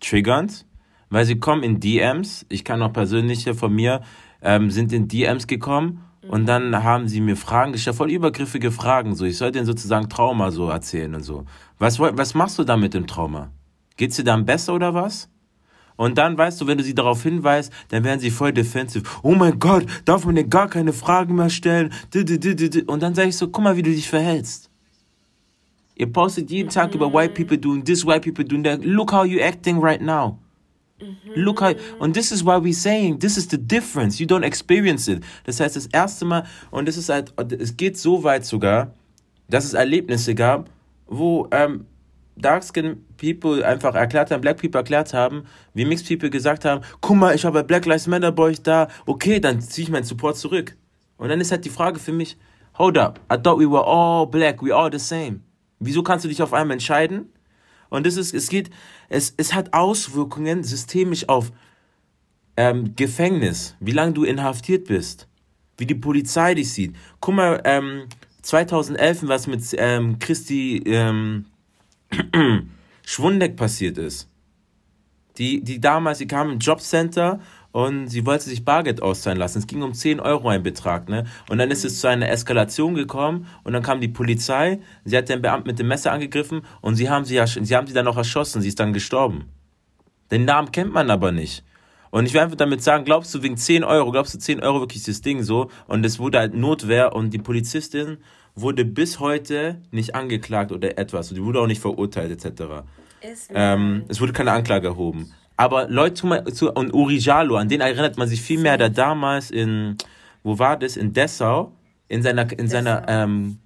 triggernd, 0.00 0.66
weil 1.10 1.24
sie 1.24 1.38
kommen 1.38 1.62
in 1.62 1.78
DMs. 1.78 2.46
Ich 2.48 2.64
kann 2.64 2.82
auch 2.82 2.92
persönliche 2.92 3.54
von 3.54 3.72
mir 3.72 4.00
ähm, 4.40 4.70
sind 4.70 4.92
in 4.92 5.06
DMs 5.06 5.46
gekommen 5.46 6.02
und 6.28 6.46
dann 6.46 6.82
haben 6.82 7.08
sie 7.08 7.20
mir 7.20 7.36
Fragen 7.36 7.72
gestellt, 7.72 7.96
voll 7.96 8.10
übergriffige 8.10 8.72
Fragen. 8.72 9.14
So, 9.14 9.24
ich 9.24 9.36
soll 9.36 9.52
denen 9.52 9.66
sozusagen 9.66 10.08
Trauma 10.08 10.50
so 10.50 10.68
erzählen 10.68 11.14
und 11.14 11.22
so. 11.22 11.44
Was, 11.78 11.98
was 11.98 12.34
machst 12.34 12.58
du 12.58 12.64
da 12.64 12.76
mit 12.76 12.94
dem 12.94 13.06
Trauma? 13.06 13.50
Geht's 13.96 14.16
dir 14.16 14.24
dann 14.24 14.44
besser 14.44 14.74
oder 14.74 14.94
was? 14.94 15.28
Und 15.96 16.18
dann 16.18 16.36
weißt 16.36 16.60
du, 16.60 16.66
wenn 16.66 16.78
du 16.78 16.84
sie 16.84 16.94
darauf 16.94 17.22
hinweist, 17.22 17.72
dann 17.88 18.04
werden 18.04 18.20
sie 18.20 18.30
voll 18.30 18.52
defensive. 18.52 19.04
Oh 19.22 19.34
mein 19.34 19.58
Gott, 19.58 19.86
darf 20.04 20.24
man 20.24 20.34
dir 20.34 20.44
gar 20.44 20.68
keine 20.68 20.92
Fragen 20.92 21.34
mehr 21.34 21.50
stellen? 21.50 21.92
Und 22.86 23.02
dann 23.02 23.14
sage 23.14 23.28
ich 23.28 23.36
so, 23.36 23.48
guck 23.48 23.64
mal, 23.64 23.76
wie 23.76 23.82
du 23.82 23.90
dich 23.90 24.08
verhältst. 24.08 24.70
Ihr 25.94 26.10
postet 26.10 26.50
jeden 26.50 26.70
Tag 26.70 26.94
über 26.94 27.12
white 27.12 27.34
people 27.34 27.58
doing 27.58 27.84
this, 27.84 28.04
white 28.04 28.20
people 28.20 28.44
doing 28.44 28.64
that. 28.64 28.84
Look 28.84 29.12
how 29.12 29.24
you're 29.24 29.46
acting 29.46 29.78
right 29.78 30.00
now. 30.00 30.38
Look 31.34 31.60
how, 31.60 31.74
und 31.98 32.14
this 32.14 32.30
is 32.30 32.44
why 32.44 32.56
we're 32.56 32.72
saying, 32.72 33.18
this 33.18 33.36
is 33.36 33.48
the 33.48 33.58
difference. 33.58 34.20
You 34.20 34.26
don't 34.26 34.44
experience 34.44 35.08
it. 35.08 35.22
Das 35.44 35.60
heißt, 35.60 35.76
das 35.76 35.86
erste 35.86 36.24
Mal, 36.24 36.44
und 36.70 36.86
das 36.86 36.96
ist 36.96 37.08
halt, 37.08 37.34
es 37.58 37.76
geht 37.76 37.98
so 37.98 38.22
weit 38.22 38.44
sogar, 38.44 38.94
dass 39.48 39.64
es 39.64 39.74
Erlebnisse 39.74 40.34
gab, 40.34 40.70
wo 41.06 41.48
ähm, 41.50 41.86
Dark 42.36 42.64
Skin 42.64 43.04
People 43.16 43.66
einfach 43.66 43.94
erklärt 43.94 44.30
haben, 44.30 44.40
Black 44.40 44.60
People 44.60 44.80
erklärt 44.80 45.12
haben, 45.12 45.44
wie 45.74 45.84
Mixed 45.84 46.08
People 46.08 46.30
gesagt 46.30 46.64
haben, 46.64 46.82
guck 47.00 47.16
mal, 47.16 47.34
ich 47.34 47.44
habe 47.44 47.62
Black 47.64 47.86
Lives 47.86 48.06
Matter 48.06 48.32
bei 48.32 48.44
euch 48.44 48.62
da, 48.62 48.88
okay, 49.06 49.40
dann 49.40 49.60
ziehe 49.60 49.84
ich 49.86 49.90
meinen 49.90 50.04
Support 50.04 50.36
zurück. 50.36 50.76
Und 51.18 51.28
dann 51.28 51.40
ist 51.40 51.52
halt 51.52 51.64
die 51.64 51.70
Frage 51.70 51.98
für 51.98 52.12
mich, 52.12 52.36
hold 52.78 52.98
up, 52.98 53.20
I 53.32 53.36
thought 53.36 53.58
we 53.58 53.70
were 53.70 53.84
all 53.84 54.26
black, 54.26 54.62
we 54.62 54.74
all 54.74 54.90
the 54.90 54.98
same. 54.98 55.40
Wieso 55.78 56.02
kannst 56.02 56.24
du 56.24 56.28
dich 56.28 56.42
auf 56.42 56.52
einmal 56.52 56.74
entscheiden? 56.74 57.32
Und 57.90 58.06
das 58.06 58.16
ist, 58.16 58.32
es 58.32 58.48
geht, 58.48 58.70
es, 59.08 59.34
es 59.36 59.52
hat 59.52 59.74
Auswirkungen 59.74 60.64
systemisch 60.64 61.28
auf 61.28 61.52
ähm, 62.56 62.96
Gefängnis, 62.96 63.76
wie 63.80 63.92
lange 63.92 64.12
du 64.12 64.24
inhaftiert 64.24 64.86
bist, 64.86 65.28
wie 65.76 65.86
die 65.86 65.94
Polizei 65.94 66.54
dich 66.54 66.72
sieht. 66.72 66.96
Guck 67.20 67.34
mal, 67.34 67.60
ähm, 67.64 68.08
2011, 68.42 69.28
was 69.28 69.46
mit 69.46 69.62
ähm, 69.78 70.18
Christi 70.18 70.82
ähm, 70.86 71.46
Schwundeck 73.04 73.56
passiert 73.56 73.98
ist. 73.98 74.28
Die, 75.38 75.62
die 75.62 75.80
damals, 75.80 76.18
sie 76.18 76.26
kam 76.26 76.50
im 76.50 76.58
Jobcenter 76.58 77.40
und 77.72 78.08
sie 78.08 78.26
wollte 78.26 78.44
sich 78.44 78.64
Bargeld 78.64 79.02
auszahlen 79.02 79.38
lassen. 79.38 79.58
Es 79.58 79.66
ging 79.66 79.82
um 79.82 79.94
10 79.94 80.20
Euro 80.20 80.48
ein 80.48 80.62
Betrag, 80.62 81.08
ne? 81.08 81.24
Und 81.48 81.58
dann 81.58 81.70
ist 81.70 81.84
es 81.84 82.00
zu 82.00 82.06
einer 82.06 82.28
Eskalation 82.28 82.94
gekommen 82.94 83.46
und 83.64 83.72
dann 83.72 83.82
kam 83.82 84.00
die 84.00 84.08
Polizei, 84.08 84.80
sie 85.04 85.16
hat 85.16 85.30
den 85.30 85.40
Beamten 85.40 85.68
mit 85.68 85.78
dem 85.78 85.88
Messer 85.88 86.12
angegriffen 86.12 86.62
und 86.82 86.96
sie 86.96 87.08
haben 87.08 87.24
sie, 87.24 87.40
sie 87.46 87.76
haben 87.76 87.86
sie 87.86 87.94
dann 87.94 88.08
auch 88.08 88.18
erschossen, 88.18 88.60
sie 88.60 88.68
ist 88.68 88.78
dann 88.78 88.92
gestorben. 88.92 89.46
Den 90.30 90.44
Namen 90.44 90.70
kennt 90.70 90.92
man 90.92 91.10
aber 91.10 91.32
nicht. 91.32 91.64
Und 92.10 92.26
ich 92.26 92.34
will 92.34 92.42
einfach 92.42 92.56
damit 92.56 92.82
sagen, 92.82 93.06
glaubst 93.06 93.34
du 93.34 93.42
wegen 93.42 93.56
10 93.56 93.84
Euro, 93.84 94.10
glaubst 94.12 94.34
du 94.34 94.38
10 94.38 94.62
Euro 94.62 94.80
wirklich 94.80 95.02
das 95.02 95.22
Ding 95.22 95.42
so? 95.42 95.70
Und 95.86 96.04
es 96.04 96.18
wurde 96.18 96.38
halt 96.40 96.52
Notwehr 96.52 97.14
und 97.14 97.30
die 97.30 97.38
Polizistin 97.38 98.18
wurde 98.54 98.84
bis 98.84 99.20
heute 99.20 99.80
nicht 99.90 100.14
angeklagt 100.14 100.72
oder 100.72 100.98
etwas. 100.98 101.30
Die 101.30 101.42
wurde 101.42 101.60
auch 101.60 101.66
nicht 101.66 101.80
verurteilt 101.80 102.30
etc. 102.30 102.84
Ähm, 103.50 104.04
es 104.08 104.20
wurde 104.20 104.32
keine 104.32 104.52
Anklage 104.52 104.88
erhoben. 104.88 105.32
Aber 105.56 105.88
Leute, 105.88 106.26
und 106.26 106.94
Uri 106.94 107.18
Jalo, 107.18 107.56
an 107.56 107.68
den 107.68 107.80
erinnert 107.80 108.18
man 108.18 108.28
sich 108.28 108.40
viel 108.40 108.58
mehr, 108.58 108.78
der 108.78 108.90
damals 108.90 109.50
in, 109.50 109.96
wo 110.42 110.58
war 110.58 110.76
das, 110.76 110.96
in 110.96 111.12
Dessau, 111.12 111.72
in 112.08 112.22
seiner, 112.22 112.50
in 112.58 112.68
seiner 112.68 113.04
ähm, 113.08 113.58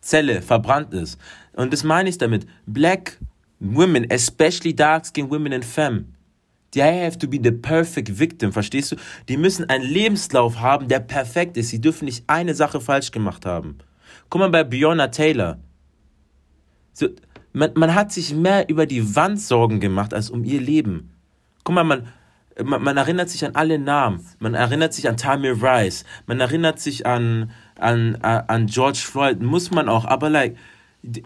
Zelle 0.00 0.42
verbrannt 0.42 0.92
ist. 0.92 1.18
Und 1.54 1.72
das 1.72 1.84
meine 1.84 2.08
ich 2.08 2.18
damit. 2.18 2.46
Black 2.66 3.18
women, 3.60 4.10
especially 4.10 4.74
dark-skinned 4.74 5.30
women 5.30 5.52
and 5.52 5.64
femme, 5.64 6.06
they 6.72 6.82
have 6.82 7.18
to 7.18 7.28
be 7.28 7.38
the 7.42 7.52
perfect 7.52 8.18
victim, 8.18 8.52
verstehst 8.52 8.92
du? 8.92 8.96
Die 9.28 9.36
müssen 9.36 9.68
einen 9.70 9.84
Lebenslauf 9.84 10.60
haben, 10.60 10.88
der 10.88 11.00
perfekt 11.00 11.56
ist. 11.56 11.68
Sie 11.68 11.80
dürfen 11.80 12.06
nicht 12.06 12.24
eine 12.26 12.54
Sache 12.54 12.80
falsch 12.80 13.10
gemacht 13.10 13.46
haben. 13.46 13.78
Guck 14.32 14.40
mal 14.40 14.48
bei 14.48 14.64
Bjorna 14.64 15.08
Taylor. 15.08 15.58
So, 16.94 17.08
man, 17.52 17.72
man 17.74 17.94
hat 17.94 18.12
sich 18.12 18.34
mehr 18.34 18.66
über 18.70 18.86
die 18.86 19.14
Wand 19.14 19.38
Sorgen 19.38 19.78
gemacht 19.78 20.14
als 20.14 20.30
um 20.30 20.42
ihr 20.42 20.58
Leben. 20.58 21.10
Guck 21.64 21.74
mal, 21.74 21.84
man, 21.84 22.08
man, 22.64 22.82
man, 22.82 22.96
erinnert 22.96 23.28
sich 23.28 23.44
an 23.44 23.54
alle 23.56 23.78
Namen. 23.78 24.26
Man 24.38 24.54
erinnert 24.54 24.94
sich 24.94 25.06
an 25.06 25.18
Tamir 25.18 25.62
Rice. 25.62 26.04
Man 26.24 26.40
erinnert 26.40 26.80
sich 26.80 27.04
an, 27.04 27.50
an, 27.78 28.16
an 28.22 28.68
George 28.68 29.00
Floyd. 29.04 29.42
Muss 29.42 29.70
man 29.70 29.90
auch. 29.90 30.06
Aber 30.06 30.30
like, 30.30 30.56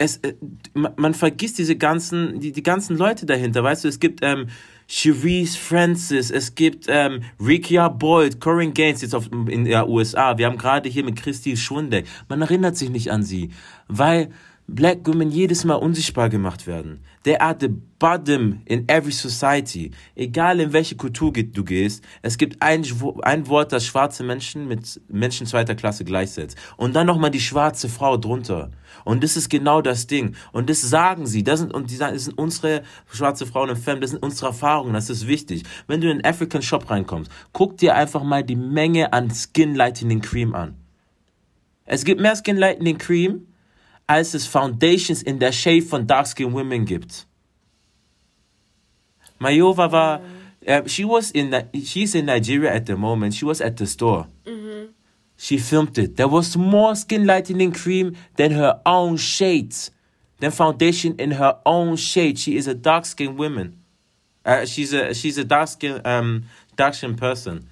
es, 0.00 0.16
äh, 0.16 0.34
man 0.74 1.14
vergisst 1.14 1.58
diese 1.58 1.76
ganzen, 1.76 2.40
die, 2.40 2.50
die 2.50 2.64
ganzen 2.64 2.98
Leute 2.98 3.24
dahinter. 3.24 3.62
Weißt 3.62 3.84
du, 3.84 3.88
es 3.88 4.00
gibt 4.00 4.18
ähm, 4.24 4.48
Cherise 4.88 5.58
Francis, 5.58 6.30
es 6.30 6.54
gibt 6.54 6.86
ähm, 6.88 7.22
Rikia 7.44 7.88
Boyd, 7.88 8.40
Corinne 8.40 8.72
Gaines 8.72 9.02
jetzt 9.02 9.14
auf, 9.14 9.28
in 9.32 9.64
der 9.64 9.88
USA. 9.88 10.38
Wir 10.38 10.46
haben 10.46 10.58
gerade 10.58 10.88
hier 10.88 11.04
mit 11.04 11.16
Christy 11.16 11.56
Schwundeck. 11.56 12.06
Man 12.28 12.40
erinnert 12.42 12.76
sich 12.76 12.90
nicht 12.90 13.10
an 13.10 13.24
sie, 13.24 13.50
weil 13.88 14.30
black 14.68 15.06
women 15.06 15.30
jedes 15.30 15.64
Mal 15.64 15.74
unsichtbar 15.74 16.28
gemacht 16.28 16.66
werden. 16.66 17.00
They 17.26 17.36
are 17.38 17.56
the 17.58 17.70
bottom 17.98 18.60
in 18.66 18.84
every 18.88 19.10
society. 19.10 19.90
Egal 20.14 20.60
in 20.60 20.72
welche 20.72 20.94
Kultur 20.94 21.32
du 21.32 21.64
gehst, 21.64 22.04
es 22.22 22.38
gibt 22.38 22.62
ein, 22.62 22.84
ein 23.22 23.48
Wort, 23.48 23.72
das 23.72 23.84
schwarze 23.84 24.22
Menschen 24.22 24.68
mit 24.68 25.00
Menschen 25.08 25.44
zweiter 25.44 25.74
Klasse 25.74 26.04
gleichsetzt. 26.04 26.56
Und 26.76 26.94
dann 26.94 27.08
nochmal 27.08 27.32
die 27.32 27.40
schwarze 27.40 27.88
Frau 27.88 28.16
drunter. 28.16 28.70
Und 29.04 29.24
das 29.24 29.36
ist 29.36 29.48
genau 29.48 29.82
das 29.82 30.06
Ding. 30.06 30.36
Und 30.52 30.70
das 30.70 30.82
sagen 30.82 31.26
sie. 31.26 31.42
Das 31.42 31.58
sind, 31.58 31.74
und 31.74 31.90
die 31.90 31.96
sagen, 31.96 32.14
das 32.14 32.26
sind 32.26 32.38
unsere 32.38 32.84
schwarze 33.12 33.44
Frauen 33.44 33.70
und 33.70 33.76
Femmes, 33.76 34.02
das 34.02 34.10
sind 34.10 34.22
unsere 34.22 34.46
Erfahrungen, 34.46 34.94
das 34.94 35.10
ist 35.10 35.26
wichtig. 35.26 35.64
Wenn 35.88 36.00
du 36.00 36.06
in 36.06 36.18
einen 36.18 36.24
African 36.24 36.62
Shop 36.62 36.88
reinkommst, 36.88 37.28
guck 37.52 37.76
dir 37.76 37.96
einfach 37.96 38.22
mal 38.22 38.44
die 38.44 38.54
Menge 38.54 39.12
an 39.12 39.32
Skin 39.32 39.74
Lightening 39.74 40.20
Cream 40.20 40.54
an. 40.54 40.76
Es 41.86 42.04
gibt 42.04 42.20
mehr 42.20 42.36
Skin 42.36 42.56
Lightening 42.56 42.98
Cream, 42.98 43.48
als 44.06 44.34
es 44.34 44.46
Foundations 44.46 45.22
in 45.22 45.38
der 45.38 45.52
Shade 45.52 45.82
von 45.82 46.06
Dark 46.06 46.26
Skin 46.26 46.52
Women 46.52 46.84
gibt. 46.84 47.26
Mayova 49.38 49.90
war, 49.92 50.20
uh, 50.66 50.86
she 50.86 51.04
was 51.04 51.30
in, 51.30 51.54
she's 51.74 52.14
in 52.14 52.26
Nigeria 52.26 52.72
at 52.72 52.86
the 52.86 52.96
moment. 52.96 53.34
She 53.34 53.44
was 53.44 53.60
at 53.60 53.76
the 53.76 53.86
store. 53.86 54.26
Mm-hmm. 54.46 54.92
She 55.36 55.58
filmed 55.58 55.98
it. 55.98 56.16
There 56.16 56.28
was 56.28 56.56
more 56.56 56.94
skin 56.96 57.26
lightening 57.26 57.72
cream 57.72 58.16
than 58.36 58.52
her 58.52 58.80
own 58.86 59.18
shades, 59.18 59.90
than 60.38 60.50
foundation 60.50 61.14
in 61.18 61.32
her 61.32 61.58
own 61.66 61.96
shade. 61.96 62.38
She 62.38 62.56
is 62.56 62.66
a 62.66 62.74
dark 62.74 63.04
skinned 63.04 63.38
woman. 63.38 63.78
Uh, 64.44 64.64
she's 64.64 64.94
a 64.94 65.12
she's 65.12 65.36
a 65.36 65.44
dark 65.44 65.68
skin 65.68 66.00
um 66.04 66.44
dark 66.76 66.94
skin 66.94 67.16
person. 67.16 67.68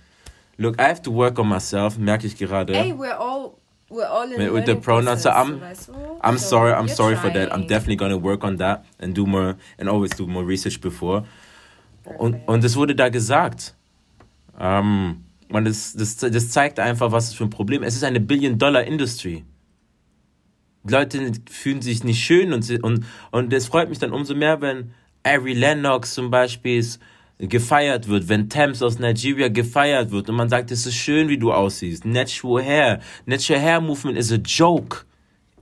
Look, 0.59 0.79
I 0.79 0.89
have 0.89 1.01
to 1.03 1.11
work 1.11 1.39
on 1.39 1.47
myself. 1.47 1.97
Merke 1.97 2.25
ich 2.25 2.37
gerade. 2.37 2.75
Hey, 2.75 2.93
we're 2.93 3.15
all 3.15 3.59
we're 3.95 4.07
all 4.07 4.31
in 4.31 4.53
with 4.53 4.67
the 4.67 4.77
pronouns. 4.77 5.23
So 5.23 5.31
I'm 5.31 5.63
I'm 6.21 6.39
so 6.39 6.49
sorry. 6.49 6.73
I'm 6.73 6.89
sorry 6.89 7.15
trying. 7.15 7.33
for 7.33 7.39
that. 7.39 7.53
I'm 7.55 7.67
definitely 7.67 7.97
gonna 7.97 8.19
work 8.19 8.45
on 8.45 8.57
that 8.59 8.85
and 8.99 9.15
do 9.15 9.25
more 9.27 9.57
and 9.79 9.89
always 9.89 10.11
do 10.11 10.27
more 10.27 10.45
research 10.45 10.81
before. 10.81 11.25
Und 12.19 12.43
und 12.47 12.65
es 12.65 12.77
wurde 12.77 12.95
da 12.95 13.09
gesagt. 13.09 13.75
Um, 14.59 15.25
Und 15.55 15.67
das, 15.67 15.93
das, 15.93 16.17
das 16.17 16.51
zeigt 16.51 16.81
einfach, 16.81 17.13
was 17.13 17.29
es 17.29 17.35
für 17.35 17.45
ein 17.45 17.51
Problem 17.51 17.83
ist. 17.83 17.89
Es 17.91 17.97
ist 17.97 18.05
eine 18.05 18.21
Billion-Dollar-Industry. 18.21 19.45
Leute 20.89 21.33
fühlen 21.49 21.81
sich 21.81 22.03
nicht 22.03 22.25
schön 22.25 22.53
und, 22.53 22.69
und, 22.83 23.05
und 23.31 23.53
es 23.53 23.67
freut 23.67 23.89
mich 23.89 23.99
dann 23.99 24.13
umso 24.13 24.35
mehr, 24.35 24.61
wenn 24.61 24.93
Ari 25.23 25.55
Lennox 25.55 26.15
zum 26.15 26.31
Beispiel 26.31 26.85
gefeiert 27.49 28.09
wird, 28.09 28.29
wenn 28.29 28.49
Thames 28.49 28.83
aus 28.83 28.99
Nigeria 28.99 29.49
gefeiert 29.49 30.11
wird 30.11 30.29
und 30.29 30.37
man 30.37 30.49
sagt, 30.49 30.71
es 30.71 30.87
ist 30.87 30.95
schön, 30.95 31.29
wie 31.29 31.39
du 31.39 31.53
aussiehst. 31.53 32.05
Natural 32.05 32.63
Hair. 32.63 33.01
Natural 33.27 33.61
Hair 33.61 33.81
Movement 33.81 34.19
is 34.19 34.33
a 34.33 34.37
joke. 34.37 35.05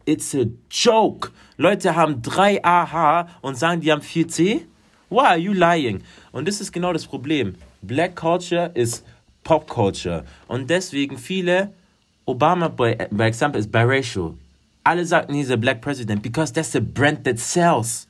It's 0.05 0.35
a 0.35 0.47
joke. 0.71 1.31
Leute 1.57 1.95
haben 1.95 2.23
3 2.23 2.65
AH 2.65 3.29
und 3.41 3.57
sagen, 3.57 3.81
die 3.81 3.93
haben 3.93 4.03
4C? 4.03 4.63
Why 5.11 5.27
are 5.27 5.39
you 5.39 5.53
lying? 5.53 6.03
Und 6.33 6.49
das 6.49 6.61
ist 6.61 6.73
genau 6.73 6.93
das 6.93 7.07
Problem. 7.07 7.55
Black 7.83 8.17
Culture 8.17 8.71
ist 8.75 9.05
Popculture. 9.45 10.25
Und 10.49 10.71
deswegen 10.71 11.19
viele, 11.19 11.73
Obama, 12.25 12.69
by, 12.69 12.97
by 13.11 13.25
example, 13.25 13.61
ist 13.61 13.71
biracial. 13.71 14.35
Alle 14.85 15.05
sagten, 15.05 15.35
he's 15.35 15.51
a 15.51 15.57
black 15.57 15.81
president 15.81 16.23
because 16.23 16.53
that's 16.53 16.75
a 16.75 16.81
brand 16.81 17.25
that 17.25 17.39
sells. 17.39 18.09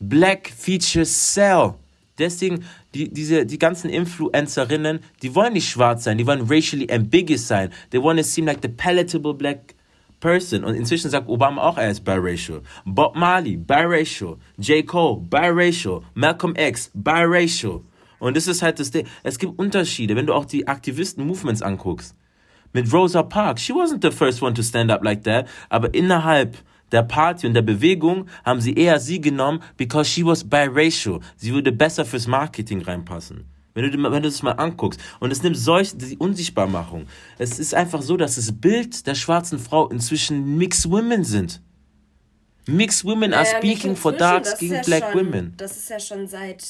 Black 0.00 0.48
features 0.48 1.10
sell. 1.10 1.76
Deswegen, 2.18 2.64
die, 2.94 3.08
diese, 3.12 3.44
die 3.44 3.58
ganzen 3.58 3.90
Influencerinnen, 3.90 5.00
die 5.22 5.34
wollen 5.34 5.54
nicht 5.54 5.68
schwarz 5.68 6.04
sein, 6.04 6.18
die 6.18 6.26
wollen 6.26 6.46
racially 6.48 6.90
ambiguous 6.90 7.48
sein. 7.48 7.70
They 7.90 8.02
want 8.02 8.18
to 8.18 8.24
seem 8.24 8.46
like 8.46 8.60
the 8.62 8.68
palatable 8.68 9.34
black 9.34 9.74
person. 10.20 10.64
Und 10.64 10.74
inzwischen 10.74 11.10
sagt 11.10 11.28
Obama 11.28 11.62
auch, 11.62 11.76
er 11.76 11.90
ist 11.90 12.04
biracial. 12.04 12.62
Bob 12.84 13.16
Marley, 13.16 13.56
biracial. 13.56 14.36
J. 14.58 14.86
Cole, 14.86 15.20
biracial. 15.28 16.02
Malcolm 16.14 16.54
X, 16.56 16.90
biracial. 16.94 17.80
Und 18.20 18.36
das 18.36 18.46
ist 18.46 18.62
halt 18.62 18.78
das 18.78 18.90
Ding. 18.90 19.06
Es 19.22 19.38
gibt 19.38 19.58
Unterschiede, 19.58 20.16
wenn 20.16 20.26
du 20.26 20.32
auch 20.32 20.46
die 20.46 20.66
Aktivisten-Movements 20.66 21.62
anguckst. 21.62 22.16
Mit 22.72 22.92
Rosa 22.92 23.22
Parks, 23.22 23.62
she 23.62 23.72
wasn't 23.72 24.02
the 24.02 24.10
first 24.10 24.40
one 24.40 24.54
to 24.54 24.62
stand 24.62 24.90
up 24.90 25.04
like 25.04 25.22
that, 25.24 25.46
aber 25.68 25.94
innerhalb 25.94 26.56
der 26.94 27.02
Party 27.02 27.46
und 27.46 27.54
der 27.54 27.62
Bewegung 27.62 28.28
haben 28.44 28.60
sie 28.60 28.74
eher 28.74 29.00
sie 29.00 29.20
genommen, 29.20 29.60
because 29.76 30.08
she 30.08 30.24
was 30.24 30.48
biracial. 30.48 31.20
Sie 31.36 31.52
würde 31.52 31.72
besser 31.72 32.04
fürs 32.04 32.26
Marketing 32.26 32.80
reinpassen. 32.80 33.44
Wenn 33.74 33.90
du, 33.90 34.02
wenn 34.04 34.22
du 34.22 34.28
das 34.28 34.42
mal 34.42 34.52
anguckst. 34.52 35.00
Und 35.18 35.32
es 35.32 35.42
nimmt 35.42 35.56
solch, 35.56 35.96
die 35.96 36.16
Unsichtbarmachung. 36.16 37.06
Es 37.38 37.58
ist 37.58 37.74
einfach 37.74 38.00
so, 38.00 38.16
dass 38.16 38.36
das 38.36 38.52
Bild 38.52 39.06
der 39.08 39.16
schwarzen 39.16 39.58
Frau 39.58 39.88
inzwischen 39.88 40.56
Mixed 40.56 40.88
Women 40.88 41.24
sind. 41.24 41.60
Mixed 42.66 43.04
Women 43.04 43.34
are 43.34 43.44
speaking 43.44 43.96
for 43.96 44.12
dark 44.12 44.46
skinned 44.46 44.76
ja 44.76 44.82
black 44.82 45.12
schon, 45.12 45.26
women. 45.26 45.54
Das 45.56 45.76
ist 45.76 45.90
ja 45.90 45.98
schon 45.98 46.28
seit 46.28 46.62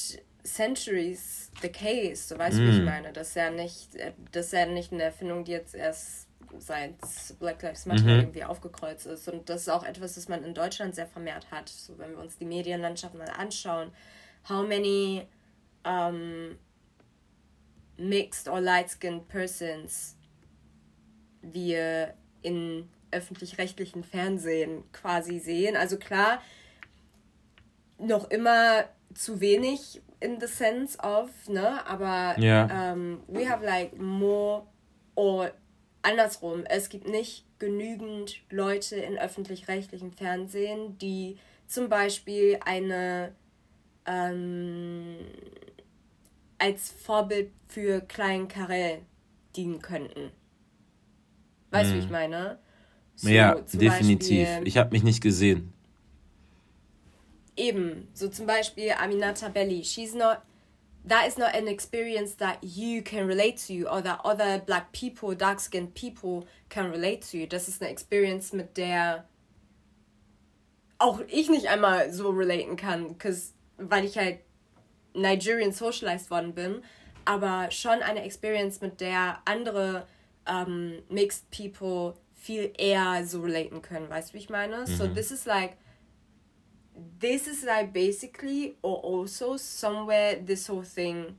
Centuries 0.43 1.51
the 1.61 1.69
case. 1.69 2.33
Du 2.33 2.39
weißt, 2.39 2.57
mm. 2.57 2.61
wie 2.61 2.69
ich 2.69 2.81
mm. 2.81 2.85
meine. 2.85 3.13
Das 3.13 3.29
ist 3.29 3.35
ja 3.35 3.51
nicht, 3.51 3.95
äh, 3.95 4.11
das 4.31 4.47
ist 4.47 4.53
ja 4.53 4.65
nicht 4.65 4.91
eine 4.91 5.03
Erfindung, 5.03 5.45
die 5.45 5.51
jetzt 5.51 5.75
erst 5.75 6.24
seit 6.57 6.95
Black 7.39 7.61
Lives 7.61 7.85
Matter 7.85 8.03
mhm. 8.03 8.09
irgendwie 8.09 8.43
aufgekreuzt 8.43 9.05
ist. 9.05 9.27
Und 9.27 9.49
das 9.49 9.61
ist 9.61 9.69
auch 9.69 9.83
etwas, 9.83 10.15
das 10.15 10.27
man 10.27 10.43
in 10.43 10.53
Deutschland 10.53 10.95
sehr 10.95 11.07
vermehrt 11.07 11.51
hat. 11.51 11.69
So, 11.69 11.97
wenn 11.97 12.11
wir 12.11 12.19
uns 12.19 12.37
die 12.37 12.45
Medienlandschaft 12.45 13.15
mal 13.15 13.29
anschauen, 13.29 13.91
how 14.47 14.65
many 14.65 15.27
um, 15.85 16.57
mixed 17.97 18.47
or 18.47 18.59
light-skinned 18.59 19.27
persons 19.27 20.15
wir 21.41 22.13
in 22.41 22.89
öffentlich-rechtlichen 23.11 24.03
Fernsehen 24.03 24.83
quasi 24.91 25.39
sehen. 25.39 25.75
Also 25.75 25.97
klar, 25.97 26.41
noch 27.97 28.29
immer 28.29 28.85
zu 29.13 29.39
wenig 29.39 30.01
in 30.19 30.39
the 30.39 30.47
sense 30.47 30.97
of, 30.99 31.29
ne, 31.47 31.85
aber 31.87 32.35
yeah. 32.37 32.91
um, 32.93 33.21
we 33.27 33.49
have 33.49 33.63
like 33.63 33.97
more 33.97 34.63
or 35.15 35.51
andersrum, 36.05 36.63
es 36.65 36.89
gibt 36.89 37.07
nicht 37.07 37.45
genügend 37.59 38.41
Leute 38.49 38.95
in 38.95 39.17
öffentlich-rechtlichem 39.17 40.11
Fernsehen, 40.13 40.97
die 40.97 41.37
zum 41.67 41.89
Beispiel 41.89 42.59
eine 42.63 43.33
ähm, 44.05 45.17
als 46.57 46.91
Vorbild 46.91 47.51
für 47.67 48.01
Klein 48.01 48.47
Karel 48.47 48.99
dienen 49.55 49.81
könnten. 49.81 50.31
Weißt 51.71 51.91
du, 51.91 51.95
mm. 51.95 51.97
wie 51.97 52.03
ich 52.03 52.09
meine? 52.09 52.59
So, 53.15 53.29
ja, 53.29 53.55
definitiv. 53.55 54.47
Beispiel, 54.47 54.67
ich 54.67 54.77
habe 54.77 54.91
mich 54.91 55.03
nicht 55.03 55.21
gesehen. 55.21 55.73
Eben, 57.57 58.07
so 58.13 58.27
zum 58.27 58.45
Beispiel 58.45 58.91
Aminata 58.91 59.49
Belli. 59.49 59.83
She's 59.83 60.13
not, 60.13 60.39
that 61.07 61.27
is 61.27 61.37
not 61.37 61.55
an 61.55 61.67
experience 61.67 62.35
that 62.35 62.63
you 62.63 63.01
can 63.01 63.27
relate 63.27 63.57
to 63.67 63.83
or 63.83 64.01
that 64.01 64.21
other 64.23 64.59
black 64.65 64.91
people, 64.91 65.35
dark 65.35 65.59
skinned 65.59 65.93
people 65.93 66.47
can 66.69 66.89
relate 66.89 67.21
to. 67.21 67.45
Das 67.45 67.67
ist 67.67 67.81
eine 67.81 67.91
Experience, 67.91 68.53
mit 68.53 68.75
der 68.77 69.25
auch 70.97 71.21
ich 71.27 71.49
nicht 71.49 71.67
einmal 71.67 72.11
so 72.11 72.29
relaten 72.29 72.77
kann, 72.77 73.15
weil 73.77 74.05
ich 74.05 74.17
halt 74.17 74.39
Nigerian 75.13 75.71
socialized 75.71 76.31
worden 76.31 76.53
bin, 76.53 76.83
aber 77.25 77.69
schon 77.71 78.01
eine 78.01 78.23
Experience, 78.23 78.81
mit 78.81 79.01
der 79.01 79.39
andere 79.45 80.07
um, 80.47 80.67
ähm, 80.67 81.03
mixed 81.09 81.49
people 81.51 82.15
viel 82.33 82.71
eher 82.77 83.25
so 83.25 83.41
relaten 83.41 83.81
können, 83.81 84.09
weißt 84.09 84.29
du, 84.29 84.33
wie 84.35 84.39
ich 84.39 84.49
meine? 84.49 84.81
Mhm. 84.81 84.85
So 84.85 85.07
this 85.07 85.31
is 85.31 85.45
like 85.45 85.77
this 87.19 87.47
is 87.47 87.63
like 87.63 87.93
basically 87.93 88.77
or 88.81 89.01
also 89.03 89.57
somewhere 89.57 90.37
this 90.43 90.67
whole 90.67 90.83
thing 90.83 91.37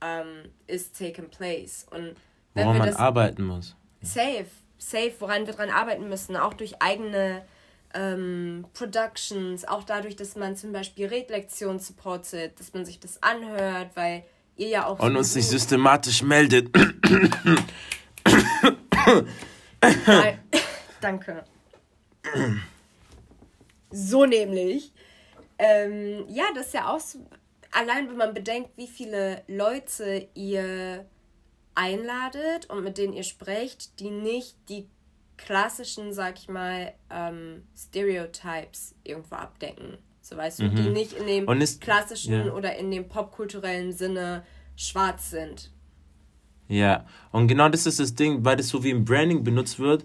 um, 0.00 0.50
is 0.68 0.90
taking 0.90 1.28
place. 1.28 1.86
Und 1.90 2.16
wenn 2.54 2.66
woran 2.66 2.78
wir 2.78 2.86
man 2.86 2.96
arbeiten 2.96 3.44
muss. 3.44 3.76
Safe, 4.02 4.46
safe, 4.78 5.12
woran 5.20 5.46
wir 5.46 5.54
dran 5.54 5.70
arbeiten 5.70 6.08
müssen, 6.08 6.36
auch 6.36 6.54
durch 6.54 6.82
eigene 6.82 7.44
ähm, 7.94 8.66
Productions, 8.74 9.64
auch 9.64 9.84
dadurch, 9.84 10.16
dass 10.16 10.34
man 10.36 10.56
zum 10.56 10.72
Beispiel 10.72 11.06
Redlektionen 11.06 11.78
supportet, 11.78 12.58
dass 12.58 12.74
man 12.74 12.84
sich 12.84 12.98
das 12.98 13.22
anhört, 13.22 13.90
weil 13.94 14.24
ihr 14.56 14.68
ja 14.68 14.86
auch. 14.86 14.98
Und 14.98 15.16
uns 15.16 15.32
sich 15.32 15.46
systematisch 15.46 16.22
meldet. 16.22 16.68
Danke. 21.00 21.44
So 23.92 24.24
nämlich. 24.24 24.92
Ähm, 25.58 26.24
ja, 26.28 26.44
das 26.54 26.68
ist 26.68 26.74
ja 26.74 26.92
auch 26.92 27.00
so, 27.00 27.18
allein 27.70 28.08
wenn 28.08 28.16
man 28.16 28.34
bedenkt, 28.34 28.70
wie 28.76 28.86
viele 28.86 29.42
Leute 29.46 30.28
ihr 30.34 31.06
einladet 31.74 32.68
und 32.68 32.82
mit 32.82 32.98
denen 32.98 33.12
ihr 33.12 33.22
sprecht, 33.22 34.00
die 34.00 34.10
nicht 34.10 34.56
die 34.68 34.88
klassischen, 35.36 36.12
sag 36.12 36.38
ich 36.38 36.48
mal, 36.48 36.92
ähm, 37.10 37.64
Stereotypes 37.76 38.94
irgendwo 39.04 39.36
abdecken. 39.36 39.98
So 40.20 40.36
weißt 40.36 40.60
du, 40.60 40.64
mhm. 40.64 40.76
die 40.76 40.88
nicht 40.90 41.12
in 41.14 41.26
dem 41.26 41.48
ist, 41.60 41.80
klassischen 41.80 42.46
ja. 42.46 42.52
oder 42.52 42.76
in 42.76 42.90
dem 42.90 43.08
popkulturellen 43.08 43.92
Sinne 43.92 44.44
schwarz 44.76 45.30
sind. 45.30 45.70
Ja, 46.68 47.06
und 47.32 47.48
genau 47.48 47.68
das 47.68 47.86
ist 47.86 47.98
das 47.98 48.14
Ding, 48.14 48.44
weil 48.44 48.56
das 48.56 48.68
so 48.68 48.82
wie 48.84 48.90
im 48.90 49.04
Branding 49.04 49.42
benutzt 49.42 49.78
wird 49.78 50.04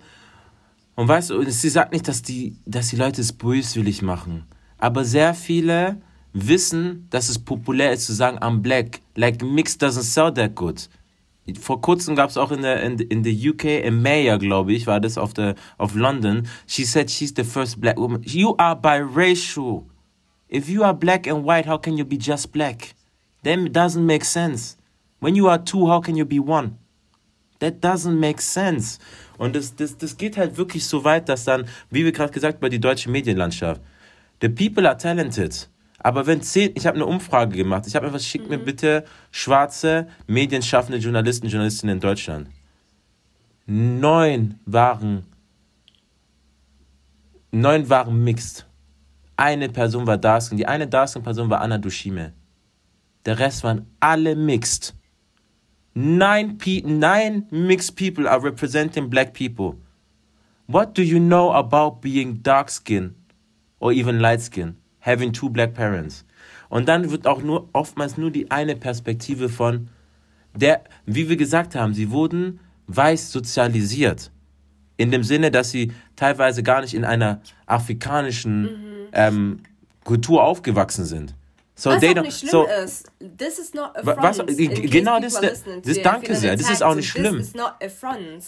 Und 0.97 1.07
weißt 1.07 1.29
du, 1.29 1.43
sie 1.49 1.69
sagt 1.69 1.93
nicht, 1.93 2.07
dass 2.07 2.23
die, 2.23 2.55
dass 2.65 2.87
die 2.87 2.95
Leute 2.95 3.21
es 3.21 3.31
böswillig 3.31 4.01
machen. 4.01 4.45
Aber 4.79 5.05
sehr 5.05 5.35
viele 5.35 6.01
wissen, 6.33 7.05
dass 7.11 7.29
es 7.29 7.37
populär 7.37 7.93
ist 7.93 8.07
zu 8.07 8.13
sagen, 8.13 8.39
I'm 8.39 8.61
black. 8.61 9.01
Like 9.15 9.43
mixed 9.43 9.81
doesn't 9.83 10.01
sell 10.01 10.33
that 10.33 10.55
good. 10.55 10.89
Vor 11.61 11.81
kurzem 11.81 12.15
gab 12.15 12.31
es 12.31 12.37
auch 12.37 12.51
in 12.51 12.63
der 12.63 12.81
in, 12.81 12.97
in 12.97 13.23
the 13.23 13.49
UK, 13.49 13.85
in 13.85 14.01
Mayor, 14.01 14.39
glaube 14.39 14.73
ich, 14.73 14.87
war 14.87 14.99
das 14.99 15.19
auf 15.19 15.35
der 15.35 15.53
auf 15.77 15.93
London. 15.93 16.47
She 16.65 16.83
said 16.83 17.11
she's 17.11 17.31
the 17.35 17.43
first 17.43 17.79
black 17.79 17.97
woman. 17.97 18.23
You 18.23 18.55
are 18.57 18.75
biracial. 18.75 19.83
If 20.51 20.67
you 20.67 20.83
are 20.83 20.95
black 20.95 21.27
and 21.27 21.45
white, 21.45 21.69
how 21.69 21.77
can 21.77 21.95
you 21.95 22.05
be 22.05 22.17
just 22.17 22.51
black? 22.51 22.95
That 23.43 23.59
doesn't 23.71 24.03
make 24.03 24.25
sense. 24.25 24.77
When 25.19 25.35
you 25.35 25.47
are 25.47 25.59
two, 25.63 25.85
how 25.85 26.01
can 26.01 26.15
you 26.15 26.25
be 26.25 26.39
one? 26.39 26.79
That 27.59 27.81
doesn't 27.81 28.19
make 28.19 28.41
sense. 28.41 28.99
Und 29.37 29.55
das, 29.55 29.75
das, 29.75 29.97
das 29.97 30.17
geht 30.17 30.37
halt 30.37 30.57
wirklich 30.57 30.85
so 30.85 31.03
weit, 31.03 31.29
dass 31.29 31.43
dann, 31.43 31.65
wie 31.89 32.03
wir 32.03 32.11
gerade 32.11 32.33
gesagt, 32.33 32.59
bei 32.59 32.69
die 32.69 32.79
deutsche 32.79 33.09
Medienlandschaft, 33.09 33.81
the 34.41 34.49
people 34.49 34.87
are 34.87 34.97
talented. 34.97 35.69
Aber 35.99 36.25
wenn 36.27 36.41
zehn, 36.41 36.71
ich 36.75 36.85
habe 36.85 36.95
eine 36.95 37.05
Umfrage 37.05 37.55
gemacht, 37.55 37.85
ich 37.87 37.95
habe 37.95 38.05
einfach, 38.05 38.19
schickt 38.19 38.49
mir 38.49 38.59
bitte 38.59 39.03
schwarze, 39.31 40.07
medienschaffende 40.27 40.99
Journalisten, 40.99 41.47
Journalistinnen 41.47 41.97
in 41.97 41.99
Deutschland. 41.99 42.49
Neun 43.65 44.59
waren, 44.65 45.25
neun 47.51 47.89
waren 47.89 48.23
mixed. 48.23 48.65
Eine 49.35 49.69
Person 49.69 50.07
war 50.07 50.17
Darskin, 50.17 50.57
die 50.57 50.65
eine 50.65 50.87
Darskin-Person 50.87 51.49
war 51.49 51.61
Anna 51.61 51.77
Dushime. 51.77 52.33
Der 53.25 53.37
Rest 53.37 53.63
waren 53.63 53.85
alle 53.99 54.35
mixed. 54.35 54.95
Nine, 55.99 56.59
pe 56.59 56.81
nine 56.81 57.47
mixed 57.49 57.95
people 57.95 58.27
are 58.27 58.39
representing 58.39 59.09
black 59.09 59.33
people. 59.33 59.77
What 60.67 60.93
do 60.93 61.01
you 61.01 61.19
know 61.19 61.51
about 61.53 62.01
being 62.01 62.43
dark 62.43 62.69
skin 62.69 63.15
or 63.79 63.91
even 63.91 64.19
light 64.19 64.41
skin? 64.41 64.77
Having 64.99 65.31
two 65.31 65.49
black 65.49 65.73
parents. 65.73 66.23
Und 66.69 66.87
dann 66.87 67.09
wird 67.09 67.25
auch 67.25 67.41
nur 67.41 67.69
oftmals 67.73 68.15
nur 68.15 68.29
die 68.29 68.51
eine 68.51 68.75
Perspektive 68.75 69.49
von 69.49 69.89
der, 70.53 70.83
wie 71.07 71.29
wir 71.29 71.35
gesagt 71.35 71.73
haben, 71.73 71.95
sie 71.95 72.11
wurden 72.11 72.59
weiß 72.85 73.31
sozialisiert. 73.31 74.29
In 74.97 75.09
dem 75.09 75.23
Sinne, 75.23 75.49
dass 75.49 75.71
sie 75.71 75.93
teilweise 76.15 76.61
gar 76.61 76.81
nicht 76.81 76.93
in 76.93 77.05
einer 77.05 77.41
afrikanischen 77.65 78.61
mhm. 78.61 79.07
ähm, 79.13 79.59
Kultur 80.03 80.43
aufgewachsen 80.43 81.05
sind. 81.05 81.33
So 81.79 81.91
was 81.91 81.99
they 82.01 82.17
auch 82.17 82.23
nicht 82.23 82.39
schlimm 82.39 82.49
so, 82.49 82.65
ist. 82.65 83.11
This 83.19 83.59
is 83.59 83.73
not 83.75 83.95
a 83.95 84.01
front. 84.01 84.39
Was, 84.39 84.57
genau, 84.57 85.19
das, 85.19 85.39
das, 85.39 85.63
das 85.83 86.01
danke 86.01 86.35
sehr. 86.35 86.57
Das 86.57 86.71
ist 86.71 86.81
auch 86.81 86.95
nicht 86.95 87.07
schlimm. 87.07 87.37
This 87.37 87.49
is 87.49 87.53
not 87.53 87.73
a 87.81 87.87
front. 87.87 88.43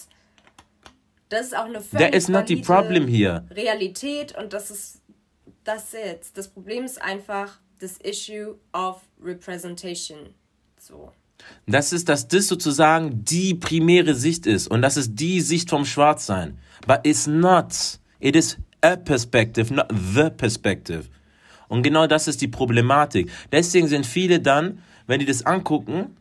Das 1.29 1.45
ist 1.45 1.55
auch 1.55 1.65
eine 1.65 1.79
That 1.91 2.15
is 2.15 2.27
not 2.27 2.47
the 2.47 2.55
problem 2.55 3.07
here. 3.07 3.45
Realität 3.51 4.35
und 4.35 4.51
das 4.51 4.71
ist 4.71 5.01
das 5.63 5.91
jetzt. 5.91 6.39
Das 6.39 6.47
Problem 6.47 6.83
ist 6.83 6.99
einfach 6.99 7.59
das 7.77 7.97
Issue 7.97 8.55
of 8.73 9.01
Representation. 9.23 10.33
So. 10.79 11.11
Das 11.67 11.93
ist, 11.93 12.09
dass 12.09 12.27
das 12.27 12.47
sozusagen 12.47 13.23
die 13.23 13.53
primäre 13.53 14.15
Sicht 14.15 14.47
ist 14.47 14.67
und 14.67 14.81
das 14.81 14.97
ist 14.97 15.11
die 15.13 15.41
Sicht 15.41 15.69
vom 15.69 15.85
Schwarzsein. 15.85 16.57
But 16.87 17.01
it's 17.03 17.27
not. 17.27 17.99
It 18.19 18.35
is 18.35 18.57
a 18.81 18.95
perspective, 18.95 19.71
not 19.71 19.87
the 19.91 20.31
perspective. 20.31 21.09
Und 21.69 21.83
genau 21.83 22.05
das 22.07 22.27
ist 22.27 22.41
die 22.41 22.49
Problematik. 22.49 23.31
Deswegen 23.51 23.87
sind 23.87 24.05
viele 24.05 24.41
dann, 24.41 24.79
wenn 25.07 25.21
die 25.21 25.25
das 25.25 25.45
angucken, 25.45 26.17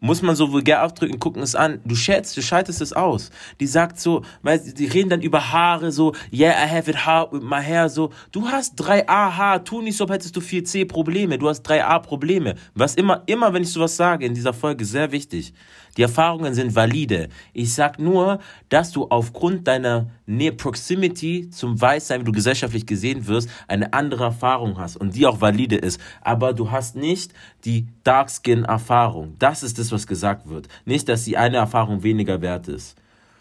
muss 0.00 0.22
man 0.22 0.36
so 0.36 0.52
vulgär 0.52 0.84
aufdrücken, 0.84 1.18
gucken 1.18 1.42
es 1.42 1.54
an. 1.54 1.80
Du 1.84 1.94
schätzt, 1.94 2.36
du 2.36 2.42
schaltest 2.42 2.80
es 2.80 2.92
aus. 2.92 3.30
Die 3.58 3.66
sagt 3.66 3.98
so, 3.98 4.22
weil 4.42 4.58
die 4.58 4.86
reden 4.86 5.08
dann 5.08 5.22
über 5.22 5.52
Haare 5.52 5.90
so, 5.92 6.14
yeah, 6.32 6.52
I 6.52 6.68
have 6.68 6.90
it 6.90 7.06
hard 7.06 7.32
with 7.32 7.42
my 7.42 7.62
hair, 7.62 7.88
so. 7.88 8.10
Du 8.30 8.48
hast 8.48 8.80
3A 8.80 9.36
Haar, 9.36 9.64
tu 9.64 9.80
nicht 9.80 9.96
so, 9.96 10.04
als 10.04 10.12
hättest 10.12 10.36
du 10.36 10.40
4C 10.40 10.86
Probleme. 10.86 11.38
Du 11.38 11.48
hast 11.48 11.68
3A 11.68 12.00
Probleme. 12.00 12.54
Was 12.74 12.94
immer, 12.94 13.22
immer, 13.26 13.52
wenn 13.52 13.62
ich 13.62 13.72
sowas 13.72 13.96
sage 13.96 14.26
in 14.26 14.34
dieser 14.34 14.52
Folge, 14.52 14.84
sehr 14.84 15.10
wichtig. 15.10 15.54
Die 15.98 16.02
Erfahrungen 16.02 16.54
sind 16.54 16.76
valide. 16.76 17.28
Ich 17.52 17.74
sag 17.74 17.98
nur, 17.98 18.38
dass 18.68 18.92
du 18.92 19.08
aufgrund 19.08 19.66
deiner 19.66 20.08
Nähe 20.26 20.52
Proximity 20.52 21.50
zum 21.50 21.78
Weißsein, 21.80 22.20
wie 22.20 22.24
du 22.24 22.30
gesellschaftlich 22.30 22.86
gesehen 22.86 23.26
wirst, 23.26 23.50
eine 23.66 23.92
andere 23.92 24.24
Erfahrung 24.24 24.78
hast 24.78 24.96
und 24.96 25.16
die 25.16 25.26
auch 25.26 25.40
valide 25.40 25.74
ist. 25.74 26.00
Aber 26.20 26.54
du 26.54 26.70
hast 26.70 26.94
nicht 26.94 27.32
die 27.64 27.88
Darkskin-Erfahrung. 28.04 29.34
Das 29.40 29.64
ist 29.64 29.80
das, 29.80 29.90
was 29.90 30.06
gesagt 30.06 30.48
wird. 30.48 30.68
Nicht, 30.84 31.08
dass 31.08 31.24
die 31.24 31.36
eine 31.36 31.56
Erfahrung 31.56 32.04
weniger 32.04 32.40
wert 32.40 32.68
ist. 32.68 32.96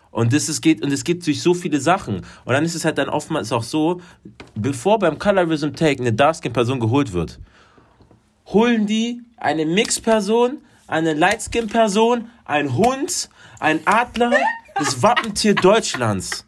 Und 0.10 0.34
das 0.34 0.60
geht, 0.60 0.84
und 0.84 0.92
es 0.92 1.04
gibt 1.04 1.28
durch 1.28 1.44
so 1.44 1.54
viele 1.54 1.80
Sachen. 1.80 2.22
Und 2.44 2.54
dann 2.54 2.66
ist 2.66 2.74
es 2.74 2.86
halt 2.86 2.98
dann 2.98 3.10
oftmals 3.10 3.52
auch 3.52 3.62
so, 3.62 4.02
bevor 4.56 4.98
beim 4.98 5.20
Colorism 5.20 5.74
Take 5.74 6.02
eine 6.02 6.12
Darkskin-Person 6.12 6.80
geholt 6.80 7.14
wird, 7.14 7.40
holen 8.48 8.88
die 8.88 9.22
eine 9.38 9.68
Mix-Person, 9.68 10.58
eine 10.88 11.14
Lightskin-Person, 11.14 12.32
ein 12.46 12.76
Hund, 12.76 13.30
ein 13.60 13.86
Adler, 13.86 14.38
das 14.76 15.02
Wappentier 15.04 15.56
Deutschlands. 15.56 16.46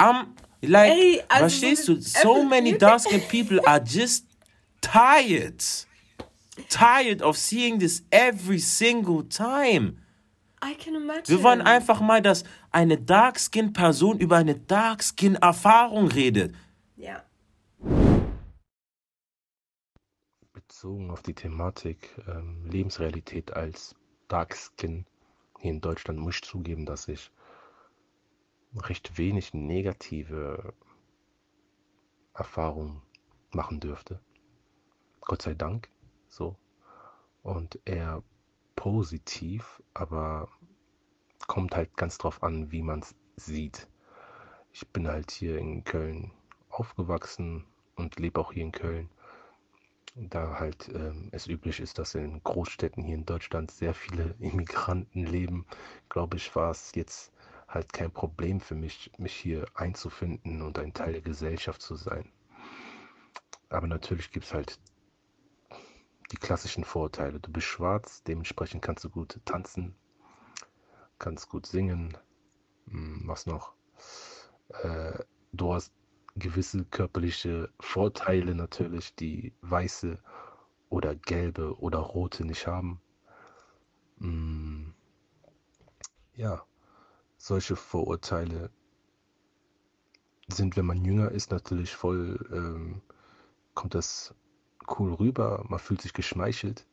Um, 0.00 0.34
like, 0.60 0.92
Ey, 0.92 1.22
also 1.28 1.40
verstehst 1.42 1.88
du? 1.88 2.00
So 2.00 2.44
many 2.44 2.76
dark-skinned 2.76 3.28
people 3.28 3.60
are 3.66 3.80
just 3.84 4.26
tired. 4.80 5.62
Tired 6.68 7.22
of 7.22 7.36
seeing 7.36 7.78
this 7.78 8.02
every 8.10 8.58
single 8.58 9.22
time. 9.22 9.98
I 10.60 10.74
can 10.74 10.96
imagine. 10.96 11.28
Wir 11.28 11.42
wollen 11.42 11.62
einfach 11.62 12.00
mal, 12.00 12.20
dass 12.20 12.44
eine 12.72 12.98
Dark-Skin-Person 12.98 14.18
über 14.18 14.36
eine 14.36 14.56
Dark-Skin-Erfahrung 14.56 16.08
redet. 16.08 16.54
Ja 16.96 17.22
bezogen 20.82 21.12
auf 21.12 21.22
die 21.22 21.34
Thematik 21.34 22.10
ähm, 22.26 22.66
Lebensrealität 22.66 23.52
als 23.52 23.94
Dark 24.26 24.56
Skin 24.56 25.06
hier 25.60 25.70
in 25.70 25.80
Deutschland 25.80 26.18
muss 26.18 26.34
ich 26.34 26.42
zugeben, 26.42 26.86
dass 26.86 27.06
ich 27.06 27.30
recht 28.74 29.16
wenig 29.16 29.54
negative 29.54 30.74
Erfahrungen 32.34 33.00
machen 33.52 33.78
dürfte. 33.78 34.18
Gott 35.20 35.42
sei 35.42 35.54
Dank 35.54 35.88
so. 36.28 36.56
Und 37.44 37.78
eher 37.84 38.24
positiv, 38.74 39.80
aber 39.94 40.48
kommt 41.46 41.76
halt 41.76 41.96
ganz 41.96 42.18
drauf 42.18 42.42
an, 42.42 42.72
wie 42.72 42.82
man 42.82 43.02
es 43.02 43.14
sieht. 43.36 43.86
Ich 44.72 44.88
bin 44.88 45.06
halt 45.06 45.30
hier 45.30 45.58
in 45.58 45.84
Köln 45.84 46.32
aufgewachsen 46.70 47.66
und 47.94 48.18
lebe 48.18 48.40
auch 48.40 48.52
hier 48.52 48.64
in 48.64 48.72
Köln 48.72 49.08
da 50.14 50.58
halt 50.58 50.88
ähm, 50.88 51.28
es 51.32 51.46
üblich 51.46 51.80
ist, 51.80 51.98
dass 51.98 52.14
in 52.14 52.42
Großstädten 52.42 53.02
hier 53.02 53.14
in 53.14 53.26
Deutschland 53.26 53.70
sehr 53.70 53.94
viele 53.94 54.34
Immigranten 54.38 55.24
leben, 55.24 55.66
glaube 56.08 56.36
ich, 56.36 56.54
war 56.54 56.70
es 56.70 56.92
jetzt 56.94 57.32
halt 57.68 57.92
kein 57.92 58.10
Problem 58.10 58.60
für 58.60 58.74
mich, 58.74 59.10
mich 59.16 59.34
hier 59.34 59.64
einzufinden 59.74 60.60
und 60.60 60.78
ein 60.78 60.92
Teil 60.92 61.12
der 61.12 61.22
Gesellschaft 61.22 61.80
zu 61.80 61.96
sein. 61.96 62.30
Aber 63.70 63.86
natürlich 63.86 64.30
gibt 64.30 64.44
es 64.44 64.52
halt 64.52 64.78
die 66.30 66.36
klassischen 66.36 66.84
Vorurteile. 66.84 67.40
Du 67.40 67.50
bist 67.50 67.66
schwarz, 67.66 68.22
dementsprechend 68.24 68.82
kannst 68.82 69.04
du 69.04 69.10
gut 69.10 69.40
tanzen, 69.46 69.94
kannst 71.18 71.48
gut 71.48 71.66
singen, 71.66 72.18
hm, 72.88 73.22
was 73.24 73.46
noch? 73.46 73.72
Äh, 74.82 75.18
du 75.52 75.72
hast 75.72 75.92
gewisse 76.36 76.84
körperliche 76.84 77.68
Vorteile 77.80 78.54
natürlich, 78.54 79.14
die 79.14 79.52
weiße 79.60 80.18
oder 80.88 81.14
gelbe 81.14 81.78
oder 81.78 81.98
rote 81.98 82.44
nicht 82.44 82.66
haben. 82.66 83.00
Mm. 84.18 84.90
Ja, 86.34 86.64
solche 87.36 87.76
Vorurteile 87.76 88.70
sind, 90.48 90.76
wenn 90.76 90.86
man 90.86 91.04
jünger 91.04 91.30
ist, 91.30 91.50
natürlich 91.50 91.94
voll, 91.94 92.38
ähm, 92.52 93.02
kommt 93.74 93.94
das 93.94 94.34
cool 94.98 95.12
rüber, 95.14 95.64
man 95.68 95.78
fühlt 95.78 96.00
sich 96.00 96.12
geschmeichelt, 96.12 96.86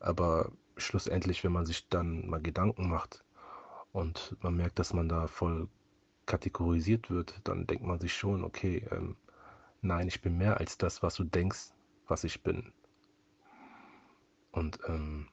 aber 0.00 0.52
schlussendlich, 0.76 1.44
wenn 1.44 1.52
man 1.52 1.66
sich 1.66 1.88
dann 1.88 2.28
mal 2.28 2.40
Gedanken 2.40 2.88
macht 2.88 3.24
und 3.92 4.36
man 4.40 4.56
merkt, 4.56 4.78
dass 4.78 4.92
man 4.92 5.08
da 5.08 5.26
voll 5.26 5.68
kategorisiert 6.26 7.10
wird, 7.10 7.40
dann 7.44 7.66
denkt 7.66 7.84
man 7.84 8.00
sich 8.00 8.14
schon, 8.14 8.44
okay, 8.44 8.86
ähm, 8.90 9.16
nein, 9.80 10.08
ich 10.08 10.20
bin 10.20 10.36
mehr 10.36 10.58
als 10.58 10.78
das, 10.78 11.02
was 11.02 11.14
du 11.14 11.24
denkst, 11.24 11.72
was 12.08 12.24
ich 12.24 12.42
bin. 12.42 12.72
Und 14.52 14.78
ähm, 14.86 15.28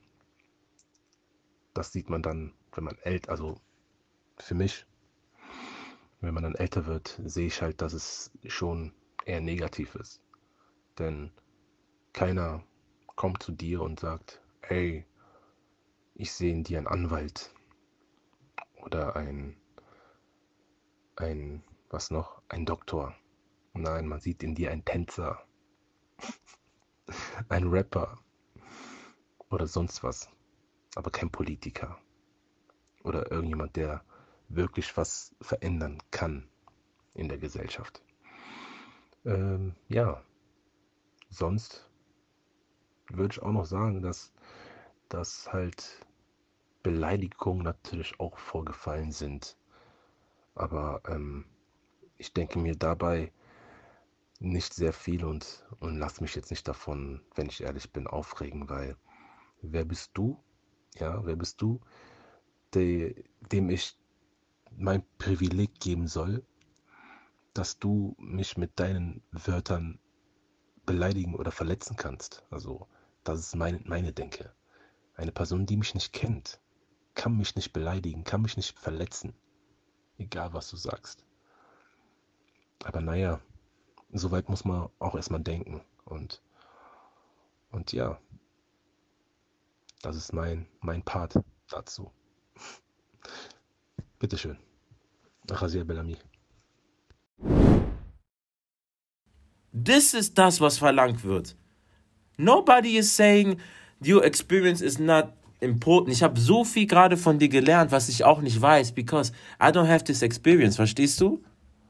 das 1.74 1.92
sieht 1.92 2.10
man 2.10 2.22
dann, 2.22 2.54
wenn 2.74 2.84
man 2.84 2.98
älter, 3.00 3.32
also 3.32 3.60
für 4.38 4.56
mich, 4.56 4.86
wenn 6.22 6.34
man 6.34 6.44
dann 6.44 6.56
älter 6.56 6.86
wird, 6.86 7.20
sehe 7.26 7.48
ich 7.48 7.62
halt, 7.62 7.82
dass 7.82 7.94
es 7.94 8.32
schon 8.48 8.94
eher 9.26 9.42
negativ 9.42 9.96
ist. 9.96 10.22
Denn 11.00 11.32
keiner 12.14 12.64
kommt 13.16 13.42
zu 13.44 13.52
dir 13.52 13.82
und 13.82 14.00
sagt, 14.00 14.42
hey, 14.62 15.06
ich 16.16 16.32
sehe 16.32 16.52
in 16.52 16.64
dir 16.64 16.78
einen 16.78 16.88
Anwalt 16.88 17.52
oder 18.82 19.16
ein, 19.16 19.58
ein, 21.16 21.64
was 21.90 22.12
noch, 22.12 22.42
ein 22.50 22.66
Doktor. 22.66 23.16
Nein, 23.74 24.08
man 24.08 24.20
sieht 24.20 24.44
in 24.44 24.56
dir 24.56 24.72
einen 24.72 24.86
Tänzer, 24.86 25.44
ein 27.50 27.68
Rapper 27.68 28.20
oder 29.50 29.68
sonst 29.68 30.04
was, 30.04 30.30
aber 30.96 31.12
kein 31.12 31.32
Politiker 31.32 32.00
oder 33.04 33.32
irgendjemand, 33.32 33.76
der 33.76 34.04
wirklich 34.50 34.96
was 34.98 35.36
verändern 35.42 36.02
kann 36.12 36.48
in 37.14 37.30
der 37.30 37.38
Gesellschaft. 37.38 38.02
Ähm, 39.26 39.76
ja, 39.90 40.24
sonst 41.30 41.90
würde 43.10 43.34
ich 43.34 43.42
auch 43.42 43.52
noch 43.52 43.66
sagen, 43.66 44.02
dass, 44.02 44.34
dass 45.10 45.52
halt 45.52 46.06
Beleidigungen 46.82 47.64
natürlich 47.64 48.20
auch 48.20 48.38
vorgefallen 48.38 49.12
sind. 49.12 49.58
Aber 50.56 51.02
ähm, 51.08 51.46
ich 52.18 52.34
denke 52.34 52.60
mir 52.60 52.76
dabei 52.76 53.32
nicht 54.40 54.74
sehr 54.74 54.94
viel 54.94 55.24
und, 55.24 55.66
und 55.80 55.98
lass 55.98 56.22
mich 56.22 56.36
jetzt 56.36 56.52
nicht 56.52 56.68
davon, 56.68 57.22
wenn 57.36 57.48
ich 57.48 57.64
ehrlich 57.64 57.92
bin, 57.92 58.08
aufregen, 58.08 58.70
weil 58.70 58.98
wer 59.62 59.86
bist 59.86 60.12
du? 60.16 60.38
Ja, 60.96 61.26
wer 61.26 61.36
bist 61.36 61.62
du, 61.62 61.80
de, 62.74 63.24
dem 63.52 63.70
ich 63.70 63.98
mein 64.78 65.04
Privileg 65.18 65.80
geben 65.80 66.08
soll, 66.08 66.44
dass 67.54 67.80
du 67.80 68.16
mich 68.20 68.58
mit 68.58 68.80
deinen 68.80 69.24
Wörtern 69.32 70.00
beleidigen 70.86 71.36
oder 71.36 71.52
verletzen 71.52 71.96
kannst. 71.96 72.44
Also, 72.50 72.88
das 73.24 73.40
ist 73.40 73.56
meine, 73.56 73.80
meine 73.86 74.12
Denke. 74.12 74.54
Eine 75.16 75.32
Person, 75.32 75.66
die 75.66 75.78
mich 75.78 75.94
nicht 75.94 76.12
kennt, 76.14 76.60
kann 77.16 77.38
mich 77.38 77.56
nicht 77.56 77.72
beleidigen, 77.74 78.24
kann 78.24 78.42
mich 78.42 78.58
nicht 78.58 78.78
verletzen. 78.78 79.34
Egal, 80.18 80.54
was 80.54 80.70
du 80.70 80.78
sagst. 80.78 81.24
Aber 82.84 83.02
naja, 83.02 83.40
soweit 84.12 84.50
muss 84.50 84.66
man 84.66 84.90
auch 85.00 85.16
erstmal 85.16 85.42
denken. 85.42 85.82
Und, 86.06 86.42
und 87.72 87.92
ja, 87.92 88.20
das 90.02 90.16
ist 90.16 90.34
mein, 90.34 90.68
mein 90.82 91.02
Part 91.02 91.40
dazu. 91.70 92.12
Bitteschön. 94.20 94.58
Raziel 95.50 95.86
Bellamy. 95.86 96.18
This 99.74 100.14
ist 100.14 100.38
das, 100.38 100.62
was 100.62 100.78
verlangt 100.78 101.24
wird. 101.24 101.56
Nobody 102.38 102.98
is 102.98 103.16
saying 103.16 103.60
your 104.00 104.24
experience 104.24 104.82
is 104.82 105.00
not 105.00 105.34
important. 105.64 106.16
Ich 106.16 106.24
habe 106.24 106.40
so 106.40 106.64
viel 106.64 106.86
gerade 106.86 107.18
von 107.18 107.40
dir 107.40 107.50
gelernt, 107.50 107.92
was 107.92 108.10
ich 108.10 108.24
auch 108.24 108.42
nicht 108.42 108.62
weiß, 108.62 108.92
because 108.92 109.32
I 109.62 109.68
don't 109.68 109.88
have 109.88 110.04
this 110.04 110.22
experience, 110.22 110.76
verstehst 110.76 111.20
du? 111.22 111.42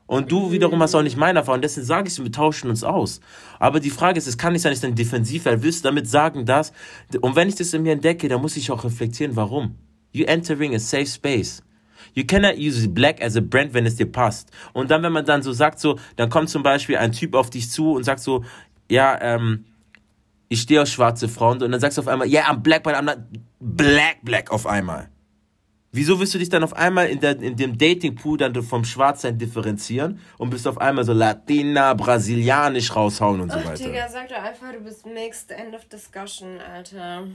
Und 0.06 0.32
du 0.32 0.52
wiederum 0.52 0.82
hast 0.82 0.95
auch 0.95 1.02
nicht 1.02 1.18
meine 1.18 1.40
Erfahrung. 1.40 1.62
Deswegen 1.62 1.86
sage 1.86 2.08
ich, 2.08 2.22
wir 2.22 2.32
tauschen 2.32 2.70
uns 2.70 2.84
aus. 2.84 3.20
Aber 3.58 3.80
die 3.80 3.90
Frage 3.90 4.18
ist, 4.18 4.28
es 4.28 4.38
kann 4.38 4.54
nicht 4.54 4.62
sein, 4.62 4.72
dass 4.72 4.80
ich 4.80 4.82
dann 4.82 4.95
defensiv 4.95 5.45
werde. 5.45 5.64
Willst 5.64 5.84
du 5.84 5.88
damit 5.88 6.08
sagen, 6.08 6.45
dass... 6.45 6.74
Und 7.22 7.36
wenn 7.36 7.48
ich 7.48 7.56
das 7.56 7.74
in 7.74 7.84
mir 7.84 7.94
entdecke, 7.94 8.28
dann 8.28 8.41
muss 8.41 8.58
ich 8.58 8.70
auch 8.70 8.84
reflektieren, 8.84 9.36
warum. 9.36 9.76
You 10.12 10.26
entering 10.26 10.76
a 10.76 10.80
safe 10.80 11.08
space. 11.08 11.64
You 12.14 12.26
cannot 12.26 12.58
use 12.58 12.88
black 12.88 13.24
as 13.24 13.38
a 13.38 13.41
brand, 13.41 13.74
wenn 13.74 13.86
es 13.86 13.95
dir 13.95 14.12
passt. 14.12 14.52
Und 14.74 14.91
dann, 14.91 15.02
wenn 15.04 15.14
man 15.14 15.26
dann 15.26 15.41
so 15.41 15.54
sagt, 15.54 15.80
so, 15.80 15.98
dann 16.18 16.30
kommt 16.30 16.50
zum 16.50 16.64
Beispiel 16.64 16.98
ein 16.98 17.14
Typ 17.14 17.34
auf 17.34 17.50
dich 17.50 17.72
zu 17.72 17.94
und 17.94 18.04
sagt 18.04 18.20
so, 18.20 18.44
ja, 18.90 19.18
ähm, 19.22 19.66
ich 20.53 20.61
stehe 20.61 20.81
auf 20.81 20.88
schwarze 20.88 21.27
Frauen 21.27 21.61
und 21.61 21.71
dann 21.71 21.81
sagst 21.81 21.97
du 21.97 22.01
auf 22.01 22.07
einmal, 22.07 22.27
yeah, 22.27 22.49
I'm 22.49 22.57
black, 22.57 22.84
but 22.84 22.93
I'm 22.93 23.03
not 23.03 23.17
black, 23.59 24.17
black 24.23 24.51
auf 24.51 24.67
einmal. 24.67 25.09
Wieso 25.91 26.19
willst 26.19 26.34
du 26.34 26.39
dich 26.39 26.49
dann 26.49 26.63
auf 26.63 26.73
einmal 26.75 27.07
in, 27.07 27.19
der, 27.19 27.39
in 27.39 27.55
dem 27.55 27.77
Datingpool 27.77 28.38
dann 28.38 28.53
vom 28.63 28.84
Schwarzsein 28.84 29.38
differenzieren 29.38 30.19
und 30.39 30.49
bist 30.49 30.67
auf 30.67 30.80
einmal 30.80 31.03
so 31.03 31.13
Latina, 31.13 31.93
Brasilianisch 31.93 32.95
raushauen 32.95 33.41
und 33.41 33.51
so 33.51 33.57
Ach, 33.59 33.65
weiter? 33.65 33.84
Digga, 33.84 34.07
sag 34.09 34.30
doch 34.30 34.38
einfach, 34.38 34.71
du 34.73 34.80
bist 34.80 35.05
mixed. 35.05 35.51
End 35.51 35.75
of 35.75 35.85
discussion, 35.85 36.59
Alter. 36.61 37.27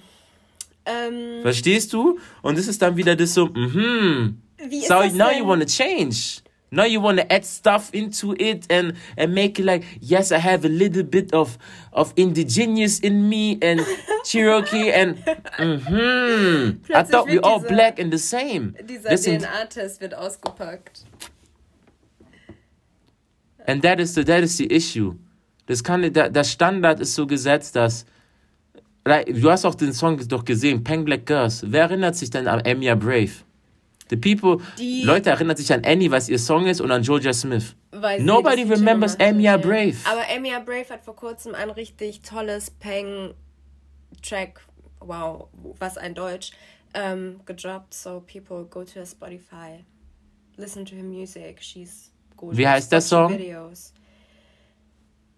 Ähm, 0.86 1.42
Verstehst 1.42 1.92
du? 1.92 2.18
Und 2.42 2.58
das 2.58 2.66
ist 2.66 2.80
dann 2.82 2.96
wieder 2.96 3.14
das 3.14 3.34
so, 3.34 3.46
mhm. 3.46 4.42
Wie 4.68 4.78
ist 4.78 4.88
So 4.88 4.94
now 4.94 5.28
denn? 5.28 5.38
you 5.38 5.46
want 5.46 5.62
to 5.62 5.68
change. 5.68 6.40
Now 6.70 6.84
you 6.84 7.00
want 7.00 7.18
to 7.18 7.32
add 7.32 7.44
stuff 7.44 7.90
into 7.94 8.34
it 8.38 8.66
and 8.70 8.94
and 9.16 9.34
make 9.34 9.58
it 9.58 9.64
like 9.64 9.84
yes, 10.00 10.32
I 10.32 10.38
have 10.38 10.64
a 10.64 10.68
little 10.68 11.02
bit 11.02 11.32
of 11.32 11.56
of 11.92 12.12
indigenous 12.16 13.00
in 13.00 13.28
me 13.28 13.58
and 13.62 13.80
Cherokee 14.24 14.90
and 14.92 15.16
mhm. 15.58 16.80
I 16.94 17.02
thought 17.04 17.26
we 17.26 17.38
all 17.38 17.60
dieser- 17.60 17.68
black 17.68 17.98
and 17.98 18.12
the 18.12 18.18
same. 18.18 18.74
dieser 18.82 19.10
Das 19.10 19.22
DNA-Test 19.22 20.00
wird 20.00 20.14
ausgepackt. 20.14 21.04
And 23.66 23.82
that 23.82 24.00
is 24.00 24.14
the 24.14 24.24
that 24.24 24.42
is 24.42 24.56
the 24.58 24.66
issue. 24.66 25.14
Das 25.66 25.82
kann 25.82 26.02
der, 26.12 26.30
der 26.30 26.44
Standard 26.44 27.00
ist 27.00 27.14
so 27.14 27.26
gesetzt, 27.26 27.76
dass 27.76 28.04
like, 29.06 29.26
du 29.26 29.50
hast 29.50 29.64
auch 29.64 29.74
den 29.74 29.92
Song 29.92 30.18
doch 30.28 30.44
gesehen, 30.44 30.84
Peng 30.84 31.04
Black 31.04 31.24
Girls. 31.24 31.62
Wer 31.66 31.82
erinnert 31.82 32.16
sich 32.16 32.30
denn 32.30 32.46
an 32.46 32.60
Enya 32.60 32.94
Brave? 32.94 33.30
The 34.10 34.16
people, 34.16 34.64
Die- 34.78 35.02
Leute 35.04 35.30
erinnern 35.30 35.56
sich 35.56 35.72
an 35.72 35.84
Annie, 35.84 36.10
was 36.10 36.28
ihr 36.28 36.38
Song 36.38 36.66
ist, 36.66 36.80
und 36.80 36.90
an 36.90 37.02
Georgia 37.02 37.32
Smith. 37.32 37.74
Nobody 38.20 38.62
remembers 38.62 39.16
ja. 39.18 39.56
Brave. 39.56 39.96
Aber 40.04 40.26
Enya 40.28 40.60
Brave 40.60 40.88
hat 40.90 41.04
vor 41.04 41.16
kurzem 41.16 41.54
ein 41.54 41.70
richtig 41.70 42.22
tolles 42.22 42.70
Peng-Track, 42.70 44.60
wow, 45.00 45.48
was 45.78 45.96
ein 45.98 46.14
Deutsch, 46.14 46.52
ähm, 46.94 47.40
gedroppt. 47.44 47.92
So 47.94 48.20
people 48.20 48.64
go 48.64 48.84
to 48.84 48.94
her 48.94 49.06
Spotify, 49.06 49.84
listen 50.56 50.84
to 50.86 50.94
her 50.96 51.04
music. 51.04 51.62
She's 51.62 52.10
gorgeous. 52.36 52.58
Wie 52.58 52.66
heißt 52.68 52.90
der 52.92 53.00
Song? 53.00 53.32
Videos. 53.32 53.92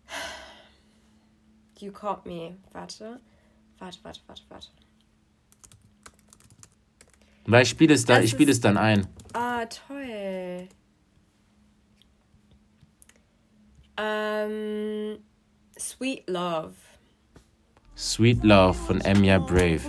You 1.80 1.92
caught 1.92 2.26
me. 2.26 2.56
Warte. 2.72 3.20
Warte, 3.78 3.98
warte, 4.02 4.20
warte, 4.26 4.42
warte. 4.50 4.68
Weil 7.46 7.62
ich 7.62 7.68
spiele 7.70 7.94
es 7.94 8.04
dann, 8.04 8.16
Das 8.16 8.24
ich 8.26 8.30
spiele 8.30 8.50
ist- 8.50 8.58
es 8.58 8.60
dann 8.60 8.76
ein. 8.76 9.06
Ah, 9.32 9.64
toll. 9.66 10.68
Ähm, 13.96 15.18
Sweet 15.78 16.28
Love. 16.28 16.72
Sweet 17.96 18.44
Love 18.44 18.74
von 18.86 19.00
Enya 19.02 19.38
Brave. 19.38 19.80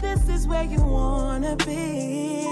This 0.00 0.28
is 0.28 0.46
where 0.48 0.64
you 0.64 0.80
wanna 0.82 1.56
be. 1.56 2.44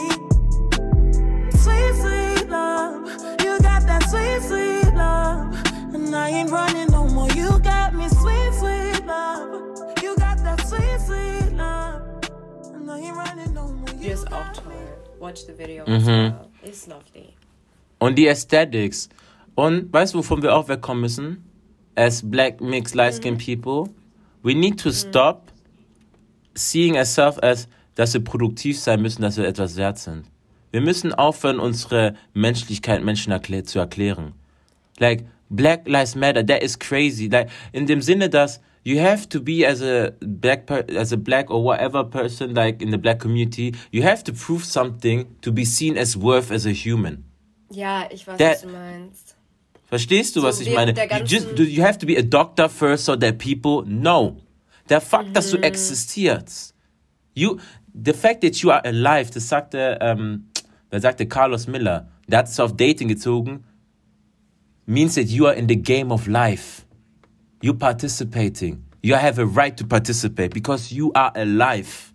Sweet, 1.52 1.94
sweet 2.00 2.48
love. 2.48 3.06
You 3.44 3.58
got 3.58 3.86
that 3.86 4.02
sweet, 4.08 4.40
sweet 4.42 4.94
love. 4.94 5.54
And 5.94 6.14
I 6.14 6.30
ain't 6.30 6.50
running 6.50 6.90
no 6.90 7.06
more. 7.08 7.28
You 7.32 7.58
got 7.60 7.92
me 7.94 8.08
sweet, 8.08 8.52
sweet 8.58 9.06
love. 9.06 9.50
You 10.02 10.14
got 10.16 10.38
that 10.44 10.66
sweet, 10.66 10.98
sweet 11.06 11.52
love. 11.56 12.02
And 12.74 12.90
I 12.90 12.98
ain't 13.00 13.16
running 13.16 13.52
no 13.54 13.68
more. 13.68 13.83
Die 14.04 14.10
ist 14.10 14.30
auch 14.30 14.52
toll. 14.52 14.74
Watch 15.18 15.46
the 15.46 15.56
video 15.56 15.84
Mhm. 15.88 16.34
It's 16.62 16.86
lovely. 16.86 17.32
Und 17.98 18.16
die 18.16 18.28
Aesthetics. 18.28 19.08
Und 19.54 19.90
weißt 19.90 20.12
du, 20.12 20.18
wovon 20.18 20.42
wir 20.42 20.54
auch 20.54 20.68
wegkommen 20.68 21.00
müssen? 21.00 21.42
As 21.94 22.28
black, 22.28 22.60
mixed, 22.60 22.94
light 22.94 23.14
skinned 23.14 23.42
people, 23.42 23.90
we 24.42 24.52
need 24.54 24.78
to 24.78 24.90
stop 24.90 25.50
seeing 26.54 26.96
ourselves 26.96 27.38
as, 27.42 27.66
dass 27.94 28.12
wir 28.12 28.22
produktiv 28.22 28.78
sein 28.78 29.00
müssen, 29.00 29.22
dass 29.22 29.38
wir 29.38 29.46
etwas 29.46 29.76
wert 29.76 29.98
sind. 29.98 30.24
Wir 30.70 30.82
müssen 30.82 31.14
aufhören, 31.14 31.58
unsere 31.58 32.14
Menschlichkeit 32.34 33.02
Menschen 33.02 33.32
erklä 33.32 33.62
zu 33.62 33.78
erklären. 33.78 34.34
Like, 34.98 35.24
Black 35.48 35.88
Lives 35.88 36.14
Matter, 36.14 36.44
that 36.44 36.62
is 36.62 36.78
crazy. 36.78 37.28
Like, 37.28 37.48
in 37.72 37.86
dem 37.86 38.02
Sinne, 38.02 38.28
dass 38.28 38.60
you 38.84 39.00
have 39.00 39.26
to 39.30 39.40
be 39.40 39.64
as 39.66 39.80
a 39.82 40.12
black 40.20 40.66
per 40.66 40.84
as 40.96 41.12
a 41.12 41.16
black 41.16 41.50
or 41.50 41.62
whatever 41.64 42.04
person 42.04 42.54
like 42.54 42.82
in 42.82 42.90
the 42.90 42.98
black 42.98 43.18
community, 43.18 43.74
you 43.90 44.02
have 44.02 44.22
to 44.24 44.32
prove 44.32 44.64
something 44.64 45.26
to 45.40 45.50
be 45.52 45.64
seen 45.64 45.96
as 45.96 46.16
worth 46.16 46.50
as 46.50 46.66
a 46.66 46.72
human. 46.72 47.24
Ja, 47.70 48.06
ich 48.12 48.26
weiß, 48.26 48.36
Der- 48.38 48.50
was 48.52 48.60
du 48.62 48.68
meinst. 48.68 49.36
Verstehst 49.86 50.36
du, 50.36 50.40
So 50.40 50.46
was 50.48 50.60
ich 50.60 50.72
meine? 50.74 50.92
You, 50.92 51.24
just, 51.24 51.58
you 51.58 51.82
have 51.82 51.98
to 51.98 52.06
be 52.06 52.16
a 52.18 52.22
doctor 52.22 52.68
first 52.68 53.04
so 53.04 53.16
that 53.16 53.38
people 53.38 53.82
know. 53.84 54.36
Der 54.88 55.00
Fakt, 55.00 55.34
dass 55.34 55.52
Mhm. 55.52 55.56
du 55.60 55.62
existierst. 55.62 56.74
You, 57.34 57.58
the 57.94 58.12
fact 58.12 58.42
that 58.42 58.56
you 58.62 58.70
are 58.70 58.84
alive, 58.84 59.30
das 59.32 59.48
sagte, 59.48 59.98
ähm, 60.00 60.46
wer 60.90 61.00
sagte 61.00 61.26
Carlos 61.26 61.66
Miller, 61.66 62.08
der 62.28 62.40
hat 62.40 62.48
es 62.48 62.60
auf 62.60 62.76
Dating 62.76 63.08
gezogen, 63.08 63.64
means 64.86 65.14
that 65.14 65.26
you 65.28 65.46
are 65.46 65.54
in 65.56 65.68
the 65.68 65.76
game 65.76 66.10
of 66.12 66.26
life. 66.26 66.82
You 67.64 67.72
participating. 67.72 68.84
You 69.02 69.14
have 69.14 69.38
a 69.38 69.46
right 69.46 69.74
to 69.78 69.86
participate 69.86 70.52
because 70.52 70.92
you 70.92 71.10
are 71.14 71.32
alive. 71.34 72.12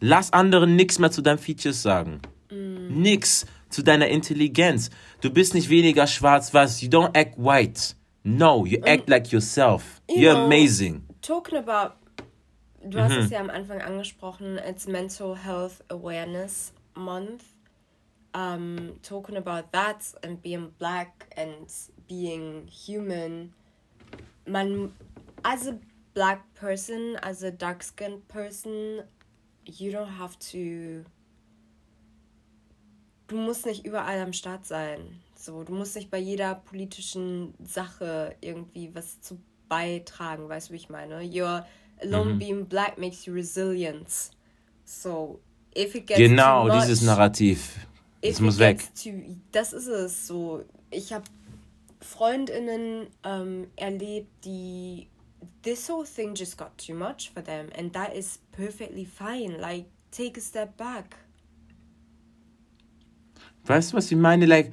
Lass 0.00 0.32
anderen 0.32 0.74
nichts 0.74 0.98
mehr 0.98 1.10
zu 1.10 1.20
deinen 1.20 1.36
Features 1.36 1.82
sagen. 1.82 2.22
Nix 2.50 3.44
zu 3.68 3.82
deiner 3.82 4.08
Intelligenz. 4.08 4.88
Du 5.20 5.28
bist 5.28 5.52
nicht 5.52 5.68
weniger 5.68 6.06
schwarz, 6.06 6.54
was? 6.54 6.80
You 6.80 6.88
don't 6.88 7.14
act 7.14 7.36
white. 7.36 7.94
No, 8.24 8.64
you 8.64 8.80
act 8.86 9.06
like 9.10 9.30
yourself. 9.32 10.00
You 10.08 10.22
You're 10.22 10.34
know- 10.34 10.46
amazing. 10.46 11.02
Talking 11.20 11.58
about, 11.58 11.92
du 12.82 12.98
hast 12.98 13.12
es 13.14 13.28
ja 13.30 13.38
am 13.38 13.50
Anfang 13.50 13.82
angesprochen, 13.82 14.58
it's 14.66 14.86
mental 14.86 15.36
health 15.36 15.82
awareness. 15.90 16.72
month 16.94 17.44
um, 18.32 18.94
talking 19.02 19.36
about 19.36 19.72
that 19.72 20.02
and 20.22 20.40
being 20.40 20.70
black 20.78 21.26
and 21.36 21.66
being 22.08 22.66
human. 22.66 23.52
Man, 24.46 24.92
as 25.44 25.66
a 25.68 25.78
black 26.14 26.42
person, 26.54 27.16
as 27.22 27.42
a 27.42 27.50
dark 27.50 27.82
skinned 27.82 28.26
person, 28.28 29.02
you 29.64 29.92
don't 29.92 30.18
have 30.18 30.38
to. 30.50 31.04
Du 33.28 33.36
musst 33.36 33.64
nicht 33.66 33.84
überall 33.86 34.18
am 34.20 34.32
Start 34.32 34.66
sein. 34.66 35.20
So, 35.36 35.64
du 35.64 35.72
musst 35.72 35.96
nicht 35.96 36.10
bei 36.10 36.18
jeder 36.18 36.54
politischen 36.54 37.54
Sache 37.64 38.36
irgendwie 38.40 38.94
was 38.94 39.20
zu 39.20 39.38
beitragen, 39.68 40.48
weißt 40.48 40.68
du, 40.68 40.72
wie 40.72 40.76
ich 40.76 40.88
meine? 40.90 41.22
Your 41.24 41.64
alone 42.02 42.34
Mhm. 42.34 42.38
being 42.38 42.66
black 42.66 42.98
makes 42.98 43.24
you 43.24 43.32
resilient. 43.32 44.08
So, 44.84 45.40
if 45.74 45.94
it 45.94 46.06
gets 46.06 46.18
Genau, 46.18 46.66
too 46.68 46.74
much, 46.74 46.82
dieses 46.82 47.02
Narrativ. 47.02 47.86
Das 48.20 48.32
if 48.32 48.40
muss 48.40 48.58
weg. 48.58 48.80
too- 48.94 49.36
das 49.50 49.72
ist 49.72 49.86
es 49.86 50.26
so. 50.26 50.64
Ich 50.90 51.12
habe 51.12 51.24
Freundinnen 52.02 53.06
ähm, 53.24 53.68
erlebt, 53.76 54.28
die 54.44 55.08
this 55.62 55.88
whole 55.88 56.04
thing 56.04 56.34
just 56.34 56.58
got 56.58 56.76
too 56.76 56.94
much 56.94 57.30
for 57.32 57.42
them 57.42 57.68
and 57.76 57.92
that 57.92 58.14
is 58.14 58.40
perfectly 58.52 59.04
fine. 59.04 59.60
Like 59.60 59.86
take 60.10 60.36
a 60.36 60.40
step 60.40 60.76
back. 60.76 61.16
Weißt 63.64 63.92
du, 63.92 63.96
was 63.96 64.10
ich 64.10 64.18
meine? 64.18 64.46
Like, 64.46 64.72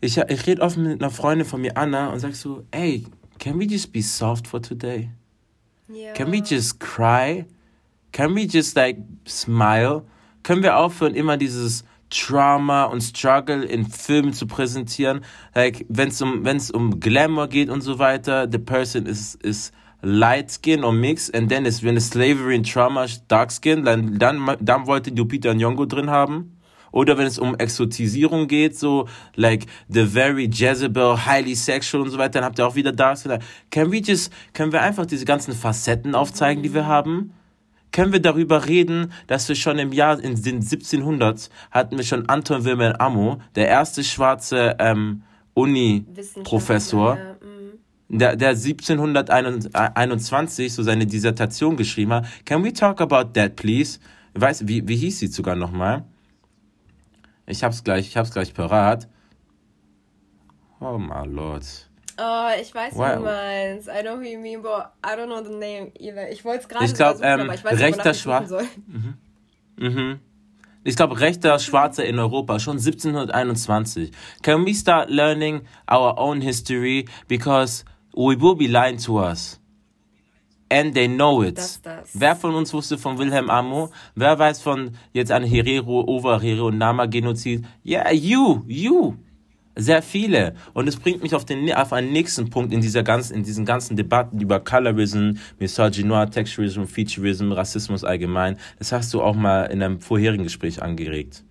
ich, 0.00 0.16
ich 0.16 0.46
rede 0.46 0.62
oft 0.62 0.76
mit 0.76 1.00
einer 1.00 1.10
Freundin 1.10 1.46
von 1.46 1.60
mir, 1.60 1.76
Anna, 1.76 2.08
und 2.10 2.18
sag 2.18 2.34
so, 2.34 2.64
ey, 2.72 3.06
can 3.38 3.58
we 3.60 3.64
just 3.64 3.92
be 3.92 4.02
soft 4.02 4.46
for 4.46 4.60
today? 4.60 5.10
Ja. 5.88 6.12
Can 6.12 6.32
we 6.32 6.38
just 6.38 6.80
cry? 6.80 7.46
Can 8.12 8.34
we 8.34 8.42
just 8.42 8.76
like 8.76 8.98
smile? 9.26 10.02
Können 10.42 10.62
wir 10.62 10.76
aufhören, 10.76 11.14
immer 11.14 11.36
dieses 11.36 11.84
Trauma 12.10 12.84
und 12.84 13.00
Struggle 13.00 13.64
in 13.64 13.86
Filmen 13.86 14.32
zu 14.32 14.46
präsentieren? 14.46 15.20
Like, 15.54 15.86
wenn 15.88 16.08
es 16.08 16.20
um, 16.20 16.44
wenn's 16.44 16.70
um 16.70 17.00
Glamour 17.00 17.48
geht 17.48 17.70
und 17.70 17.80
so 17.80 17.98
weiter, 17.98 18.48
the 18.50 18.58
person 18.58 19.06
is, 19.06 19.36
is 19.36 19.72
light 20.02 20.50
skin 20.50 20.84
or 20.84 20.92
mixed, 20.92 21.34
and 21.34 21.48
then 21.48 21.64
is, 21.64 21.82
wenn 21.82 21.96
es 21.96 22.08
Slavery 22.08 22.56
and 22.56 22.70
Trauma 22.70 23.06
dark 23.28 23.50
skin, 23.52 23.84
dann, 23.84 24.18
dann, 24.18 24.56
dann 24.60 24.86
wollte 24.86 25.10
Lupita 25.10 25.50
Nyong'o 25.50 25.86
drin 25.86 26.10
haben. 26.10 26.56
Oder 26.92 27.16
wenn 27.18 27.26
es 27.26 27.38
um 27.38 27.54
Exotisierung 27.54 28.48
geht, 28.48 28.76
so 28.76 29.06
like 29.36 29.66
the 29.88 30.04
very 30.04 30.50
Jezebel, 30.52 31.24
highly 31.24 31.54
sexual 31.54 32.02
und 32.02 32.10
so 32.10 32.18
weiter, 32.18 32.40
dann 32.40 32.44
habt 32.44 32.58
ihr 32.58 32.66
auch 32.66 32.74
wieder 32.74 32.92
Dark 32.92 33.18
Skin. 33.18 33.38
Can 33.70 33.92
we 33.92 33.98
just, 33.98 34.32
können 34.54 34.72
wir 34.72 34.82
einfach 34.82 35.06
diese 35.06 35.24
ganzen 35.24 35.54
Facetten 35.54 36.14
aufzeigen, 36.14 36.62
die 36.62 36.74
wir 36.74 36.86
haben? 36.86 37.32
Können 37.92 38.12
wir 38.12 38.20
darüber 38.20 38.66
reden, 38.66 39.12
dass 39.26 39.48
wir 39.48 39.56
schon 39.56 39.78
im 39.78 39.92
Jahr, 39.92 40.20
in 40.20 40.40
den 40.40 40.62
1700s, 40.62 41.50
hatten 41.70 41.96
wir 41.96 42.04
schon 42.04 42.28
Anton 42.28 42.64
Wilhelm 42.64 42.94
Amo, 42.98 43.40
der 43.56 43.68
erste 43.68 44.04
schwarze 44.04 44.76
ähm, 44.78 45.22
Uni-Professor, 45.54 47.16
ja, 47.16 47.34
mm. 47.34 48.18
der, 48.18 48.36
der 48.36 48.50
1721 48.50 50.72
so 50.72 50.84
seine 50.84 51.06
Dissertation 51.06 51.76
geschrieben 51.76 52.12
hat. 52.12 52.26
Can 52.44 52.62
we 52.62 52.72
talk 52.72 53.00
about 53.00 53.32
that, 53.34 53.56
please? 53.56 53.98
Weißt 54.34 54.60
du, 54.60 54.68
wie, 54.68 54.86
wie 54.86 54.96
hieß 54.96 55.18
sie 55.18 55.26
sogar 55.26 55.56
nochmal? 55.56 56.04
Ich 57.46 57.64
hab's 57.64 57.82
gleich, 57.82 58.06
ich 58.06 58.16
hab's 58.16 58.30
gleich 58.30 58.54
parat. 58.54 59.08
Oh 60.78 60.98
my 60.98 61.26
lord. 61.26 61.89
Oh, 62.22 62.48
ich 62.60 62.74
weiß, 62.74 62.94
Wow. 62.96 63.06
wie 63.12 63.14
du 63.16 63.20
meinst. 63.22 63.88
I 63.88 64.02
know 64.02 64.16
who 64.18 64.22
you 64.22 64.38
mean, 64.38 64.60
but 64.62 64.86
I 65.04 65.16
don't 65.16 65.26
know 65.26 65.42
the 65.42 65.50
name 65.54 65.90
either. 65.98 66.30
Ich 66.30 66.44
wollte 66.44 66.62
es 66.64 66.68
gerade 66.68 66.84
Ich 66.84 66.94
glaub, 66.94 67.16
ähm, 67.22 67.40
aber 67.40 67.54
ich 67.54 67.64
weiß 67.64 67.72
nicht, 67.72 67.82
rechter 67.82 68.04
wonach 68.04 68.14
ich 68.14 68.22
Schwa- 68.22 68.46
suchen 68.46 68.68
soll. 69.78 69.88
Mhm. 69.90 70.18
Ich 70.84 70.96
glaube, 70.96 71.18
rechter 71.20 71.58
Schwarzer 71.58 72.04
in 72.04 72.18
Europa, 72.18 72.58
schon 72.58 72.78
1721. 72.78 74.10
Can 74.42 74.64
we 74.66 74.74
start 74.74 75.10
learning 75.10 75.62
our 75.90 76.18
own 76.18 76.40
history 76.40 77.06
because 77.28 77.84
we 78.14 78.38
will 78.40 78.54
be 78.54 78.66
lying 78.66 78.98
to 78.98 79.18
us? 79.20 79.58
And 80.72 80.94
they 80.94 81.08
know 81.08 81.42
it. 81.42 81.58
Das, 81.58 81.82
das. 81.82 82.10
Wer 82.14 82.36
von 82.36 82.54
uns 82.54 82.72
wusste 82.72 82.96
von 82.96 83.18
Wilhelm 83.18 83.50
Amo? 83.50 83.90
Wer 84.14 84.38
weiß 84.38 84.60
von 84.62 84.92
jetzt 85.12 85.32
an 85.32 85.42
Herero, 85.42 86.02
Over-Herero 86.06 86.68
und 86.68 86.78
Nama-Genozid? 86.78 87.64
Yeah, 87.84 88.10
you, 88.12 88.62
you. 88.68 89.14
Sehr 89.76 90.02
viele. 90.02 90.54
Und 90.74 90.88
es 90.88 90.96
bringt 90.96 91.22
mich 91.22 91.34
auf, 91.34 91.44
den, 91.44 91.72
auf 91.72 91.92
einen 91.92 92.12
nächsten 92.12 92.50
Punkt 92.50 92.72
in, 92.72 92.80
dieser 92.80 93.02
ganzen, 93.02 93.36
in 93.36 93.44
diesen 93.44 93.64
ganzen 93.64 93.96
Debatten 93.96 94.40
über 94.40 94.60
Colorism, 94.60 95.32
Misogynoir, 95.58 96.30
Texturism, 96.30 96.84
Featureism, 96.84 97.52
Rassismus 97.52 98.02
allgemein. 98.04 98.58
Das 98.78 98.92
hast 98.92 99.14
du 99.14 99.22
auch 99.22 99.36
mal 99.36 99.64
in 99.66 99.82
einem 99.82 100.00
vorherigen 100.00 100.42
Gespräch 100.42 100.82
angeregt. 100.82 101.44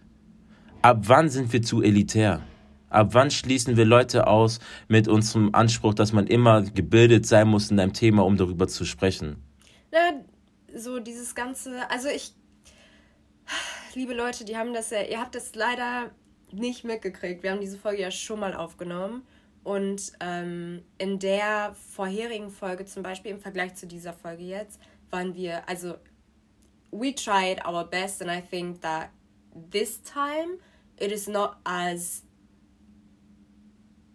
Ab 0.82 1.04
wann 1.08 1.30
sind 1.30 1.52
wir 1.54 1.62
zu 1.62 1.82
elitär? 1.82 2.42
Ab 2.90 3.10
wann 3.12 3.32
schließen 3.32 3.78
wir 3.78 3.86
Leute 3.86 4.28
aus 4.28 4.60
mit 4.88 5.08
unserem 5.08 5.54
Anspruch, 5.54 5.94
dass 5.94 6.12
man 6.12 6.28
immer 6.28 6.64
gebildet 6.64 7.26
sein 7.26 7.48
muss 7.48 7.72
in 7.72 7.80
einem 7.80 7.94
Thema, 7.94 8.26
um 8.26 8.36
darüber 8.36 8.68
zu 8.68 8.84
sprechen? 8.84 9.38
Na, 9.92 10.24
so 10.76 11.00
dieses 11.00 11.36
ganze, 11.36 11.90
also 11.90 12.10
ich, 12.10 12.34
liebe 13.96 14.14
Leute, 14.14 14.44
die 14.46 14.58
haben 14.58 14.74
das 14.74 14.90
ja, 14.90 15.02
ihr 15.04 15.20
habt 15.20 15.36
das 15.36 15.56
leider 15.56 16.12
nicht 16.54 16.84
mitgekriegt. 16.84 17.44
Wir 17.44 17.52
haben 17.52 17.62
diese 17.62 17.78
Folge 17.78 18.02
ja 18.02 18.12
schon 18.12 18.40
mal 18.40 18.54
aufgenommen 18.54 19.26
und 19.64 20.14
ähm, 20.20 20.84
in 20.98 21.20
der 21.20 21.76
vorherigen 21.76 22.50
Folge, 22.50 22.86
zum 22.86 23.04
Beispiel 23.04 23.32
im 23.32 23.40
Vergleich 23.40 23.76
zu 23.76 23.88
dieser 23.88 24.14
Folge 24.14 24.44
jetzt, 24.44 24.80
waren 25.10 25.36
wir, 25.36 25.68
also 25.68 25.96
we 26.92 27.14
tried 27.14 27.66
our 27.68 27.84
best 27.84 28.22
and 28.22 28.32
I 28.32 28.42
think 28.42 28.82
that 28.82 29.10
this 29.72 30.02
time 30.02 30.60
it 30.98 31.12
is 31.12 31.28
not 31.28 31.56
as 31.64 32.24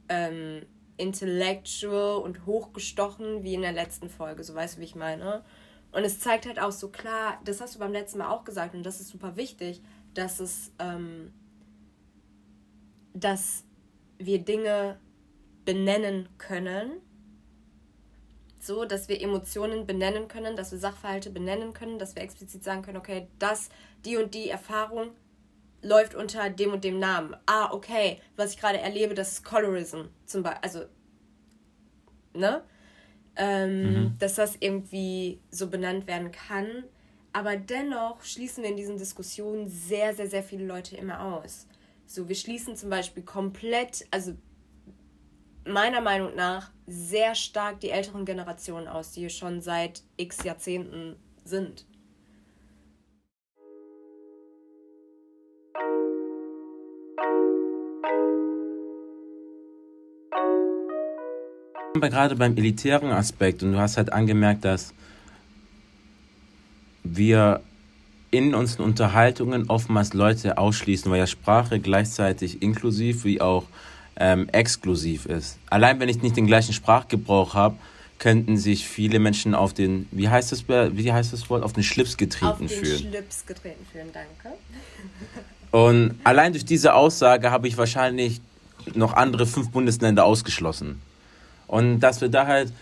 ähm, 0.08 0.66
intellectual 0.96 2.22
und 2.22 2.46
hochgestochen 2.46 3.42
wie 3.42 3.54
in 3.54 3.62
der 3.62 3.72
letzten 3.72 4.08
Folge, 4.08 4.44
so 4.44 4.54
weißt 4.54 4.76
du, 4.76 4.80
wie 4.80 4.84
ich 4.84 4.94
meine. 4.94 5.44
Und 5.92 6.04
es 6.04 6.20
zeigt 6.20 6.46
halt 6.46 6.58
auch 6.58 6.72
so 6.72 6.88
klar, 6.88 7.40
das 7.44 7.60
hast 7.60 7.76
du 7.76 7.78
beim 7.78 7.92
letzten 7.92 8.18
Mal 8.18 8.30
auch 8.30 8.44
gesagt 8.44 8.74
und 8.74 8.84
das 8.84 9.00
ist 9.00 9.08
super 9.08 9.36
wichtig, 9.36 9.82
dass 10.14 10.40
es, 10.40 10.72
ähm, 10.78 11.32
dass 13.14 13.64
wir 14.18 14.40
Dinge 14.40 14.98
benennen 15.64 16.28
können, 16.36 17.00
so, 18.60 18.84
dass 18.84 19.08
wir 19.08 19.20
Emotionen 19.20 19.86
benennen 19.86 20.26
können, 20.26 20.56
dass 20.56 20.72
wir 20.72 20.78
Sachverhalte 20.78 21.30
benennen 21.30 21.74
können, 21.74 21.98
dass 21.98 22.14
wir 22.14 22.22
explizit 22.22 22.64
sagen 22.64 22.82
können, 22.82 22.96
okay, 22.96 23.28
das, 23.38 23.68
die 24.04 24.16
und 24.16 24.34
die 24.34 24.48
Erfahrung 24.48 25.10
läuft 25.82 26.14
unter 26.14 26.48
dem 26.48 26.72
und 26.72 26.82
dem 26.82 26.98
Namen. 26.98 27.36
Ah, 27.46 27.70
okay, 27.72 28.20
was 28.36 28.52
ich 28.52 28.58
gerade 28.58 28.80
erlebe, 28.80 29.14
das 29.14 29.32
ist 29.32 29.44
Colorism 29.44 30.02
zum 30.24 30.42
Beispiel, 30.42 30.60
also, 30.62 30.84
ne? 32.34 32.62
Ähm, 33.36 34.14
Dass 34.20 34.36
das 34.36 34.56
irgendwie 34.60 35.40
so 35.50 35.68
benannt 35.68 36.06
werden 36.06 36.30
kann. 36.30 36.84
Aber 37.32 37.56
dennoch 37.56 38.22
schließen 38.22 38.62
wir 38.62 38.70
in 38.70 38.76
diesen 38.76 38.96
Diskussionen 38.96 39.68
sehr, 39.68 40.14
sehr, 40.14 40.28
sehr 40.28 40.44
viele 40.44 40.64
Leute 40.64 40.96
immer 40.96 41.20
aus. 41.20 41.66
So, 42.06 42.28
wir 42.28 42.36
schließen 42.36 42.76
zum 42.76 42.90
Beispiel 42.90 43.22
komplett, 43.22 44.06
also 44.10 44.34
meiner 45.66 46.00
Meinung 46.00 46.34
nach 46.34 46.70
sehr 46.86 47.34
stark 47.34 47.80
die 47.80 47.90
älteren 47.90 48.24
Generationen 48.24 48.88
aus, 48.88 49.12
die 49.12 49.28
schon 49.30 49.60
seit 49.62 50.02
x 50.16 50.44
Jahrzehnten 50.44 51.16
sind. 51.44 51.86
Gerade 62.00 62.36
beim 62.36 62.56
elitären 62.56 63.12
Aspekt 63.12 63.62
und 63.62 63.72
du 63.72 63.78
hast 63.78 63.96
halt 63.96 64.12
angemerkt, 64.12 64.64
dass 64.64 64.92
wir 67.02 67.62
in 68.34 68.52
unseren 68.54 68.82
Unterhaltungen 68.82 69.70
oftmals 69.70 70.12
Leute 70.12 70.58
ausschließen, 70.58 71.08
weil 71.10 71.20
ja 71.20 71.26
Sprache 71.28 71.78
gleichzeitig 71.78 72.62
inklusiv 72.62 73.24
wie 73.24 73.40
auch 73.40 73.64
ähm, 74.16 74.48
exklusiv 74.50 75.26
ist. 75.26 75.58
Allein 75.70 76.00
wenn 76.00 76.08
ich 76.08 76.20
nicht 76.20 76.36
den 76.36 76.48
gleichen 76.48 76.72
Sprachgebrauch 76.72 77.54
habe, 77.54 77.76
könnten 78.18 78.56
sich 78.56 78.88
viele 78.88 79.20
Menschen 79.20 79.54
auf 79.54 79.72
den, 79.72 80.08
wie 80.10 80.28
heißt 80.28 80.50
das, 80.50 80.68
wie 80.68 81.12
heißt 81.12 81.32
das 81.32 81.48
Wort, 81.48 81.62
auf 81.62 81.74
den 81.74 81.84
Schlips 81.84 82.12
Auf 82.12 82.16
getreten 82.16 82.66
den 82.66 82.68
fühlen. 82.68 82.98
Schlips 82.98 83.46
getreten 83.46 83.86
fühlen, 83.92 84.08
danke. 84.12 84.56
Und 85.70 86.18
allein 86.24 86.52
durch 86.52 86.64
diese 86.64 86.94
Aussage 86.94 87.52
habe 87.52 87.68
ich 87.68 87.76
wahrscheinlich 87.76 88.40
noch 88.94 89.12
andere 89.12 89.46
fünf 89.46 89.70
Bundesländer 89.70 90.24
ausgeschlossen. 90.24 91.00
Und 91.68 92.00
dass 92.00 92.20
wir 92.20 92.28
da 92.28 92.46
halt, 92.46 92.72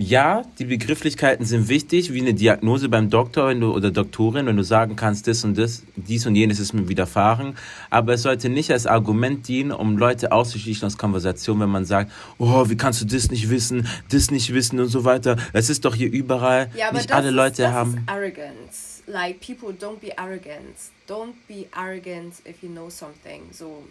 ja, 0.00 0.42
die 0.58 0.64
Begrifflichkeiten 0.64 1.44
sind 1.44 1.68
wichtig, 1.68 2.12
wie 2.12 2.20
eine 2.20 2.34
Diagnose 2.34 2.88
beim 2.88 3.10
Doktor 3.10 3.48
wenn 3.48 3.60
du, 3.60 3.72
oder 3.72 3.90
Doktorin, 3.90 4.46
wenn 4.46 4.56
du 4.56 4.64
sagen 4.64 4.96
kannst, 4.96 5.26
das 5.26 5.44
und 5.44 5.58
das, 5.58 5.82
dies 5.96 6.26
und 6.26 6.36
jenes 6.36 6.58
ist 6.58 6.72
mir 6.72 6.88
widerfahren. 6.88 7.56
Aber 7.90 8.14
es 8.14 8.22
sollte 8.22 8.48
nicht 8.48 8.70
als 8.70 8.86
Argument 8.86 9.46
dienen, 9.46 9.72
um 9.72 9.98
Leute 9.98 10.32
auszuschließen 10.32 10.86
aus 10.86 10.96
Konversation, 10.98 11.60
wenn 11.60 11.68
man 11.68 11.84
sagt, 11.84 12.10
oh, 12.38 12.68
wie 12.68 12.76
kannst 12.76 13.02
du 13.02 13.04
das 13.04 13.30
nicht 13.30 13.50
wissen, 13.50 13.86
das 14.10 14.30
nicht 14.30 14.52
wissen 14.54 14.80
und 14.80 14.88
so 14.88 15.04
weiter. 15.04 15.36
Es 15.52 15.70
ist 15.70 15.84
doch 15.84 15.94
hier 15.94 16.10
überall. 16.10 16.70
Ja, 16.76 16.88
aber 16.88 16.98
nicht 16.98 17.12
alle 17.12 17.28
ist, 17.28 17.34
Leute 17.34 17.62
das 17.62 17.72
haben. 17.72 17.98
ist 17.98 18.08
Arrogance. 18.08 18.90
like 19.06 19.40
people 19.40 19.72
don't 19.72 20.00
be 20.00 20.12
arrogant. 20.18 20.90
Don't 21.06 21.34
be 21.48 21.66
arrogant 21.72 22.40
if 22.46 22.62
you 22.62 22.68
know 22.68 22.88
something. 22.88 23.48
So 23.52 23.84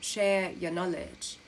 share 0.00 0.50
your 0.60 0.70
knowledge. 0.70 1.38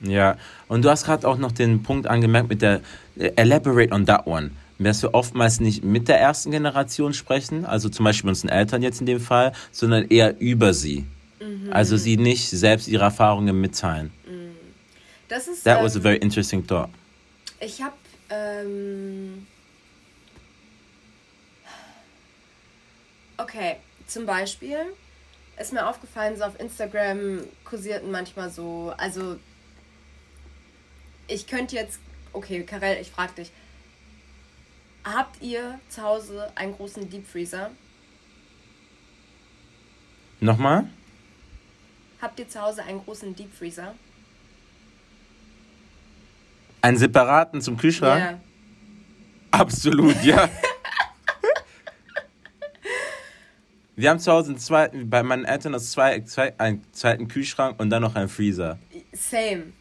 Ja, 0.00 0.36
und 0.68 0.84
du 0.84 0.90
hast 0.90 1.04
gerade 1.04 1.26
auch 1.26 1.38
noch 1.38 1.52
den 1.52 1.82
Punkt 1.82 2.06
angemerkt 2.06 2.48
mit 2.48 2.62
der 2.62 2.80
äh, 3.16 3.32
Elaborate 3.36 3.92
on 3.92 4.06
that 4.06 4.26
one. 4.26 4.50
Dass 4.78 5.02
wir 5.02 5.14
oftmals 5.14 5.60
nicht 5.60 5.84
mit 5.84 6.08
der 6.08 6.20
ersten 6.20 6.50
Generation 6.50 7.14
sprechen, 7.14 7.64
also 7.64 7.88
zum 7.88 8.04
Beispiel 8.04 8.28
unseren 8.28 8.48
Eltern 8.48 8.82
jetzt 8.82 9.00
in 9.00 9.06
dem 9.06 9.20
Fall, 9.20 9.52
sondern 9.70 10.08
eher 10.08 10.40
über 10.40 10.74
sie. 10.74 11.06
Also 11.70 11.96
sie 11.96 12.16
nicht 12.16 12.50
selbst 12.50 12.88
ihre 12.88 13.04
Erfahrungen 13.04 13.60
mitteilen. 13.60 14.10
Das 15.28 15.48
ist. 15.48 15.64
That 15.64 15.82
was 15.82 15.94
a 15.94 15.98
ähm, 15.98 16.02
very 16.02 16.16
interesting 16.16 16.66
thought. 16.66 16.88
Ich 17.60 17.80
habe 17.82 17.94
ähm, 18.30 19.46
okay, 23.38 23.76
zum 24.06 24.26
Beispiel 24.26 24.76
ist 25.60 25.72
mir 25.72 25.86
aufgefallen, 25.86 26.36
so 26.36 26.44
auf 26.44 26.58
Instagram 26.58 27.40
kursierten 27.64 28.10
manchmal 28.10 28.50
so, 28.50 28.92
also 28.96 29.36
ich 31.26 31.46
könnte 31.46 31.76
jetzt, 31.76 32.00
okay, 32.32 32.62
Karel, 32.64 32.98
ich 33.00 33.10
frage 33.10 33.34
dich, 33.34 33.50
habt 35.04 35.40
ihr 35.42 35.78
zu 35.88 36.02
Hause 36.02 36.50
einen 36.54 36.72
großen 36.72 37.08
Deep 37.08 37.26
Freezer? 37.26 37.70
Nochmal? 40.40 40.88
Habt 42.20 42.38
ihr 42.38 42.48
zu 42.48 42.60
Hause 42.60 42.82
einen 42.82 43.02
großen 43.02 43.34
Deep 43.34 43.52
Freezer? 43.54 43.94
Einen 46.82 46.98
separaten 46.98 47.62
zum 47.62 47.76
Kühlschrank? 47.76 48.20
Ja. 48.20 48.40
Absolut, 49.50 50.22
ja. 50.22 50.48
Wir 53.96 54.10
haben 54.10 54.18
zu 54.18 54.32
Hause 54.32 54.50
einen 54.50 54.58
zweiten, 54.58 55.08
bei 55.08 55.22
meinen 55.22 55.44
Eltern 55.44 55.72
das 55.72 55.92
zwei, 55.92 56.20
zwei, 56.22 56.58
einen 56.58 56.84
zweiten 56.92 57.28
Kühlschrank 57.28 57.78
und 57.78 57.90
dann 57.90 58.02
noch 58.02 58.16
einen 58.16 58.28
Freezer. 58.28 58.78
Same. 59.12 59.72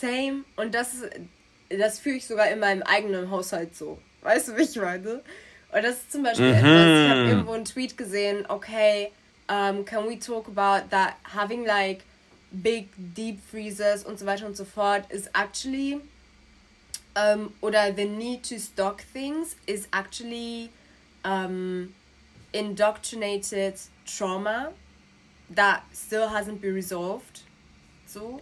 Same. 0.00 0.44
Und 0.56 0.74
das, 0.74 0.96
das 1.68 1.98
fühle 1.98 2.16
ich 2.16 2.26
sogar 2.26 2.48
in 2.50 2.58
meinem 2.58 2.82
eigenen 2.82 3.30
Haushalt 3.30 3.76
so. 3.76 3.98
Weißt 4.22 4.48
du, 4.48 4.56
wie 4.56 4.62
ich 4.62 4.76
meine? 4.76 5.22
Und 5.72 5.82
das 5.84 5.96
ist 5.96 6.12
zum 6.12 6.22
Beispiel 6.22 6.48
Mhm. 6.48 6.54
etwas, 6.54 7.04
ich 7.04 7.10
habe 7.10 7.28
irgendwo 7.28 7.52
einen 7.52 7.64
Tweet 7.64 7.96
gesehen, 7.96 8.44
okay, 8.48 9.12
um, 9.48 9.84
can 9.84 10.08
we 10.08 10.18
talk 10.18 10.48
about 10.48 10.88
that 10.90 11.14
having 11.22 11.64
like 11.64 12.02
big 12.52 12.88
deep 12.96 13.38
freezers 13.50 14.04
und 14.04 14.18
so 14.18 14.26
weiter 14.26 14.46
und 14.46 14.56
so 14.56 14.64
fort 14.64 15.04
is 15.10 15.28
actually 15.34 16.00
um, 17.16 17.52
oder 17.60 17.92
the 17.94 18.04
need 18.04 18.42
to 18.42 18.58
stock 18.58 19.02
things 19.12 19.56
is 19.66 19.86
actually 19.92 20.70
um, 21.24 21.94
indoctrinated 22.52 23.74
trauma 24.06 24.72
that 25.54 25.82
still 25.92 26.28
hasn't 26.28 26.60
been 26.60 26.74
resolved. 26.74 27.42
So. 28.06 28.40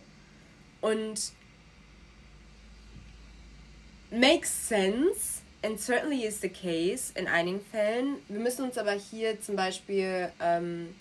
Und 0.80 1.32
makes 4.10 4.50
sense 4.50 5.42
and 5.62 5.78
certainly 5.78 6.24
is 6.24 6.40
the 6.40 6.48
case 6.48 7.12
in 7.14 7.26
einigen 7.26 7.60
Fällen. 7.60 8.16
Wir 8.28 8.40
müssen 8.40 8.64
uns 8.64 8.78
aber 8.78 8.92
hier 8.92 9.40
zum 9.40 9.56
Beispiel, 9.56 10.32
ähm, 10.40 10.94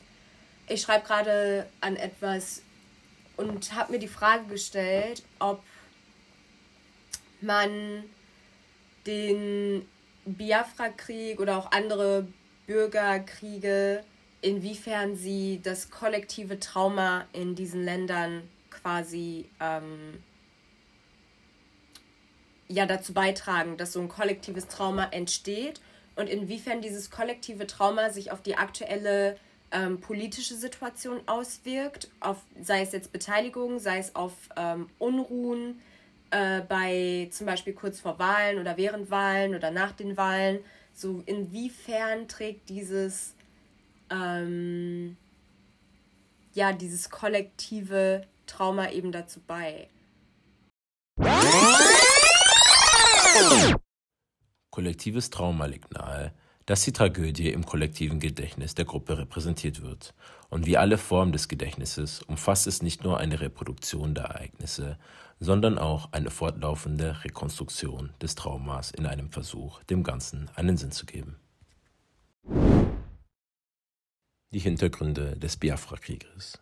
ich 0.67 0.81
schreibe 0.81 1.05
gerade 1.05 1.67
an 1.79 1.95
etwas 1.95 2.61
und 3.37 3.73
habe 3.73 3.93
mir 3.93 3.99
die 3.99 4.07
Frage 4.07 4.45
gestellt, 4.45 5.23
ob 5.39 5.61
man 7.39 8.03
den 9.05 9.87
Biafra-Krieg 10.25 11.39
oder 11.39 11.57
auch 11.57 11.71
andere 11.71 12.27
Bürgerkriege, 12.65 14.03
inwiefern 14.41 15.15
sie 15.15 15.61
das 15.63 15.89
kollektive 15.89 16.59
Trauma 16.59 17.25
in 17.31 17.55
diesen 17.55 17.85
Ländern 17.85 18.43
quasi 18.69 19.49
ähm, 19.59 20.21
ja 22.67 22.85
dazu 22.85 23.13
beitragen, 23.13 23.77
dass 23.77 23.93
so 23.93 24.01
ein 24.01 24.09
kollektives 24.09 24.67
Trauma 24.67 25.07
entsteht 25.11 25.81
und 26.15 26.27
inwiefern 26.29 26.81
dieses 26.81 27.09
kollektive 27.09 27.67
Trauma 27.67 28.09
sich 28.09 28.31
auf 28.31 28.41
die 28.41 28.57
aktuelle 28.57 29.37
ähm, 29.71 29.99
politische 29.99 30.55
Situation 30.55 31.21
auswirkt, 31.25 32.09
auf, 32.19 32.37
sei 32.61 32.81
es 32.81 32.91
jetzt 32.91 33.11
Beteiligung, 33.11 33.79
sei 33.79 33.99
es 33.99 34.15
auf 34.15 34.33
ähm, 34.55 34.89
Unruhen 34.97 35.79
äh, 36.31 36.61
bei 36.61 37.29
zum 37.31 37.45
Beispiel 37.47 37.73
kurz 37.73 37.99
vor 37.99 38.19
Wahlen 38.19 38.59
oder 38.59 38.77
während 38.77 39.11
Wahlen 39.11 39.55
oder 39.55 39.71
nach 39.71 39.91
den 39.91 40.17
Wahlen. 40.17 40.59
So 40.93 41.21
inwiefern 41.25 42.27
trägt 42.27 42.69
dieses 42.69 43.35
ähm, 44.09 45.17
ja 46.53 46.73
dieses 46.73 47.09
kollektive 47.09 48.25
Trauma 48.47 48.89
eben 48.89 49.11
dazu 49.11 49.39
bei? 49.45 49.87
Kollektives 54.69 55.29
Trauma 55.29 55.65
liegt 55.65 55.93
nahe, 55.93 56.33
dass 56.67 56.83
die 56.83 56.91
Tragödie 56.91 57.49
im 57.49 57.65
kollektiven 57.65 58.19
Gedächtnis 58.19 58.75
der 58.75 58.85
Gruppe 58.85 59.17
repräsentiert 59.17 59.81
wird. 59.81 60.13
Und 60.49 60.65
wie 60.65 60.77
alle 60.77 60.97
Formen 60.97 61.31
des 61.31 61.47
Gedächtnisses 61.47 62.21
umfasst 62.23 62.67
es 62.67 62.81
nicht 62.81 63.03
nur 63.03 63.19
eine 63.19 63.39
Reproduktion 63.39 64.13
der 64.13 64.25
Ereignisse, 64.25 64.99
sondern 65.39 65.77
auch 65.77 66.11
eine 66.11 66.29
fortlaufende 66.29 67.23
Rekonstruktion 67.23 68.11
des 68.21 68.35
Traumas 68.35 68.91
in 68.91 69.05
einem 69.05 69.31
Versuch, 69.31 69.81
dem 69.83 70.03
Ganzen 70.03 70.49
einen 70.55 70.77
Sinn 70.77 70.91
zu 70.91 71.05
geben. 71.05 71.37
Die 74.51 74.59
Hintergründe 74.59 75.37
des 75.37 75.57
Biafra-Krieges. 75.57 76.59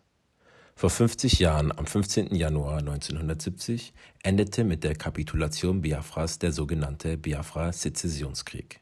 Vor 0.78 0.90
50 0.90 1.38
Jahren, 1.38 1.72
am 1.72 1.86
15. 1.86 2.34
Januar 2.34 2.80
1970, 2.80 3.94
endete 4.22 4.62
mit 4.62 4.84
der 4.84 4.94
Kapitulation 4.94 5.80
Biafras 5.80 6.38
der 6.38 6.52
sogenannte 6.52 7.16
Biafra-Sezessionskrieg. 7.16 8.80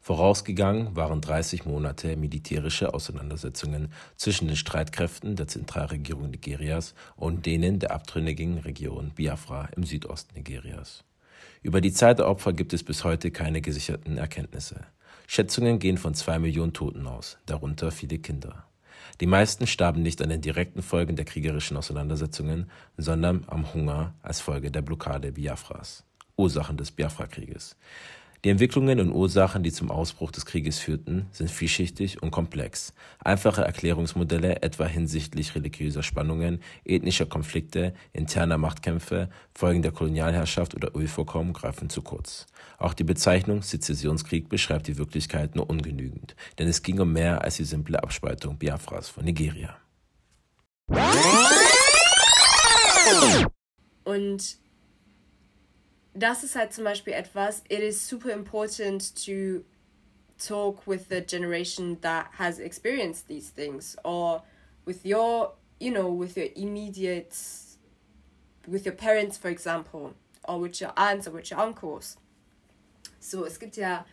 Vorausgegangen 0.00 0.96
waren 0.96 1.20
30 1.20 1.66
Monate 1.66 2.16
militärische 2.16 2.94
Auseinandersetzungen 2.94 3.92
zwischen 4.16 4.46
den 4.48 4.56
Streitkräften 4.56 5.36
der 5.36 5.46
Zentralregierung 5.46 6.30
Nigerias 6.30 6.94
und 7.16 7.44
denen 7.44 7.80
der 7.80 7.90
abtrünnigen 7.90 8.56
Region 8.56 9.12
Biafra 9.14 9.68
im 9.76 9.84
Südosten 9.84 10.36
Nigerias. 10.36 11.04
Über 11.60 11.82
die 11.82 11.92
Zahl 11.92 12.14
der 12.14 12.28
Opfer 12.28 12.54
gibt 12.54 12.72
es 12.72 12.82
bis 12.82 13.04
heute 13.04 13.30
keine 13.30 13.60
gesicherten 13.60 14.16
Erkenntnisse. 14.16 14.86
Schätzungen 15.26 15.80
gehen 15.80 15.98
von 15.98 16.14
zwei 16.14 16.38
Millionen 16.38 16.72
Toten 16.72 17.06
aus, 17.06 17.36
darunter 17.44 17.90
viele 17.90 18.18
Kinder. 18.20 18.69
Die 19.20 19.26
meisten 19.26 19.66
starben 19.66 20.02
nicht 20.02 20.22
an 20.22 20.30
den 20.30 20.40
direkten 20.40 20.80
Folgen 20.80 21.14
der 21.14 21.26
kriegerischen 21.26 21.76
Auseinandersetzungen, 21.76 22.70
sondern 22.96 23.44
am 23.48 23.74
Hunger 23.74 24.14
als 24.22 24.40
Folge 24.40 24.70
der 24.70 24.80
Blockade 24.80 25.32
Biafras. 25.32 26.04
Ursachen 26.38 26.78
des 26.78 26.90
Biafra-Krieges. 26.90 27.76
Die 28.42 28.48
Entwicklungen 28.48 28.98
und 28.98 29.12
Ursachen, 29.12 29.62
die 29.62 29.72
zum 29.72 29.90
Ausbruch 29.90 30.30
des 30.30 30.46
Krieges 30.46 30.78
führten, 30.78 31.26
sind 31.30 31.50
vielschichtig 31.50 32.22
und 32.22 32.30
komplex. 32.30 32.94
Einfache 33.22 33.60
Erklärungsmodelle, 33.60 34.62
etwa 34.62 34.86
hinsichtlich 34.86 35.54
religiöser 35.54 36.02
Spannungen, 36.02 36.62
ethnischer 36.86 37.26
Konflikte, 37.26 37.92
interner 38.14 38.56
Machtkämpfe, 38.56 39.28
Folgen 39.54 39.82
der 39.82 39.92
Kolonialherrschaft 39.92 40.74
oder 40.74 40.96
Ölvorkommen, 40.96 41.52
greifen 41.52 41.90
zu 41.90 42.00
kurz. 42.00 42.46
Auch 42.80 42.94
die 42.94 43.04
Bezeichnung 43.04 43.60
Sezessionskrieg 43.60 44.48
beschreibt 44.48 44.86
die 44.86 44.96
Wirklichkeit 44.96 45.54
nur 45.54 45.68
ungenügend, 45.68 46.34
denn 46.58 46.66
es 46.66 46.82
ging 46.82 46.98
um 46.98 47.12
mehr 47.12 47.44
als 47.44 47.56
die 47.56 47.64
simple 47.64 48.02
Abspaltung 48.02 48.56
Biafras 48.56 49.10
von 49.10 49.26
Nigeria. 49.26 49.76
Und 54.04 54.56
das 56.14 56.42
ist 56.42 56.56
halt 56.56 56.72
zum 56.72 56.84
Beispiel 56.84 57.12
etwas, 57.12 57.62
it 57.68 57.80
is 57.80 58.08
super 58.08 58.32
important 58.32 59.14
to 59.26 59.62
talk 60.38 60.86
with 60.86 61.10
the 61.10 61.20
generation 61.20 62.00
that 62.00 62.30
has 62.38 62.58
experienced 62.58 63.28
these 63.28 63.50
things 63.50 63.94
or 64.04 64.42
with 64.86 65.04
your, 65.04 65.52
you 65.78 65.92
know, 65.92 66.08
with 66.10 66.34
your 66.34 66.48
immediate, 66.56 67.36
with 68.66 68.86
your 68.86 68.94
parents, 68.94 69.36
for 69.36 69.50
example, 69.50 70.14
or 70.44 70.62
with 70.62 70.80
your 70.80 70.92
aunts 70.96 71.28
or 71.28 71.32
with 71.32 71.50
your 71.50 71.60
uncles. 71.60 72.16
So, 73.20 73.44
es 73.44 73.60
gibt 73.60 73.76
ja, 73.76 74.04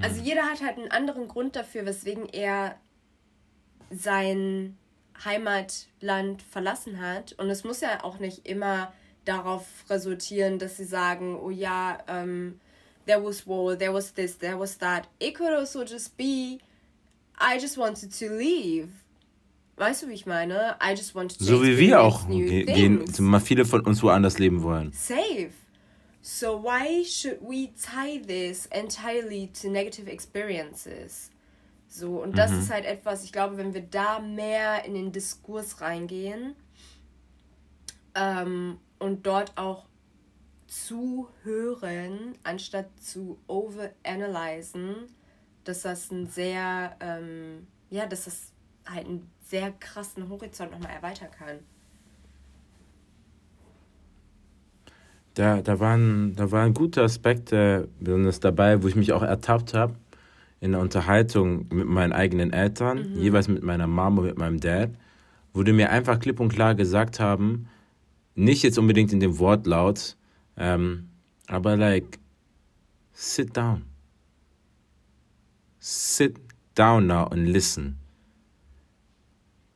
also 0.00 0.20
jeder 0.22 0.42
hat 0.42 0.62
halt 0.62 0.78
einen 0.78 0.90
anderen 0.90 1.28
Grund 1.28 1.54
dafür, 1.56 1.84
weswegen 1.86 2.26
er 2.28 2.76
sein 3.90 4.76
Heimatland 5.24 6.42
verlassen 6.42 7.00
hat. 7.00 7.32
Und 7.34 7.50
es 7.50 7.64
muss 7.64 7.80
ja 7.80 8.02
auch 8.04 8.18
nicht 8.18 8.46
immer 8.46 8.92
darauf 9.24 9.66
resultieren, 9.90 10.58
dass 10.58 10.76
sie 10.76 10.84
sagen, 10.84 11.38
oh 11.38 11.50
ja, 11.50 11.98
um, 12.08 12.58
there 13.06 13.22
was 13.22 13.46
war, 13.46 13.76
there 13.76 13.92
was 13.92 14.14
this, 14.14 14.38
there 14.38 14.58
was 14.58 14.78
that. 14.78 15.08
It 15.18 15.34
could 15.34 15.52
also 15.52 15.84
just 15.84 16.16
be, 16.16 16.58
I 17.38 17.58
just 17.60 17.76
wanted 17.76 18.16
to 18.18 18.26
leave. 18.36 18.88
Weißt 19.76 20.02
du, 20.02 20.08
wie 20.08 20.14
ich 20.14 20.26
meine? 20.26 20.76
I 20.82 20.90
just 20.90 21.14
wanted 21.14 21.38
to 21.38 21.44
So 21.44 21.62
wie 21.62 21.78
wir 21.78 22.00
auch 22.00 22.28
gehen, 22.28 23.04
mal 23.20 23.40
viele 23.40 23.64
von 23.64 23.80
uns 23.82 24.02
woanders 24.02 24.38
leben 24.38 24.62
wollen. 24.62 24.92
Safe. 24.92 25.50
So 26.30 26.58
why 26.58 27.04
should 27.04 27.38
we 27.40 27.68
tie 27.68 28.18
this 28.18 28.66
entirely 28.66 29.46
to 29.62 29.70
negative 29.70 30.08
experiences? 30.08 31.30
So, 31.88 32.22
und 32.22 32.36
das 32.36 32.52
Mhm. 32.52 32.58
ist 32.58 32.70
halt 32.70 32.84
etwas, 32.84 33.24
ich 33.24 33.32
glaube, 33.32 33.56
wenn 33.56 33.72
wir 33.72 33.80
da 33.80 34.18
mehr 34.18 34.84
in 34.84 34.92
den 34.92 35.10
Diskurs 35.10 35.80
reingehen 35.80 36.54
ähm, 38.14 38.78
und 38.98 39.26
dort 39.26 39.56
auch 39.56 39.86
zuhören, 40.66 42.36
anstatt 42.44 42.90
zu 43.00 43.38
overanalysen, 43.46 45.06
dass 45.64 45.80
das 45.80 46.10
ein 46.10 46.28
sehr, 46.28 46.94
ähm, 47.00 47.66
ja, 47.88 48.04
dass 48.04 48.26
das 48.26 48.52
halt 48.86 49.06
einen 49.06 49.30
sehr 49.46 49.72
krassen 49.72 50.28
Horizont 50.28 50.72
nochmal 50.72 50.92
erweitern 50.92 51.30
kann. 51.30 51.60
Da, 55.38 55.62
da, 55.62 55.78
waren, 55.78 56.34
da 56.34 56.50
waren 56.50 56.74
gute 56.74 57.00
Aspekte 57.00 57.86
besonders 58.00 58.40
dabei, 58.40 58.82
wo 58.82 58.88
ich 58.88 58.96
mich 58.96 59.12
auch 59.12 59.22
ertappt 59.22 59.72
habe 59.72 59.94
in 60.58 60.72
der 60.72 60.80
Unterhaltung 60.80 61.68
mit 61.72 61.86
meinen 61.86 62.12
eigenen 62.12 62.52
Eltern, 62.52 63.14
jeweils 63.14 63.46
mit 63.46 63.62
meiner 63.62 63.86
Mama 63.86 64.22
und 64.22 64.26
mit 64.26 64.36
meinem 64.36 64.58
Dad, 64.58 64.90
wo 65.52 65.62
die 65.62 65.72
mir 65.72 65.90
einfach 65.90 66.18
klipp 66.18 66.40
und 66.40 66.48
klar 66.48 66.74
gesagt 66.74 67.20
haben, 67.20 67.68
nicht 68.34 68.64
jetzt 68.64 68.80
unbedingt 68.80 69.12
in 69.12 69.20
dem 69.20 69.38
Wortlaut, 69.38 70.16
ähm, 70.56 71.08
aber 71.46 71.76
like, 71.76 72.18
sit 73.12 73.56
down. 73.56 73.84
Sit 75.78 76.36
down 76.74 77.06
now 77.06 77.28
and 77.28 77.46
listen. 77.46 77.97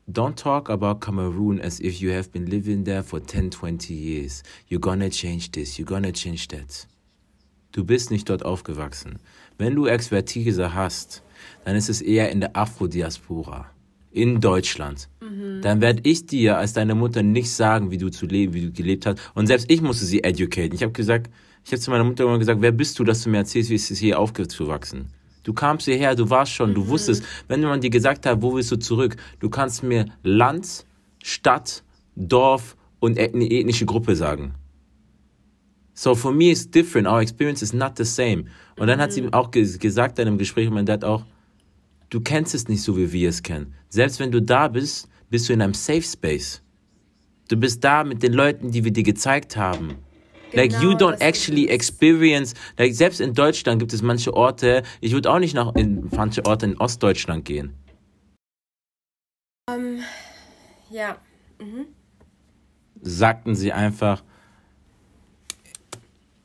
Don't 0.09 0.37
talk 0.37 0.69
about 0.69 1.01
Cameroon 1.01 1.61
as 1.61 1.79
if 1.79 2.01
you 2.01 2.11
have 2.11 2.33
been 2.33 2.47
living 2.47 2.83
there 2.85 3.05
for 3.05 3.21
10, 3.21 3.51
20 3.51 3.95
years. 3.95 4.43
You're 4.67 4.81
gonna 4.81 5.09
change 5.09 5.53
this, 5.53 5.79
you're 5.79 5.87
gonna 5.87 6.11
change 6.11 6.49
that. 6.49 6.89
Du 7.71 7.85
bist 7.85 8.11
nicht 8.11 8.29
dort 8.29 8.45
aufgewachsen. 8.45 9.21
Wenn 9.59 9.77
du 9.77 9.87
Expertise 9.87 10.75
hast, 10.75 11.23
dann 11.65 11.77
ist 11.77 11.89
es 11.89 12.01
eher 12.01 12.31
in 12.31 12.41
der 12.41 12.57
Afro-Diaspora, 12.57 13.67
in 14.11 14.41
Deutschland. 14.41 15.09
Dann 15.63 15.81
werde 15.81 16.01
ich 16.03 16.27
dir 16.27 16.59
als 16.59 16.73
deine 16.73 16.97
Mutter 16.97 17.23
nicht 17.23 17.51
sagen, 17.51 17.93
wie 17.93 17.99
du 17.99 18.11
zu 18.11 18.27
leben, 18.27 18.55
wie 18.55 18.63
du 18.63 18.73
gelebt 18.73 19.07
hast. 19.07 19.21
Und 19.35 19.47
selbst 19.47 19.71
ich 19.71 19.83
musste 19.83 20.05
sie 20.05 20.25
educaten. 20.25 20.75
Ich 20.75 20.83
habe 20.83 20.93
gesagt, 20.93 21.31
ich 21.65 21.71
habe 21.71 21.81
zu 21.81 21.93
meiner 21.93 22.05
Mutter 22.05 22.25
immer 22.25 22.41
gesagt, 22.41 22.61
wer 22.61 22.73
bist 22.73 22.99
du, 22.99 23.05
dass 23.05 23.23
du 23.23 23.31
mir 23.31 23.39
erzählst, 23.39 23.71
wie 23.71 23.77
es 23.77 23.89
ist, 23.89 24.01
hier 24.01 24.19
aufgewachsen? 24.19 25.07
Du 25.43 25.53
kamst 25.53 25.87
hierher, 25.87 26.15
du 26.15 26.31
warst 26.31 26.53
schon, 26.53 26.75
du 26.75 26.87
wusstest, 26.89 27.25
wenn 27.49 27.61
man 27.63 27.81
dir 27.81 27.91
gesagt 27.91 28.27
hat, 28.27 28.43
wo 28.43 28.55
willst 28.55 28.71
du 28.71 28.77
zurück, 28.77 29.17
du 29.41 29.51
kannst 29.51 29.83
mir 29.83 30.07
Land, 30.23 30.87
Stadt, 31.23 31.83
Dorf 32.15 32.77
und 33.01 33.19
ethni- 33.19 33.51
ethnische 33.51 33.87
Gruppe 33.87 34.15
sagen. 34.15 34.55
So 35.95 36.15
for 36.15 36.33
me 36.33 36.51
it's 36.51 36.71
different. 36.71 37.07
Our 37.07 37.21
experience 37.21 37.63
is 37.63 37.73
not 37.73 37.97
the 37.97 38.05
same. 38.05 38.45
Und 38.79 38.87
dann 38.87 39.01
hat 39.01 39.13
sie 39.13 39.31
auch 39.33 39.51
ges 39.51 39.79
gesagt 39.79 40.19
in 40.19 40.27
einem 40.29 40.39
Gespräch 40.39 40.67
mit 40.67 40.75
meinem 40.75 40.87
Dad 40.87 41.05
auch, 41.05 41.25
du 42.11 42.21
kennst 42.21 42.55
es 42.55 42.69
nicht 42.69 42.83
so, 42.83 42.97
wie 42.97 43.13
wir 43.13 43.29
es 43.29 43.43
kennen. 43.43 43.75
Selbst 43.89 44.21
wenn 44.21 44.31
du 44.33 44.41
da 44.41 44.69
bist, 44.69 45.09
bist 45.29 45.49
du 45.49 45.53
in 45.53 45.61
einem 45.63 45.75
Safe 45.75 46.03
Space. 46.03 46.63
Du 47.49 47.57
bist 47.57 47.85
da 47.85 48.05
mit 48.05 48.23
den 48.23 48.33
Leuten, 48.33 48.71
die 48.71 48.85
wir 48.85 48.93
dir 48.93 49.03
gezeigt 49.03 49.57
haben. 49.57 49.97
Like 50.55 50.73
you 50.83 50.97
Genau, 50.97 51.11
don't 51.11 51.21
actually 51.21 51.69
experience, 51.69 52.55
like 52.79 52.95
selbst 52.95 53.21
in 53.21 53.35
Deutschland 53.35 53.79
gibt 53.79 53.93
es 53.93 54.03
manche 54.03 54.35
Orte, 54.35 54.83
ich 55.01 55.13
würde 55.13 55.31
auch 55.31 55.39
nicht 55.39 55.55
nach 55.55 55.75
in 55.75 56.09
manche 56.11 56.45
Orte 56.45 56.67
in 56.67 56.77
Ostdeutschland 56.77 57.45
gehen. 57.45 57.75
Ähm, 59.71 60.01
ja, 60.91 61.17
sagten 63.03 63.55
sie 63.55 63.73
einfach, 63.73 64.23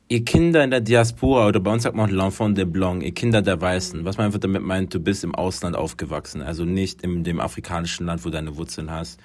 ihr 0.08 0.24
Kinder 0.24 0.64
in 0.64 0.70
der 0.70 0.80
Diaspora 0.80 1.46
oder 1.46 1.60
bei 1.60 1.72
uns 1.72 1.84
sagt 1.84 1.96
man 1.96 2.10
l'enfant 2.10 2.54
de 2.54 2.64
blanc, 2.64 3.02
ihr 3.02 3.12
Kinder 3.12 3.42
der 3.42 3.60
Weißen, 3.60 4.04
was 4.04 4.16
man 4.16 4.26
einfach 4.26 4.40
damit 4.40 4.62
meint, 4.62 4.92
du 4.94 5.00
bist 5.00 5.24
im 5.24 5.34
Ausland 5.34 5.76
aufgewachsen, 5.76 6.42
also 6.42 6.64
nicht 6.64 7.02
in 7.02 7.24
dem 7.24 7.40
afrikanischen 7.40 8.06
Land, 8.06 8.24
wo 8.24 8.28
du 8.28 8.34
deine 8.34 8.56
Wurzeln 8.56 8.90
hast. 8.90 9.20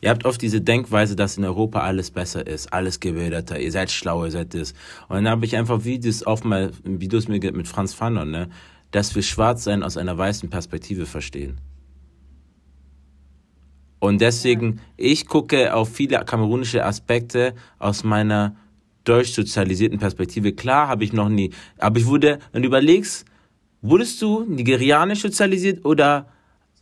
Ihr 0.00 0.10
habt 0.10 0.24
oft 0.24 0.40
diese 0.40 0.60
Denkweise, 0.60 1.16
dass 1.16 1.36
in 1.36 1.44
Europa 1.44 1.80
alles 1.80 2.10
besser 2.10 2.46
ist, 2.46 2.72
alles 2.72 3.00
gebildeter, 3.00 3.58
ihr 3.58 3.72
seid 3.72 3.90
schlauer, 3.90 4.26
ihr 4.26 4.32
seid 4.32 4.54
das. 4.54 4.72
Und 5.08 5.16
dann 5.16 5.28
habe 5.28 5.46
ich 5.46 5.56
einfach 5.56 5.84
Videos 5.84 6.22
auf 6.22 6.44
mal 6.44 6.70
Videos 6.84 7.28
mit 7.28 7.56
mit 7.56 7.68
Franz 7.68 7.94
Fanon, 7.94 8.30
ne, 8.30 8.48
dass 8.90 9.14
wir 9.14 9.22
Schwarzsein 9.22 9.82
aus 9.82 9.96
einer 9.96 10.16
weißen 10.16 10.50
Perspektive 10.50 11.06
verstehen. 11.06 11.58
Und 13.98 14.20
deswegen, 14.20 14.80
ich 14.96 15.26
gucke 15.26 15.74
auf 15.74 15.92
viele 15.92 16.22
kamerunische 16.24 16.84
Aspekte 16.84 17.54
aus 17.78 18.04
meiner 18.04 18.54
durchsozialisierten 19.04 19.98
Perspektive. 19.98 20.52
Klar 20.52 20.88
habe 20.88 21.04
ich 21.04 21.12
noch 21.12 21.28
nie, 21.28 21.50
aber 21.78 21.98
ich 21.98 22.06
wurde, 22.06 22.38
wenn 22.52 22.62
du 22.62 22.68
überlegst, 22.68 23.24
wurdest 23.82 24.20
du 24.20 24.44
nigerianisch 24.44 25.22
sozialisiert 25.22 25.84
oder 25.84 26.28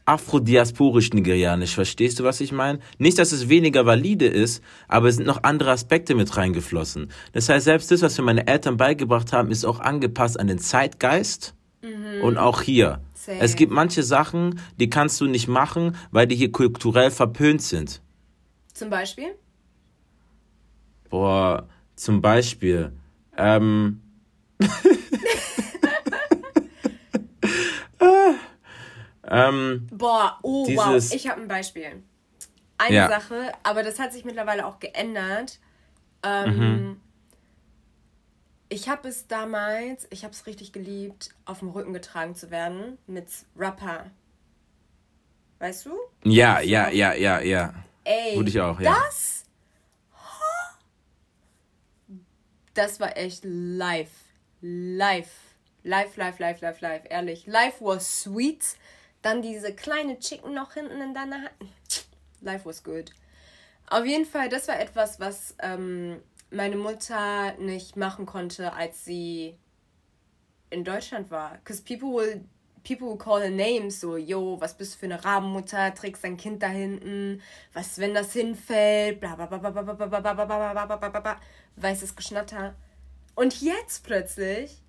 afrodiasporisch 0.06 1.12
nigerianisch? 1.12 1.74
Verstehst 1.74 2.18
du, 2.18 2.24
was 2.24 2.40
ich 2.40 2.52
meine? 2.52 2.78
Nicht, 2.98 3.18
dass 3.18 3.32
es 3.32 3.48
weniger 3.48 3.86
valide 3.86 4.26
ist, 4.26 4.62
aber 4.88 5.08
es 5.08 5.16
sind 5.16 5.26
noch 5.26 5.42
andere 5.42 5.70
Aspekte 5.70 6.14
mit 6.14 6.36
reingeflossen. 6.36 7.10
Das 7.32 7.48
heißt, 7.48 7.64
selbst 7.64 7.90
das, 7.90 8.02
was 8.02 8.18
mir 8.18 8.24
meine 8.24 8.46
Eltern 8.46 8.76
beigebracht 8.76 9.32
haben, 9.32 9.50
ist 9.50 9.64
auch 9.64 9.80
angepasst 9.80 10.38
an 10.38 10.46
den 10.46 10.58
Zeitgeist 10.58 11.54
und 12.22 12.38
auch 12.38 12.62
hier. 12.62 13.00
Safe. 13.14 13.38
Es 13.40 13.56
gibt 13.56 13.72
manche 13.72 14.02
Sachen, 14.02 14.60
die 14.78 14.88
kannst 14.88 15.20
du 15.20 15.26
nicht 15.26 15.48
machen, 15.48 15.96
weil 16.10 16.26
die 16.26 16.36
hier 16.36 16.50
kulturell 16.52 17.10
verpönt 17.10 17.62
sind. 17.62 18.00
zum 18.72 18.90
Beispiel. 18.90 19.34
Boah, 21.10 21.68
zum 21.96 22.20
Beispiel, 22.20 22.92
ähm, 23.36 24.00
ähm, 29.30 29.86
Boah, 29.92 30.38
oh 30.42 30.66
Dieses- 30.66 31.10
wow, 31.10 31.14
ich 31.14 31.28
habe 31.28 31.40
ein 31.40 31.48
Beispiel. 31.48 32.02
Eine 32.78 32.94
Ja. 32.96 33.08
Sache, 33.08 33.52
aber 33.62 33.82
das 33.82 33.98
hat 33.98 34.12
sich 34.12 34.24
mittlerweile 34.24 34.66
auch 34.66 34.78
geändert. 34.80 35.58
Ähm, 36.22 36.56
Mhm. 36.56 37.00
Ich 38.70 38.88
habe 38.88 39.06
es 39.08 39.28
damals, 39.28 40.06
ich 40.10 40.24
habe 40.24 40.32
es 40.34 40.46
richtig 40.46 40.72
geliebt, 40.72 41.30
auf 41.44 41.60
dem 41.60 41.68
Rücken 41.68 41.92
getragen 41.92 42.34
zu 42.34 42.50
werden 42.50 42.98
mit 43.06 43.28
Rapper. 43.56 44.10
Weißt 45.60 45.86
du? 45.86 45.96
ja, 46.24 46.60
ja, 46.60 46.88
ja, 46.88 47.12
ja, 47.14 47.40
ja. 47.40 47.72
Ey, 48.02 48.36
Würde 48.36 48.50
ich 48.50 48.60
auch, 48.60 48.80
ja. 48.80 48.92
das, 48.94 49.44
das 52.74 52.98
war 53.00 53.16
echt 53.16 53.42
live, 53.44 54.10
live, 54.60 55.30
live, 55.84 56.16
live, 56.16 56.38
live, 56.38 56.60
live, 56.60 56.80
live, 56.80 57.02
ehrlich. 57.08 57.46
Live 57.46 57.80
was 57.80 58.22
sweet. 58.22 58.76
Dann 59.24 59.40
diese 59.40 59.74
kleine 59.74 60.18
Chicken 60.18 60.52
noch 60.52 60.74
hinten 60.74 61.00
in 61.00 61.14
deiner 61.14 61.36
Hand. 61.36 62.06
Life 62.42 62.66
was 62.66 62.84
good. 62.84 63.10
Auf 63.88 64.04
jeden 64.04 64.26
Fall, 64.26 64.50
das 64.50 64.68
war 64.68 64.78
etwas, 64.78 65.18
was 65.18 65.54
ähm, 65.60 66.20
meine 66.50 66.76
Mutter 66.76 67.54
nicht 67.54 67.96
machen 67.96 68.26
konnte, 68.26 68.74
als 68.74 69.06
sie 69.06 69.58
in 70.68 70.84
Deutschland 70.84 71.30
war. 71.30 71.54
Because 71.54 71.82
people 71.82 72.10
will, 72.10 72.44
people 72.82 73.08
will 73.08 73.16
call 73.16 73.40
her 73.40 73.48
names, 73.48 73.98
so, 73.98 74.18
yo, 74.18 74.60
was 74.60 74.76
bist 74.76 74.92
du 74.92 74.98
für 74.98 75.06
eine 75.06 75.24
Rabenmutter, 75.24 75.94
trägst 75.94 76.22
dein 76.22 76.36
Kind 76.36 76.62
da 76.62 76.68
hinten, 76.68 77.40
was, 77.72 77.96
wenn 77.96 78.12
das 78.12 78.34
hinfällt, 78.34 79.20
bla 79.20 79.36
bla 79.36 79.46
bla 79.46 79.56
bla 79.56 79.70
bla 79.70 79.82
bla 79.94 79.94
bla 79.94 80.20
bla 80.20 80.34
bla 80.34 80.84
bla 80.84 80.96
bla 80.96 81.20
bla 81.20 81.40
weißes 81.76 82.14
Geschnatter. 82.14 82.74
Und 83.34 83.62
jetzt 83.62 84.04
plötzlich 84.04 84.82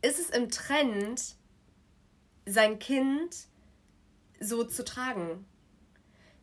ist 0.00 0.18
es 0.18 0.30
im 0.30 0.48
Trend, 0.48 1.36
sein 2.46 2.78
Kind 2.78 3.36
so 4.40 4.64
zu 4.64 4.84
tragen. 4.84 5.44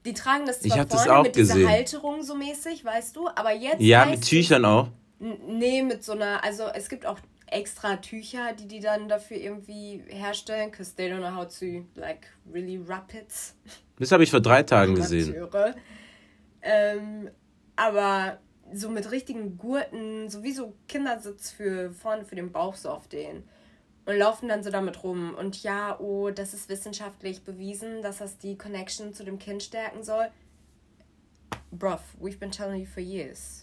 Die 0.05 0.13
tragen 0.13 0.45
das 0.45 0.63
Ich 0.65 0.73
zwar 0.73 0.85
das 0.85 1.03
vorne 1.05 1.19
auch 1.19 1.23
mit 1.23 1.35
dieser 1.35 1.53
gesehen. 1.53 1.69
Halterung 1.69 2.23
so 2.23 2.35
mäßig, 2.35 2.83
weißt 2.83 3.15
du, 3.15 3.29
aber 3.29 3.53
jetzt 3.53 3.79
Ja, 3.81 4.05
mit 4.05 4.21
Tüchern 4.21 4.65
auch. 4.65 4.89
Nee, 5.19 5.81
mit 5.81 6.03
so 6.03 6.11
einer, 6.11 6.43
also 6.43 6.63
es 6.73 6.89
gibt 6.89 7.05
auch 7.05 7.19
extra 7.47 7.95
Tücher, 7.97 8.53
die 8.53 8.67
die 8.67 8.79
dann 8.81 9.07
dafür 9.07 9.37
irgendwie 9.37 10.03
herstellen, 10.07 10.71
because 10.71 10.95
they 10.95 11.09
don't 11.09 11.19
know 11.19 11.33
how 11.33 11.47
to, 11.47 11.85
like, 11.95 12.27
really 12.51 12.79
wrap 12.85 13.13
it. 13.13 13.27
Das 13.99 14.11
habe 14.11 14.23
ich 14.23 14.31
vor 14.31 14.41
drei 14.41 14.63
Tagen 14.63 14.95
gesehen. 14.95 15.35
Ähm, 16.61 17.29
aber 17.75 18.39
so 18.73 18.89
mit 18.89 19.11
richtigen 19.11 19.57
Gurten, 19.57 20.29
so 20.29 20.43
wie 20.43 20.51
so 20.51 20.73
Kindersitz 20.87 21.51
für 21.51 21.91
vorne 21.93 22.25
für 22.25 22.35
den 22.35 22.51
Bauch 22.51 22.75
so 22.75 22.89
auf 22.89 23.07
den. 23.07 23.43
Und 24.05 24.17
laufen 24.17 24.49
dann 24.49 24.63
so 24.63 24.69
damit 24.69 25.03
rum. 25.03 25.33
Und 25.33 25.63
ja, 25.63 25.97
oh, 25.99 26.29
das 26.29 26.53
ist 26.53 26.67
wissenschaftlich 26.69 27.43
bewiesen, 27.43 28.01
dass 28.01 28.17
das 28.17 28.37
die 28.37 28.57
Connection 28.57 29.13
zu 29.13 29.23
dem 29.23 29.39
Kind 29.39 29.63
stärken 29.63 30.03
soll. 30.03 30.29
Bruv, 31.71 32.01
we've 32.21 32.37
been 32.37 32.51
telling 32.51 32.81
you 32.81 32.85
for 32.85 33.01
years. 33.01 33.62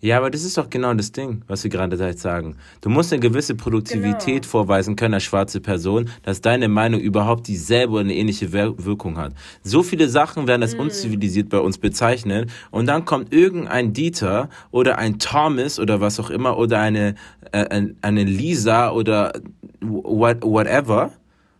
Ja, 0.00 0.16
aber 0.18 0.30
das 0.30 0.44
ist 0.44 0.56
doch 0.56 0.70
genau 0.70 0.94
das 0.94 1.10
Ding, 1.10 1.42
was 1.48 1.64
wir 1.64 1.70
gerade 1.70 1.96
da 1.96 2.12
sagen. 2.12 2.54
Du 2.82 2.88
musst 2.88 3.12
eine 3.12 3.18
gewisse 3.20 3.56
Produktivität 3.56 4.42
Genau. 4.42 4.48
vorweisen 4.48 4.94
können 4.94 5.14
als 5.14 5.24
schwarze 5.24 5.60
Person, 5.60 6.08
dass 6.22 6.40
deine 6.40 6.68
Meinung 6.68 7.00
überhaupt 7.00 7.48
dieselbe 7.48 7.94
oder 7.94 8.02
eine 8.02 8.14
ähnliche 8.14 8.52
Wir 8.52 8.74
Wirkung 8.84 9.18
hat. 9.18 9.32
So 9.64 9.82
viele 9.82 10.08
Sachen 10.08 10.46
werden 10.46 10.62
als 10.62 10.74
unzivilisiert 10.74 11.48
bei 11.48 11.58
uns 11.58 11.78
bezeichnet 11.78 12.48
und 12.70 12.86
dann 12.86 13.04
kommt 13.06 13.32
irgendein 13.32 13.92
Dieter 13.92 14.48
oder 14.70 14.98
ein 14.98 15.18
Thomas 15.18 15.80
oder 15.80 16.00
was 16.00 16.20
auch 16.20 16.30
immer 16.30 16.56
oder 16.58 16.78
eine, 16.78 17.16
äh, 17.50 17.66
ein- 17.68 17.96
eine 18.00 18.22
Lisa 18.22 18.92
oder 18.92 19.32
what, 19.80 20.42
whatever 20.42 21.12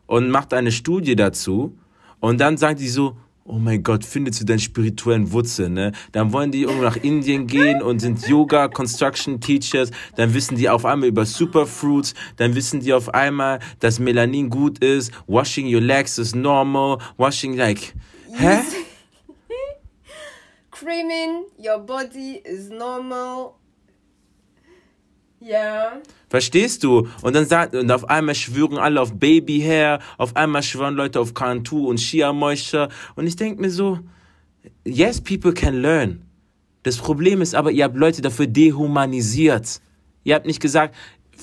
und 0.06 0.30
macht 0.30 0.54
eine 0.54 0.70
Studie 0.70 1.16
dazu 1.16 1.76
und 2.20 2.40
dann 2.40 2.56
sagt 2.56 2.78
die 2.78 2.88
so, 2.88 3.16
oh 3.48 3.58
mein 3.58 3.82
Gott, 3.82 4.04
findest 4.04 4.40
du 4.40 4.44
deinen 4.44 4.58
spirituellen 4.58 5.32
Wurzeln, 5.32 5.72
ne? 5.72 5.92
Dann 6.12 6.32
wollen 6.32 6.52
die 6.52 6.62
irgendwo 6.62 6.82
nach 6.82 6.96
Indien 6.96 7.46
gehen 7.46 7.82
und 7.82 8.00
sind 8.00 8.26
Yoga, 8.28 8.68
Construction 8.68 9.40
Teachers, 9.40 9.90
dann 10.16 10.34
wissen 10.34 10.56
die 10.56 10.68
auf 10.68 10.84
einmal 10.84 11.08
über 11.08 11.24
Superfruits, 11.24 12.14
dann 12.36 12.54
wissen 12.54 12.80
die 12.80 12.92
auf 12.92 13.12
einmal, 13.14 13.58
dass 13.80 13.98
Melanin 13.98 14.50
gut 14.50 14.78
ist, 14.84 15.12
washing 15.26 15.72
your 15.72 15.80
legs 15.80 16.18
is 16.18 16.34
normal, 16.34 16.98
washing 17.16 17.56
like, 17.56 17.94
hä? 18.36 18.60
Creaming 20.70 21.46
your 21.58 21.78
body 21.78 22.40
is 22.44 22.68
normal. 22.68 23.57
Ja. 25.40 26.00
Verstehst 26.28 26.84
du? 26.84 27.08
Und 27.22 27.34
dann 27.36 27.46
sagt, 27.46 27.74
und 27.74 27.90
auf 27.90 28.08
einmal 28.08 28.34
schwören 28.34 28.76
alle 28.78 29.00
auf 29.00 29.14
Baby 29.14 29.60
Hair, 29.60 30.00
auf 30.18 30.36
einmal 30.36 30.62
schwören 30.62 30.94
Leute 30.94 31.20
auf 31.20 31.34
Cantu 31.34 31.88
und 31.88 32.00
Shea 32.00 32.32
Moisture. 32.32 32.88
Und 33.14 33.26
ich 33.26 33.36
denke 33.36 33.60
mir 33.60 33.70
so, 33.70 33.98
yes, 34.84 35.20
people 35.20 35.52
can 35.52 35.80
learn. 35.80 36.22
Das 36.82 36.96
Problem 36.96 37.40
ist 37.40 37.54
aber, 37.54 37.70
ihr 37.70 37.84
habt 37.84 37.96
Leute 37.96 38.22
dafür 38.22 38.46
dehumanisiert. 38.46 39.80
Ihr 40.24 40.34
habt 40.34 40.46
nicht 40.46 40.60
gesagt, 40.60 40.94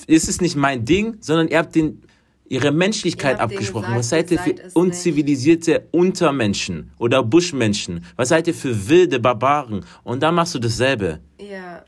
es 0.06 0.28
ist 0.28 0.42
nicht 0.42 0.56
mein 0.56 0.84
Ding, 0.84 1.16
sondern 1.20 1.48
ihr 1.48 1.58
habt 1.58 1.74
den, 1.74 2.02
ihre 2.48 2.70
Menschlichkeit 2.70 3.40
abgesprochen. 3.40 3.86
gesagt, 3.86 3.98
Was 3.98 4.08
seid 4.10 4.30
ihr 4.30 4.38
für 4.38 4.50
es 4.50 4.64
nicht. 4.64 4.76
unzivilisierte 4.76 5.88
Untermenschen 5.90 6.92
oder 6.98 7.22
Buschmenschen? 7.22 8.04
Was 8.16 8.28
seid 8.28 8.46
ihr 8.46 8.54
für 8.54 8.88
wilde 8.88 9.18
Barbaren? 9.20 9.84
Und 10.04 10.22
dann 10.22 10.34
machst 10.34 10.54
du 10.54 10.58
dasselbe. 10.58 11.20
Ja. 11.40 11.84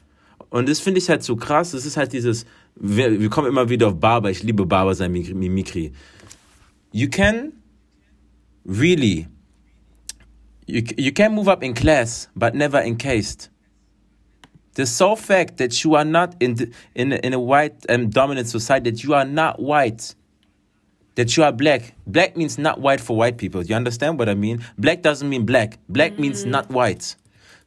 Und 0.51 0.69
das 0.69 0.81
finde 0.81 0.99
ich 0.99 1.09
halt 1.09 1.23
so 1.23 1.37
krass. 1.37 1.73
Das 1.73 1.85
ist 1.85 1.97
halt 1.97 2.13
dieses, 2.13 2.47
wir, 2.75 3.21
wir 3.21 3.29
kommen 3.29 3.49
immer 3.49 3.69
wieder 3.69 3.89
auf 3.89 4.01
Barber. 4.01 4.31
Ich 4.31 4.43
liebe 4.43 4.65
Barber 4.65 4.95
sein 4.95 5.13
Mimikry. 5.13 5.93
You 6.93 7.09
can 7.09 7.53
really, 8.65 9.29
you, 10.67 10.83
you 10.97 11.13
can 11.13 11.35
move 11.35 11.51
up 11.51 11.63
in 11.63 11.75
class, 11.75 12.31
but 12.35 12.55
never 12.55 12.83
encased. 12.83 13.51
The 14.75 14.87
sole 14.87 15.17
fact 15.17 15.59
that 15.59 15.85
you 15.85 15.97
are 15.97 16.05
not 16.05 16.37
in 16.41 16.55
the, 16.55 16.71
in 16.95 17.13
in 17.13 17.35
a 17.35 17.41
white 17.41 17.85
um, 17.89 18.11
dominant 18.11 18.47
society, 18.47 18.91
that 18.91 19.03
you 19.03 19.13
are 19.13 19.25
not 19.25 19.61
white, 19.61 20.15
that 21.17 21.37
you 21.37 21.43
are 21.43 21.53
black. 21.53 21.95
Black 22.07 22.37
means 22.37 22.59
not 22.59 22.81
white 22.81 23.01
for 23.01 23.17
white 23.17 23.39
people. 23.39 23.63
You 23.65 23.75
understand 23.75 24.21
what 24.21 24.29
I 24.29 24.35
mean? 24.35 24.65
Black 24.79 25.03
doesn't 25.03 25.29
mean 25.29 25.45
black. 25.45 25.79
Black 25.89 26.19
means 26.19 26.45
not 26.45 26.71
white. 26.71 27.17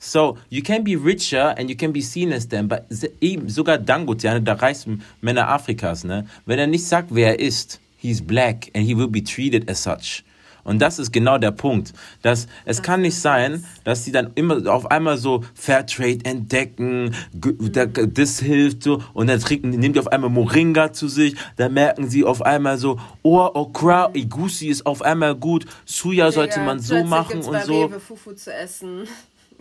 So 0.04 0.40
you 0.50 0.64
can 0.64 0.84
be 0.84 0.96
richer 0.96 1.54
and 1.58 1.70
you 1.70 1.76
can 1.76 1.94
be 1.94 2.02
seen 2.02 2.34
as 2.34 2.48
them, 2.48 2.68
but 2.68 2.86
eben 3.22 3.48
sogar 3.50 3.78
Dangote, 3.78 4.28
einer 4.32 4.40
der 4.40 4.60
reichsten 4.60 5.04
Männer 5.22 5.48
Afrikas, 5.48 6.04
ne, 6.04 6.26
wenn 6.48 6.58
er 6.58 6.66
nicht 6.66 6.86
sagt, 6.86 7.14
wer 7.14 7.40
er 7.40 7.40
ist, 7.40 7.80
he's 7.98 8.20
black 8.20 8.72
and 8.74 8.84
he 8.84 8.98
will 8.98 9.08
be 9.08 9.24
treated 9.24 9.70
as 9.70 9.84
such. 9.84 10.24
Und 10.64 10.80
das 10.80 11.00
ist 11.00 11.12
genau 11.12 11.38
der 11.38 11.52
Punkt, 11.52 11.94
dass 12.22 12.48
es 12.66 12.82
kann 12.82 13.02
nicht 13.02 13.16
sein, 13.16 13.66
dass 13.84 14.06
sie 14.06 14.12
dann 14.12 14.32
immer 14.36 14.72
auf 14.72 14.90
einmal 14.90 15.18
so 15.18 15.44
Fairtrade 15.56 16.24
entdecken, 16.24 17.16
das 17.34 18.40
hilft 18.40 18.84
so 18.84 19.04
und 19.14 19.28
dann 19.28 19.40
trinken, 19.40 19.70
nehmen 19.72 19.94
die 19.94 20.00
auf 20.00 20.08
einmal 20.08 20.30
Moringa 20.30 20.94
zu 20.94 21.08
sich, 21.08 21.36
dann 21.58 21.74
merken 21.74 22.10
sie 22.10 22.24
auf 22.24 22.42
einmal 22.44 22.78
so, 22.78 23.00
oh, 23.24 23.50
Okra, 23.54 24.12
Igusi 24.14 24.68
ist 24.68 24.86
auf 24.86 25.02
einmal 25.02 25.36
gut, 25.36 25.66
Suya 25.86 26.32
sollte 26.32 26.60
man 26.60 26.80
so 26.80 27.04
machen 27.04 27.42
und 27.42 27.64
so. 27.64 27.86
Rewe 27.86 28.00
Fufu 28.00 28.34
zu 28.34 28.54
essen. 28.54 29.08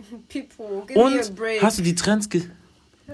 Pipo, 0.29 0.85
give 0.87 0.97
me 0.97 1.03
a 1.03 1.07
Und 1.07 1.35
break. 1.35 1.61
hast 1.61 1.79
du 1.79 1.83
die 1.83 1.95
Trends 1.95 2.29
ge 2.29 2.43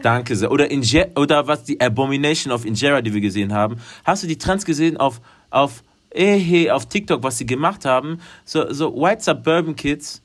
Danke 0.03 0.35
sehr. 0.35 0.51
Oder, 0.51 0.69
Inge 0.69 1.09
oder 1.15 1.47
was 1.47 1.63
die 1.63 1.81
Abomination 1.81 2.53
of 2.53 2.65
Injera, 2.65 3.01
die 3.01 3.13
wir 3.15 3.21
gesehen 3.21 3.51
haben. 3.53 3.77
Hast 4.03 4.21
du 4.21 4.27
die 4.27 4.37
Trends 4.37 4.63
gesehen 4.63 4.97
auf, 4.97 5.19
auf, 5.49 5.83
eh, 6.11 6.37
hey, 6.37 6.69
auf 6.69 6.87
TikTok, 6.87 7.23
was 7.23 7.39
sie 7.39 7.47
gemacht 7.47 7.83
haben? 7.83 8.19
So, 8.45 8.71
so 8.71 8.93
White 8.95 9.23
Suburban 9.23 9.75
Kids, 9.75 10.21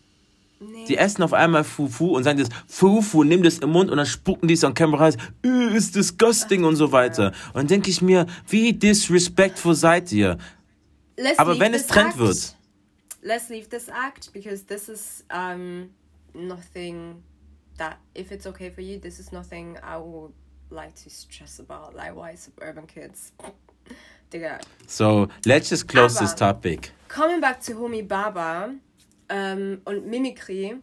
die 0.89 0.99
essen 0.99 1.23
auf 1.23 1.33
einmal 1.33 1.65
Fufu 1.65 2.15
und 2.15 2.25
sagen 2.25 2.39
das 2.39 2.51
Fufu, 2.69 3.25
nimm 3.25 3.43
das 3.43 3.59
im 3.61 3.71
Mund 3.71 3.91
und 3.91 3.97
dann 3.97 4.05
spucken 4.07 4.47
die 4.47 4.55
es 4.55 4.63
an 4.63 4.75
Kamera 4.75 5.07
raus. 5.07 5.17
Ist 5.43 5.97
disgusting 5.97 6.65
und 6.65 6.77
so 6.77 6.93
weiter. 6.93 7.29
Und 7.49 7.57
dann 7.57 7.67
denke 7.69 7.89
ich 7.89 8.03
mir, 8.03 8.27
wie 8.49 8.75
disrespectful 8.75 9.75
seid 9.75 10.13
ihr? 10.13 10.37
Let's 11.17 11.39
Aber 11.39 11.59
wenn 11.59 11.73
es 11.73 11.87
Trend 11.87 12.11
act. 12.11 12.19
wird. 12.19 12.57
Let's 13.23 13.49
leave 13.49 13.69
this 13.71 13.89
act 13.89 14.33
because 14.35 14.67
this 14.67 14.89
is 14.89 15.25
um 15.33 15.91
nothing 16.35 17.23
that 17.79 17.99
if 18.15 18.33
it's 18.33 18.47
okay 18.47 18.71
for 18.71 18.81
you, 18.81 18.99
this 18.99 19.19
is 19.19 19.33
nothing 19.33 19.79
I 19.83 19.97
would 19.97 20.33
like 20.71 20.95
to 21.05 21.11
stress 21.11 21.59
about. 21.59 21.95
Like 21.95 22.15
why 22.15 22.35
suburban 22.35 22.87
kids. 22.87 23.33
Digga. 24.31 24.63
So, 24.87 25.29
let's 25.45 25.69
just 25.69 25.87
close 25.89 26.17
Aber- 26.17 26.25
this 26.27 26.35
topic. 26.35 26.91
Coming 27.09 27.41
back 27.41 27.61
to 27.63 27.75
Homie 27.75 28.07
Baba 28.07 28.75
ähm, 29.29 29.81
und 29.85 30.07
Mimikry. 30.07 30.77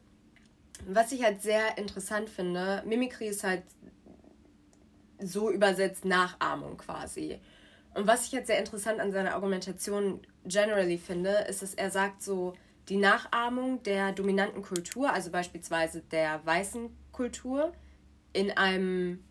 Was 0.87 1.11
ich 1.11 1.23
halt 1.23 1.41
sehr 1.41 1.77
interessant 1.77 2.29
finde, 2.29 2.83
Mimikry 2.85 3.27
ist 3.27 3.43
halt 3.43 3.63
so 5.19 5.51
übersetzt 5.51 6.05
Nachahmung 6.05 6.77
quasi. 6.77 7.39
Und 7.95 8.07
was 8.07 8.25
ich 8.27 8.31
jetzt 8.31 8.47
sehr 8.47 8.59
interessant 8.59 8.99
an 8.99 9.11
seiner 9.11 9.33
Argumentation 9.33 10.21
generally 10.45 10.97
finde, 10.97 11.31
ist, 11.49 11.61
dass 11.61 11.73
er 11.73 11.89
sagt 11.89 12.21
so, 12.21 12.53
die 12.89 12.97
Nachahmung 12.97 13.81
der 13.83 14.11
dominanten 14.11 14.63
Kultur, 14.63 15.13
also 15.13 15.31
beispielsweise 15.31 16.01
der 16.01 16.45
weißen 16.45 16.89
Kultur, 17.11 17.71
in 18.33 18.51
einem 18.51 19.23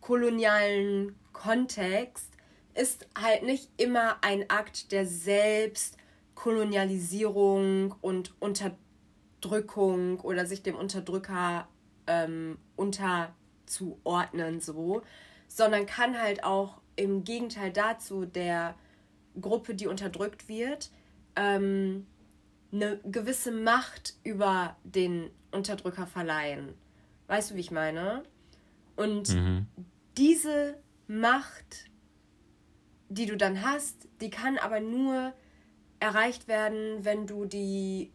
kolonialen 0.00 1.16
Kontext 1.32 2.30
ist 2.74 3.08
halt 3.20 3.42
nicht 3.44 3.68
immer 3.76 4.18
ein 4.22 4.48
Akt 4.50 4.92
der 4.92 5.04
Selbstkolonialisierung 5.06 7.94
und 8.00 8.34
Unterdrückung 8.40 10.20
oder 10.20 10.46
sich 10.46 10.62
dem 10.62 10.76
Unterdrücker 10.76 11.66
ähm, 12.06 12.58
unterzuordnen 12.76 14.60
so, 14.60 15.02
sondern 15.46 15.86
kann 15.86 16.20
halt 16.20 16.44
auch 16.44 16.80
im 16.96 17.24
Gegenteil 17.24 17.72
dazu 17.72 18.26
der 18.26 18.74
Gruppe, 19.40 19.74
die 19.74 19.86
unterdrückt 19.86 20.48
wird, 20.48 20.90
ähm, 21.40 22.06
eine 22.70 22.98
gewisse 22.98 23.50
Macht 23.50 24.14
über 24.22 24.76
den 24.84 25.30
Unterdrücker 25.50 26.06
verleihen. 26.06 26.74
Weißt 27.26 27.50
du, 27.50 27.54
wie 27.56 27.60
ich 27.60 27.70
meine? 27.70 28.22
Und 28.94 29.34
diese 30.18 30.76
Macht, 31.08 31.90
die 33.08 33.26
du 33.26 33.36
dann 33.36 33.64
hast, 33.64 34.08
die 34.20 34.30
kann 34.30 34.58
aber 34.58 34.80
nur 34.80 35.32
erreicht 35.98 36.46
werden, 36.46 37.04
wenn 37.04 37.26
du 37.26 37.46
die 37.46 38.12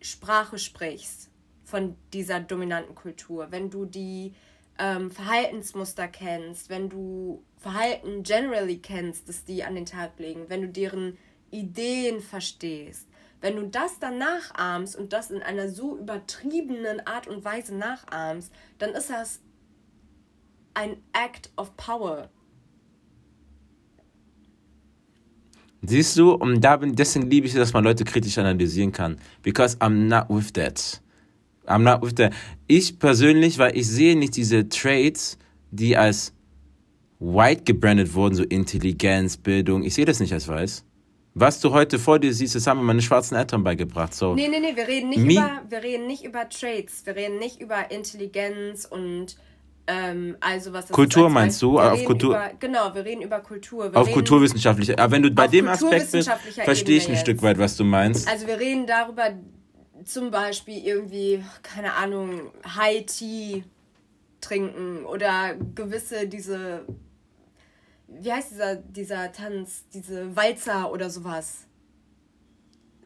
Sprache 0.00 0.58
sprichst 0.58 1.30
von 1.64 1.96
dieser 2.12 2.40
dominanten 2.40 2.94
Kultur, 2.94 3.48
wenn 3.50 3.70
du 3.70 3.84
die 3.84 4.34
ähm, 4.78 5.10
Verhaltensmuster 5.10 6.08
kennst, 6.08 6.68
wenn 6.68 6.88
du 6.88 7.42
Verhalten 7.56 8.22
generally 8.22 8.78
kennst, 8.78 9.28
das 9.28 9.44
die 9.44 9.64
an 9.64 9.74
den 9.74 9.86
Tag 9.86 10.18
legen, 10.18 10.44
wenn 10.48 10.62
du 10.62 10.68
deren 10.68 11.18
Ideen 11.50 12.20
verstehst, 12.20 13.08
wenn 13.40 13.56
du 13.56 13.68
das 13.68 13.98
dann 13.98 14.18
nachahmst 14.18 14.96
und 14.96 15.12
das 15.12 15.30
in 15.30 15.42
einer 15.42 15.68
so 15.68 15.96
übertriebenen 15.96 17.06
Art 17.06 17.28
und 17.28 17.44
Weise 17.44 17.74
nachahmst, 17.74 18.52
dann 18.78 18.90
ist 18.90 19.10
das 19.10 19.40
ein 20.74 20.96
Act 21.12 21.50
of 21.56 21.76
Power. 21.76 22.30
Siehst 25.82 26.16
du, 26.18 26.32
und 26.32 26.60
da 26.60 26.76
bin, 26.76 26.96
deswegen 26.96 27.30
liebe 27.30 27.46
ich 27.46 27.52
es, 27.52 27.58
dass 27.58 27.72
man 27.72 27.84
Leute 27.84 28.04
kritisch 28.04 28.36
analysieren 28.38 28.90
kann. 28.90 29.16
Because 29.42 29.76
I'm 29.78 30.08
not 30.08 30.28
with 30.28 30.52
that. 30.54 31.00
I'm 31.66 31.82
not 31.82 32.02
with 32.02 32.14
that. 32.16 32.34
Ich 32.66 32.98
persönlich, 32.98 33.58
weil 33.58 33.76
ich 33.76 33.86
sehe 33.86 34.16
nicht 34.16 34.36
diese 34.36 34.68
Traits, 34.68 35.38
die 35.70 35.96
als 35.96 36.32
white 37.20 37.62
gebrandet 37.62 38.14
wurden, 38.14 38.34
so 38.34 38.42
Intelligenz, 38.42 39.36
Bildung. 39.36 39.84
Ich 39.84 39.94
sehe 39.94 40.04
das 40.04 40.18
nicht 40.18 40.32
als 40.32 40.48
weiß. 40.48 40.84
Was 41.40 41.60
du 41.60 41.72
heute 41.72 41.98
vor 41.98 42.18
dir 42.18 42.32
siehst, 42.34 42.54
das 42.54 42.66
haben 42.66 42.78
mir 42.78 42.84
meine 42.84 43.02
schwarzen 43.02 43.36
Eltern 43.36 43.62
beigebracht. 43.62 44.12
So. 44.14 44.34
Nee, 44.34 44.48
nee, 44.48 44.58
nee, 44.60 44.74
wir 44.74 44.88
reden 44.88 45.10
nicht, 45.10 45.20
Mi- 45.20 45.34
über, 45.36 45.62
wir 45.68 45.82
reden 45.82 46.06
nicht 46.06 46.24
über 46.24 46.48
Traits, 46.48 47.06
wir 47.06 47.14
reden 47.14 47.38
nicht 47.38 47.60
über 47.60 47.90
Intelligenz 47.90 48.84
und 48.84 49.36
ähm, 49.86 50.36
also 50.40 50.72
was 50.72 50.86
das 50.86 50.94
Kultur 50.94 51.22
ist 51.22 51.26
als 51.26 51.32
meinst 51.34 51.62
du? 51.62 51.78
Auf 51.80 52.04
Kultur- 52.04 52.30
Über, 52.34 52.50
genau, 52.58 52.94
wir 52.94 53.04
reden 53.04 53.22
über 53.22 53.38
Kultur. 53.40 53.92
Wir 53.92 53.98
Auf 54.00 54.10
kulturwissenschaftlicher. 54.12 54.98
Aber 54.98 55.12
wenn 55.12 55.22
du 55.22 55.30
bei 55.30 55.46
dem 55.48 55.68
Aspekt 55.68 56.12
bist, 56.12 56.28
verstehe 56.64 56.96
ich 56.96 57.04
ein 57.04 57.12
Ebene 57.12 57.18
Stück 57.20 57.36
jetzt. 57.36 57.42
weit, 57.44 57.58
was 57.58 57.76
du 57.76 57.84
meinst. 57.84 58.28
Also 58.28 58.46
wir 58.46 58.58
reden 58.58 58.86
darüber 58.86 59.30
zum 60.04 60.30
Beispiel 60.30 60.84
irgendwie, 60.84 61.42
keine 61.62 61.94
Ahnung, 61.94 62.50
High 62.76 63.06
Tea 63.06 63.62
trinken 64.40 65.04
oder 65.06 65.54
gewisse 65.74 66.26
diese, 66.28 66.84
wie 68.08 68.32
heißt 68.32 68.50
dieser, 68.52 68.76
dieser 68.76 69.32
Tanz, 69.32 69.84
diese 69.92 70.34
Walzer 70.34 70.90
oder 70.90 71.10
sowas. 71.10 71.64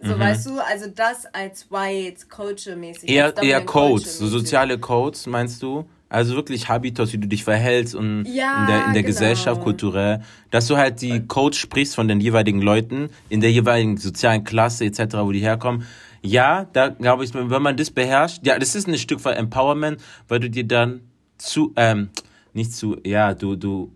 So, 0.01 0.17
Mhm. 0.17 0.21
weißt 0.21 0.47
du, 0.47 0.59
also 0.59 0.87
das 0.89 1.27
als 1.27 1.71
White 1.71 2.27
Culture-mäßig. 2.29 3.09
Eher, 3.09 3.37
eher 3.41 3.65
Codes, 3.65 4.19
so 4.19 4.27
soziale 4.27 4.79
Codes, 4.79 5.27
meinst 5.27 5.63
du? 5.63 5.85
Also 6.09 6.35
wirklich 6.35 6.69
Habitus, 6.69 7.13
wie 7.13 7.19
du 7.19 7.27
dich 7.29 7.43
verhältst 7.45 7.95
und 7.95 8.25
Ja, 8.27 8.61
in 8.61 8.67
der, 8.67 8.85
in 8.85 8.93
der 8.93 9.03
genau. 9.03 9.07
Gesellschaft, 9.15 9.63
kulturell. 9.63 10.23
Dass 10.51 10.67
du 10.67 10.77
halt 10.77 11.01
die 11.01 11.27
Codes 11.27 11.59
sprichst 11.59 11.95
von 11.95 12.07
den 12.09 12.21
jeweiligen 12.21 12.61
Leuten, 12.61 13.09
in 13.29 13.41
der 13.41 13.51
jeweiligen 13.51 13.97
sozialen 13.97 14.45
Klasse 14.45 14.85
etc., 14.85 15.15
wo 15.21 15.33
die 15.33 15.41
herkommen. 15.41 15.87
Ja, 16.21 16.65
da 16.73 16.89
glaube 16.89 17.25
ich, 17.25 17.33
wenn 17.33 17.63
man 17.63 17.77
das 17.77 17.91
beherrscht, 17.91 18.47
ja, 18.47 18.59
das 18.59 18.75
ist 18.75 18.87
ein 18.89 18.99
Stück 18.99 19.21
von 19.21 19.33
Empowerment, 19.33 20.01
weil 20.29 20.41
du 20.41 20.51
dir 20.51 20.65
dann 20.65 21.01
zu, 21.39 21.73
ähm, 21.77 22.11
nicht 22.53 22.75
zu, 22.75 22.99
ja, 23.05 23.33
du, 23.35 23.57
du, 23.57 23.91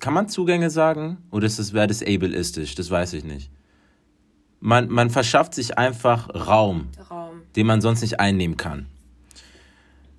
kann 0.00 0.14
man 0.14 0.28
Zugänge 0.28 0.70
sagen? 0.70 1.18
Oder 1.30 1.46
ist 1.46 1.58
das, 1.58 1.72
wäre 1.72 1.86
das 1.86 2.02
ableistisch? 2.02 2.74
Das 2.74 2.90
weiß 2.90 3.14
ich 3.14 3.24
nicht. 3.24 3.50
Man, 4.60 4.88
man 4.88 5.10
verschafft 5.10 5.54
sich 5.54 5.78
einfach 5.78 6.28
Raum 6.34 6.88
Raum. 7.10 7.42
den 7.56 7.66
man 7.66 7.80
sonst 7.80 8.02
nicht 8.02 8.18
einnehmen 8.20 8.56
kann. 8.56 8.86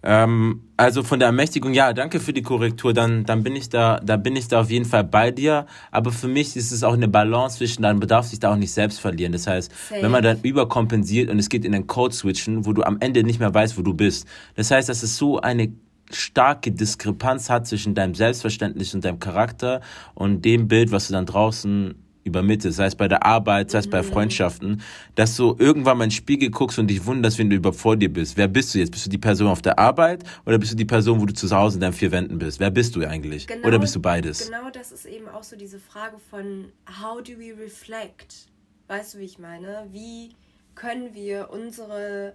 Ähm, 0.01 0.61
also 0.77 1.03
von 1.03 1.19
der 1.19 1.27
Ermächtigung, 1.27 1.73
ja, 1.73 1.91
danke 1.91 2.21
für 2.21 2.31
die 2.31 2.41
Korrektur, 2.41 2.93
dann, 2.93 3.25
dann 3.25 3.43
bin 3.43 3.55
ich 3.55 3.67
da, 3.67 3.99
da 3.99 4.15
bin 4.15 4.35
ich 4.37 4.47
da 4.47 4.61
auf 4.61 4.71
jeden 4.71 4.85
Fall 4.85 5.03
bei 5.03 5.31
dir. 5.31 5.65
Aber 5.91 6.11
für 6.11 6.29
mich 6.29 6.55
ist 6.55 6.71
es 6.71 6.83
auch 6.83 6.93
eine 6.93 7.09
Balance 7.09 7.57
zwischen, 7.57 7.81
dann 7.81 7.99
bedarf 7.99 8.27
sich 8.27 8.39
da 8.39 8.53
auch 8.53 8.55
nicht 8.55 8.71
selbst 8.71 9.01
verlieren. 9.01 9.33
Das 9.33 9.45
heißt, 9.45 9.71
Safe. 9.71 10.01
wenn 10.01 10.11
man 10.11 10.23
dann 10.23 10.39
überkompensiert 10.41 11.29
und 11.29 11.37
es 11.37 11.49
geht 11.49 11.65
in 11.65 11.73
den 11.73 11.87
Code 11.87 12.15
switchen, 12.15 12.65
wo 12.65 12.71
du 12.71 12.83
am 12.83 12.97
Ende 13.01 13.23
nicht 13.23 13.39
mehr 13.39 13.53
weißt, 13.53 13.77
wo 13.77 13.81
du 13.81 13.93
bist. 13.93 14.25
Das 14.55 14.71
heißt, 14.71 14.87
dass 14.87 15.03
es 15.03 15.17
so 15.17 15.41
eine 15.41 15.73
starke 16.09 16.71
Diskrepanz 16.71 17.49
hat 17.49 17.67
zwischen 17.67 17.95
deinem 17.95 18.15
Selbstverständnis 18.15 18.93
und 18.93 19.05
deinem 19.05 19.19
Charakter 19.19 19.81
und 20.15 20.43
dem 20.43 20.67
Bild, 20.67 20.91
was 20.91 21.07
du 21.07 21.13
dann 21.13 21.25
draußen 21.25 21.95
übermittelst, 22.23 22.77
sei 22.77 22.85
es 22.85 22.95
bei 22.95 23.07
der 23.07 23.25
Arbeit, 23.25 23.71
sei 23.71 23.79
es 23.79 23.89
bei 23.89 24.03
Freundschaften, 24.03 24.81
dass 25.15 25.35
du 25.35 25.55
irgendwann 25.57 25.97
mal 25.97 26.03
in 26.05 26.09
den 26.09 26.15
Spiegel 26.15 26.49
guckst 26.49 26.79
und 26.79 26.87
dich 26.87 27.05
wunderst, 27.05 27.37
wenn 27.39 27.49
du 27.49 27.55
über 27.55 27.73
vor 27.73 27.95
dir 27.95 28.11
bist. 28.11 28.37
Wer 28.37 28.47
bist 28.47 28.73
du 28.73 28.79
jetzt? 28.79 28.91
Bist 28.91 29.05
du 29.05 29.09
die 29.09 29.17
Person 29.17 29.47
auf 29.47 29.61
der 29.61 29.79
Arbeit 29.79 30.23
oder 30.45 30.57
bist 30.57 30.71
du 30.71 30.75
die 30.75 30.85
Person, 30.85 31.19
wo 31.19 31.25
du 31.25 31.33
zu 31.33 31.49
Hause 31.49 31.77
in 31.77 31.81
deinen 31.81 31.93
vier 31.93 32.11
Wänden 32.11 32.37
bist? 32.37 32.59
Wer 32.59 32.71
bist 32.71 32.95
du 32.95 33.05
eigentlich? 33.07 33.47
oder 33.63 33.79
bist 33.79 33.95
du 33.95 34.01
beides? 34.01 34.45
Genau 34.45 34.69
das 34.71 34.91
ist 34.91 35.05
eben 35.05 35.27
auch 35.27 35.43
so 35.43 35.55
diese 35.55 35.79
Frage 35.79 36.17
von 36.29 36.71
how 37.01 37.21
do 37.21 37.33
we 37.37 37.53
reflect? 37.57 38.47
Weißt 38.87 39.13
du, 39.13 39.19
wie 39.19 39.25
ich 39.25 39.39
meine? 39.39 39.87
Wie 39.91 40.29
können 40.75 41.13
wir 41.13 41.49
unsere, 41.51 42.33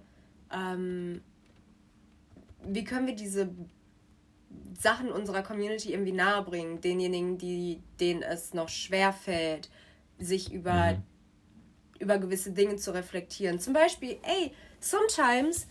ähm, 0.53 1.21
wie 2.67 2.83
können 2.83 3.07
wir 3.07 3.15
diese 3.15 3.49
Sachen 4.77 5.11
unserer 5.11 5.41
Community 5.43 5.91
irgendwie 5.93 6.11
nahebringen, 6.11 6.81
denjenigen, 6.81 7.37
die, 7.37 7.81
denen 7.99 8.21
es 8.21 8.53
noch 8.53 8.69
schwer 8.69 9.13
fällt, 9.13 9.69
sich 10.17 10.51
über, 10.51 10.97
über 11.99 12.17
gewisse 12.17 12.51
Dinge 12.51 12.75
zu 12.77 12.93
reflektieren. 12.93 13.59
Zum 13.59 13.73
Beispiel, 13.73 14.17
ey, 14.23 14.53
sometimes, 14.79 15.67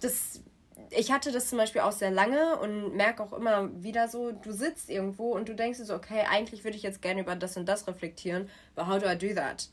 das, 0.00 0.42
ich 0.90 1.12
hatte 1.12 1.32
das 1.32 1.48
zum 1.48 1.58
Beispiel 1.58 1.80
auch 1.82 1.92
sehr 1.92 2.10
lange 2.10 2.58
und 2.58 2.94
merke 2.96 3.22
auch 3.22 3.32
immer 3.32 3.70
wieder 3.82 4.08
so, 4.08 4.32
du 4.32 4.52
sitzt 4.52 4.88
irgendwo 4.90 5.32
und 5.32 5.48
du 5.48 5.54
denkst 5.54 5.78
so, 5.80 5.94
okay, 5.94 6.24
eigentlich 6.30 6.64
würde 6.64 6.76
ich 6.76 6.82
jetzt 6.82 7.02
gerne 7.02 7.20
über 7.22 7.36
das 7.36 7.56
und 7.56 7.66
das 7.68 7.86
reflektieren, 7.86 8.48
but 8.74 8.86
how 8.86 8.98
do 8.98 9.06
I 9.08 9.16
do 9.16 9.34
that? 9.34 9.68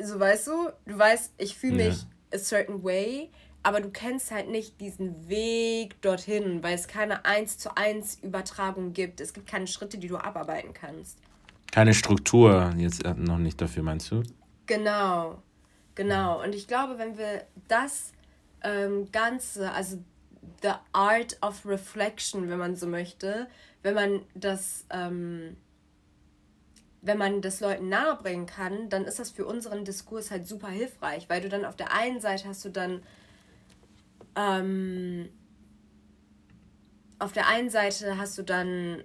So 0.00 0.18
weißt 0.20 0.46
du, 0.48 0.70
du 0.86 0.98
weißt, 0.98 1.34
ich 1.38 1.56
fühle 1.56 1.84
Ja. 1.84 1.88
mich 1.88 2.06
a 2.32 2.38
certain 2.38 2.82
way, 2.82 3.30
aber 3.66 3.80
du 3.80 3.90
kennst 3.90 4.30
halt 4.30 4.48
nicht 4.48 4.80
diesen 4.80 5.28
Weg 5.28 6.00
dorthin, 6.00 6.62
weil 6.62 6.76
es 6.76 6.86
keine 6.86 7.24
1 7.24 7.58
zu 7.58 7.76
1 7.76 8.20
Übertragung 8.22 8.92
gibt. 8.92 9.20
Es 9.20 9.34
gibt 9.34 9.48
keine 9.48 9.66
Schritte, 9.66 9.98
die 9.98 10.06
du 10.06 10.18
abarbeiten 10.18 10.72
kannst. 10.72 11.18
Keine 11.72 11.92
Struktur 11.92 12.72
jetzt 12.76 13.04
äh, 13.04 13.14
noch 13.14 13.38
nicht 13.38 13.60
dafür, 13.60 13.82
meinst 13.82 14.08
du? 14.12 14.22
Genau, 14.66 15.42
genau. 15.96 16.44
Und 16.44 16.54
ich 16.54 16.68
glaube, 16.68 16.96
wenn 16.98 17.18
wir 17.18 17.42
das 17.66 18.12
ähm, 18.62 19.10
Ganze, 19.10 19.72
also 19.72 19.98
the 20.62 20.74
art 20.92 21.36
of 21.42 21.66
reflection, 21.66 22.48
wenn 22.48 22.58
man 22.58 22.76
so 22.76 22.86
möchte, 22.86 23.48
wenn 23.82 23.94
man 23.94 24.20
das, 24.36 24.86
ähm, 24.90 25.56
wenn 27.02 27.18
man 27.18 27.42
das 27.42 27.58
Leuten 27.58 27.88
nahebringen 27.88 28.46
kann, 28.46 28.90
dann 28.90 29.06
ist 29.06 29.18
das 29.18 29.32
für 29.32 29.44
unseren 29.44 29.84
Diskurs 29.84 30.30
halt 30.30 30.46
super 30.46 30.68
hilfreich, 30.68 31.28
weil 31.28 31.40
du 31.40 31.48
dann 31.48 31.64
auf 31.64 31.74
der 31.74 31.92
einen 31.92 32.20
Seite 32.20 32.46
hast 32.46 32.64
du 32.64 32.68
dann 32.68 33.02
ähm, 34.36 35.28
auf 37.18 37.32
der 37.32 37.48
einen 37.48 37.70
Seite 37.70 38.18
hast 38.18 38.36
du 38.38 38.42
dann 38.42 39.02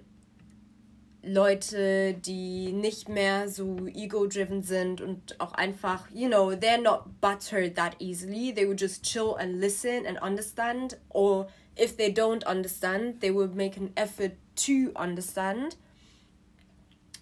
Leute, 1.24 2.14
die 2.14 2.72
nicht 2.72 3.08
mehr 3.08 3.48
so 3.48 3.86
ego-driven 3.86 4.62
sind 4.62 5.00
und 5.00 5.40
auch 5.40 5.52
einfach, 5.52 6.10
you 6.12 6.26
know, 6.28 6.50
they're 6.50 6.80
not 6.80 7.20
buttered 7.20 7.76
that 7.76 7.94
easily. 8.00 8.52
They 8.52 8.66
would 8.66 8.80
just 8.80 9.04
chill 9.04 9.36
and 9.38 9.60
listen 9.60 10.04
and 10.06 10.20
understand. 10.20 10.98
Or 11.10 11.48
if 11.76 11.96
they 11.96 12.12
don't 12.12 12.44
understand, 12.44 13.20
they 13.20 13.32
will 13.32 13.48
make 13.48 13.78
an 13.78 13.92
effort 13.94 14.32
to 14.66 14.90
understand. 15.00 15.76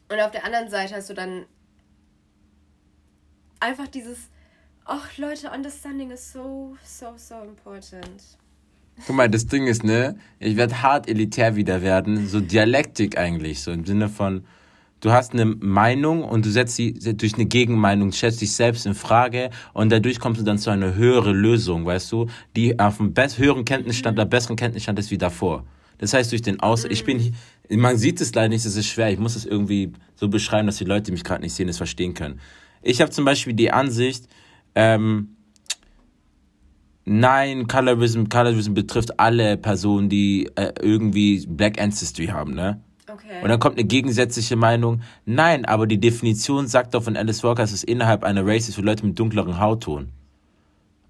Und 0.08 0.18
auf 0.20 0.30
der 0.30 0.44
anderen 0.44 0.70
Seite 0.70 0.96
hast 0.96 1.10
du 1.10 1.14
dann 1.14 1.44
einfach 3.60 3.86
dieses, 3.86 4.30
ach 4.84 5.16
Leute, 5.18 5.50
understanding 5.54 6.10
is 6.10 6.32
so, 6.32 6.76
so, 6.84 7.06
so 7.16 7.34
important. 7.44 8.22
Guck 9.06 9.16
mal, 9.16 9.30
das 9.30 9.46
Ding 9.46 9.66
ist, 9.66 9.82
ne, 9.84 10.16
ich 10.38 10.56
werde 10.56 10.82
hart 10.82 11.08
elitär 11.08 11.56
wieder 11.56 11.80
werden, 11.80 12.26
so 12.26 12.40
Dialektik 12.40 13.16
eigentlich, 13.16 13.60
so 13.62 13.70
im 13.70 13.86
Sinne 13.86 14.08
von, 14.10 14.44
du 15.00 15.10
hast 15.10 15.32
eine 15.32 15.46
Meinung 15.46 16.22
und 16.22 16.44
du 16.44 16.50
setzt 16.50 16.76
sie 16.76 16.92
durch 16.92 17.34
eine 17.34 17.46
Gegenmeinung, 17.46 18.12
stellst 18.12 18.42
dich 18.42 18.52
selbst 18.52 18.84
in 18.84 18.94
Frage 18.94 19.50
und 19.72 19.90
dadurch 19.90 20.20
kommst 20.20 20.40
du 20.40 20.44
dann 20.44 20.58
zu 20.58 20.68
einer 20.70 20.94
höheren 20.94 21.34
Lösung, 21.34 21.86
weißt 21.86 22.12
du, 22.12 22.26
die 22.56 22.78
auf 22.78 23.00
einem 23.00 23.14
höheren 23.14 23.64
Kenntnisstand 23.64 24.18
oder 24.18 24.26
besseren 24.26 24.56
Kenntnisstand 24.56 24.98
ist 24.98 25.10
wie 25.10 25.18
davor. 25.18 25.64
Das 25.96 26.12
heißt, 26.12 26.32
durch 26.32 26.42
den 26.42 26.60
Aus, 26.60 26.84
ich 26.84 27.04
bin, 27.04 27.18
hier- 27.18 27.32
man 27.78 27.96
sieht 27.96 28.20
es 28.20 28.34
leider 28.34 28.48
nicht, 28.50 28.66
es 28.66 28.76
ist 28.76 28.86
schwer, 28.86 29.10
ich 29.10 29.18
muss 29.18 29.36
es 29.36 29.46
irgendwie 29.46 29.92
so 30.14 30.28
beschreiben, 30.28 30.66
dass 30.66 30.76
die 30.76 30.84
Leute, 30.84 31.04
die 31.04 31.12
mich 31.12 31.24
gerade 31.24 31.42
nicht 31.42 31.54
sehen, 31.54 31.68
es 31.68 31.76
verstehen 31.78 32.12
können. 32.12 32.40
Ich 32.82 33.00
habe 33.00 33.10
zum 33.10 33.24
Beispiel 33.24 33.52
die 33.54 33.70
Ansicht, 33.70 34.24
ähm, 34.74 35.36
Nein, 37.12 37.66
Colorism, 37.66 38.28
Colorism 38.28 38.74
betrifft 38.74 39.18
alle 39.18 39.56
Personen, 39.56 40.08
die 40.08 40.48
äh, 40.54 40.72
irgendwie 40.80 41.44
Black 41.44 41.80
Ancestry 41.80 42.26
haben, 42.26 42.54
ne? 42.54 42.80
Okay. 43.12 43.42
Und 43.42 43.48
dann 43.48 43.58
kommt 43.58 43.78
eine 43.78 43.86
gegensätzliche 43.86 44.54
Meinung. 44.54 45.00
Nein, 45.24 45.64
aber 45.64 45.88
die 45.88 45.98
Definition 45.98 46.68
sagt 46.68 46.94
doch 46.94 47.02
von 47.02 47.16
Alice 47.16 47.42
Walker, 47.42 47.62
dass 47.62 47.72
es 47.72 47.82
innerhalb 47.82 48.22
einer 48.22 48.46
Race 48.46 48.68
ist 48.68 48.76
für 48.76 48.82
Leute 48.82 49.04
mit 49.04 49.18
dunkleren 49.18 49.58
Hautton. 49.58 50.10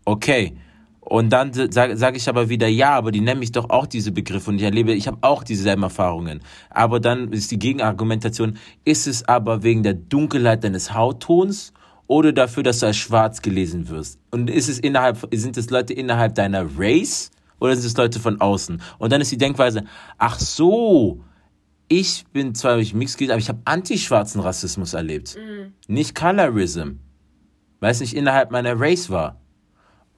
Okay. 0.06 0.54
Und 1.00 1.30
dann 1.30 1.52
sage 1.52 1.96
sag 1.98 2.16
ich 2.16 2.28
aber 2.28 2.48
wieder, 2.48 2.68
ja, 2.68 2.92
aber 2.92 3.10
die 3.10 3.20
nennen 3.20 3.40
mich 3.40 3.52
doch 3.52 3.68
auch 3.68 3.86
diese 3.86 4.12
Begriffe 4.12 4.50
und 4.50 4.56
ich 4.56 4.62
erlebe, 4.62 4.92
ich 4.92 5.06
habe 5.06 5.18
auch 5.22 5.42
dieselben 5.42 5.82
Erfahrungen. 5.82 6.40
Aber 6.70 7.00
dann 7.00 7.32
ist 7.32 7.50
die 7.50 7.58
Gegenargumentation, 7.58 8.56
ist 8.84 9.06
es 9.06 9.26
aber 9.28 9.62
wegen 9.62 9.82
der 9.82 9.94
Dunkelheit 9.94 10.64
deines 10.64 10.94
Hauttons 10.94 11.74
oder 12.10 12.32
dafür, 12.32 12.64
dass 12.64 12.80
du 12.80 12.86
als 12.86 12.96
schwarz 12.96 13.40
gelesen 13.40 13.88
wirst? 13.88 14.18
Und 14.32 14.50
ist 14.50 14.68
es 14.68 14.80
innerhalb, 14.80 15.28
sind 15.32 15.56
es 15.56 15.70
Leute 15.70 15.94
innerhalb 15.94 16.34
deiner 16.34 16.66
Race 16.76 17.30
oder 17.60 17.76
sind 17.76 17.86
es 17.86 17.96
Leute 17.96 18.18
von 18.18 18.40
außen? 18.40 18.82
Und 18.98 19.12
dann 19.12 19.20
ist 19.20 19.30
die 19.30 19.38
Denkweise, 19.38 19.84
ach 20.18 20.40
so, 20.40 21.22
ich 21.86 22.24
bin 22.32 22.52
zwar 22.56 22.74
durch 22.74 22.94
Mixed 22.94 23.22
aber 23.30 23.38
ich 23.38 23.48
habe 23.48 23.60
antischwarzen 23.64 24.40
Rassismus 24.40 24.92
erlebt. 24.92 25.36
Nicht 25.86 26.16
Colorism. 26.16 26.98
Weil 27.78 27.92
es 27.92 28.00
nicht 28.00 28.16
innerhalb 28.16 28.50
meiner 28.50 28.78
Race 28.78 29.08
war. 29.08 29.40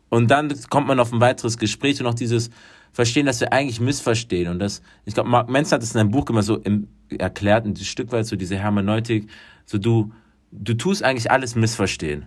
Und 0.09 0.31
dann 0.31 0.51
kommt 0.71 0.89
man 0.89 0.99
auf 0.99 1.13
ein 1.13 1.21
weiteres 1.21 1.59
Gespräch 1.59 2.01
und 2.01 2.07
auch 2.07 2.15
dieses 2.15 2.49
Verstehen, 2.93 3.27
dass 3.27 3.41
wir 3.41 3.53
eigentlich 3.53 3.81
missverstehen. 3.81 4.51
Und 4.51 4.61
das, 4.61 4.81
ich 5.05 5.13
glaube, 5.13 5.29
Mark 5.29 5.51
Menz 5.51 5.71
hat 5.73 5.83
es 5.83 5.95
in 5.95 6.01
einem 6.01 6.11
Buch 6.11 6.29
immer 6.31 6.43
so 6.43 6.57
im, 6.57 6.89
erklärt, 7.11 7.67
ein 7.67 7.77
Stück 7.77 8.13
weit 8.13 8.27
so 8.27 8.37
diese 8.37 8.57
Hermeneutik, 8.57 9.29
so 9.67 9.77
du, 9.77 10.11
du 10.53 10.75
tust 10.75 11.03
eigentlich 11.03 11.31
alles 11.31 11.57
missverstehen. 11.57 12.27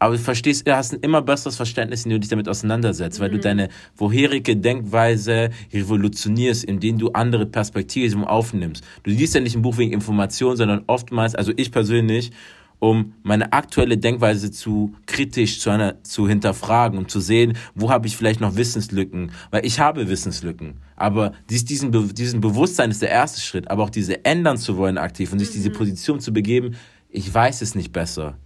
Aber 0.00 0.16
du 0.16 0.20
verstehst, 0.20 0.66
du 0.66 0.76
hast 0.76 0.92
ein 0.92 1.00
immer 1.00 1.22
besseres 1.22 1.56
Verständnis, 1.56 2.04
indem 2.04 2.16
du 2.16 2.20
dich 2.20 2.30
damit 2.30 2.48
auseinandersetzt, 2.48 3.20
weil 3.20 3.30
du 3.30 3.38
deine 3.38 3.68
vorherige 3.94 4.56
Denkweise 4.56 5.50
revolutionierst, 5.72 6.64
indem 6.64 6.98
du 6.98 7.10
andere 7.10 7.46
Perspektiven 7.46 8.24
aufnimmst. 8.24 8.84
Du 9.04 9.10
liest 9.10 9.34
ja 9.34 9.40
nicht 9.40 9.54
ein 9.54 9.62
Buch 9.62 9.78
wegen 9.78 9.92
Information, 9.92 10.56
sondern 10.56 10.82
oftmals, 10.88 11.34
also 11.34 11.52
ich 11.56 11.70
persönlich, 11.70 12.32
um 12.80 13.14
meine 13.22 13.52
aktuelle 13.52 13.96
Denkweise 13.96 14.50
zu 14.50 14.94
kritisch 15.06 15.60
zu, 15.60 15.70
einer, 15.70 16.02
zu 16.02 16.28
hinterfragen 16.28 16.98
und 16.98 17.10
zu 17.10 17.20
sehen, 17.20 17.56
wo 17.74 17.90
habe 17.90 18.06
ich 18.06 18.16
vielleicht 18.16 18.40
noch 18.40 18.56
Wissenslücken, 18.56 19.30
weil 19.50 19.64
ich 19.64 19.80
habe 19.80 20.08
Wissenslücken. 20.08 20.74
Aber 20.96 21.32
dies, 21.48 21.64
diesen, 21.64 22.14
diesen 22.14 22.40
Bewusstsein 22.42 22.90
ist 22.90 23.00
der 23.00 23.10
erste 23.10 23.40
Schritt, 23.40 23.70
aber 23.70 23.84
auch 23.84 23.90
diese 23.90 24.24
ändern 24.24 24.58
zu 24.58 24.76
wollen 24.76 24.98
aktiv 24.98 25.32
und 25.32 25.38
sich 25.38 25.50
diese 25.50 25.70
Position 25.70 26.20
zu 26.20 26.32
begeben, 26.32 26.74
ich 27.14 27.32
weiß 27.32 27.62
es 27.62 27.74
nicht 27.74 27.92
besser. 27.92 28.36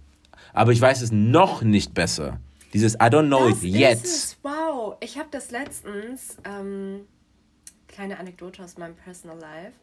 aber 0.53 0.71
ich 0.71 0.79
weiß 0.81 1.01
es 1.01 1.11
noch 1.11 1.61
nicht 1.63 1.93
besser. 1.93 2.39
Dieses 2.73 2.93
I 2.95 3.09
don't 3.09 3.27
know 3.27 3.49
Das 3.49 3.63
it 3.63 3.73
yet. 3.75 4.03
es. 4.03 4.37
Wow, 4.43 4.95
ich 4.99 5.17
habe 5.17 5.27
das 5.31 5.49
letztens, 5.51 6.37
ähm, 6.45 7.07
kleine 7.87 8.19
Anekdote 8.19 8.63
aus 8.63 8.77
meinem 8.77 8.95
Personal 8.95 9.39
Life. 9.39 9.73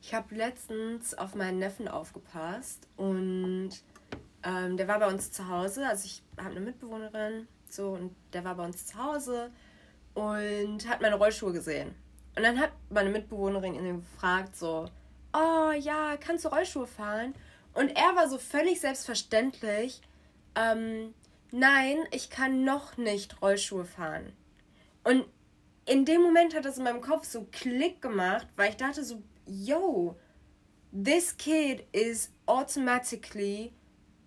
Ich 0.00 0.12
habe 0.12 0.34
letztens 0.34 1.14
auf 1.14 1.36
meinen 1.36 1.60
Neffen 1.60 1.86
aufgepasst 1.86 2.88
und 2.96 3.70
ähm, 4.42 4.76
der 4.76 4.88
war 4.88 4.98
bei 4.98 5.06
uns 5.06 5.30
zu 5.30 5.46
Hause. 5.48 5.86
Also 5.86 6.06
ich 6.06 6.22
habe 6.36 6.50
eine 6.50 6.60
Mitbewohnerin, 6.60 7.46
so 7.68 7.90
und 7.90 8.10
der 8.32 8.44
war 8.44 8.56
bei 8.56 8.64
uns 8.64 8.86
zu 8.86 8.98
Hause 8.98 9.50
und 10.14 10.88
hat 10.88 11.00
meine 11.00 11.14
Rollschuhe 11.14 11.52
gesehen. 11.52 11.94
Und 12.36 12.42
dann 12.42 12.58
hat 12.58 12.72
meine 12.90 13.10
Mitbewohnerin 13.10 13.74
ihn 13.74 13.98
gefragt 14.00 14.56
so, 14.56 14.86
oh 15.32 15.70
ja, 15.78 16.16
kannst 16.18 16.44
du 16.44 16.48
Rollschuhe 16.48 16.86
fahren? 16.88 17.34
Und 17.74 17.88
er 17.88 18.16
war 18.16 18.28
so 18.28 18.38
völlig 18.38 18.80
selbstverständlich, 18.80 20.02
ähm, 20.54 21.14
nein, 21.50 21.98
ich 22.10 22.30
kann 22.30 22.64
noch 22.64 22.96
nicht 22.96 23.40
Rollschuhe 23.40 23.84
fahren. 23.84 24.32
Und 25.04 25.24
in 25.86 26.04
dem 26.04 26.22
Moment 26.22 26.54
hat 26.54 26.64
das 26.64 26.78
in 26.78 26.84
meinem 26.84 27.00
Kopf 27.00 27.24
so 27.24 27.46
Klick 27.50 28.02
gemacht, 28.02 28.46
weil 28.56 28.70
ich 28.70 28.76
dachte 28.76 29.02
so, 29.02 29.22
yo, 29.46 30.16
this 30.92 31.36
kid 31.36 31.84
is 31.92 32.30
automatically 32.46 33.72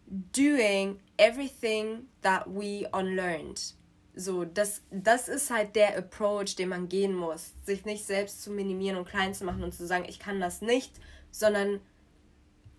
doing 0.07 0.99
everything 1.17 2.07
that 2.21 2.45
we 2.47 2.87
unlearned. 2.91 3.75
So, 4.17 4.45
das, 4.45 4.81
das 4.91 5.27
ist 5.27 5.51
halt 5.51 5.75
der 5.75 5.97
Approach, 5.97 6.55
den 6.55 6.69
man 6.69 6.87
gehen 6.87 7.13
muss. 7.13 7.53
Sich 7.65 7.85
nicht 7.85 8.05
selbst 8.05 8.41
zu 8.43 8.49
minimieren 8.49 8.97
und 8.97 9.07
klein 9.07 9.33
zu 9.33 9.43
machen 9.43 9.63
und 9.63 9.73
zu 9.73 9.85
sagen, 9.85 10.05
ich 10.07 10.19
kann 10.19 10.39
das 10.39 10.61
nicht, 10.61 10.93
sondern 11.31 11.81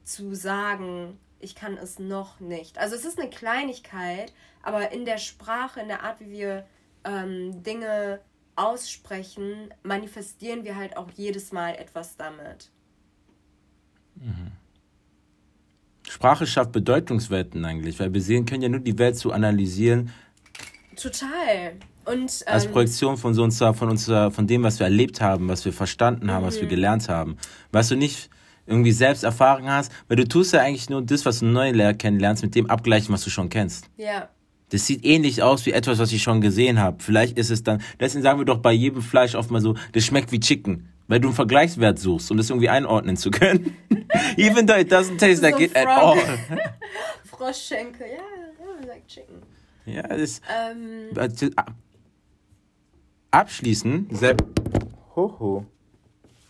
zu 0.07 0.35
sagen, 0.35 1.19
ich 1.41 1.55
kann 1.55 1.77
es 1.77 1.99
noch 1.99 2.41
nicht. 2.41 2.79
Also 2.79 2.95
es 2.95 3.05
ist 3.05 3.19
eine 3.19 3.29
Kleinigkeit, 3.29 4.33
aber 4.63 4.93
in 4.93 5.05
der 5.05 5.19
Sprache, 5.19 5.81
in 5.81 5.89
der 5.89 6.03
Art, 6.03 6.21
wie 6.21 6.31
wir 6.31 6.67
ähm, 7.05 7.63
Dinge 7.63 8.21
aussprechen, 8.55 9.75
manifestieren 9.83 10.65
wir 10.65 10.77
halt 10.77 10.97
auch 10.97 11.11
jedes 11.15 11.53
Mal 11.53 11.75
etwas 11.75 12.17
damit. 12.17 12.71
Sprache 16.09 16.47
schafft 16.47 16.73
Bedeutungswetten 16.73 17.65
eigentlich, 17.65 18.01
weil 18.01 18.15
wir 18.15 18.23
sehen 18.23 18.47
können 18.47 18.63
ja 18.63 18.71
nur 18.71 18.81
die 18.81 18.99
Welt 18.99 19.19
zu 19.19 19.33
analysieren 19.33 20.11
Total. 20.97 21.75
Und 22.05 22.45
als 22.47 22.65
ähm, 22.65 22.73
Projektion 22.73 23.17
von 23.17 23.35
so 23.35 23.43
unserer, 23.43 23.75
von 23.75 23.91
unserer, 23.91 24.31
von 24.31 24.47
dem, 24.47 24.63
was 24.63 24.79
wir 24.79 24.85
erlebt 24.87 25.21
haben, 25.21 25.49
was 25.49 25.65
wir 25.65 25.73
verstanden 25.73 26.31
haben, 26.31 26.43
Mhm. 26.43 26.47
was 26.47 26.61
wir 26.61 26.69
gelernt 26.69 27.09
haben. 27.09 27.37
Was 27.73 27.89
du 27.89 27.97
nicht 27.97 28.31
irgendwie 28.67 28.93
selbst 28.93 29.23
Erfahrung 29.25 29.69
hast, 29.71 29.93
weil 30.09 30.17
du 30.17 30.27
tust 30.27 30.53
ja 30.53 30.61
eigentlich 30.61 30.91
nur 30.91 31.03
das, 31.03 31.25
was 31.25 31.41
du 31.41 31.47
neu 31.47 31.73
kennenlernst, 31.95 32.43
mit 32.43 32.55
dem 32.55 32.69
abgleichen, 32.71 33.13
was 33.13 33.23
du 33.25 33.31
schon 33.31 33.49
kennst. 33.49 33.89
ja, 33.97 34.29
Das 34.71 34.87
sieht 34.87 35.05
ähnlich 35.05 35.43
aus 35.43 35.65
wie 35.67 35.73
etwas, 35.73 35.99
was 35.99 36.13
ich 36.13 36.23
schon 36.23 36.41
gesehen 36.41 36.79
habe. 36.81 37.03
Vielleicht 37.03 37.39
ist 37.39 37.51
es 37.51 37.63
dann, 37.63 37.81
deswegen 38.01 38.23
sagen 38.23 38.41
wir 38.41 38.45
doch 38.45 38.59
bei 38.59 38.73
jedem 38.73 39.03
Fleisch 39.03 39.35
oft 39.35 39.51
mal 39.51 39.61
so, 39.61 39.75
das 39.93 40.05
schmeckt 40.05 40.33
wie 40.33 40.41
Chicken. 40.41 40.89
Weil 41.09 41.21
du 41.21 41.29
einen 41.29 41.37
Vergleichswert 41.37 42.01
suchst, 42.01 42.33
um 42.33 42.37
das 42.37 42.51
irgendwie 42.51 42.69
einordnen 42.69 43.17
zu 43.17 43.31
können. 43.31 43.77
Even 44.37 44.67
though 44.67 44.77
it 44.77 44.93
doesn't 44.93 45.19
taste 45.19 45.41
like 45.41 45.55
So 45.55 45.61
it 45.63 45.77
at 45.77 45.87
all. 45.87 46.19
Froschschenkel, 47.25 48.09
ja, 48.09 48.17
ja, 48.17 48.87
like 48.89 49.07
chicken. 49.07 49.37
Ja, 49.85 50.03
das 50.03 50.41
Ähm, 50.51 51.17
äh, 51.17 51.51
abschließen. 53.31 54.09
Sepp. 54.11 54.43
Hoho. 55.15 55.65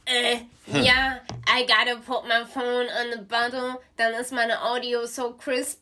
äh, 0.07 0.37
ja, 0.67 1.19
I 1.47 1.65
gotta 1.67 1.97
put 1.97 2.27
my 2.27 2.45
phone 2.45 2.87
on 2.89 3.11
the 3.11 3.23
bottle, 3.23 3.81
dann 3.97 4.15
ist 4.21 4.33
meine 4.33 4.61
Audio 4.61 5.07
so 5.07 5.33
crisp. 5.33 5.79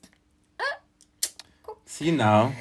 See 1.86 2.11
now. 2.11 2.52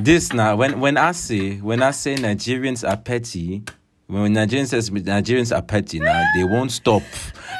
this 0.00 0.32
now, 0.32 0.56
when 0.56 0.80
when 0.80 0.96
I 0.96 1.12
say 1.12 1.56
when 1.60 1.82
I 1.82 1.90
say 1.90 2.14
Nigerians 2.14 2.82
are 2.88 2.96
petty, 2.96 3.62
when 4.06 4.32
Nigerians 4.34 4.68
says 4.68 4.90
Nigerians 4.90 5.54
are 5.54 5.62
petty 5.62 6.00
now, 6.00 6.24
they 6.34 6.44
won't 6.44 6.72
stop. 6.72 7.02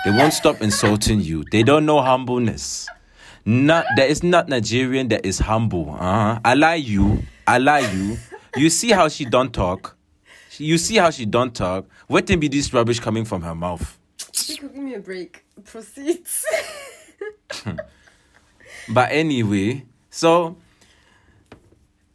They 0.05 0.11
won't 0.11 0.33
stop 0.33 0.63
insulting 0.63 1.21
you. 1.21 1.45
They 1.53 1.63
don't 1.63 1.85
know 1.85 2.01
humbleness. 2.01 2.89
Not 3.45 3.85
there 3.97 4.07
is 4.09 4.23
not 4.23 4.49
Nigerian 4.49 5.09
that 5.09 5.27
is 5.27 5.39
humble. 5.39 5.91
Uh-huh. 5.91 6.41
I 6.45 6.55
lie 6.55 6.77
you. 6.77 7.23
I 7.47 7.59
lie 7.59 7.81
you. 7.93 8.17
You 8.57 8.71
see 8.71 8.91
how 8.93 9.09
she 9.09 9.25
don't 9.25 9.53
talk. 9.53 9.97
You 10.59 10.79
see 10.79 10.97
how 10.97 11.11
she 11.11 11.25
don't 11.27 11.55
talk. 11.55 11.87
Wait 12.11 12.27
till 12.27 12.39
be 12.39 12.49
this 12.49 12.75
rubbish 12.75 12.99
coming 12.99 13.25
from 13.25 13.41
her 13.43 13.55
mouth. 13.55 13.97
Chico, 14.33 14.67
give 14.75 14.83
me 14.83 14.95
a 14.95 14.99
break. 14.99 15.45
Proceeds. 15.65 16.45
But 18.89 19.13
anyway, 19.13 19.85
so 20.11 20.57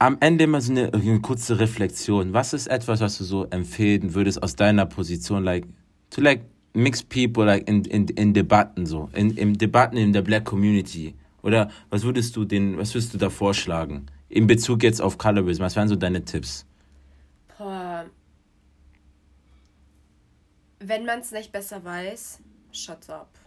am 0.02 0.18
Ende 0.20 0.48
mal 0.48 0.60
so 0.60 0.74
eine, 0.74 0.94
eine 0.94 1.22
kurze 1.22 1.58
Reflexion. 1.62 2.34
Was 2.34 2.54
ist 2.54 2.68
etwas, 2.68 3.00
was 3.00 3.18
du 3.18 3.24
so 3.24 3.46
empfehlen 3.46 4.14
würdest 4.14 4.44
aus 4.44 4.58
deiner 4.58 4.86
Position, 4.86 5.46
like 5.46 5.66
to 6.10 6.20
like 6.20 6.42
mix 6.74 7.02
people 7.02 7.46
like 7.46 7.66
in, 7.70 7.86
in, 7.86 8.10
in 8.10 8.34
Debatten 8.34 8.86
so, 8.86 9.10
in, 9.14 9.38
in 9.38 9.54
Debatten 9.54 9.96
in 9.96 10.12
der 10.12 10.24
Black 10.24 10.44
Community? 10.44 11.16
Oder 11.42 11.70
was 11.90 12.04
würdest 12.04 12.36
du 12.36 12.44
den, 12.44 12.78
was 12.78 12.94
würdest 12.94 13.14
du 13.14 13.18
da 13.18 13.30
vorschlagen? 13.30 14.08
In 14.28 14.46
Bezug 14.46 14.84
jetzt 14.84 15.02
auf 15.02 15.18
Colorism, 15.18 15.62
was 15.62 15.78
wären 15.78 15.88
so 15.88 15.96
deine 15.96 16.26
Tipps? 16.26 16.66
Boah. 17.58 18.06
Wenn 20.88 21.04
man 21.04 21.22
es 21.22 21.32
nicht 21.32 21.52
besser 21.52 21.84
weiß, 21.84 22.42
shut 22.72 23.10
up. 23.10 23.40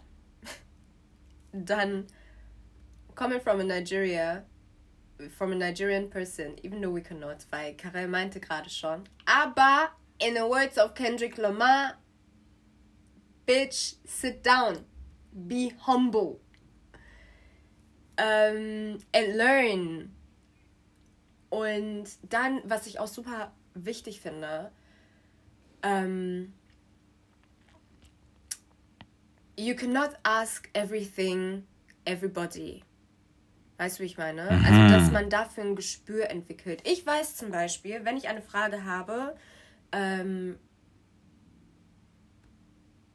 Dann, 1.53 2.05
coming 3.15 3.39
from 3.39 3.61
a 3.61 3.63
Nigeria, 3.63 4.43
from 5.37 5.53
a 5.53 5.55
Nigerian 5.55 6.09
person, 6.09 6.57
even 6.63 6.81
though 6.81 6.93
we 6.93 6.99
cannot, 7.01 7.45
weil 7.49 7.75
Karel 7.75 8.09
meinte 8.09 8.41
gerade 8.41 8.69
schon. 8.69 9.05
Aber, 9.25 9.91
in 10.19 10.35
the 10.35 10.45
words 10.45 10.77
of 10.77 10.93
Kendrick 10.95 11.37
Lamar, 11.37 11.93
bitch, 13.47 13.95
sit 14.05 14.43
down. 14.43 14.83
Be 15.31 15.71
humble. 15.87 16.41
Um, 18.17 18.99
and 19.13 19.37
learn. 19.37 20.11
Und 21.49 22.09
dann, 22.27 22.61
was 22.65 22.85
ich 22.85 22.99
auch 22.99 23.07
super 23.07 23.53
wichtig 23.75 24.19
finde, 24.19 24.73
ähm, 25.83 26.53
you 29.59 29.75
cannot 29.75 30.11
ask 30.23 30.69
everything, 30.73 31.63
everybody. 32.05 32.83
Weißt 33.77 33.99
du, 33.99 34.03
wie 34.03 34.07
ich 34.07 34.17
meine? 34.17 34.49
Also, 34.49 34.95
dass 34.95 35.11
man 35.11 35.29
dafür 35.29 35.63
ein 35.63 35.75
Gespür 35.75 36.29
entwickelt. 36.29 36.81
Ich 36.85 37.05
weiß 37.05 37.35
zum 37.35 37.51
Beispiel, 37.51 38.03
wenn 38.03 38.17
ich 38.17 38.27
eine 38.27 38.41
Frage 38.41 38.85
habe, 38.85 39.35
ähm, 39.91 40.57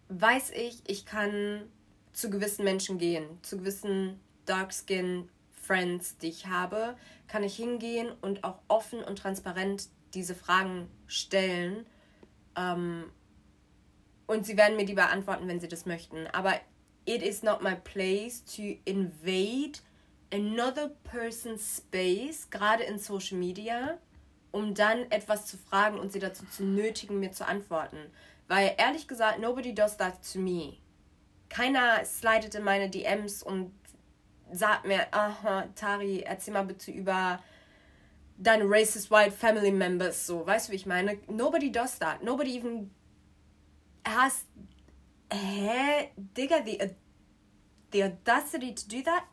weiß 0.08 0.52
ich, 0.52 0.82
ich 0.86 1.04
kann 1.04 1.62
zu 2.12 2.30
gewissen 2.30 2.64
Menschen 2.64 2.98
gehen, 2.98 3.26
zu 3.42 3.58
gewissen 3.58 4.20
Dark-Skin 4.46 5.28
Friends, 5.52 6.18
die 6.18 6.28
ich 6.28 6.46
habe, 6.46 6.96
kann 7.26 7.42
ich 7.42 7.56
hingehen 7.56 8.12
und 8.20 8.44
auch 8.44 8.60
offen 8.68 9.02
und 9.02 9.18
transparent 9.18 9.88
diese 10.12 10.34
Fragen 10.34 10.88
stellen. 11.06 11.86
Ähm, 12.56 13.04
und 14.26 14.46
sie 14.46 14.56
werden 14.56 14.76
mir 14.76 14.86
die 14.86 14.94
beantworten, 14.94 15.48
wenn 15.48 15.60
sie 15.60 15.68
das 15.68 15.86
möchten. 15.86 16.26
Aber 16.28 16.54
it 17.04 17.22
is 17.22 17.42
not 17.42 17.62
my 17.62 17.74
place 17.74 18.44
to 18.44 18.76
invade 18.84 19.80
another 20.32 20.90
person's 21.04 21.78
space, 21.78 22.48
gerade 22.50 22.84
in 22.84 22.98
Social 22.98 23.38
Media, 23.38 23.98
um 24.50 24.74
dann 24.74 25.10
etwas 25.10 25.46
zu 25.46 25.56
fragen 25.58 25.98
und 25.98 26.12
sie 26.12 26.18
dazu 26.18 26.44
zu 26.46 26.64
nötigen, 26.64 27.20
mir 27.20 27.32
zu 27.32 27.46
antworten. 27.46 27.98
Weil 28.48 28.74
ehrlich 28.78 29.08
gesagt, 29.08 29.40
nobody 29.40 29.74
does 29.74 29.96
that 29.96 30.14
to 30.32 30.38
me. 30.38 30.78
Keiner 31.48 32.04
slidet 32.04 32.54
in 32.54 32.62
meine 32.62 32.90
DMs 32.90 33.42
und 33.42 33.72
sagt 34.52 34.86
mir, 34.86 35.06
aha, 35.12 35.68
Tari, 35.74 36.20
erzähl 36.20 36.54
mal 36.54 36.64
bitte 36.64 36.90
über 36.90 37.40
deine 38.36 38.64
racist 38.66 39.10
white 39.10 39.30
family 39.32 39.70
members, 39.70 40.26
so, 40.26 40.46
weißt 40.46 40.68
du, 40.68 40.72
wie 40.72 40.76
ich 40.76 40.86
meine? 40.86 41.18
Nobody 41.28 41.70
does 41.70 41.98
that. 41.98 42.22
Nobody 42.22 42.56
even 42.56 42.90
has, 44.04 44.44
hä, 45.32 46.08
Digga, 46.36 46.62
the, 46.64 46.90
the 47.92 48.02
audacity 48.04 48.72
to 48.74 48.88
do 48.88 49.02
that? 49.02 49.24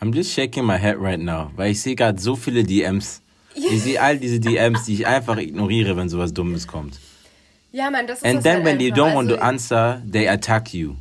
I'm 0.00 0.12
just 0.12 0.32
shaking 0.32 0.64
my 0.64 0.76
head 0.78 0.96
right 0.98 1.20
now, 1.20 1.50
weil 1.56 1.70
ich 1.72 1.80
sehe 1.82 1.94
gerade 1.94 2.20
so 2.20 2.36
viele 2.36 2.64
DMs. 2.64 3.20
Ich 3.54 3.82
sehe 3.82 4.00
all 4.00 4.18
diese 4.18 4.40
DMs, 4.40 4.84
die 4.84 4.94
ich 4.94 5.06
einfach 5.06 5.36
ignoriere, 5.38 5.96
wenn 5.96 6.08
sowas 6.08 6.32
Dummes 6.34 6.66
kommt. 6.66 6.98
Ja, 7.70 7.90
Mann, 7.90 8.06
das 8.06 8.18
ist 8.18 8.24
And 8.24 8.36
das 8.36 8.42
then 8.44 8.54
halt 8.56 8.64
when 8.66 8.78
they 8.78 8.90
don't 8.92 9.14
want 9.14 9.28
to 9.28 9.36
Also, 9.36 9.46
answer, 9.46 10.02
they 10.10 10.28
attack 10.28 10.72
you. 10.74 10.94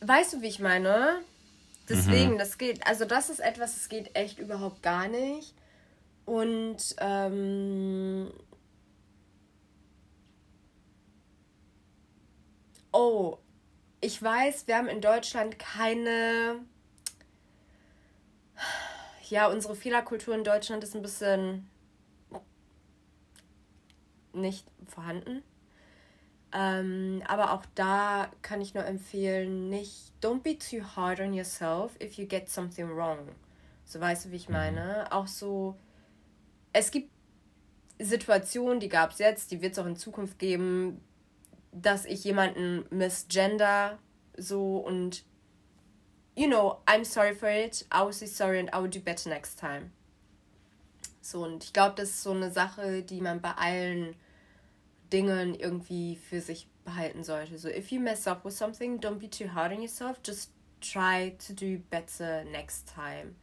Weißt 0.00 0.34
du, 0.34 0.42
wie 0.42 0.46
ich 0.48 0.60
meine? 0.60 1.20
Deswegen, 1.88 2.34
Mhm. 2.34 2.38
das 2.38 2.58
geht, 2.58 2.86
also 2.86 3.04
das 3.04 3.30
ist 3.30 3.40
etwas, 3.40 3.74
das 3.74 3.88
geht 3.88 4.10
echt 4.14 4.38
überhaupt 4.38 4.82
gar 4.82 5.08
nicht. 5.08 5.54
Und 6.24 6.76
ähm, 7.00 8.30
oh, 12.98 13.38
ich 14.00 14.20
weiß, 14.20 14.66
wir 14.66 14.76
haben 14.76 14.88
in 14.88 15.00
Deutschland 15.00 15.58
keine 15.58 16.60
ja, 19.30 19.48
unsere 19.48 19.76
Fehlerkultur 19.76 20.34
in 20.34 20.42
Deutschland 20.42 20.82
ist 20.82 20.96
ein 20.96 21.02
bisschen 21.02 21.68
nicht 24.32 24.66
vorhanden. 24.86 25.42
Ähm, 26.52 27.22
aber 27.28 27.52
auch 27.52 27.64
da 27.74 28.30
kann 28.40 28.60
ich 28.60 28.74
nur 28.74 28.84
empfehlen, 28.84 29.68
nicht, 29.68 30.12
don't 30.22 30.40
be 30.40 30.56
too 30.58 30.82
hard 30.96 31.20
on 31.20 31.34
yourself 31.34 31.92
if 32.00 32.14
you 32.14 32.26
get 32.26 32.48
something 32.48 32.88
wrong. 32.88 33.28
So 33.84 34.00
weißt 34.00 34.26
du, 34.26 34.30
wie 34.30 34.36
ich 34.36 34.48
meine? 34.48 35.12
Auch 35.12 35.26
so, 35.26 35.76
es 36.72 36.90
gibt 36.90 37.10
Situationen, 37.98 38.80
die 38.80 38.88
gab 38.88 39.10
es 39.10 39.18
jetzt, 39.18 39.50
die 39.50 39.60
wird 39.60 39.72
es 39.72 39.78
auch 39.78 39.86
in 39.86 39.96
Zukunft 39.96 40.38
geben, 40.38 41.02
dass 41.72 42.04
ich 42.04 42.24
jemanden 42.24 42.84
misgender 42.90 43.98
so 44.36 44.78
und 44.78 45.24
you 46.36 46.46
know, 46.46 46.78
I'm 46.86 47.04
sorry 47.04 47.34
for 47.34 47.48
it, 47.48 47.84
I 47.92 48.10
say 48.12 48.26
sorry 48.26 48.60
and 48.60 48.70
I 48.72 48.78
will 48.80 48.88
do 48.90 49.00
better 49.00 49.28
next 49.28 49.58
time. 49.58 49.90
So, 51.20 51.44
und 51.44 51.64
ich 51.64 51.72
glaube, 51.72 51.96
das 51.96 52.10
ist 52.10 52.22
so 52.22 52.30
eine 52.30 52.50
Sache, 52.50 53.02
die 53.02 53.20
man 53.20 53.40
bei 53.40 53.52
allen 53.52 54.14
Dingen 55.12 55.54
irgendwie 55.54 56.16
für 56.16 56.40
sich 56.40 56.68
behalten 56.84 57.24
sollte. 57.24 57.58
So, 57.58 57.68
if 57.68 57.90
you 57.90 58.00
mess 58.00 58.26
up 58.26 58.44
with 58.44 58.56
something, 58.56 58.98
don't 59.00 59.18
be 59.18 59.28
too 59.28 59.52
hard 59.52 59.72
on 59.72 59.82
yourself, 59.82 60.18
just 60.24 60.52
try 60.80 61.36
to 61.46 61.52
do 61.52 61.82
better 61.90 62.44
next 62.44 62.88
time. 62.94 63.34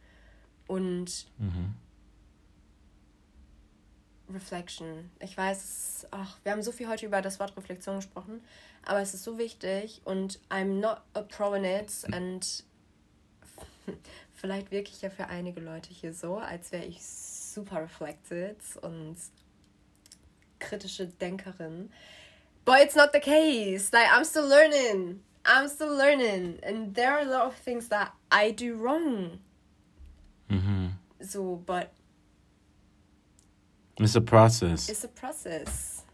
Und 0.66 1.26
Mhm. 1.38 1.74
Reflection. 4.32 5.10
Ich 5.20 5.36
weiß, 5.36 6.08
ach, 6.10 6.38
wir 6.42 6.52
haben 6.52 6.62
so 6.62 6.72
viel 6.72 6.88
heute 6.88 7.06
über 7.06 7.22
das 7.22 7.38
Wort 7.38 7.56
Reflexion 7.56 7.96
gesprochen, 7.96 8.42
aber 8.84 9.00
es 9.00 9.14
ist 9.14 9.24
so 9.24 9.38
wichtig 9.38 10.00
und 10.04 10.40
I'm 10.50 10.80
not 10.80 11.00
a 11.14 11.22
pro 11.22 11.54
in 11.54 11.64
it 11.64 11.92
and 12.12 12.64
vielleicht 14.34 14.70
wirklich 14.70 15.00
ja 15.02 15.10
für 15.10 15.28
einige 15.28 15.60
Leute 15.60 15.90
hier 15.92 16.12
so, 16.12 16.36
als 16.36 16.72
wäre 16.72 16.84
ich 16.84 17.04
super 17.04 17.82
reflected 17.82 18.58
und 18.82 19.16
kritische 20.58 21.06
Denkerin. 21.06 21.90
But 22.64 22.80
it's 22.82 22.96
not 22.96 23.10
the 23.12 23.20
case. 23.20 23.92
Like 23.92 24.08
I'm 24.08 24.24
still 24.24 24.48
learning. 24.48 25.22
I'm 25.44 25.68
still 25.68 25.96
learning 25.96 26.58
and 26.64 26.94
there 26.94 27.12
are 27.12 27.20
a 27.20 27.24
lot 27.24 27.46
of 27.46 27.54
things 27.54 27.88
that 27.88 28.12
I 28.32 28.50
do 28.50 28.76
wrong. 28.76 29.38
Mhm. 30.48 30.92
So, 31.20 31.62
but 31.64 31.90
It's 33.98 34.16
a 34.16 34.20
process. 34.20 34.88
it's 34.88 35.04
a 35.04 35.08
process. 35.08 36.04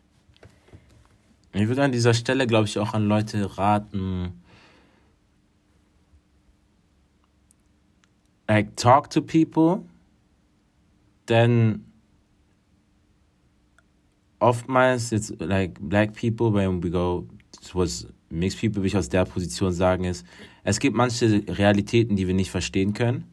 Ich 1.54 1.68
würde 1.68 1.82
an 1.82 1.92
dieser 1.92 2.14
Stelle, 2.14 2.46
glaube 2.46 2.66
ich, 2.66 2.78
auch 2.78 2.94
an 2.94 3.08
Leute 3.08 3.58
raten, 3.58 4.42
like 8.48 8.76
talk 8.76 9.10
to 9.10 9.20
people, 9.20 9.82
denn 11.28 11.84
oftmals 14.38 15.10
jetzt 15.10 15.40
like 15.40 15.78
black 15.80 16.14
people 16.14 16.52
when 16.52 16.82
we 16.82 16.90
go 16.90 17.26
towards 17.68 18.06
mixed 18.30 18.60
people, 18.60 18.76
würde 18.76 18.88
ich 18.88 18.96
aus 18.96 19.08
der 19.08 19.24
Position 19.24 19.72
sagen 19.72 20.04
ist, 20.04 20.26
es 20.64 20.78
gibt 20.78 20.96
manche 20.96 21.42
Realitäten, 21.48 22.16
die 22.16 22.26
wir 22.26 22.34
nicht 22.34 22.50
verstehen 22.50 22.94
können. 22.94 23.31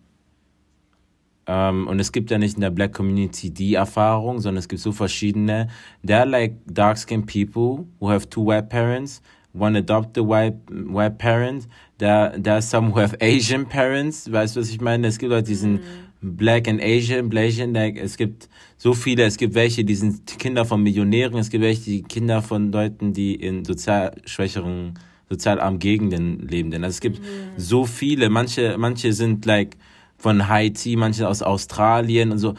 Ähm, 1.50 1.88
und 1.88 2.00
es 2.00 2.12
gibt 2.12 2.30
ja 2.30 2.38
nicht 2.38 2.56
in 2.56 2.62
der 2.62 2.70
Black 2.70 2.94
Community 2.94 3.50
die 3.50 3.74
Erfahrung, 3.74 4.40
sondern 4.40 4.60
es 4.60 4.70
gibt 4.70 4.84
so 4.84 4.92
verschiedene. 4.92 5.68
There 6.06 6.20
are 6.20 6.30
like 6.30 6.54
dark-skinned 6.68 7.26
people 7.26 7.88
who 8.00 8.12
have 8.12 8.30
two 8.30 8.46
white 8.46 8.70
parents, 8.70 9.24
one 9.54 9.76
adopted 9.76 10.28
white, 10.28 10.58
white 10.70 11.18
parent. 11.18 11.68
There, 11.98 12.40
there 12.40 12.54
are 12.54 12.62
some 12.62 12.94
who 12.94 13.00
have 13.00 13.18
Asian 13.20 13.66
parents. 13.66 14.32
Weißt 14.32 14.56
du, 14.56 14.60
was 14.60 14.70
ich 14.70 14.80
meine? 14.80 15.08
Es 15.08 15.18
gibt 15.18 15.32
Leute, 15.32 15.48
die 15.48 15.56
sind 15.56 15.80
Black 16.22 16.68
and 16.68 16.84
Asian, 16.84 17.30
Blasian. 17.30 17.74
Like, 17.74 17.98
es 17.98 18.16
gibt 18.16 18.48
so 18.78 18.94
viele. 18.94 19.24
Es 19.24 19.38
gibt 19.38 19.56
welche, 19.56 19.84
die 19.84 19.96
sind 19.96 20.28
Kinder 20.38 20.66
von 20.66 20.84
Millionären. 20.84 21.40
Es 21.40 21.50
gibt 21.50 21.64
welche, 21.64 21.82
die 21.86 22.04
Kinder 22.04 22.44
von 22.44 22.72
Leuten, 22.72 23.12
die 23.12 23.34
in 23.34 23.66
sozial 23.66 24.12
schwächeren, 24.26 24.94
sozial 25.28 25.60
armen 25.60 25.80
Gegenden 25.80 26.48
leben. 26.48 26.70
Denn 26.70 26.84
also 26.84 26.94
es 26.94 27.02
gibt 27.02 27.20
so 27.58 27.88
viele. 27.88 28.30
Manche, 28.30 28.76
manche 28.78 29.14
sind 29.14 29.48
like 29.48 29.78
von 30.20 30.48
Haiti, 30.48 30.96
manche 30.96 31.28
aus 31.28 31.42
Australien 31.42 32.32
und 32.32 32.38
so. 32.38 32.54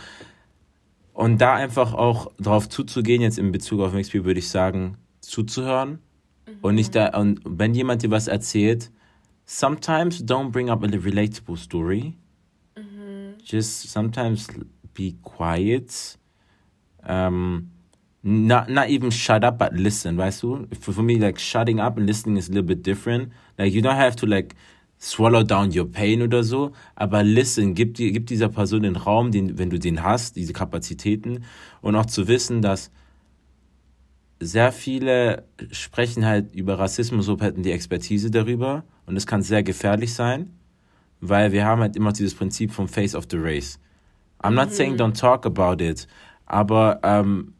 Und 1.13 1.41
da 1.41 1.55
einfach 1.55 1.95
auch 1.95 2.33
drauf 2.39 2.69
zuzugehen, 2.69 3.23
jetzt 3.23 3.39
in 3.39 3.53
Bezug 3.53 3.81
auf 3.81 3.93
People, 3.93 4.25
würde 4.25 4.41
ich 4.41 4.49
sagen, 4.49 4.97
zuzuhören. 5.21 5.99
Und 6.63 6.75
nicht 6.75 6.95
da, 6.95 7.17
und 7.19 7.41
wenn 7.45 7.75
jemand 7.75 8.03
dir 8.03 8.11
was 8.11 8.27
erzählt, 8.27 8.91
sometimes 9.47 10.25
don't 10.25 10.51
bring 10.51 10.71
up 10.71 10.83
a 10.83 10.87
relatable 10.87 11.57
story. 11.57 12.15
Just 13.45 13.91
sometimes 13.91 14.49
be 14.95 15.15
quiet. 15.23 16.19
Um, 17.07 17.71
not 18.23 18.69
not 18.69 18.89
even 18.89 19.11
shut 19.11 19.45
up, 19.45 19.59
but 19.59 19.73
listen, 19.73 20.17
weißt 20.17 20.43
du? 20.43 20.67
For, 20.79 20.93
for 20.93 21.03
me, 21.03 21.17
like 21.19 21.39
shutting 21.39 21.81
up 21.81 21.97
and 21.97 22.07
listening 22.07 22.37
is 22.37 22.49
a 22.49 22.53
little 22.53 22.67
bit 22.67 22.83
different. 22.83 23.33
Like 23.59 23.73
you 23.73 23.83
don't 23.83 23.97
have 23.97 24.17
to 24.17 24.27
like 24.27 24.55
swallow 25.01 25.43
down 25.43 25.77
your 25.77 25.91
pain 25.91 26.23
oder 26.23 26.45
so, 26.45 26.73
aber 26.95 27.23
listen, 27.23 27.75
gib, 27.75 27.95
die, 27.95 28.13
gib 28.13 28.27
dieser 28.27 28.49
Person 28.49 28.83
den 28.83 28.97
Raum, 28.97 29.31
den, 29.31 29.59
wenn 29.59 29.71
du 29.71 29.79
den 29.79 30.03
hast, 30.03 30.37
diese 30.37 30.53
Kapazitäten. 30.53 31.45
Und 31.81 31.97
auch 31.97 32.07
zu 32.07 32.29
wissen, 32.29 32.61
dass 32.61 32.91
sehr 34.41 34.73
viele 34.73 35.45
sprechen 35.71 36.27
halt 36.27 36.55
über 36.55 36.79
Rassismus, 36.79 37.27
so 37.27 37.39
hätten 37.41 37.63
die 37.63 37.73
Expertise 37.73 38.31
darüber. 38.31 38.85
Und 39.07 39.17
es 39.17 39.27
kann 39.27 39.43
sehr 39.43 39.63
gefährlich 39.63 40.13
sein, 40.13 40.51
weil 41.21 41.53
wir 41.53 41.65
haben 41.65 41.81
halt 41.81 41.97
immer 41.97 42.13
dieses 42.13 42.35
Prinzip 42.35 42.73
vom 42.73 42.87
Face 42.87 43.15
of 43.15 43.25
the 43.31 43.39
Race. 43.39 43.79
I'm 44.43 44.53
not 44.53 44.73
saying 44.73 44.97
don't 44.97 45.19
talk 45.19 45.45
about 45.45 45.83
it, 45.83 46.07
aber 46.47 47.01
ähm, 47.03 47.55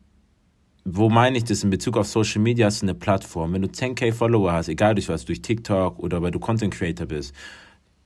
wo 0.85 1.09
meine 1.09 1.39
ich 1.39 1.45
das 1.45 1.63
in 1.63 1.71
Bezug 1.71 1.97
auf 1.97 2.07
Social 2.07 2.41
Media 2.41 2.67
hast 2.67 2.83
du 2.83 2.87
eine 2.87 2.95
Plattform. 2.95 3.53
Wenn 3.53 3.63
du 3.63 3.69
10k 3.69 4.13
Follower 4.13 4.53
hast, 4.53 4.69
egal 4.69 4.95
durch 4.95 5.09
was, 5.09 5.25
durch 5.25 5.43
TikTok 5.43 5.99
oder 5.99 6.23
weil 6.23 6.31
du 6.31 6.39
Content 6.39 6.73
Creator 6.75 7.07
bist, 7.07 7.35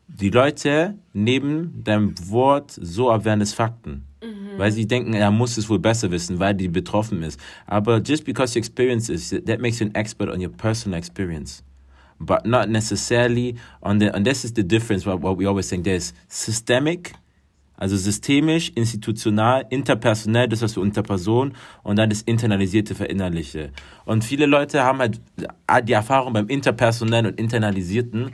die 0.06 0.30
Leute 0.30 0.98
nehmen 1.12 1.80
dein 1.84 2.14
Wort 2.28 2.72
so 2.80 3.10
ab, 3.10 3.24
wären 3.24 3.40
es 3.40 3.54
Fakten. 3.54 4.04
Weil 4.56 4.72
sie 4.72 4.86
denken, 4.86 5.14
er 5.14 5.30
muss 5.30 5.56
es 5.56 5.68
wohl 5.68 5.78
besser 5.78 6.10
wissen, 6.10 6.38
weil 6.38 6.54
die 6.54 6.68
betroffen 6.68 7.22
ist. 7.22 7.38
Aber 7.66 8.00
just 8.00 8.24
because 8.24 8.54
you 8.54 8.58
experience 8.60 9.10
it, 9.10 9.46
that 9.46 9.60
makes 9.60 9.80
you 9.80 9.86
an 9.86 9.94
expert 9.94 10.28
on 10.30 10.40
your 10.40 10.50
personal 10.50 10.98
experience. 10.98 11.62
But 12.18 12.46
not 12.46 12.68
necessarily 12.68 13.56
on 13.82 13.98
the, 13.98 14.14
and 14.14 14.24
this 14.24 14.44
is 14.44 14.54
the 14.54 14.62
difference, 14.62 15.04
what, 15.04 15.20
what 15.20 15.36
we 15.36 15.46
always 15.46 15.68
think, 15.68 15.84
there's 15.84 16.14
systemic, 16.28 17.12
also 17.76 17.96
systemisch, 17.96 18.70
institutional, 18.74 19.66
interpersonell, 19.70 20.48
das 20.48 20.62
was 20.62 20.76
wir 20.76 20.82
unter 20.82 21.02
Person 21.02 21.54
und 21.82 21.96
dann 21.96 22.10
das 22.10 22.22
internalisierte, 22.22 22.94
verinnerliche. 22.94 23.70
Und 24.04 24.24
viele 24.24 24.46
Leute 24.46 24.84
haben 24.84 25.00
halt 25.00 25.20
die 25.82 25.92
Erfahrung 25.92 26.32
beim 26.32 26.48
interpersonellen 26.48 27.26
und 27.26 27.40
internalisierten, 27.40 28.30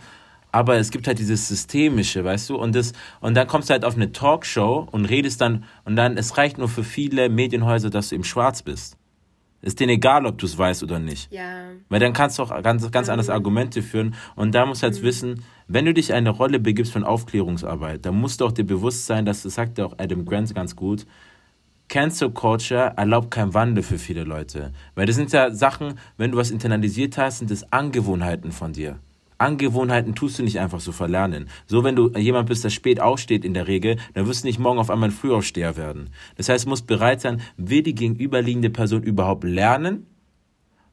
aber 0.52 0.76
es 0.76 0.90
gibt 0.90 1.06
halt 1.06 1.18
dieses 1.18 1.48
systemische, 1.48 2.24
weißt 2.24 2.50
du, 2.50 2.56
und 2.56 2.74
das 2.74 2.92
und 3.20 3.34
dann 3.34 3.46
kommst 3.46 3.70
du 3.70 3.72
halt 3.72 3.84
auf 3.84 3.94
eine 3.94 4.12
Talkshow 4.12 4.88
und 4.90 5.04
redest 5.04 5.40
dann 5.40 5.64
und 5.84 5.96
dann 5.96 6.16
es 6.16 6.36
reicht 6.36 6.58
nur 6.58 6.68
für 6.68 6.84
viele 6.84 7.28
Medienhäuser, 7.28 7.90
dass 7.90 8.08
du 8.08 8.16
im 8.16 8.24
Schwarz 8.24 8.62
bist. 8.62 8.96
Ist 9.62 9.78
denen 9.78 9.90
egal, 9.90 10.24
ob 10.24 10.38
du 10.38 10.46
es 10.46 10.56
weißt 10.56 10.82
oder 10.82 10.98
nicht. 10.98 11.30
Ja. 11.30 11.68
Weil 11.88 12.00
dann 12.00 12.12
kannst 12.12 12.38
du 12.38 12.42
auch 12.42 12.62
ganz, 12.62 12.90
ganz 12.90 13.08
anders 13.08 13.28
Argumente 13.28 13.82
führen. 13.82 14.14
Und 14.34 14.54
da 14.54 14.64
musst 14.64 14.82
du 14.82 14.86
halt 14.86 15.02
wissen, 15.02 15.44
wenn 15.68 15.84
du 15.84 15.92
dich 15.92 16.10
in 16.10 16.16
eine 16.16 16.30
Rolle 16.30 16.58
begibst 16.58 16.92
von 16.92 17.04
Aufklärungsarbeit, 17.04 18.06
dann 18.06 18.18
musst 18.18 18.40
du 18.40 18.46
auch 18.46 18.52
dir 18.52 18.64
bewusst 18.64 19.06
sein, 19.06 19.26
dass 19.26 19.42
das 19.42 19.54
sagt 19.54 19.78
ja 19.78 19.84
auch 19.84 19.94
Adam 19.98 20.24
Grant 20.24 20.54
ganz 20.54 20.74
gut, 20.74 21.06
Cancel 21.88 22.30
Culture 22.30 22.94
erlaubt 22.96 23.32
keinen 23.32 23.52
Wandel 23.52 23.82
für 23.82 23.98
viele 23.98 24.24
Leute. 24.24 24.72
Weil 24.94 25.06
das 25.06 25.16
sind 25.16 25.32
ja 25.32 25.50
Sachen, 25.50 25.98
wenn 26.16 26.30
du 26.30 26.38
was 26.38 26.52
internalisiert 26.52 27.18
hast, 27.18 27.38
sind 27.38 27.50
das 27.50 27.70
Angewohnheiten 27.72 28.52
von 28.52 28.72
dir. 28.72 29.00
Angewohnheiten 29.40 30.14
tust 30.14 30.38
du 30.38 30.42
nicht 30.42 30.60
einfach 30.60 30.80
so 30.80 30.92
verlernen. 30.92 31.48
So, 31.66 31.82
wenn 31.82 31.96
du 31.96 32.10
jemand 32.16 32.48
bist, 32.48 32.62
der 32.62 32.70
spät 32.70 33.00
aufsteht 33.00 33.44
in 33.44 33.54
der 33.54 33.66
Regel, 33.66 33.96
dann 34.14 34.26
wirst 34.26 34.42
du 34.42 34.46
nicht 34.46 34.58
morgen 34.58 34.78
auf 34.78 34.90
einmal 34.90 35.08
ein 35.08 35.12
Frühaufsteher 35.12 35.76
werden. 35.76 36.10
Das 36.36 36.48
heißt, 36.48 36.66
du 36.66 36.68
musst 36.68 36.86
bereit 36.86 37.22
sein, 37.22 37.40
will 37.56 37.82
die 37.82 37.94
gegenüberliegende 37.94 38.70
Person 38.70 39.02
überhaupt 39.02 39.44
lernen? 39.44 40.06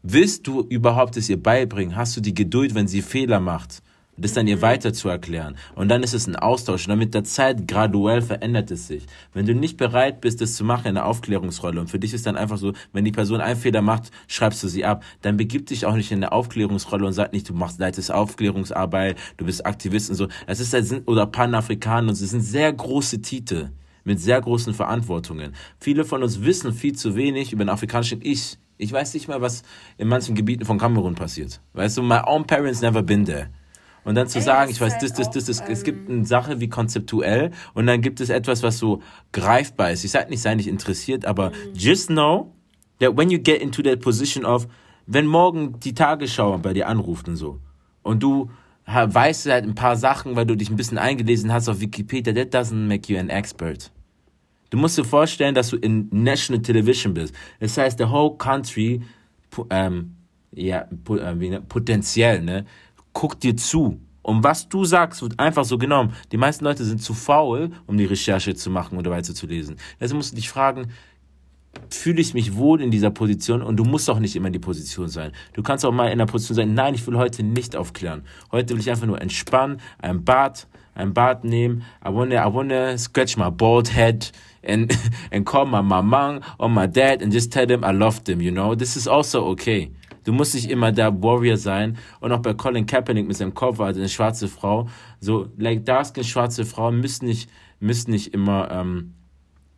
Willst 0.01 0.47
du 0.47 0.61
überhaupt 0.61 1.17
es 1.17 1.27
ihr 1.27 1.41
beibringen? 1.41 1.97
Hast 1.97 2.15
du 2.15 2.21
die 2.21 2.33
Geduld, 2.33 2.73
wenn 2.73 2.87
sie 2.87 3.01
Fehler 3.01 3.41
macht? 3.41 3.83
Das 4.17 4.33
dann 4.33 4.47
ihr 4.47 4.61
weiter 4.61 4.93
zu 4.93 5.09
erklären. 5.09 5.57
Und 5.75 5.89
dann 5.89 6.01
ist 6.01 6.13
es 6.13 6.27
ein 6.27 6.35
Austausch. 6.35 6.87
Und 6.87 6.97
mit 6.97 7.13
der 7.13 7.23
Zeit 7.23 7.67
graduell 7.67 8.21
verändert 8.21 8.71
es 8.71 8.87
sich. 8.87 9.05
Wenn 9.33 9.45
du 9.45 9.53
nicht 9.53 9.77
bereit 9.77 10.21
bist, 10.21 10.41
das 10.41 10.55
zu 10.55 10.63
machen 10.63 10.87
in 10.87 10.95
der 10.95 11.05
Aufklärungsrolle 11.05 11.79
und 11.79 11.89
für 11.89 11.99
dich 11.99 12.13
ist 12.13 12.25
dann 12.25 12.35
einfach 12.35 12.57
so, 12.57 12.73
wenn 12.93 13.05
die 13.05 13.11
Person 13.11 13.41
einen 13.41 13.59
Fehler 13.59 13.81
macht, 13.81 14.11
schreibst 14.27 14.63
du 14.63 14.67
sie 14.67 14.85
ab, 14.85 15.03
dann 15.21 15.37
begib 15.37 15.67
dich 15.67 15.85
auch 15.85 15.95
nicht 15.95 16.11
in 16.11 16.21
der 16.21 16.33
Aufklärungsrolle 16.33 17.05
und 17.05 17.13
sag 17.13 17.31
nicht, 17.31 17.47
du 17.47 17.53
machst 17.53 17.79
leitest 17.79 18.11
Aufklärungsarbeit, 18.11 19.17
du 19.37 19.45
bist 19.45 19.65
Aktivist 19.65 20.09
und 20.09 20.15
so. 20.15 20.27
Es 20.47 20.59
ist 20.59 20.73
das 20.73 20.87
sind 20.89 21.07
oder 21.07 21.27
Panafrikaner 21.27 22.09
und 22.09 22.13
es 22.13 22.29
sind 22.29 22.41
sehr 22.41 22.73
große 22.73 23.21
Titel 23.21 23.69
mit 24.03 24.19
sehr 24.19 24.41
großen 24.41 24.73
Verantwortungen. 24.73 25.53
Viele 25.79 26.05
von 26.05 26.23
uns 26.23 26.41
wissen 26.41 26.73
viel 26.73 26.93
zu 26.93 27.15
wenig 27.15 27.51
über 27.51 27.65
den 27.65 27.69
afrikanischen 27.69 28.21
Ich. 28.23 28.57
Ich 28.77 28.91
weiß 28.91 29.13
nicht 29.13 29.27
mal, 29.27 29.41
was 29.41 29.63
in 29.97 30.07
manchen 30.07 30.33
Gebieten 30.33 30.65
von 30.65 30.77
Kamerun 30.77 31.15
passiert. 31.15 31.59
Weißt 31.73 31.97
du, 31.97 32.03
my 32.03 32.21
own 32.25 32.45
parents 32.47 32.81
never 32.81 33.03
been 33.03 33.25
there. 33.25 33.49
Und 34.07 34.15
dann 34.15 34.27
zu 34.29 34.37
Ey, 34.37 34.43
sagen, 34.45 34.71
ich 34.71 34.79
weiß, 34.79 34.97
das, 34.99 35.11
das, 35.11 35.29
das, 35.31 35.45
das, 35.45 35.61
es 35.67 35.83
gibt 35.83 36.09
eine 36.09 36.25
Sache 36.25 36.61
wie 36.61 36.69
konzeptuell 36.69 37.51
und 37.73 37.87
dann 37.87 38.01
gibt 38.01 38.21
es 38.21 38.29
etwas, 38.29 38.63
was 38.63 38.79
so 38.79 39.01
greifbar 39.33 39.91
ist. 39.91 40.05
Ich 40.05 40.11
sage 40.11 40.29
nicht, 40.29 40.41
sei 40.41 40.55
nicht 40.55 40.67
interessiert, 40.69 41.25
aber 41.25 41.49
Mhm. 41.49 41.73
just 41.75 42.07
know 42.07 42.53
that 42.99 43.17
when 43.17 43.29
you 43.29 43.37
get 43.37 43.61
into 43.61 43.81
that 43.81 43.99
position 43.99 44.45
of, 44.45 44.65
wenn 45.07 45.27
morgen 45.27 45.79
die 45.81 45.93
Tagesschau 45.93 46.57
bei 46.57 46.71
dir 46.73 46.87
anruft 46.87 47.27
und 47.27 47.35
so 47.35 47.59
und 48.01 48.23
du 48.23 48.49
weißt 48.85 49.47
halt 49.51 49.65
ein 49.65 49.75
paar 49.75 49.97
Sachen, 49.97 50.37
weil 50.37 50.45
du 50.45 50.55
dich 50.55 50.69
ein 50.69 50.77
bisschen 50.77 50.97
eingelesen 50.97 51.51
hast 51.51 51.67
auf 51.67 51.81
Wikipedia, 51.81 52.31
that 52.33 52.55
doesn't 52.55 52.87
make 52.87 53.11
you 53.11 53.19
an 53.19 53.29
expert. 53.29 53.91
Du 54.69 54.77
musst 54.77 54.97
dir 54.97 55.03
vorstellen, 55.03 55.53
dass 55.53 55.71
du 55.71 55.75
in 55.75 56.07
National 56.11 56.61
Television 56.61 57.13
bist. 57.13 57.35
Das 57.59 57.77
heißt, 57.77 57.97
the 57.99 58.05
whole 58.05 58.37
country, 58.37 59.01
ähm, 59.69 60.15
ja, 60.53 60.87
äh, 61.09 61.35
ne, 61.35 61.61
potenziell, 61.67 62.41
ne, 62.41 62.65
guckt 63.17 63.41
dir 63.41 63.57
zu. 63.57 63.99
Und 64.21 64.43
was 64.43 64.69
du 64.69 64.85
sagst, 64.85 65.23
wird 65.23 65.39
einfach 65.39 65.65
so 65.65 65.79
genommen. 65.79 66.13
Die 66.31 66.37
meisten 66.37 66.63
Leute 66.63 66.85
sind 66.85 67.01
zu 67.01 67.15
faul, 67.15 67.71
um 67.87 67.97
die 67.97 68.05
Recherche 68.05 68.53
zu 68.53 68.69
machen 68.69 68.95
oder 68.99 69.09
weiterzulesen. 69.09 69.77
Deshalb 69.99 70.17
musst 70.17 70.33
du 70.33 70.35
dich 70.35 70.49
fragen, 70.49 70.91
fühle 71.89 72.21
ich 72.21 72.35
mich 72.35 72.55
wohl 72.55 72.79
in 72.79 72.91
dieser 72.91 73.09
Position 73.09 73.63
und 73.63 73.77
du 73.77 73.85
musst 73.85 74.07
auch 74.07 74.19
nicht 74.19 74.35
immer 74.35 74.47
in 74.47 74.53
die 74.53 74.59
Position 74.59 75.07
sein. 75.07 75.31
Du 75.53 75.63
kannst 75.63 75.83
auch 75.83 75.91
mal 75.91 76.11
in 76.11 76.19
der 76.19 76.27
Position 76.27 76.57
sein, 76.57 76.75
nein, 76.75 76.93
ich 76.93 77.07
will 77.07 77.17
heute 77.17 77.41
nicht 77.41 77.75
aufklären. 77.75 78.21
Heute 78.51 78.75
will 78.75 78.81
ich 78.81 78.89
einfach 78.91 79.07
nur 79.07 79.19
entspannen, 79.19 79.81
ein 79.97 80.23
Bad, 80.23 80.67
ein 80.93 81.11
Bad 81.15 81.43
nehmen. 81.43 81.83
I 82.05 82.09
wanna, 82.13 82.47
I 82.47 82.53
wanna 82.53 82.99
scratch 82.99 83.35
my 83.35 83.49
bald 83.49 83.95
head 83.95 84.31
and, 84.63 84.95
and 85.31 85.43
call 85.43 85.65
my 85.65 85.81
mama 85.81 86.39
or 86.59 86.69
my 86.69 86.87
dad 86.87 87.23
and 87.23 87.33
just 87.33 87.51
tell 87.51 87.65
them 87.65 87.83
I 87.83 87.93
love 87.93 88.25
them, 88.25 88.41
you 88.41 88.51
know? 88.51 88.75
This 88.75 88.95
is 88.95 89.07
also 89.07 89.43
okay. 89.53 89.89
Du 90.27 90.33
musst 90.33 90.55
nicht 90.55 90.69
immer 90.69 90.91
der 90.91 91.23
Warrior 91.23 91.55
sein. 91.55 91.97
Und 92.19 92.33
auch 92.33 92.41
bei 92.41 92.53
Colin 92.53 92.85
Kaepernick 92.85 93.25
mit 93.25 93.37
seinem 93.37 93.53
Cover, 93.53 93.85
also 93.85 94.01
eine 94.01 94.09
schwarze 94.09 94.49
Frau, 94.49 94.89
so, 95.21 95.47
like, 95.57 95.85
dark 95.85 96.07
schwarze 96.25 96.65
Frauen 96.65 96.99
müssen 96.99 97.27
nicht, 97.27 97.49
müssen 97.79 98.11
nicht 98.11 98.33
immer, 98.33 98.69
ähm, 98.69 99.13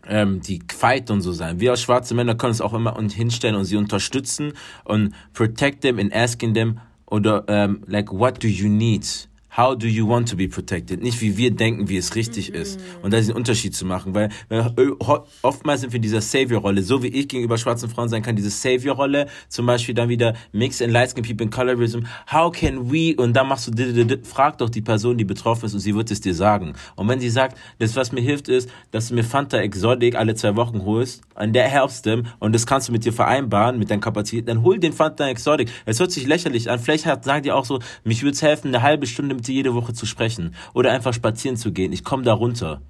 ähm, 0.07 0.41
die 0.41 0.59
fight 0.67 1.11
und 1.11 1.21
so 1.21 1.33
sein. 1.33 1.59
Wir 1.59 1.69
als 1.69 1.83
schwarze 1.83 2.15
Männer 2.15 2.33
können 2.33 2.53
es 2.53 2.61
auch 2.61 2.73
immer 2.73 2.97
und 2.97 3.11
hinstellen 3.11 3.55
und 3.55 3.65
sie 3.65 3.77
unterstützen 3.77 4.53
und 4.85 5.13
protect 5.33 5.81
them 5.81 5.99
and 5.99 6.11
asking 6.15 6.55
them 6.55 6.79
oder 7.05 7.43
ähm, 7.47 7.83
like 7.85 8.11
what 8.11 8.43
do 8.43 8.47
you 8.47 8.69
need? 8.69 9.28
How 9.59 9.75
do 9.75 9.87
you 9.87 10.07
want 10.07 10.29
to 10.29 10.37
be 10.37 10.47
protected? 10.47 11.03
Nicht 11.03 11.19
wie 11.19 11.35
wir 11.35 11.51
denken, 11.51 11.89
wie 11.89 11.97
es 11.97 12.15
richtig 12.15 12.53
ist. 12.53 12.79
Und 13.01 13.11
da 13.11 13.17
ist 13.17 13.29
ein 13.29 13.35
Unterschied 13.35 13.75
zu 13.75 13.85
machen, 13.85 14.15
weil, 14.15 14.29
weil 14.47 14.71
äh, 14.77 15.19
oftmals 15.41 15.81
sind 15.81 15.91
wir 15.91 15.97
in 15.97 16.01
dieser 16.01 16.21
Savior-Rolle, 16.21 16.81
so 16.81 17.03
wie 17.03 17.07
ich 17.07 17.27
gegenüber 17.27 17.57
schwarzen 17.57 17.89
Frauen 17.89 18.07
sein 18.07 18.21
kann, 18.21 18.37
diese 18.37 18.51
Savior-Rolle, 18.51 19.27
zum 19.49 19.65
Beispiel 19.65 19.93
dann 19.93 20.07
wieder 20.07 20.33
Mix 20.53 20.81
and 20.81 20.93
Light 20.93 21.09
Skin 21.09 21.25
People 21.25 21.43
in 21.43 21.49
Colorism. 21.49 22.05
How 22.31 22.49
can 22.53 22.89
we? 22.89 23.13
Und 23.17 23.33
dann 23.33 23.49
machst 23.49 23.67
du, 23.67 24.19
frag 24.23 24.59
doch 24.59 24.69
die 24.69 24.81
Person, 24.81 25.17
die 25.17 25.25
betroffen 25.25 25.65
ist 25.65 25.73
und 25.73 25.81
sie 25.81 25.93
wird 25.93 26.09
es 26.09 26.21
dir 26.21 26.33
sagen. 26.33 26.71
Und 26.95 27.09
wenn 27.09 27.19
sie 27.19 27.29
sagt, 27.29 27.57
das 27.79 27.97
was 27.97 28.13
mir 28.13 28.21
hilft 28.21 28.47
ist, 28.47 28.69
dass 28.91 29.09
du 29.09 29.15
mir 29.15 29.25
Fanta 29.25 29.57
Exotic 29.57 30.15
alle 30.15 30.35
zwei 30.35 30.55
Wochen 30.55 30.85
holst, 30.85 31.21
and 31.35 31.53
that 31.53 31.69
helps 31.69 32.01
them, 32.01 32.27
und 32.39 32.55
das 32.55 32.65
kannst 32.65 32.87
du 32.87 32.93
mit 32.93 33.03
dir 33.03 33.11
vereinbaren, 33.11 33.77
mit 33.77 33.91
deinen 33.91 33.99
Kapazitäten, 33.99 34.47
dann 34.47 34.63
hol 34.63 34.79
den 34.79 34.93
Fanta 34.93 35.27
Exotic. 35.27 35.69
Es 35.85 35.99
hört 35.99 36.13
sich 36.13 36.25
lächerlich 36.25 36.69
an. 36.69 36.79
Vielleicht 36.79 37.05
hat, 37.05 37.25
sagen 37.25 37.43
die 37.43 37.51
auch 37.51 37.65
so, 37.65 37.79
mich 38.05 38.21
würde 38.23 38.35
es 38.35 38.41
helfen, 38.41 38.69
eine 38.69 38.81
halbe 38.83 39.05
Stunde 39.05 39.35
mit 39.35 39.48
dir 39.49 39.55
jede 39.55 39.73
Woche 39.73 39.93
zu 39.93 40.05
sprechen. 40.05 40.55
Oder 40.73 40.91
einfach 40.91 41.13
spazieren 41.13 41.57
zu 41.57 41.71
gehen. 41.71 41.91
Ich 41.91 42.03
komme 42.03 42.23
da 42.23 42.33
runter. 42.33 42.81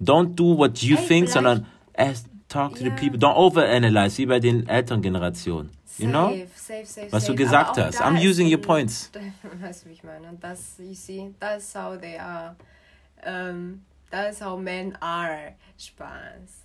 Don't 0.00 0.34
do 0.34 0.56
what 0.58 0.78
you 0.82 0.96
Hey, 0.96 1.06
think, 1.06 1.28
sondern 1.28 1.66
ask, 1.96 2.26
talk 2.48 2.72
to 2.74 2.78
the 2.84 2.90
Ja. 2.90 2.94
people. 2.94 3.18
Don't 3.18 3.36
overanalyze, 3.36 4.18
wie 4.18 4.26
bei 4.26 4.40
den 4.40 4.68
älteren 4.68 5.02
Generationen. 5.02 5.70
You 5.98 6.08
know? 6.08 6.28
Safe, 6.28 6.48
safe, 6.56 6.86
safe, 6.86 7.12
Was 7.12 7.24
du 7.24 7.32
safe. 7.32 7.36
gesagt 7.44 7.70
Aber 7.78 7.82
auch 7.82 7.86
hast. 7.86 8.02
I'm 8.02 8.18
using 8.28 8.48
your 8.52 8.60
points. 8.60 9.10
Weißt 9.62 9.84
du, 9.84 9.88
wie 9.88 9.94
ich 9.94 10.04
meine? 10.04 10.36
Das, 10.40 10.74
you 10.78 10.94
see, 10.94 11.32
that's 11.40 11.74
how 11.74 11.98
they 11.98 12.18
are. 12.18 12.54
Um, 13.26 13.80
that's 14.10 14.40
how 14.42 14.58
men 14.58 14.94
are. 15.00 15.54
Spaß. 15.78 16.64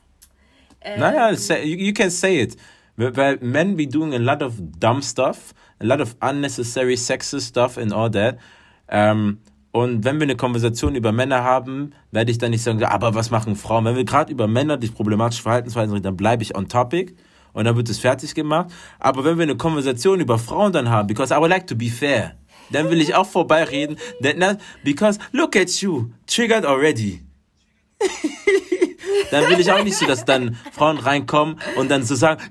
Ähm, 0.81 0.99
Naja, 0.99 1.35
say, 1.37 1.63
you, 1.65 1.77
you 1.77 1.93
can 1.93 2.09
say 2.11 2.41
it. 2.41 2.57
Weil 2.97 3.37
men 3.41 3.77
be 3.77 3.87
doing 3.87 4.13
a 4.13 4.17
lot 4.19 4.43
of 4.43 4.55
dumb 4.79 5.01
stuff, 5.01 5.53
a 5.79 5.85
lot 5.85 6.01
of 6.01 6.15
unnecessary 6.21 6.95
sexist 6.97 7.47
stuff 7.47 7.77
and 7.77 7.93
all 7.93 8.11
that. 8.11 8.37
Ähm, 8.91 9.39
und 9.71 10.03
wenn 10.03 10.17
wir 10.17 10.23
eine 10.23 10.35
Konversation 10.35 10.95
über 10.95 11.13
Männer 11.13 11.43
haben, 11.43 11.93
werde 12.11 12.29
ich 12.29 12.37
dann 12.37 12.51
nicht 12.51 12.61
sagen, 12.61 12.83
aber 12.83 13.15
was 13.15 13.31
machen 13.31 13.55
Frauen? 13.55 13.85
Wenn 13.85 13.95
wir 13.95 14.03
gerade 14.03 14.31
über 14.31 14.47
Männer, 14.47 14.77
die 14.77 14.87
problematische 14.87 15.43
Verhaltensweisen 15.43 15.93
reden, 15.93 16.03
dann 16.03 16.17
bleibe 16.17 16.43
ich 16.43 16.55
on 16.55 16.67
topic 16.67 17.15
und 17.53 17.65
dann 17.65 17.77
wird 17.77 17.89
es 17.89 17.99
fertig 17.99 18.35
gemacht. 18.35 18.69
Aber 18.99 19.23
wenn 19.23 19.37
wir 19.37 19.43
eine 19.43 19.55
Konversation 19.55 20.19
über 20.19 20.37
Frauen 20.37 20.73
dann 20.73 20.89
haben, 20.89 21.07
because 21.07 21.33
I 21.33 21.37
would 21.37 21.49
like 21.49 21.67
to 21.67 21.75
be 21.75 21.87
fair, 21.87 22.35
dann 22.71 22.89
will 22.89 23.01
ich 23.01 23.15
auch 23.15 23.25
vorbeireden, 23.25 23.97
because 24.83 25.19
look 25.31 25.55
at 25.55 25.69
you, 25.81 26.09
triggered 26.27 26.65
already 26.65 27.21
dann 29.31 29.49
will 29.49 29.59
ich 29.59 29.71
auch 29.71 29.83
nicht 29.83 29.97
so, 29.97 30.05
dass 30.05 30.25
dann 30.25 30.55
Frauen 30.71 30.97
reinkommen 30.97 31.57
und 31.75 31.89
dann 31.89 32.03
so 32.03 32.15
sagen, 32.15 32.41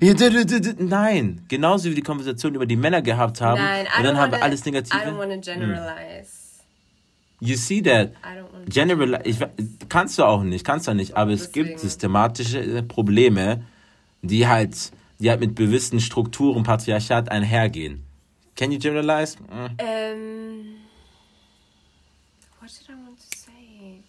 nein, 0.79 1.45
genauso 1.47 1.85
wie 1.85 1.89
wir 1.89 1.95
die 1.95 2.01
Konversation 2.01 2.55
über 2.55 2.65
die 2.65 2.75
Männer 2.75 3.01
gehabt 3.01 3.41
haben 3.41 3.61
Nein, 3.61 3.87
und 3.97 4.03
dann 4.03 4.17
haben 4.17 4.31
wir 4.31 4.41
alles 4.41 4.65
I 4.65 4.71
don't 4.71 5.17
want 5.17 5.31
to 5.31 5.39
generalize. 5.39 6.41
You 7.39 7.55
see 7.55 7.81
that? 7.81 8.11
I 8.23 8.37
don't 8.37 8.53
wanna 8.53 8.65
General, 8.67 9.21
ich, 9.25 9.37
kannst 9.89 10.19
du 10.19 10.23
auch 10.23 10.43
nicht, 10.43 10.63
kannst 10.63 10.87
du 10.87 10.93
nicht, 10.93 11.17
aber 11.17 11.31
es 11.31 11.51
gibt 11.51 11.79
systematische 11.79 12.83
Probleme, 12.83 13.65
die 14.21 14.47
halt, 14.47 14.91
die 15.19 15.31
halt 15.31 15.39
mit 15.39 15.55
gewissen 15.55 15.99
Strukturen, 15.99 16.63
Patriarchat 16.63 17.31
einhergehen. 17.31 18.05
Can 18.55 18.71
you 18.71 18.77
generalize? 18.77 19.37
Mm. 19.39 19.75
Ähm, 19.79 20.75
what 22.59 22.69
did 22.69 22.89
I 22.89 22.93
want 22.93 23.17
to 23.17 23.37
say? 23.37 24.03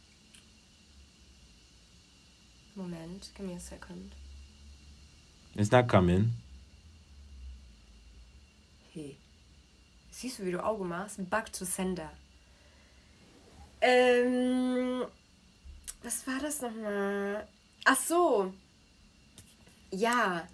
Moment, 2.74 3.30
give 3.34 3.46
me 3.46 3.54
a 3.54 3.60
second. 3.60 4.14
It's 5.54 5.70
not 5.70 5.88
coming. 5.88 6.32
Hey. 8.92 9.18
Siehst 10.10 10.38
du, 10.38 10.44
wie 10.44 10.52
du 10.52 10.64
Auge 10.64 10.84
machst? 10.84 11.18
Back 11.28 11.52
to 11.52 11.64
sender. 11.64 12.10
Ähm, 13.80 15.04
was 16.02 16.26
war 16.26 16.38
das 16.40 16.62
nochmal? 16.62 17.46
Ach 17.84 17.96
so. 17.96 18.52
Ja. 19.90 20.46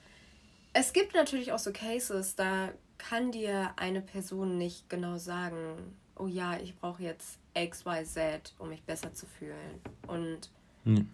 Es 0.72 0.92
gibt 0.92 1.14
natürlich 1.14 1.52
auch 1.52 1.58
so 1.58 1.72
Cases, 1.72 2.34
da 2.36 2.70
kann 2.98 3.32
dir 3.32 3.72
eine 3.76 4.00
Person 4.00 4.58
nicht 4.58 4.88
genau 4.88 5.18
sagen, 5.18 5.96
oh 6.16 6.26
ja, 6.26 6.58
ich 6.58 6.76
brauche 6.76 7.02
jetzt 7.02 7.38
X, 7.54 7.84
Y, 7.86 8.04
Z, 8.04 8.54
um 8.58 8.68
mich 8.68 8.82
besser 8.82 9.12
zu 9.14 9.26
fühlen. 9.26 9.80
Und 10.06 10.50
Hm. 10.84 11.08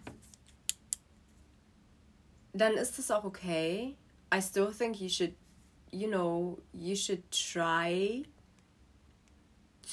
Dann 2.55 2.75
ist 2.75 2.97
es 2.99 3.11
auch 3.11 3.23
okay. 3.25 3.95
I 4.33 4.41
still 4.41 4.71
think 4.71 5.01
you 5.01 5.09
should, 5.09 5.33
you 5.91 6.07
know, 6.07 6.57
you 6.73 6.95
should 6.95 7.29
try 7.31 8.23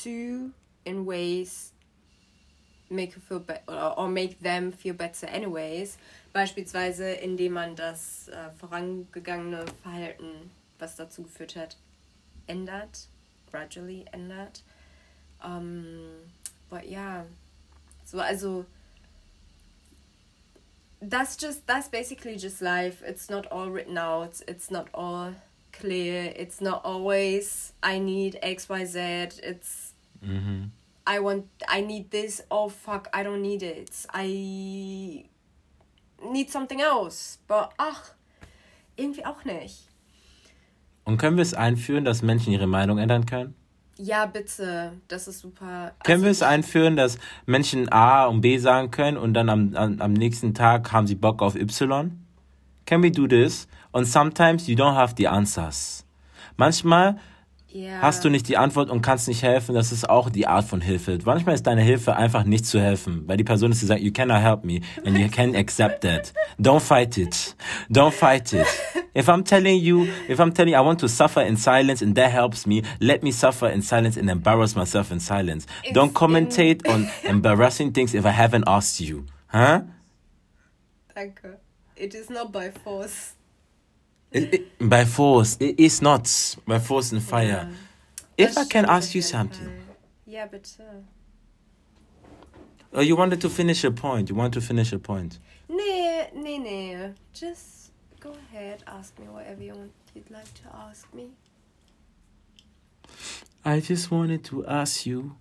to, 0.02 0.52
in 0.84 1.05
ways, 1.05 1.72
make 2.89 3.12
feel 3.14 3.40
better 3.40 3.62
or, 3.97 4.09
make 4.09 4.40
them 4.40 4.72
feel 4.72 4.94
better 4.94 5.26
anyways. 5.26 5.98
Beispielsweise, 6.32 7.10
indem 7.10 7.55
man 7.55 7.74
das 7.74 8.28
äh, 8.28 8.51
vorangegangene 8.59 9.64
Verhalten, 9.82 10.51
was 10.78 10.97
dazu 10.97 11.24
geführt 11.24 11.56
hat, 11.56 11.76
ändert, 12.47 13.09
gradually 13.51 14.05
ändert. 14.12 14.62
Um, 15.44 16.06
but 16.70 16.84
yeah, 16.84 17.24
so 18.05 18.20
also 18.20 18.64
that's 21.02 21.36
just 21.36 21.66
that's 21.66 21.88
basically 21.88 22.36
just 22.36 22.62
life. 22.62 23.02
It's 23.04 23.28
not 23.28 23.46
all 23.50 23.68
written 23.70 23.98
out. 23.98 24.40
It's 24.46 24.70
not 24.70 24.88
all 24.94 25.34
clear. 25.72 26.32
It's 26.36 26.60
not 26.60 26.84
always 26.84 27.72
i 27.82 27.98
need 27.98 28.38
xyz 28.42 29.40
it's 29.42 29.94
Mhm. 30.22 30.70
i 31.06 31.18
want 31.18 31.46
i 31.68 31.80
need 31.80 32.10
this. 32.10 32.42
Oh 32.50 32.68
fuck 32.68 33.08
i 33.12 33.22
don't 33.24 33.42
need 33.42 33.62
it. 33.62 34.06
I 34.12 35.24
need 36.22 36.50
something 36.50 36.80
else. 36.80 37.38
But 37.48 37.70
ach 37.78 38.12
irgendwie 38.96 39.24
auch 39.24 39.44
nicht. 39.44 39.88
Und 41.04 41.16
können 41.18 41.36
wir 41.36 41.42
es 41.42 41.54
einführen, 41.54 42.04
dass 42.04 42.22
Menschen 42.22 42.52
ihre 42.52 42.68
Meinung 42.68 42.98
ändern 42.98 43.26
können? 43.26 43.54
Ja 43.98 44.27
bitte 44.27 44.93
das 45.09 45.28
ist 45.28 45.40
super 45.40 45.93
Können 46.05 46.23
wir 46.23 46.31
es 46.31 46.43
Also, 46.43 46.55
einführen, 46.55 46.97
dass 46.97 47.19
Menschen 47.47 47.90
A 47.93 48.27
und 48.27 48.40
B 48.40 48.59
sagen 48.59 48.90
können 48.90 49.16
und 49.16 49.35
dann 49.35 49.48
am, 49.48 49.74
am, 49.74 50.01
am 50.01 50.12
nächsten 50.12 50.55
Tag 50.55 50.93
haben 50.93 51.06
sie 51.06 51.14
Bock 51.14 51.43
auf 51.43 51.55
Y? 51.55 52.10
Can 52.86 53.02
we 53.02 53.10
do 53.10 53.27
this? 53.27 53.69
Und 53.93 54.06
sometimes 54.06 54.66
you 54.66 54.74
don't 54.74 54.94
have 54.94 55.14
the 55.16 55.28
answers. 55.28 56.05
Manchmal 56.56 57.19
ja. 57.72 58.00
hast 58.00 58.24
du 58.24 58.28
nicht 58.28 58.48
die 58.48 58.56
Antwort 58.56 58.90
und 58.90 59.02
kannst 59.02 59.28
nicht 59.28 59.42
helfen. 59.42 59.74
Das 59.74 59.92
ist 59.92 60.08
auch 60.08 60.30
die 60.30 60.46
Art 60.46 60.64
von 60.64 60.80
Hilfe. 60.80 61.18
Manchmal 61.24 61.54
ist 61.54 61.66
deine 61.66 61.82
Hilfe 61.82 62.16
einfach 62.16 62.44
nicht 62.44 62.66
zu 62.66 62.80
helfen, 62.80 63.24
weil 63.26 63.36
die 63.36 63.44
Person 63.44 63.72
ist, 63.72 63.82
die 63.82 63.86
sagt, 63.86 64.00
you 64.00 64.12
cannot 64.12 64.42
help 64.42 64.64
me 64.64 64.80
and 65.04 65.18
you 65.18 65.28
can 65.28 65.54
accept 65.56 66.02
that. 66.02 66.32
Don't 66.58 66.80
fight 66.80 67.16
it. 67.18 67.56
Don't 67.90 68.12
fight 68.12 68.52
it. 68.52 68.66
If 69.14 69.28
I'm 69.28 69.44
telling 69.44 69.80
you, 69.80 70.06
if 70.28 70.38
I'm 70.38 70.52
telling 70.54 70.72
you 70.72 70.80
I 70.80 70.84
want 70.84 71.00
to 71.00 71.08
suffer 71.08 71.42
in 71.42 71.56
silence 71.56 72.02
and 72.02 72.14
that 72.16 72.30
helps 72.30 72.66
me, 72.66 72.82
let 73.00 73.22
me 73.22 73.30
suffer 73.30 73.68
in 73.68 73.82
silence 73.82 74.16
and 74.16 74.30
embarrass 74.30 74.74
myself 74.74 75.10
in 75.12 75.20
silence. 75.20 75.66
Don't 75.92 76.14
commentate 76.14 76.86
on 76.88 77.10
embarrassing 77.24 77.92
things 77.92 78.14
if 78.14 78.24
I 78.24 78.30
haven't 78.30 78.64
asked 78.66 79.00
you. 79.00 79.26
Huh? 79.48 79.82
Danke. 81.14 81.58
It 81.96 82.14
is 82.14 82.30
not 82.30 82.52
by 82.52 82.70
force. 82.70 83.34
It- 84.32 84.54
it- 84.54 84.88
by 84.88 85.04
force. 85.04 85.56
It 85.60 85.78
is 85.78 86.02
not 86.02 86.28
by 86.66 86.78
force 86.78 87.12
and 87.12 87.22
fire. 87.22 87.70
If 88.36 88.56
I 88.56 88.64
can 88.64 88.84
ask 88.86 89.14
you 89.14 89.22
something. 89.22 89.68
Yeah, 90.26 90.46
but. 90.50 90.62
bitte. 90.62 91.04
Oh, 92.94 93.00
you 93.00 93.16
wanted 93.16 93.40
to 93.40 93.48
finish 93.48 93.84
a 93.84 93.90
point. 93.90 94.28
You 94.28 94.34
want 94.36 94.52
to 94.54 94.60
finish 94.60 94.92
a 94.92 94.98
point. 94.98 95.38
Nee, 95.68 96.28
nee, 96.34 96.59
nee. 96.59 97.14
Just 97.32 97.90
go 98.20 98.34
ahead, 98.50 98.82
ask 98.86 99.18
me 99.18 99.26
whatever 99.26 99.62
you 99.62 99.74
want, 99.74 99.92
you'd 100.14 100.30
like 100.30 100.52
to 100.62 100.68
ask 100.90 101.06
me. 101.14 101.30
I 103.64 103.80
just 103.80 104.10
wanted 104.10 104.44
to 104.44 104.66
ask 104.66 105.06
you, 105.06 105.32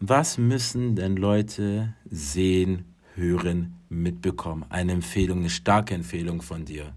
was 0.00 0.38
müssen 0.38 0.94
denn 0.96 1.16
Leute 1.16 1.94
sehen, 2.10 2.84
hören, 3.14 3.74
mitbekommen? 3.90 4.64
Eine 4.70 4.92
Empfehlung, 4.92 5.40
eine 5.40 5.50
starke 5.50 5.94
Empfehlung 5.94 6.42
von 6.42 6.64
dir. 6.64 6.94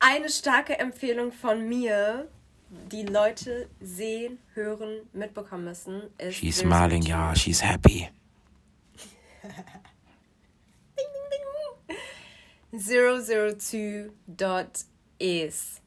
Eine 0.00 0.28
starke 0.30 0.78
Empfehlung 0.78 1.32
von 1.32 1.68
mir, 1.68 2.28
die 2.92 3.02
Leute 3.02 3.68
sehen, 3.80 4.38
hören, 4.54 5.00
mitbekommen 5.12 5.64
müssen, 5.64 6.02
ist. 6.18 6.36
She's 6.36 6.58
002. 6.58 6.62
smiling, 6.62 7.04
yeah, 7.06 7.34
she's 7.34 7.60
happy. 7.62 8.08
Ding, 9.42 9.52
ding, 11.30 11.42
ding. 12.72 12.80
002.is. 12.80 15.80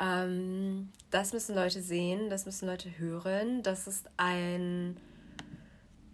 Ähm, 0.00 0.90
das 1.10 1.32
müssen 1.32 1.54
Leute 1.54 1.82
sehen, 1.82 2.30
das 2.30 2.46
müssen 2.46 2.68
Leute 2.68 2.98
hören. 2.98 3.62
Das 3.62 3.86
ist 3.86 4.08
ein. 4.16 4.96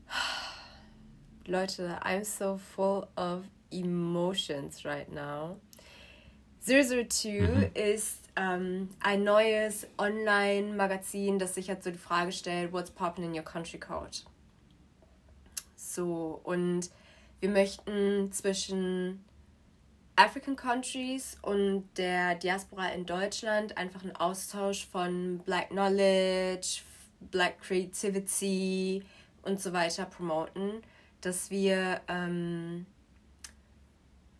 Leute, 1.46 2.00
I'm 2.02 2.24
so 2.24 2.56
full 2.56 3.06
of 3.16 3.44
emotions 3.70 4.84
right 4.84 5.10
now. 5.12 5.56
002 6.66 7.70
ist 7.74 8.20
ähm, 8.36 8.88
ein 9.00 9.22
neues 9.22 9.86
Online-Magazin, 9.98 11.38
das 11.38 11.54
sich 11.54 11.66
jetzt 11.66 11.84
so 11.84 11.90
die 11.90 11.98
Frage 11.98 12.32
stellt, 12.32 12.72
what's 12.72 12.90
poppin' 12.90 13.24
in 13.24 13.34
your 13.34 13.44
country 13.44 13.78
code? 13.78 14.18
So, 15.76 16.40
und 16.42 16.90
wir 17.40 17.50
möchten 17.50 18.32
zwischen 18.32 19.22
African 20.16 20.56
Countries 20.56 21.36
und 21.42 21.86
der 21.98 22.36
Diaspora 22.36 22.88
in 22.88 23.04
Deutschland 23.04 23.76
einfach 23.76 24.02
einen 24.02 24.16
Austausch 24.16 24.86
von 24.86 25.40
Black 25.44 25.68
Knowledge, 25.68 26.80
Black 27.30 27.60
Creativity 27.60 29.04
und 29.42 29.60
so 29.60 29.72
weiter 29.74 30.06
promoten, 30.06 30.82
dass 31.20 31.50
wir 31.50 32.00
ähm, 32.08 32.86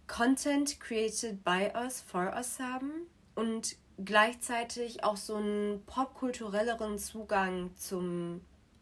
Content 0.06 0.78
created 0.80 1.44
by 1.44 1.70
us, 1.74 2.00
for 2.00 2.32
us 2.36 2.58
haben 2.60 3.08
und 3.34 3.76
gleichzeitig 4.04 5.04
auch 5.04 5.16
so 5.16 5.36
einen 5.36 5.82
popkulturelleren 5.86 6.98
Zugang 6.98 7.74
zum 7.76 8.40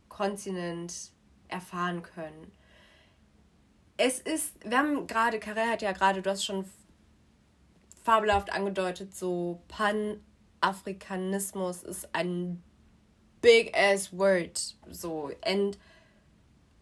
Kontinent 0.08 1.12
erfahren 1.48 2.02
können. 2.02 2.50
Es 3.96 4.18
ist, 4.18 4.54
wir 4.64 4.78
haben 4.78 5.06
gerade, 5.06 5.38
Karel 5.38 5.68
hat 5.68 5.82
ja 5.82 5.92
gerade, 5.92 6.22
du 6.22 6.30
hast 6.30 6.44
schon 6.44 6.64
fabelhaft 8.02 8.52
angedeutet, 8.52 9.14
so 9.14 9.60
Pan-Afrikanismus 9.68 11.82
ist 11.82 12.14
ein 12.14 12.62
big 13.40 13.76
ass 13.76 14.12
word. 14.12 14.76
So, 14.90 15.30
and 15.44 15.78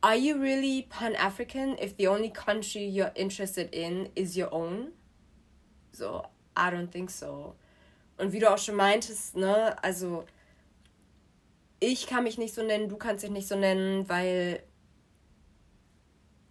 are 0.03 0.17
you 0.17 0.39
really 0.39 0.87
Pan-African 0.89 1.77
if 1.79 1.97
the 1.97 2.07
only 2.07 2.31
country 2.31 2.85
you're 2.85 3.13
interested 3.15 3.69
in 3.73 4.11
is 4.17 4.37
your 4.37 4.53
own? 4.53 4.93
So, 5.93 6.27
I 6.57 6.71
don't 6.71 6.91
think 6.91 7.11
so. 7.11 7.55
Und 8.19 8.33
wie 8.33 8.39
du 8.39 8.51
auch 8.51 8.59
schon 8.59 8.77
meintest, 8.77 9.37
ne, 9.37 9.77
also 9.83 10.25
ich 11.81 12.07
kann 12.07 12.25
mich 12.25 12.39
nicht 12.39 12.55
so 12.55 12.63
nennen, 12.63 12.89
du 12.89 12.97
kannst 12.97 13.25
dich 13.25 13.31
nicht 13.31 13.49
so 13.49 13.57
nennen, 13.57 14.09
weil 14.09 14.63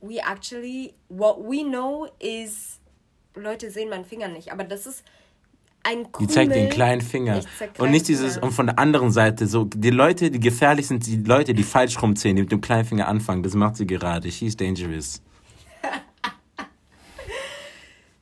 we 0.01 0.19
actually, 0.19 0.95
what 1.09 1.39
we 1.39 1.63
know 1.63 2.09
is, 2.19 2.79
Leute 3.35 3.69
sehen 3.69 3.89
meinen 3.89 4.05
Finger 4.05 4.27
nicht, 4.27 4.51
aber 4.51 4.63
das 4.63 4.87
ist 4.87 5.03
ein 5.83 6.03
Die 6.03 6.11
Krümel. 6.11 6.33
zeigt 6.33 6.55
den 6.55 6.69
kleinen 6.69 7.01
Finger. 7.01 7.41
Und 7.77 7.91
nicht 7.91 8.07
dieses, 8.07 8.37
und 8.37 8.51
von 8.51 8.67
der 8.67 8.77
anderen 8.79 9.11
Seite, 9.11 9.47
so, 9.47 9.65
die 9.65 9.89
Leute, 9.89 10.29
die 10.31 10.39
gefährlich 10.39 10.87
sind, 10.87 11.05
die 11.05 11.17
Leute, 11.17 11.53
die 11.53 11.63
falsch 11.63 12.01
rumzählen, 12.01 12.35
die 12.35 12.41
mit 12.43 12.51
dem 12.51 12.61
kleinen 12.61 12.85
Finger 12.85 13.07
anfangen, 13.07 13.43
das 13.43 13.53
macht 13.55 13.77
sie 13.77 13.87
gerade. 13.87 14.31
She's 14.31 14.55
dangerous. 14.55 15.21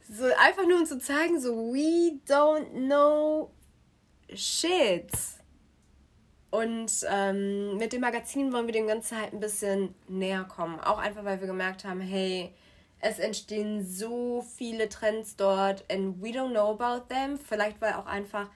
So 0.09 0.23
einfach 0.23 0.65
nur 0.67 0.79
um 0.79 0.85
zu 0.85 0.97
zeigen, 0.97 1.39
so 1.39 1.49
we 1.71 2.19
don't 2.27 2.71
know 2.71 3.51
shit. 4.33 5.11
Und 6.49 6.91
ähm, 7.11 7.77
mit 7.77 7.93
dem 7.93 8.01
Magazin 8.01 8.51
wollen 8.51 8.65
wir 8.65 8.73
dem 8.73 8.87
Ganzen 8.87 9.17
halt 9.19 9.33
ein 9.33 9.39
bisschen 9.39 9.93
näher 10.07 10.43
kommen. 10.45 10.79
Auch 10.79 10.97
einfach, 10.97 11.23
weil 11.23 11.39
wir 11.39 11.47
gemerkt 11.47 11.85
haben, 11.85 11.99
hey, 12.01 12.51
es 12.99 13.19
entstehen 13.19 13.85
so 13.85 14.45
viele 14.55 14.89
Trends 14.89 15.35
dort 15.35 15.83
and 15.91 16.21
we 16.21 16.29
don't 16.29 16.51
know 16.51 16.71
about 16.71 17.13
them. 17.13 17.37
Vielleicht 17.37 17.79
weil 17.81 17.93
auch 17.93 18.07
einfach 18.07 18.49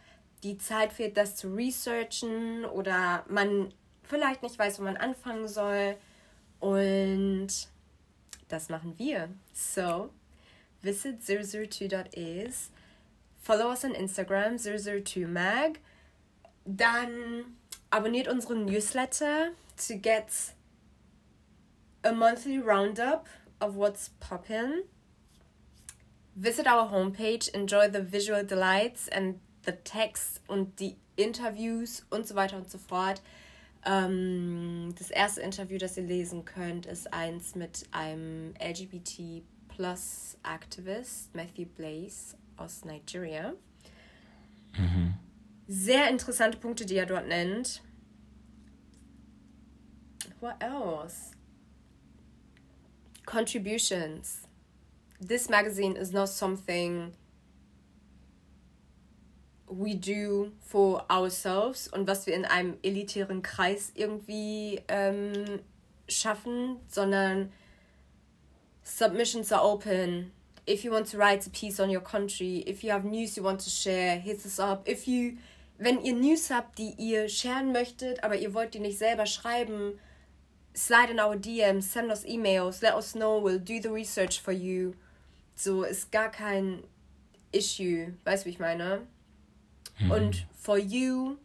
die 0.44 0.58
Zeit 0.58 0.92
fehlt, 0.94 1.18
das 1.18 1.36
zu 1.36 1.54
researchen 1.54 2.66
oder 2.66 3.24
man 3.28 3.74
vielleicht 4.04 4.42
nicht 4.42 4.58
weiß, 4.58 4.80
wo 4.80 4.84
man 4.84 4.98
anfangen 4.98 5.48
soll. 5.48 5.96
Und 6.60 7.50
das 8.48 8.70
machen 8.70 8.98
wir. 8.98 9.30
So, 9.54 10.10
visit 10.82 11.22
002.is, 11.22 12.72
follow 13.42 13.70
us 13.70 13.84
on 13.84 13.92
Instagram 13.92 14.56
002mag, 14.56 15.78
dann 16.66 17.56
abonniert 17.90 18.28
unseren 18.28 18.66
Newsletter 18.66 19.52
to 19.88 19.98
get 19.98 20.26
a 22.04 22.12
monthly 22.12 22.58
roundup 22.60 23.28
of 23.62 23.76
what's 23.76 24.10
poppin'. 24.20 24.84
Visit 26.36 26.66
our 26.66 26.90
homepage, 26.90 27.54
enjoy 27.54 27.90
the 27.90 28.02
visual 28.02 28.44
delights 28.44 29.08
and 29.10 29.40
the 29.66 29.74
text 29.84 30.42
und 30.48 30.80
die 30.80 30.98
Interviews 31.18 32.04
und 32.10 32.28
so 32.28 32.36
weiter 32.36 32.58
und 32.58 32.70
so 32.70 32.78
fort. 32.78 33.22
Ähm, 33.86 34.94
das 34.98 35.10
erste 35.10 35.42
Interview, 35.42 35.78
das 35.78 35.98
ihr 35.98 36.04
lesen 36.04 36.46
könnt, 36.46 36.86
ist 36.86 37.14
eins 37.14 37.56
mit 37.56 37.86
einem 37.92 38.54
LGBT 38.60 39.44
Plus 39.68 40.38
Activist, 40.44 41.34
Matthew 41.36 41.66
Blaze 41.66 42.36
aus 42.58 42.86
Nigeria. 42.86 43.54
Sehr 45.68 46.10
interessante 46.10 46.58
Punkte, 46.58 46.86
die 46.86 46.96
er 46.96 47.06
dort 47.06 47.28
nennt. 47.28 47.82
What 50.40 50.56
else? 50.60 51.32
Contributions. 53.32 54.46
This 55.22 55.50
magazine 55.50 55.96
is 55.96 56.12
not 56.12 56.28
something 56.28 57.14
we 59.70 59.96
do 59.96 60.52
for 60.60 61.06
ourselves 61.10 61.88
und 61.88 62.08
was 62.08 62.28
wir 62.28 62.34
in 62.34 62.44
einem 62.44 62.78
elitären 62.84 63.42
Kreis 63.42 63.94
irgendwie 63.96 64.82
ähm, 64.90 65.62
schaffen, 66.10 66.82
sondern 66.90 67.54
submissions 68.84 69.54
are 69.54 69.64
open. 69.64 70.34
If 70.68 70.84
you 70.84 70.92
want 70.92 71.10
to 71.12 71.18
write 71.18 71.48
a 71.48 71.52
piece 71.52 71.80
on 71.80 71.90
your 71.90 72.04
country, 72.04 72.66
if 72.68 72.84
you 72.84 72.92
have 72.92 73.06
news 73.06 73.38
you 73.38 73.44
want 73.44 73.62
to 73.62 73.70
share, 73.70 74.20
hit 74.20 74.44
us 74.46 74.60
up. 74.60 74.86
If 74.90 75.08
you, 75.08 75.38
wenn 75.78 76.02
ihr 76.04 76.16
News 76.16 76.50
habt, 76.50 76.78
die 76.78 76.96
ihr 76.98 77.30
sharen 77.30 77.72
möchtet, 77.72 78.26
aber 78.26 78.36
ihr 78.36 78.54
wollt 78.54 78.74
die 78.74 78.80
nicht 78.80 78.98
selber 78.98 79.26
schreiben, 79.26 79.94
slide 80.74 81.10
in 81.10 81.20
our 81.20 81.36
DMs, 81.36 81.84
send 81.84 82.12
us 82.12 82.26
emails, 82.26 82.82
let 82.82 82.96
us 82.96 83.14
know, 83.14 83.38
we'll 83.38 83.60
do 83.60 83.80
the 83.80 83.92
research 83.92 84.40
for 84.40 84.52
you. 84.52 84.96
So 85.56 85.84
ist 85.84 86.12
gar 86.12 86.30
kein 86.30 86.84
Issue, 87.52 88.14
weißt 88.26 88.44
du, 88.44 88.46
wie 88.46 88.50
ich 88.52 88.60
meine? 88.60 89.02
Und 90.10 90.48
for 90.56 90.78
you 90.78 91.38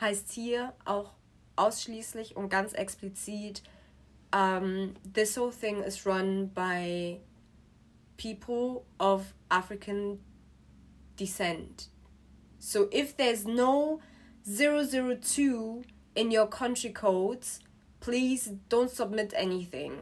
heißt 0.00 0.32
hier 0.32 0.72
auch 0.84 1.12
ausschließlich 1.56 2.36
und 2.36 2.48
ganz 2.48 2.72
explizit, 2.72 3.62
um, 4.32 4.94
this 5.12 5.36
whole 5.36 5.52
thing 5.52 5.82
is 5.82 6.06
run 6.06 6.48
by 6.48 7.20
people 8.16 8.84
of 8.98 9.34
African 9.50 10.18
descent. 11.16 11.88
So 12.58 12.88
if 12.90 13.16
there's 13.16 13.44
no 13.44 14.00
002 14.44 15.82
in 16.14 16.30
your 16.30 16.46
country 16.46 16.90
codes, 16.90 17.60
please 18.02 18.52
don't 18.68 18.90
submit 18.90 19.32
anything. 19.34 19.92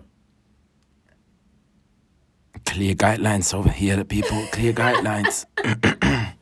Clear 2.64 2.94
guidelines 2.94 3.54
over 3.54 3.70
here, 3.70 4.04
people. 4.04 4.46
Clear 4.50 4.72
guidelines. 4.72 5.46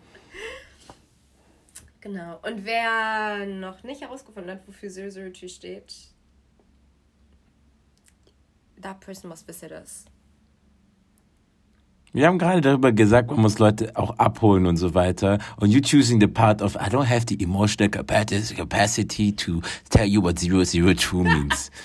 Genau. 2.00 2.38
Und 2.42 2.64
wer 2.64 3.44
noch 3.44 3.82
nicht 3.82 4.00
herausgefunden 4.00 4.50
hat, 4.52 4.66
wofür 4.66 4.88
002 4.88 5.48
steht, 5.48 6.14
that 8.80 9.00
person 9.00 9.28
must 9.28 9.46
visit 9.46 9.72
us. 9.72 10.06
Wir 12.12 12.26
haben 12.26 12.38
gerade 12.38 12.60
darüber 12.60 12.92
gesagt, 12.92 13.30
man 13.30 13.40
muss 13.40 13.58
Leute 13.58 13.92
auch 13.94 14.18
abholen 14.18 14.66
und 14.66 14.76
so 14.76 14.94
weiter. 14.94 15.38
Und 15.56 15.70
you 15.70 15.80
choosing 15.80 16.20
the 16.20 16.26
part 16.26 16.62
of, 16.62 16.74
I 16.74 16.88
don't 16.88 17.08
have 17.08 17.26
the 17.28 17.42
emotional 17.42 17.90
capacity 17.90 19.32
to 19.32 19.60
tell 19.90 20.06
you 20.06 20.22
what 20.22 20.38
002 20.38 21.22
means. 21.22 21.70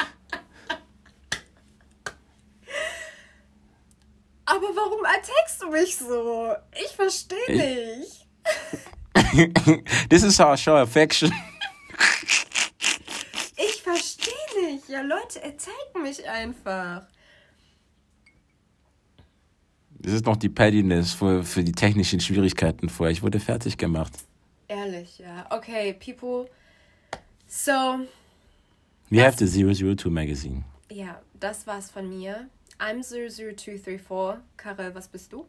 Aber 4.45 4.67
warum 4.75 5.03
attackst 5.05 5.61
du 5.61 5.69
mich 5.69 5.95
so? 5.97 6.53
Ich 6.73 6.95
verstehe 6.95 7.99
nicht. 7.99 8.27
This 10.09 10.23
is 10.23 10.37
how 10.37 10.53
I 10.53 10.57
show 10.57 10.75
affection. 10.75 11.33
Ich 13.55 13.81
verstehe 13.81 14.33
nicht. 14.65 14.89
Ja, 14.89 15.01
Leute 15.01 15.43
attacken 15.43 16.03
mich 16.03 16.27
einfach. 16.29 17.07
Das 20.03 20.13
ist 20.13 20.25
noch 20.25 20.35
die 20.37 20.49
Pettiness 20.49 21.13
für, 21.13 21.43
für 21.43 21.63
die 21.63 21.71
technischen 21.71 22.19
Schwierigkeiten 22.19 22.89
vorher. 22.89 23.11
Ich 23.11 23.23
wurde 23.23 23.39
fertig 23.39 23.77
gemacht. 23.77 24.11
Ehrlich, 24.67 25.19
ja. 25.19 25.45
Okay, 25.49 25.93
people. 25.93 26.49
So, 27.47 27.99
We 29.09 29.23
have 29.25 29.37
the 29.37 29.47
002 29.47 30.09
magazine. 30.09 30.63
ja, 30.91 31.19
das 31.39 31.65
war's 31.67 31.89
von 31.91 32.09
mir. 32.09 32.47
I'm 32.79 33.01
00234. 33.03 34.39
Karel, 34.57 34.93
was 34.95 35.07
bist 35.07 35.31
du? 35.33 35.45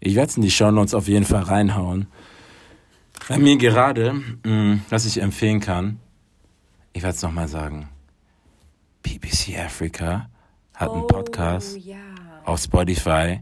Ich 0.00 0.14
werde 0.14 0.28
es 0.30 0.36
in 0.36 0.42
die 0.42 0.50
Shownotes 0.50 0.94
auf 0.94 1.08
jeden 1.08 1.24
Fall 1.24 1.42
reinhauen. 1.42 2.06
Bei 3.28 3.38
mir 3.38 3.56
gerade, 3.56 4.12
mh, 4.44 4.80
was 4.90 5.06
ich 5.06 5.18
empfehlen 5.22 5.60
kann, 5.60 5.98
ich 6.92 7.02
werde 7.02 7.16
es 7.16 7.22
nochmal 7.22 7.48
sagen. 7.48 7.88
BBC 9.02 9.58
Africa 9.58 10.28
hat 10.74 10.90
einen 10.90 11.06
Podcast 11.06 11.76
Oh, 11.76 11.80
ja. 11.80 11.96
Auf 12.46 12.60
Spotify. 12.60 13.40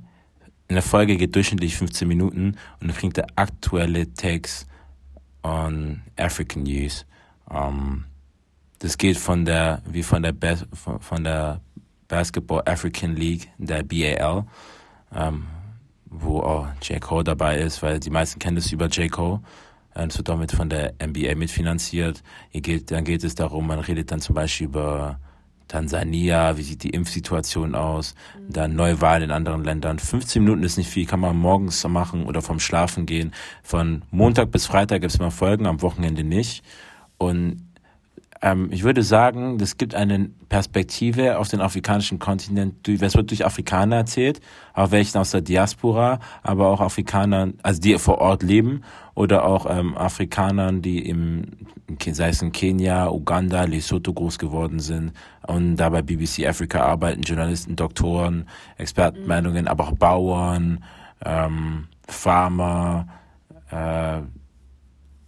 Eine 0.68 0.82
Folge 0.82 1.16
geht 1.16 1.34
durchschnittlich 1.34 1.76
15 1.76 2.08
Minuten 2.08 2.56
und 2.80 2.88
dann 2.88 2.96
kriegt 2.96 3.20
aktuelle 3.38 4.12
Takes 4.14 4.66
on 5.42 6.02
African 6.16 6.62
News. 6.64 7.06
Ähm, 7.50 8.04
das 8.78 8.98
geht 8.98 9.18
von 9.18 9.44
der, 9.44 9.82
wie 9.86 10.02
von 10.02 10.22
der, 10.22 10.32
Bas 10.32 10.66
von, 11.00 11.24
der 11.24 11.60
Basketball 12.08 12.62
African 12.66 13.14
League, 13.14 13.50
der 13.58 13.82
BAL, 13.82 14.46
ähm, 15.14 15.46
wo 16.06 16.40
auch 16.40 16.68
J. 16.82 17.00
Cole 17.00 17.24
dabei 17.24 17.58
ist, 17.58 17.82
weil 17.82 18.00
die 18.00 18.10
meisten 18.10 18.38
kennen 18.38 18.56
das 18.56 18.72
über 18.72 18.86
J. 18.86 19.10
Cole. 19.10 19.40
Es 19.94 20.18
wird 20.18 20.28
auch 20.28 20.38
mit 20.38 20.50
von 20.50 20.68
der 20.68 20.94
NBA 21.00 21.36
mitfinanziert. 21.36 22.22
Hier 22.50 22.62
geht, 22.62 22.90
dann 22.90 23.04
geht 23.04 23.22
es 23.22 23.36
darum, 23.36 23.66
man 23.68 23.78
redet 23.78 24.10
dann 24.10 24.20
zum 24.20 24.34
Beispiel 24.34 24.66
über 24.66 25.20
Tansania, 25.68 26.56
wie 26.56 26.62
sieht 26.62 26.82
die 26.82 26.90
Impfsituation 26.90 27.74
aus, 27.74 28.14
dann 28.48 28.76
Neuwahlen 28.76 29.24
in 29.24 29.30
anderen 29.30 29.64
Ländern. 29.64 29.98
15 29.98 30.42
Minuten 30.42 30.62
ist 30.62 30.76
nicht 30.76 30.90
viel, 30.90 31.06
kann 31.06 31.20
man 31.20 31.36
morgens 31.36 31.86
machen 31.86 32.26
oder 32.26 32.42
vom 32.42 32.60
Schlafen 32.60 33.06
gehen. 33.06 33.32
Von 33.62 34.02
Montag 34.10 34.50
bis 34.50 34.66
Freitag 34.66 35.00
gibt 35.00 35.12
es 35.12 35.18
mal 35.18 35.30
Folgen, 35.30 35.66
am 35.66 35.82
Wochenende 35.82 36.24
nicht. 36.24 36.62
Und 37.18 37.62
ähm, 38.44 38.68
ich 38.70 38.84
würde 38.84 39.02
sagen, 39.02 39.56
das 39.56 39.78
gibt 39.78 39.94
eine 39.94 40.30
Perspektive 40.50 41.38
auf 41.38 41.48
den 41.48 41.60
afrikanischen 41.60 42.18
Kontinent. 42.18 42.86
Es 42.86 43.14
wird 43.14 43.30
durch 43.30 43.46
Afrikaner 43.46 43.96
erzählt, 43.96 44.40
auch 44.74 44.90
welchen 44.90 45.16
aus 45.18 45.30
der 45.30 45.40
Diaspora, 45.40 46.20
aber 46.42 46.68
auch 46.68 46.80
Afrikanern, 46.80 47.54
also 47.62 47.80
die 47.80 47.98
vor 47.98 48.18
Ort 48.18 48.42
leben 48.42 48.82
oder 49.14 49.44
auch 49.44 49.66
ähm, 49.68 49.96
Afrikanern, 49.96 50.82
die 50.82 51.08
im, 51.08 51.44
sei 52.10 52.28
es 52.28 52.42
in 52.42 52.52
Kenia, 52.52 53.10
Uganda, 53.10 53.64
Lesotho 53.64 54.12
groß 54.12 54.38
geworden 54.38 54.80
sind 54.80 55.12
und 55.46 55.76
da 55.76 55.88
bei 55.88 56.02
BBC 56.02 56.46
Africa 56.46 56.82
arbeiten, 56.84 57.22
Journalisten, 57.22 57.76
Doktoren, 57.76 58.48
Expertenmeinungen, 58.76 59.68
aber 59.68 59.84
auch 59.84 59.92
Bauern, 59.92 60.82
ähm, 61.24 61.86
Farmer, 62.08 63.06
äh, 63.70 64.20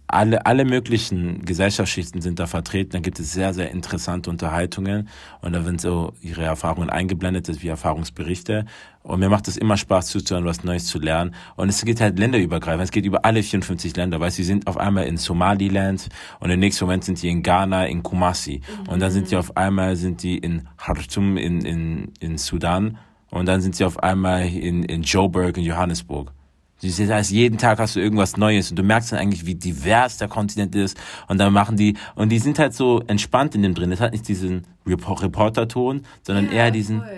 alle, 0.07 0.45
alle 0.45 0.63
möglichen 0.63 1.43
Gesellschaftsschichten 1.43 2.21
sind 2.21 2.39
da 2.39 2.47
vertreten. 2.47 2.91
Da 2.91 2.99
gibt 2.99 3.19
es 3.19 3.33
sehr, 3.33 3.53
sehr 3.53 3.71
interessante 3.71 4.29
Unterhaltungen 4.29 5.09
und 5.41 5.53
da 5.53 5.65
werden 5.65 5.79
so 5.79 6.13
ihre 6.21 6.43
Erfahrungen 6.43 6.89
eingeblendet, 6.89 7.61
wie 7.61 7.67
Erfahrungsberichte. 7.67 8.65
Und 9.03 9.19
mir 9.19 9.29
macht 9.29 9.47
es 9.47 9.57
immer 9.57 9.75
Spaß 9.75 10.07
zuzuhören, 10.07 10.45
was 10.45 10.63
Neues 10.63 10.85
zu 10.85 10.99
lernen. 10.99 11.35
Und 11.55 11.69
es 11.69 11.83
geht 11.83 11.99
halt 11.99 12.19
länderübergreifend. 12.19 12.83
Es 12.83 12.91
geht 12.91 13.05
über 13.05 13.25
alle 13.25 13.43
54 13.43 13.95
Länder. 13.95 14.19
Weißt 14.19 14.37
du, 14.37 14.43
sie 14.43 14.47
sind 14.47 14.67
auf 14.67 14.77
einmal 14.77 15.05
in 15.05 15.17
Somaliland 15.17 16.07
und 16.39 16.49
im 16.51 16.59
nächsten 16.59 16.85
Moment 16.85 17.03
sind 17.03 17.21
die 17.21 17.29
in 17.29 17.43
Ghana, 17.43 17.87
in 17.87 18.01
Kumasi. 18.01 18.61
Und 18.87 19.01
dann 19.01 19.11
sind 19.11 19.29
die 19.29 19.35
auf 19.35 19.55
einmal 19.57 19.95
sind 19.97 20.23
die 20.23 20.37
in 20.37 20.67
Khartoum 20.77 21.37
in, 21.37 21.61
in, 21.65 22.13
in 22.19 22.37
Sudan. 22.37 22.97
Und 23.29 23.47
dann 23.47 23.59
sind 23.59 23.75
sie 23.75 23.83
auf 23.83 24.01
einmal 24.01 24.47
in, 24.47 24.83
in 24.83 25.03
Joburg, 25.03 25.57
in 25.57 25.63
Johannesburg. 25.63 26.31
Siehst, 26.79 26.99
heißt, 26.99 27.31
jeden 27.31 27.57
Tag 27.57 27.79
hast 27.79 27.95
du 27.95 27.99
irgendwas 27.99 28.37
Neues 28.37 28.69
und 28.69 28.77
du 28.77 28.83
merkst 28.83 29.11
dann 29.11 29.19
eigentlich, 29.19 29.45
wie 29.45 29.55
divers 29.55 30.17
der 30.17 30.27
Kontinent 30.27 30.75
ist. 30.75 30.97
Und 31.27 31.39
dann 31.39 31.51
machen 31.51 31.75
die, 31.75 31.95
und 32.15 32.29
die 32.29 32.39
sind 32.39 32.59
halt 32.59 32.73
so 32.75 33.01
entspannt 33.07 33.55
in 33.55 33.63
dem 33.63 33.73
drin. 33.73 33.89
Das 33.89 33.99
hat 33.99 34.11
nicht 34.11 34.27
diesen 34.27 34.65
Repor- 34.85 35.21
Reporter-Ton, 35.21 36.03
sondern 36.21 36.51
eher 36.51 36.69
diesen, 36.69 36.99
Voll. 36.99 37.09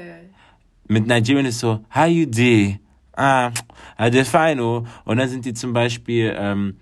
mit 0.87 1.07
Nigerian 1.07 1.45
ist 1.45 1.59
so, 1.59 1.83
how 1.93 2.07
you 2.07 2.25
do? 2.25 2.75
Ah, 3.17 3.51
ah, 3.97 4.09
de 4.09 4.23
fino. 4.23 4.85
Und 5.03 5.17
dann 5.17 5.27
sind 5.27 5.43
die 5.43 5.53
zum 5.53 5.73
Beispiel 5.73 6.33
ähm, 6.37 6.77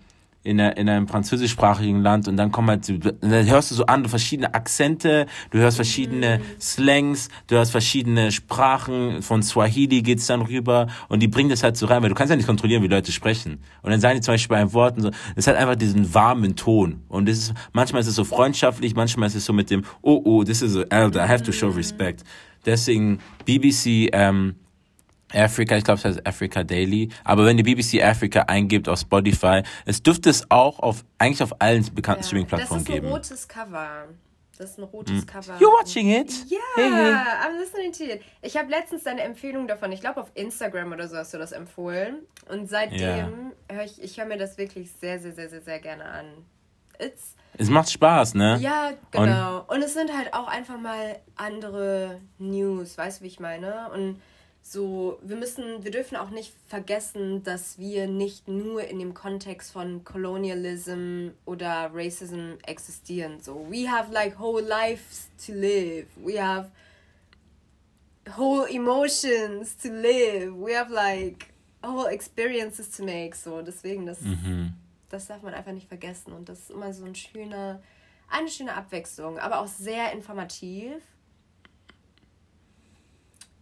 in, 0.47 0.61
einer, 0.61 0.77
in 0.77 0.87
einem 0.87 1.07
französischsprachigen 1.07 2.01
Land 2.01 2.27
und 2.27 2.37
dann 2.37 2.51
kommen 2.51 2.69
halt, 2.69 2.87
dann 3.21 3.45
hörst 3.49 3.71
du 3.71 3.75
so 3.75 3.85
andere 3.85 4.09
verschiedene 4.09 4.53
Akzente, 4.53 5.25
du 5.51 5.57
hörst 5.57 5.75
verschiedene 5.75 6.39
Slangs, 6.59 7.27
du 7.47 7.55
hörst 7.55 7.71
verschiedene 7.71 8.31
Sprachen, 8.31 9.21
von 9.21 9.43
Swahili 9.43 10.01
geht's 10.01 10.25
dann 10.27 10.41
rüber 10.41 10.87
und 11.09 11.21
die 11.21 11.27
bringen 11.27 11.49
das 11.49 11.63
halt 11.63 11.75
so 11.75 11.85
rein, 11.85 12.01
weil 12.01 12.09
du 12.09 12.15
kannst 12.15 12.29
ja 12.29 12.37
nicht 12.37 12.47
kontrollieren, 12.47 12.81
wie 12.81 12.87
Leute 12.87 13.11
sprechen. 13.11 13.59
Und 13.81 13.91
dann 13.91 13.99
sagen 13.99 14.15
die 14.15 14.21
zum 14.21 14.33
Beispiel 14.33 14.55
bei 14.55 14.61
einem 14.61 14.73
Wort 14.73 14.95
und 14.95 15.03
so, 15.03 15.11
es 15.35 15.47
hat 15.47 15.57
einfach 15.57 15.75
diesen 15.75 16.13
warmen 16.13 16.55
Ton. 16.55 17.01
Und 17.09 17.27
es 17.27 17.39
ist, 17.39 17.53
manchmal 17.73 18.01
ist 18.01 18.07
es 18.07 18.15
so 18.15 18.23
freundschaftlich, 18.23 18.95
manchmal 18.95 19.27
ist 19.27 19.35
es 19.35 19.45
so 19.45 19.51
mit 19.51 19.69
dem, 19.69 19.83
oh, 20.01 20.21
oh, 20.23 20.43
this 20.43 20.61
is 20.61 20.77
an 20.77 20.85
elder, 20.89 21.25
I 21.25 21.27
have 21.27 21.43
to 21.43 21.51
show 21.51 21.69
respect. 21.69 22.23
Deswegen 22.65 23.19
BBC, 23.45 24.09
ähm, 24.13 24.55
Africa, 25.33 25.75
ich 25.77 25.83
glaube, 25.83 25.99
es 25.99 26.05
heißt 26.05 26.25
Africa 26.27 26.63
Daily. 26.63 27.09
Aber 27.23 27.45
wenn 27.45 27.57
die 27.57 27.63
BBC 27.63 28.01
Africa 28.03 28.41
eingibt 28.47 28.87
auf 28.87 28.99
Spotify, 28.99 29.61
es 29.85 30.01
dürfte 30.01 30.29
es 30.29 30.49
auch 30.49 30.79
auf 30.79 31.03
eigentlich 31.17 31.43
auf 31.43 31.61
allen 31.61 31.83
bekannten 31.93 32.21
Ja. 32.21 32.27
Streaming-Plattformen 32.27 32.83
Das 32.83 32.89
ist 32.89 32.95
ein 32.95 33.01
geben. 33.01 33.13
rotes 33.13 33.47
Cover. 33.47 34.07
Das 34.57 34.71
ist 34.71 34.79
ein 34.79 34.85
rotes 34.85 35.27
Cover. 35.27 35.53
You're 35.59 35.71
watching 35.79 36.09
it? 36.09 36.31
Ja, 36.49 36.57
Hey, 36.75 36.89
hey. 36.89 37.13
I'm 37.13 37.59
listening 37.59 37.91
to 37.91 38.03
it. 38.05 38.21
Ich 38.41 38.57
habe 38.57 38.69
letztens 38.71 39.03
deine 39.03 39.21
Empfehlung 39.21 39.67
davon, 39.67 39.91
ich 39.91 40.01
glaube 40.01 40.19
auf 40.21 40.31
Instagram 40.33 40.93
oder 40.93 41.07
so 41.07 41.15
hast 41.17 41.31
du 41.33 41.37
das 41.37 41.51
empfohlen. 41.51 42.19
Und 42.49 42.67
seitdem 42.67 42.99
Ja. 42.99 43.29
höre 43.71 43.83
ich, 43.83 44.01
ich 44.01 44.17
höre 44.17 44.25
mir 44.25 44.37
das 44.37 44.57
wirklich 44.57 44.89
sehr, 44.99 45.19
sehr, 45.19 45.33
sehr, 45.33 45.49
sehr, 45.49 45.61
sehr 45.61 45.79
gerne 45.79 46.05
an. 46.05 46.25
It's, 46.99 47.35
Es 47.55 47.69
macht 47.69 47.91
Spaß, 47.91 48.33
ne? 48.33 48.57
ja, 48.59 48.93
genau. 49.11 49.63
Und, 49.67 49.83
es 49.83 49.93
sind 49.93 50.11
halt 50.17 50.33
auch 50.33 50.47
einfach 50.47 50.79
mal 50.79 51.19
andere 51.35 52.19
News, 52.39 52.97
weißt 52.97 53.19
du, 53.19 53.23
wie 53.25 53.27
ich 53.27 53.39
meine? 53.39 53.89
Und 53.93 54.19
so, 54.69 55.17
wir 55.21 55.37
müssen, 55.37 55.85
wir 55.85 55.91
dürfen 55.91 56.17
auch 56.17 56.29
nicht 56.29 56.51
vergessen, 56.67 57.41
dass 57.41 57.77
wir 57.77 58.05
nicht 58.05 58.49
nur 58.49 58.83
in 58.83 58.99
dem 58.99 59.13
Kontext 59.13 59.71
von 59.71 60.03
Colonialism 60.03 61.29
oder 61.45 61.89
Racism 61.93 62.55
existieren. 62.65 63.39
So, 63.39 63.65
we 63.69 63.89
have 63.89 64.11
like 64.11 64.37
whole 64.37 64.61
lives 64.61 65.29
to 65.45 65.53
live. 65.53 66.07
We 66.17 66.43
have 66.43 66.69
whole 68.35 68.67
emotions 68.69 69.77
to 69.77 69.87
live. 69.87 70.53
We 70.53 70.77
have 70.77 70.91
like 70.91 71.53
whole 71.81 72.11
experiences 72.11 72.89
to 72.89 73.05
make. 73.05 73.37
So, 73.37 73.61
deswegen, 73.61 74.05
das, 74.05 74.19
das 75.07 75.27
darf 75.27 75.43
man 75.43 75.53
einfach 75.53 75.71
nicht 75.71 75.87
vergessen. 75.87 76.33
Und 76.33 76.49
das 76.49 76.59
ist 76.59 76.71
immer 76.71 76.93
so 76.93 77.05
ein 77.05 77.15
schöner, 77.15 77.81
eine 78.29 78.49
schöne 78.49 78.73
Abwechslung, 78.73 79.39
aber 79.39 79.61
auch 79.61 79.67
sehr 79.67 80.11
informativ. 80.11 81.01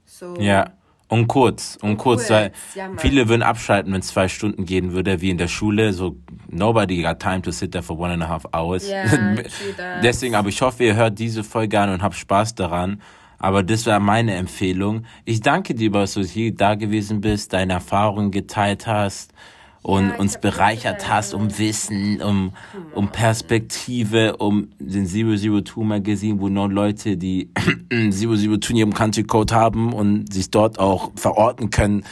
So. 0.07 0.35
Ja. 0.37 0.73
Und 1.07 1.27
kurz, 1.27 1.77
und, 1.81 1.91
Und 1.91 1.97
kurz, 1.97 2.21
kurz, 2.21 2.29
weil 2.31 2.51
ja, 2.73 2.89
viele 2.97 3.29
würden 3.29 3.43
abschalten, 3.43 3.93
wenn 3.93 3.99
es 3.99 4.07
zwei 4.07 4.27
Stunden 4.27 4.65
gehen 4.65 4.91
würde, 4.91 5.21
wie 5.21 5.29
in 5.29 5.37
der 5.37 5.47
Schule. 5.47 5.93
So, 5.93 6.15
nobody 6.49 7.03
got 7.03 7.19
time 7.19 7.41
to 7.43 7.51
sit 7.51 7.71
there 7.71 7.83
for 7.83 7.97
one 7.97 8.11
and 8.11 8.23
a 8.23 8.27
half 8.27 8.45
hours. 8.53 8.89
That. 9.77 10.03
Deswegen, 10.03 10.35
aber 10.35 10.49
ich 10.49 10.61
hoffe, 10.61 10.83
ihr 10.83 10.95
hört 10.95 11.19
diese 11.19 11.43
Folge 11.43 11.79
an 11.79 11.89
und 11.89 12.01
habt 12.01 12.15
Spaß 12.15 12.55
daran. 12.55 13.01
Aber 13.37 13.61
das 13.61 13.85
war 13.85 13.99
meine 13.99 14.33
Empfehlung. 14.33 15.05
Ich 15.25 15.41
danke 15.41 15.75
dir, 15.75 15.91
dass 15.91 16.13
du 16.13 16.23
hier 16.23 16.55
da 16.55 16.73
gewesen 16.75 17.21
bist, 17.21 17.53
deine 17.53 17.73
Erfahrungen 17.73 18.31
geteilt 18.31 18.87
hast. 18.87 19.33
Und 19.85 20.13
uns 20.17 20.39
bereichert 20.39 21.07
hast 21.07 21.35
um 21.35 21.59
Wissen, 21.59 22.19
um, 22.19 22.53
um 22.95 23.11
Perspektive, 23.11 24.37
um 24.37 24.69
den 24.79 25.05
002 25.05 25.83
Magazine, 25.83 26.41
wo 26.41 26.49
nur 26.49 26.71
Leute, 26.71 27.17
die 27.17 27.51
002 27.91 28.71
in 28.71 28.75
ihrem 28.77 28.93
Country 28.95 29.21
Code 29.25 29.53
haben 29.53 29.93
und 29.93 30.33
sich 30.33 30.49
dort 30.49 30.79
auch 30.79 31.11
verorten 31.15 31.69
können, 31.69 32.03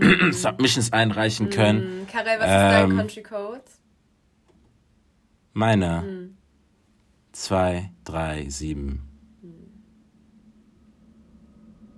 Submissions 0.30 0.94
einreichen 0.94 1.50
können. 1.50 2.00
Mhm. 2.00 2.06
Karel, 2.06 2.38
was 2.38 2.46
ist 2.46 2.54
dein 2.54 2.90
Ähm, 2.90 2.96
Country 2.96 3.22
Code? 3.22 3.62
Meine. 5.52 6.02
Mhm. 6.02 6.36
Zwei, 7.32 7.90
drei, 8.04 8.46
sieben. 8.48 9.02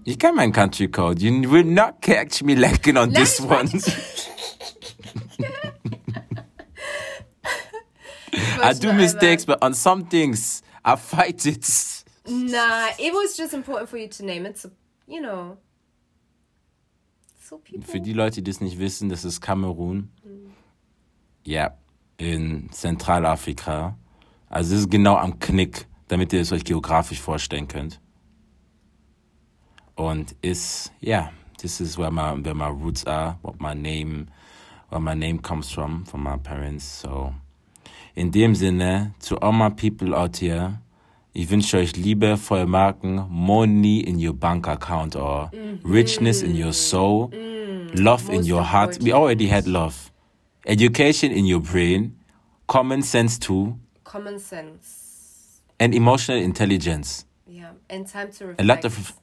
Ich 0.02 0.18
kann 0.18 0.34
meinen 0.34 0.52
Country 0.52 0.88
Code. 0.88 1.22
You 1.22 1.48
will 1.48 1.62
not 1.62 2.00
catch 2.00 2.42
me 2.42 2.56
lacking 2.56 2.96
on 2.96 3.12
this 3.12 3.38
ich 3.38 3.44
one. 3.48 3.70
I 8.62 8.72
do 8.74 8.92
mistakes, 8.92 9.44
but 9.44 9.62
on 9.62 9.74
some 9.74 10.04
things, 10.04 10.62
I 10.84 10.96
fight 10.96 11.44
it. 11.46 12.04
Nah, 12.26 12.90
it 12.98 13.12
was 13.12 13.36
just 13.36 13.52
important 13.52 13.88
for 13.88 13.98
you 13.98 14.08
to 14.08 14.24
name 14.24 14.46
it, 14.46 14.58
so, 14.58 14.70
you 15.06 15.20
know. 15.20 15.58
So 17.42 17.58
people. 17.58 17.82
Für 17.82 18.00
die 18.00 18.12
Leute, 18.12 18.42
die 18.42 18.50
das 18.50 18.60
nicht 18.60 18.78
wissen, 18.78 19.08
das 19.08 19.24
ist 19.24 19.40
Kamerun. 19.40 20.10
Ja, 21.44 21.76
in 22.18 22.70
Zentralafrika. 22.70 23.98
Also 24.48 24.74
es 24.74 24.82
ist 24.82 24.90
genau 24.90 25.16
am 25.16 25.38
Knick, 25.38 25.86
damit 26.08 26.32
ihr 26.32 26.40
es 26.40 26.52
euch 26.52 26.64
geografisch 26.64 27.20
vorstellen 27.20 27.66
könnt. 27.66 28.00
Und 29.96 30.36
ist, 30.42 30.92
ja, 31.00 31.32
this 31.58 31.80
is 31.80 31.98
where 31.98 32.12
my, 32.12 32.44
where 32.44 32.54
my 32.54 32.68
roots 32.68 33.04
are, 33.06 33.38
what 33.42 33.60
my 33.60 33.74
name, 33.74 34.26
where 34.92 35.00
my 35.00 35.14
name 35.14 35.38
comes 35.40 35.70
from, 35.70 36.04
from 36.04 36.22
my 36.22 36.36
parents. 36.36 36.84
So, 36.84 37.34
in 38.14 38.30
dem 38.30 38.54
Sinne, 38.54 39.14
to 39.26 39.36
all 39.40 39.52
my 39.52 39.70
people 39.70 40.14
out 40.14 40.36
here, 40.36 40.78
ich 41.34 41.48
wünsche 41.50 41.78
euch 41.78 41.96
Liebe 41.96 42.36
eure 42.50 42.66
Marken, 42.66 43.26
money 43.30 44.00
in 44.00 44.18
your 44.18 44.34
bank 44.34 44.68
account 44.68 45.16
or 45.16 45.50
richness 45.82 46.42
in 46.42 46.54
your 46.54 46.74
soul, 46.74 47.30
love 47.94 48.28
in 48.28 48.36
Most 48.40 48.48
your 48.48 48.62
heart. 48.62 48.98
We 49.02 49.12
already 49.14 49.48
had 49.48 49.66
love. 49.66 50.10
Education 50.66 51.32
in 51.32 51.46
your 51.46 51.60
brain, 51.60 52.16
common 52.68 53.02
sense 53.02 53.38
too, 53.38 53.78
Common 54.04 54.38
sense. 54.38 55.62
and 55.80 55.94
emotional 55.94 56.38
intelligence. 56.42 57.24
Yeah, 57.46 57.70
and 57.88 58.06
time 58.06 58.30
to 58.32 58.48
reflect. 58.48 58.60
A 58.60 58.64
lot 58.64 58.84
of 58.84 59.14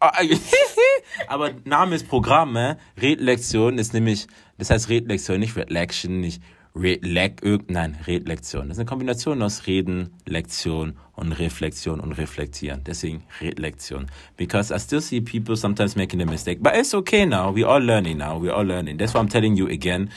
Aber 1.28 1.50
Name 1.64 1.94
ist 1.94 2.08
Programm, 2.08 2.52
ne? 2.52 2.76
Redlektion 3.00 3.78
ist 3.78 3.92
nämlich, 3.92 4.26
das 4.58 4.70
heißt 4.70 4.88
Redlektion, 4.88 5.40
nicht 5.40 5.56
Redlection, 5.56 6.20
nicht 6.20 6.42
Redlek, 6.76 7.40
nein, 7.70 7.96
Redlektion. 8.06 8.68
Das 8.68 8.76
ist 8.76 8.80
eine 8.80 8.86
Kombination 8.86 9.42
aus 9.42 9.68
Reden, 9.68 10.10
Lektion 10.26 10.96
und 11.12 11.32
Reflexion 11.32 12.00
und 12.00 12.12
Reflektieren. 12.12 12.82
Deswegen 12.84 13.22
Redlektion. 13.40 14.06
Because 14.36 14.74
I 14.74 14.78
still 14.80 15.00
see 15.00 15.20
people 15.20 15.56
sometimes 15.56 15.94
making 15.94 16.20
a 16.20 16.26
mistake. 16.26 16.60
But 16.60 16.74
it's 16.74 16.92
okay 16.92 17.26
now. 17.26 17.52
We're 17.54 17.68
all 17.68 17.80
learning 17.80 18.18
now. 18.18 18.40
We're 18.40 18.52
all 18.52 18.66
learning. 18.66 18.98
That's 18.98 19.14
why 19.14 19.20
I'm 19.20 19.28
telling 19.28 19.56
you 19.56 19.68
again. 19.68 20.10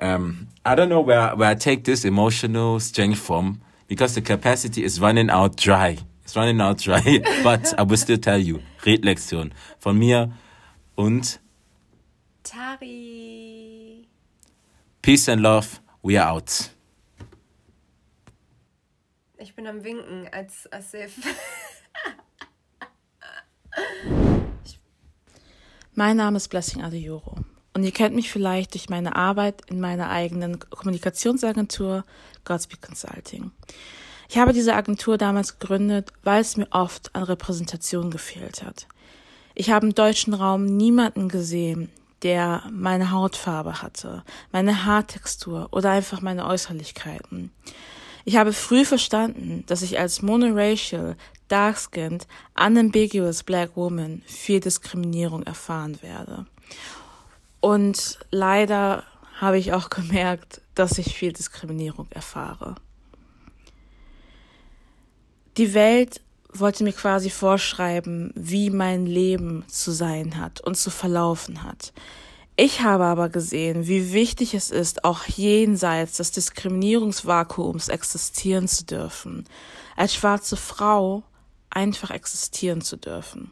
Um, 0.00 0.48
I 0.64 0.74
don't 0.74 0.88
know 0.88 1.02
where, 1.02 1.36
where 1.36 1.50
I 1.50 1.54
take 1.54 1.84
this 1.84 2.06
emotional 2.06 2.80
strength 2.80 3.18
from 3.18 3.60
because 3.86 4.14
the 4.14 4.22
capacity 4.22 4.84
is 4.84 4.98
running 4.98 5.28
out 5.28 5.56
dry. 5.56 5.98
It's 6.24 6.34
running 6.34 6.60
out 6.62 6.78
dry. 6.78 7.20
But 7.44 7.74
I 7.78 7.82
will 7.82 7.98
still 7.98 8.16
tell 8.16 8.38
you. 8.38 8.62
Redlektion. 8.82 9.52
Von 9.78 9.98
mir 9.98 10.32
und 10.96 11.38
Tari. 12.42 14.08
Peace 15.00 15.28
and 15.28 15.42
Love. 15.42 15.80
We 16.02 16.20
are 16.20 16.30
out. 16.30 16.70
Ich 19.38 19.54
bin 19.54 19.66
am 19.66 19.82
Winken, 19.82 20.28
als, 20.32 20.66
als 20.68 20.94
if. 20.94 21.18
Mein 25.94 26.16
Name 26.16 26.36
ist 26.36 26.48
Blessing 26.48 26.82
Adeoro 26.82 27.36
und 27.74 27.84
ihr 27.84 27.92
kennt 27.92 28.14
mich 28.14 28.30
vielleicht 28.30 28.74
durch 28.74 28.88
meine 28.88 29.16
Arbeit 29.16 29.62
in 29.68 29.80
meiner 29.80 30.10
eigenen 30.10 30.58
Kommunikationsagentur 30.58 32.04
Godspeed 32.44 32.82
Consulting. 32.82 33.50
Ich 34.28 34.38
habe 34.38 34.52
diese 34.52 34.74
Agentur 34.74 35.18
damals 35.18 35.58
gegründet, 35.58 36.12
weil 36.22 36.40
es 36.40 36.56
mir 36.56 36.68
oft 36.70 37.14
an 37.14 37.24
Repräsentation 37.24 38.10
gefehlt 38.10 38.62
hat. 38.62 38.86
Ich 39.54 39.70
habe 39.70 39.86
im 39.86 39.94
deutschen 39.94 40.32
Raum 40.32 40.64
niemanden 40.64 41.28
gesehen, 41.28 41.90
der 42.22 42.62
meine 42.70 43.10
Hautfarbe 43.10 43.82
hatte, 43.82 44.22
meine 44.52 44.84
Haartextur 44.84 45.68
oder 45.72 45.90
einfach 45.90 46.20
meine 46.20 46.46
Äußerlichkeiten. 46.46 47.50
Ich 48.24 48.36
habe 48.36 48.52
früh 48.52 48.84
verstanden, 48.84 49.64
dass 49.66 49.82
ich 49.82 49.98
als 49.98 50.22
monoracial, 50.22 51.16
dark-skinned, 51.48 52.26
unambiguous 52.58 53.42
black 53.42 53.76
woman 53.76 54.22
viel 54.26 54.60
Diskriminierung 54.60 55.42
erfahren 55.42 56.00
werde. 56.02 56.46
Und 57.60 58.18
leider 58.30 59.04
habe 59.40 59.58
ich 59.58 59.72
auch 59.72 59.90
gemerkt, 59.90 60.60
dass 60.74 60.98
ich 60.98 61.14
viel 61.14 61.32
Diskriminierung 61.32 62.06
erfahre. 62.10 62.76
Die 65.56 65.74
Welt 65.74 66.20
wollte 66.52 66.84
mir 66.84 66.92
quasi 66.92 67.30
vorschreiben, 67.30 68.32
wie 68.34 68.70
mein 68.70 69.06
Leben 69.06 69.64
zu 69.68 69.90
sein 69.90 70.38
hat 70.38 70.60
und 70.60 70.76
zu 70.76 70.90
verlaufen 70.90 71.62
hat. 71.62 71.92
Ich 72.56 72.82
habe 72.82 73.04
aber 73.04 73.30
gesehen, 73.30 73.86
wie 73.86 74.12
wichtig 74.12 74.54
es 74.54 74.70
ist, 74.70 75.04
auch 75.04 75.24
jenseits 75.24 76.18
des 76.18 76.32
Diskriminierungsvakuums 76.32 77.88
existieren 77.88 78.68
zu 78.68 78.84
dürfen, 78.84 79.44
als 79.96 80.14
schwarze 80.14 80.56
Frau 80.56 81.22
einfach 81.70 82.10
existieren 82.10 82.82
zu 82.82 82.96
dürfen. 82.96 83.50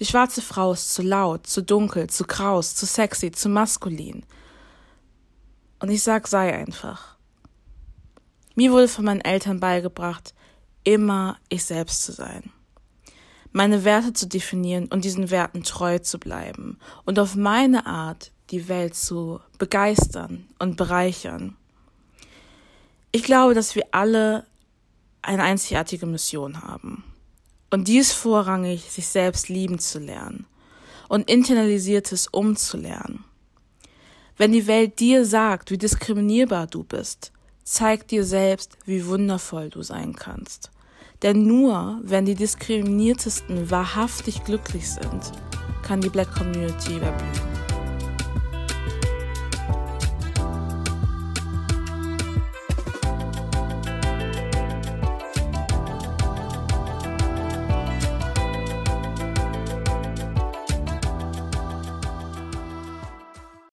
Die 0.00 0.06
schwarze 0.06 0.42
Frau 0.42 0.72
ist 0.72 0.92
zu 0.92 1.02
laut, 1.02 1.46
zu 1.46 1.62
dunkel, 1.62 2.10
zu 2.10 2.24
kraus, 2.24 2.74
zu 2.74 2.84
sexy, 2.84 3.30
zu 3.30 3.48
maskulin. 3.48 4.26
Und 5.78 5.90
ich 5.90 6.02
sag, 6.02 6.26
sei 6.26 6.52
einfach. 6.52 7.16
Mir 8.56 8.72
wurde 8.72 8.88
von 8.88 9.04
meinen 9.04 9.20
Eltern 9.20 9.60
beigebracht, 9.60 10.34
immer 10.84 11.38
ich 11.48 11.64
selbst 11.64 12.02
zu 12.02 12.12
sein. 12.12 12.50
Meine 13.52 13.84
Werte 13.84 14.12
zu 14.12 14.26
definieren 14.26 14.86
und 14.86 15.04
diesen 15.04 15.30
Werten 15.30 15.62
treu 15.62 15.98
zu 15.98 16.18
bleiben 16.18 16.78
und 17.04 17.18
auf 17.18 17.34
meine 17.34 17.86
Art 17.86 18.32
die 18.50 18.68
Welt 18.68 18.94
zu 18.94 19.40
begeistern 19.58 20.46
und 20.58 20.76
bereichern. 20.76 21.56
Ich 23.12 23.22
glaube, 23.22 23.54
dass 23.54 23.74
wir 23.74 23.86
alle 23.92 24.46
eine 25.22 25.42
einzigartige 25.42 26.06
Mission 26.06 26.62
haben. 26.62 27.04
Und 27.70 27.88
die 27.88 27.98
ist 27.98 28.12
vorrangig, 28.12 28.90
sich 28.90 29.08
selbst 29.08 29.48
lieben 29.48 29.78
zu 29.78 29.98
lernen 29.98 30.46
und 31.08 31.28
internalisiertes 31.30 32.28
umzulernen. 32.28 33.24
Wenn 34.36 34.52
die 34.52 34.66
Welt 34.66 34.98
dir 35.00 35.24
sagt, 35.24 35.70
wie 35.70 35.78
diskriminierbar 35.78 36.66
du 36.66 36.82
bist, 36.82 37.32
zeig 37.62 38.08
dir 38.08 38.24
selbst, 38.24 38.76
wie 38.84 39.06
wundervoll 39.06 39.70
du 39.70 39.82
sein 39.82 40.14
kannst. 40.14 40.70
Denn 41.22 41.46
nur 41.46 42.00
wenn 42.02 42.26
die 42.26 42.34
Diskriminiertesten 42.34 43.70
wahrhaftig 43.70 44.44
glücklich 44.44 44.90
sind, 44.90 45.32
kann 45.82 46.00
die 46.00 46.10
Black 46.10 46.34
Community 46.34 46.96
überblühen. 46.96 47.63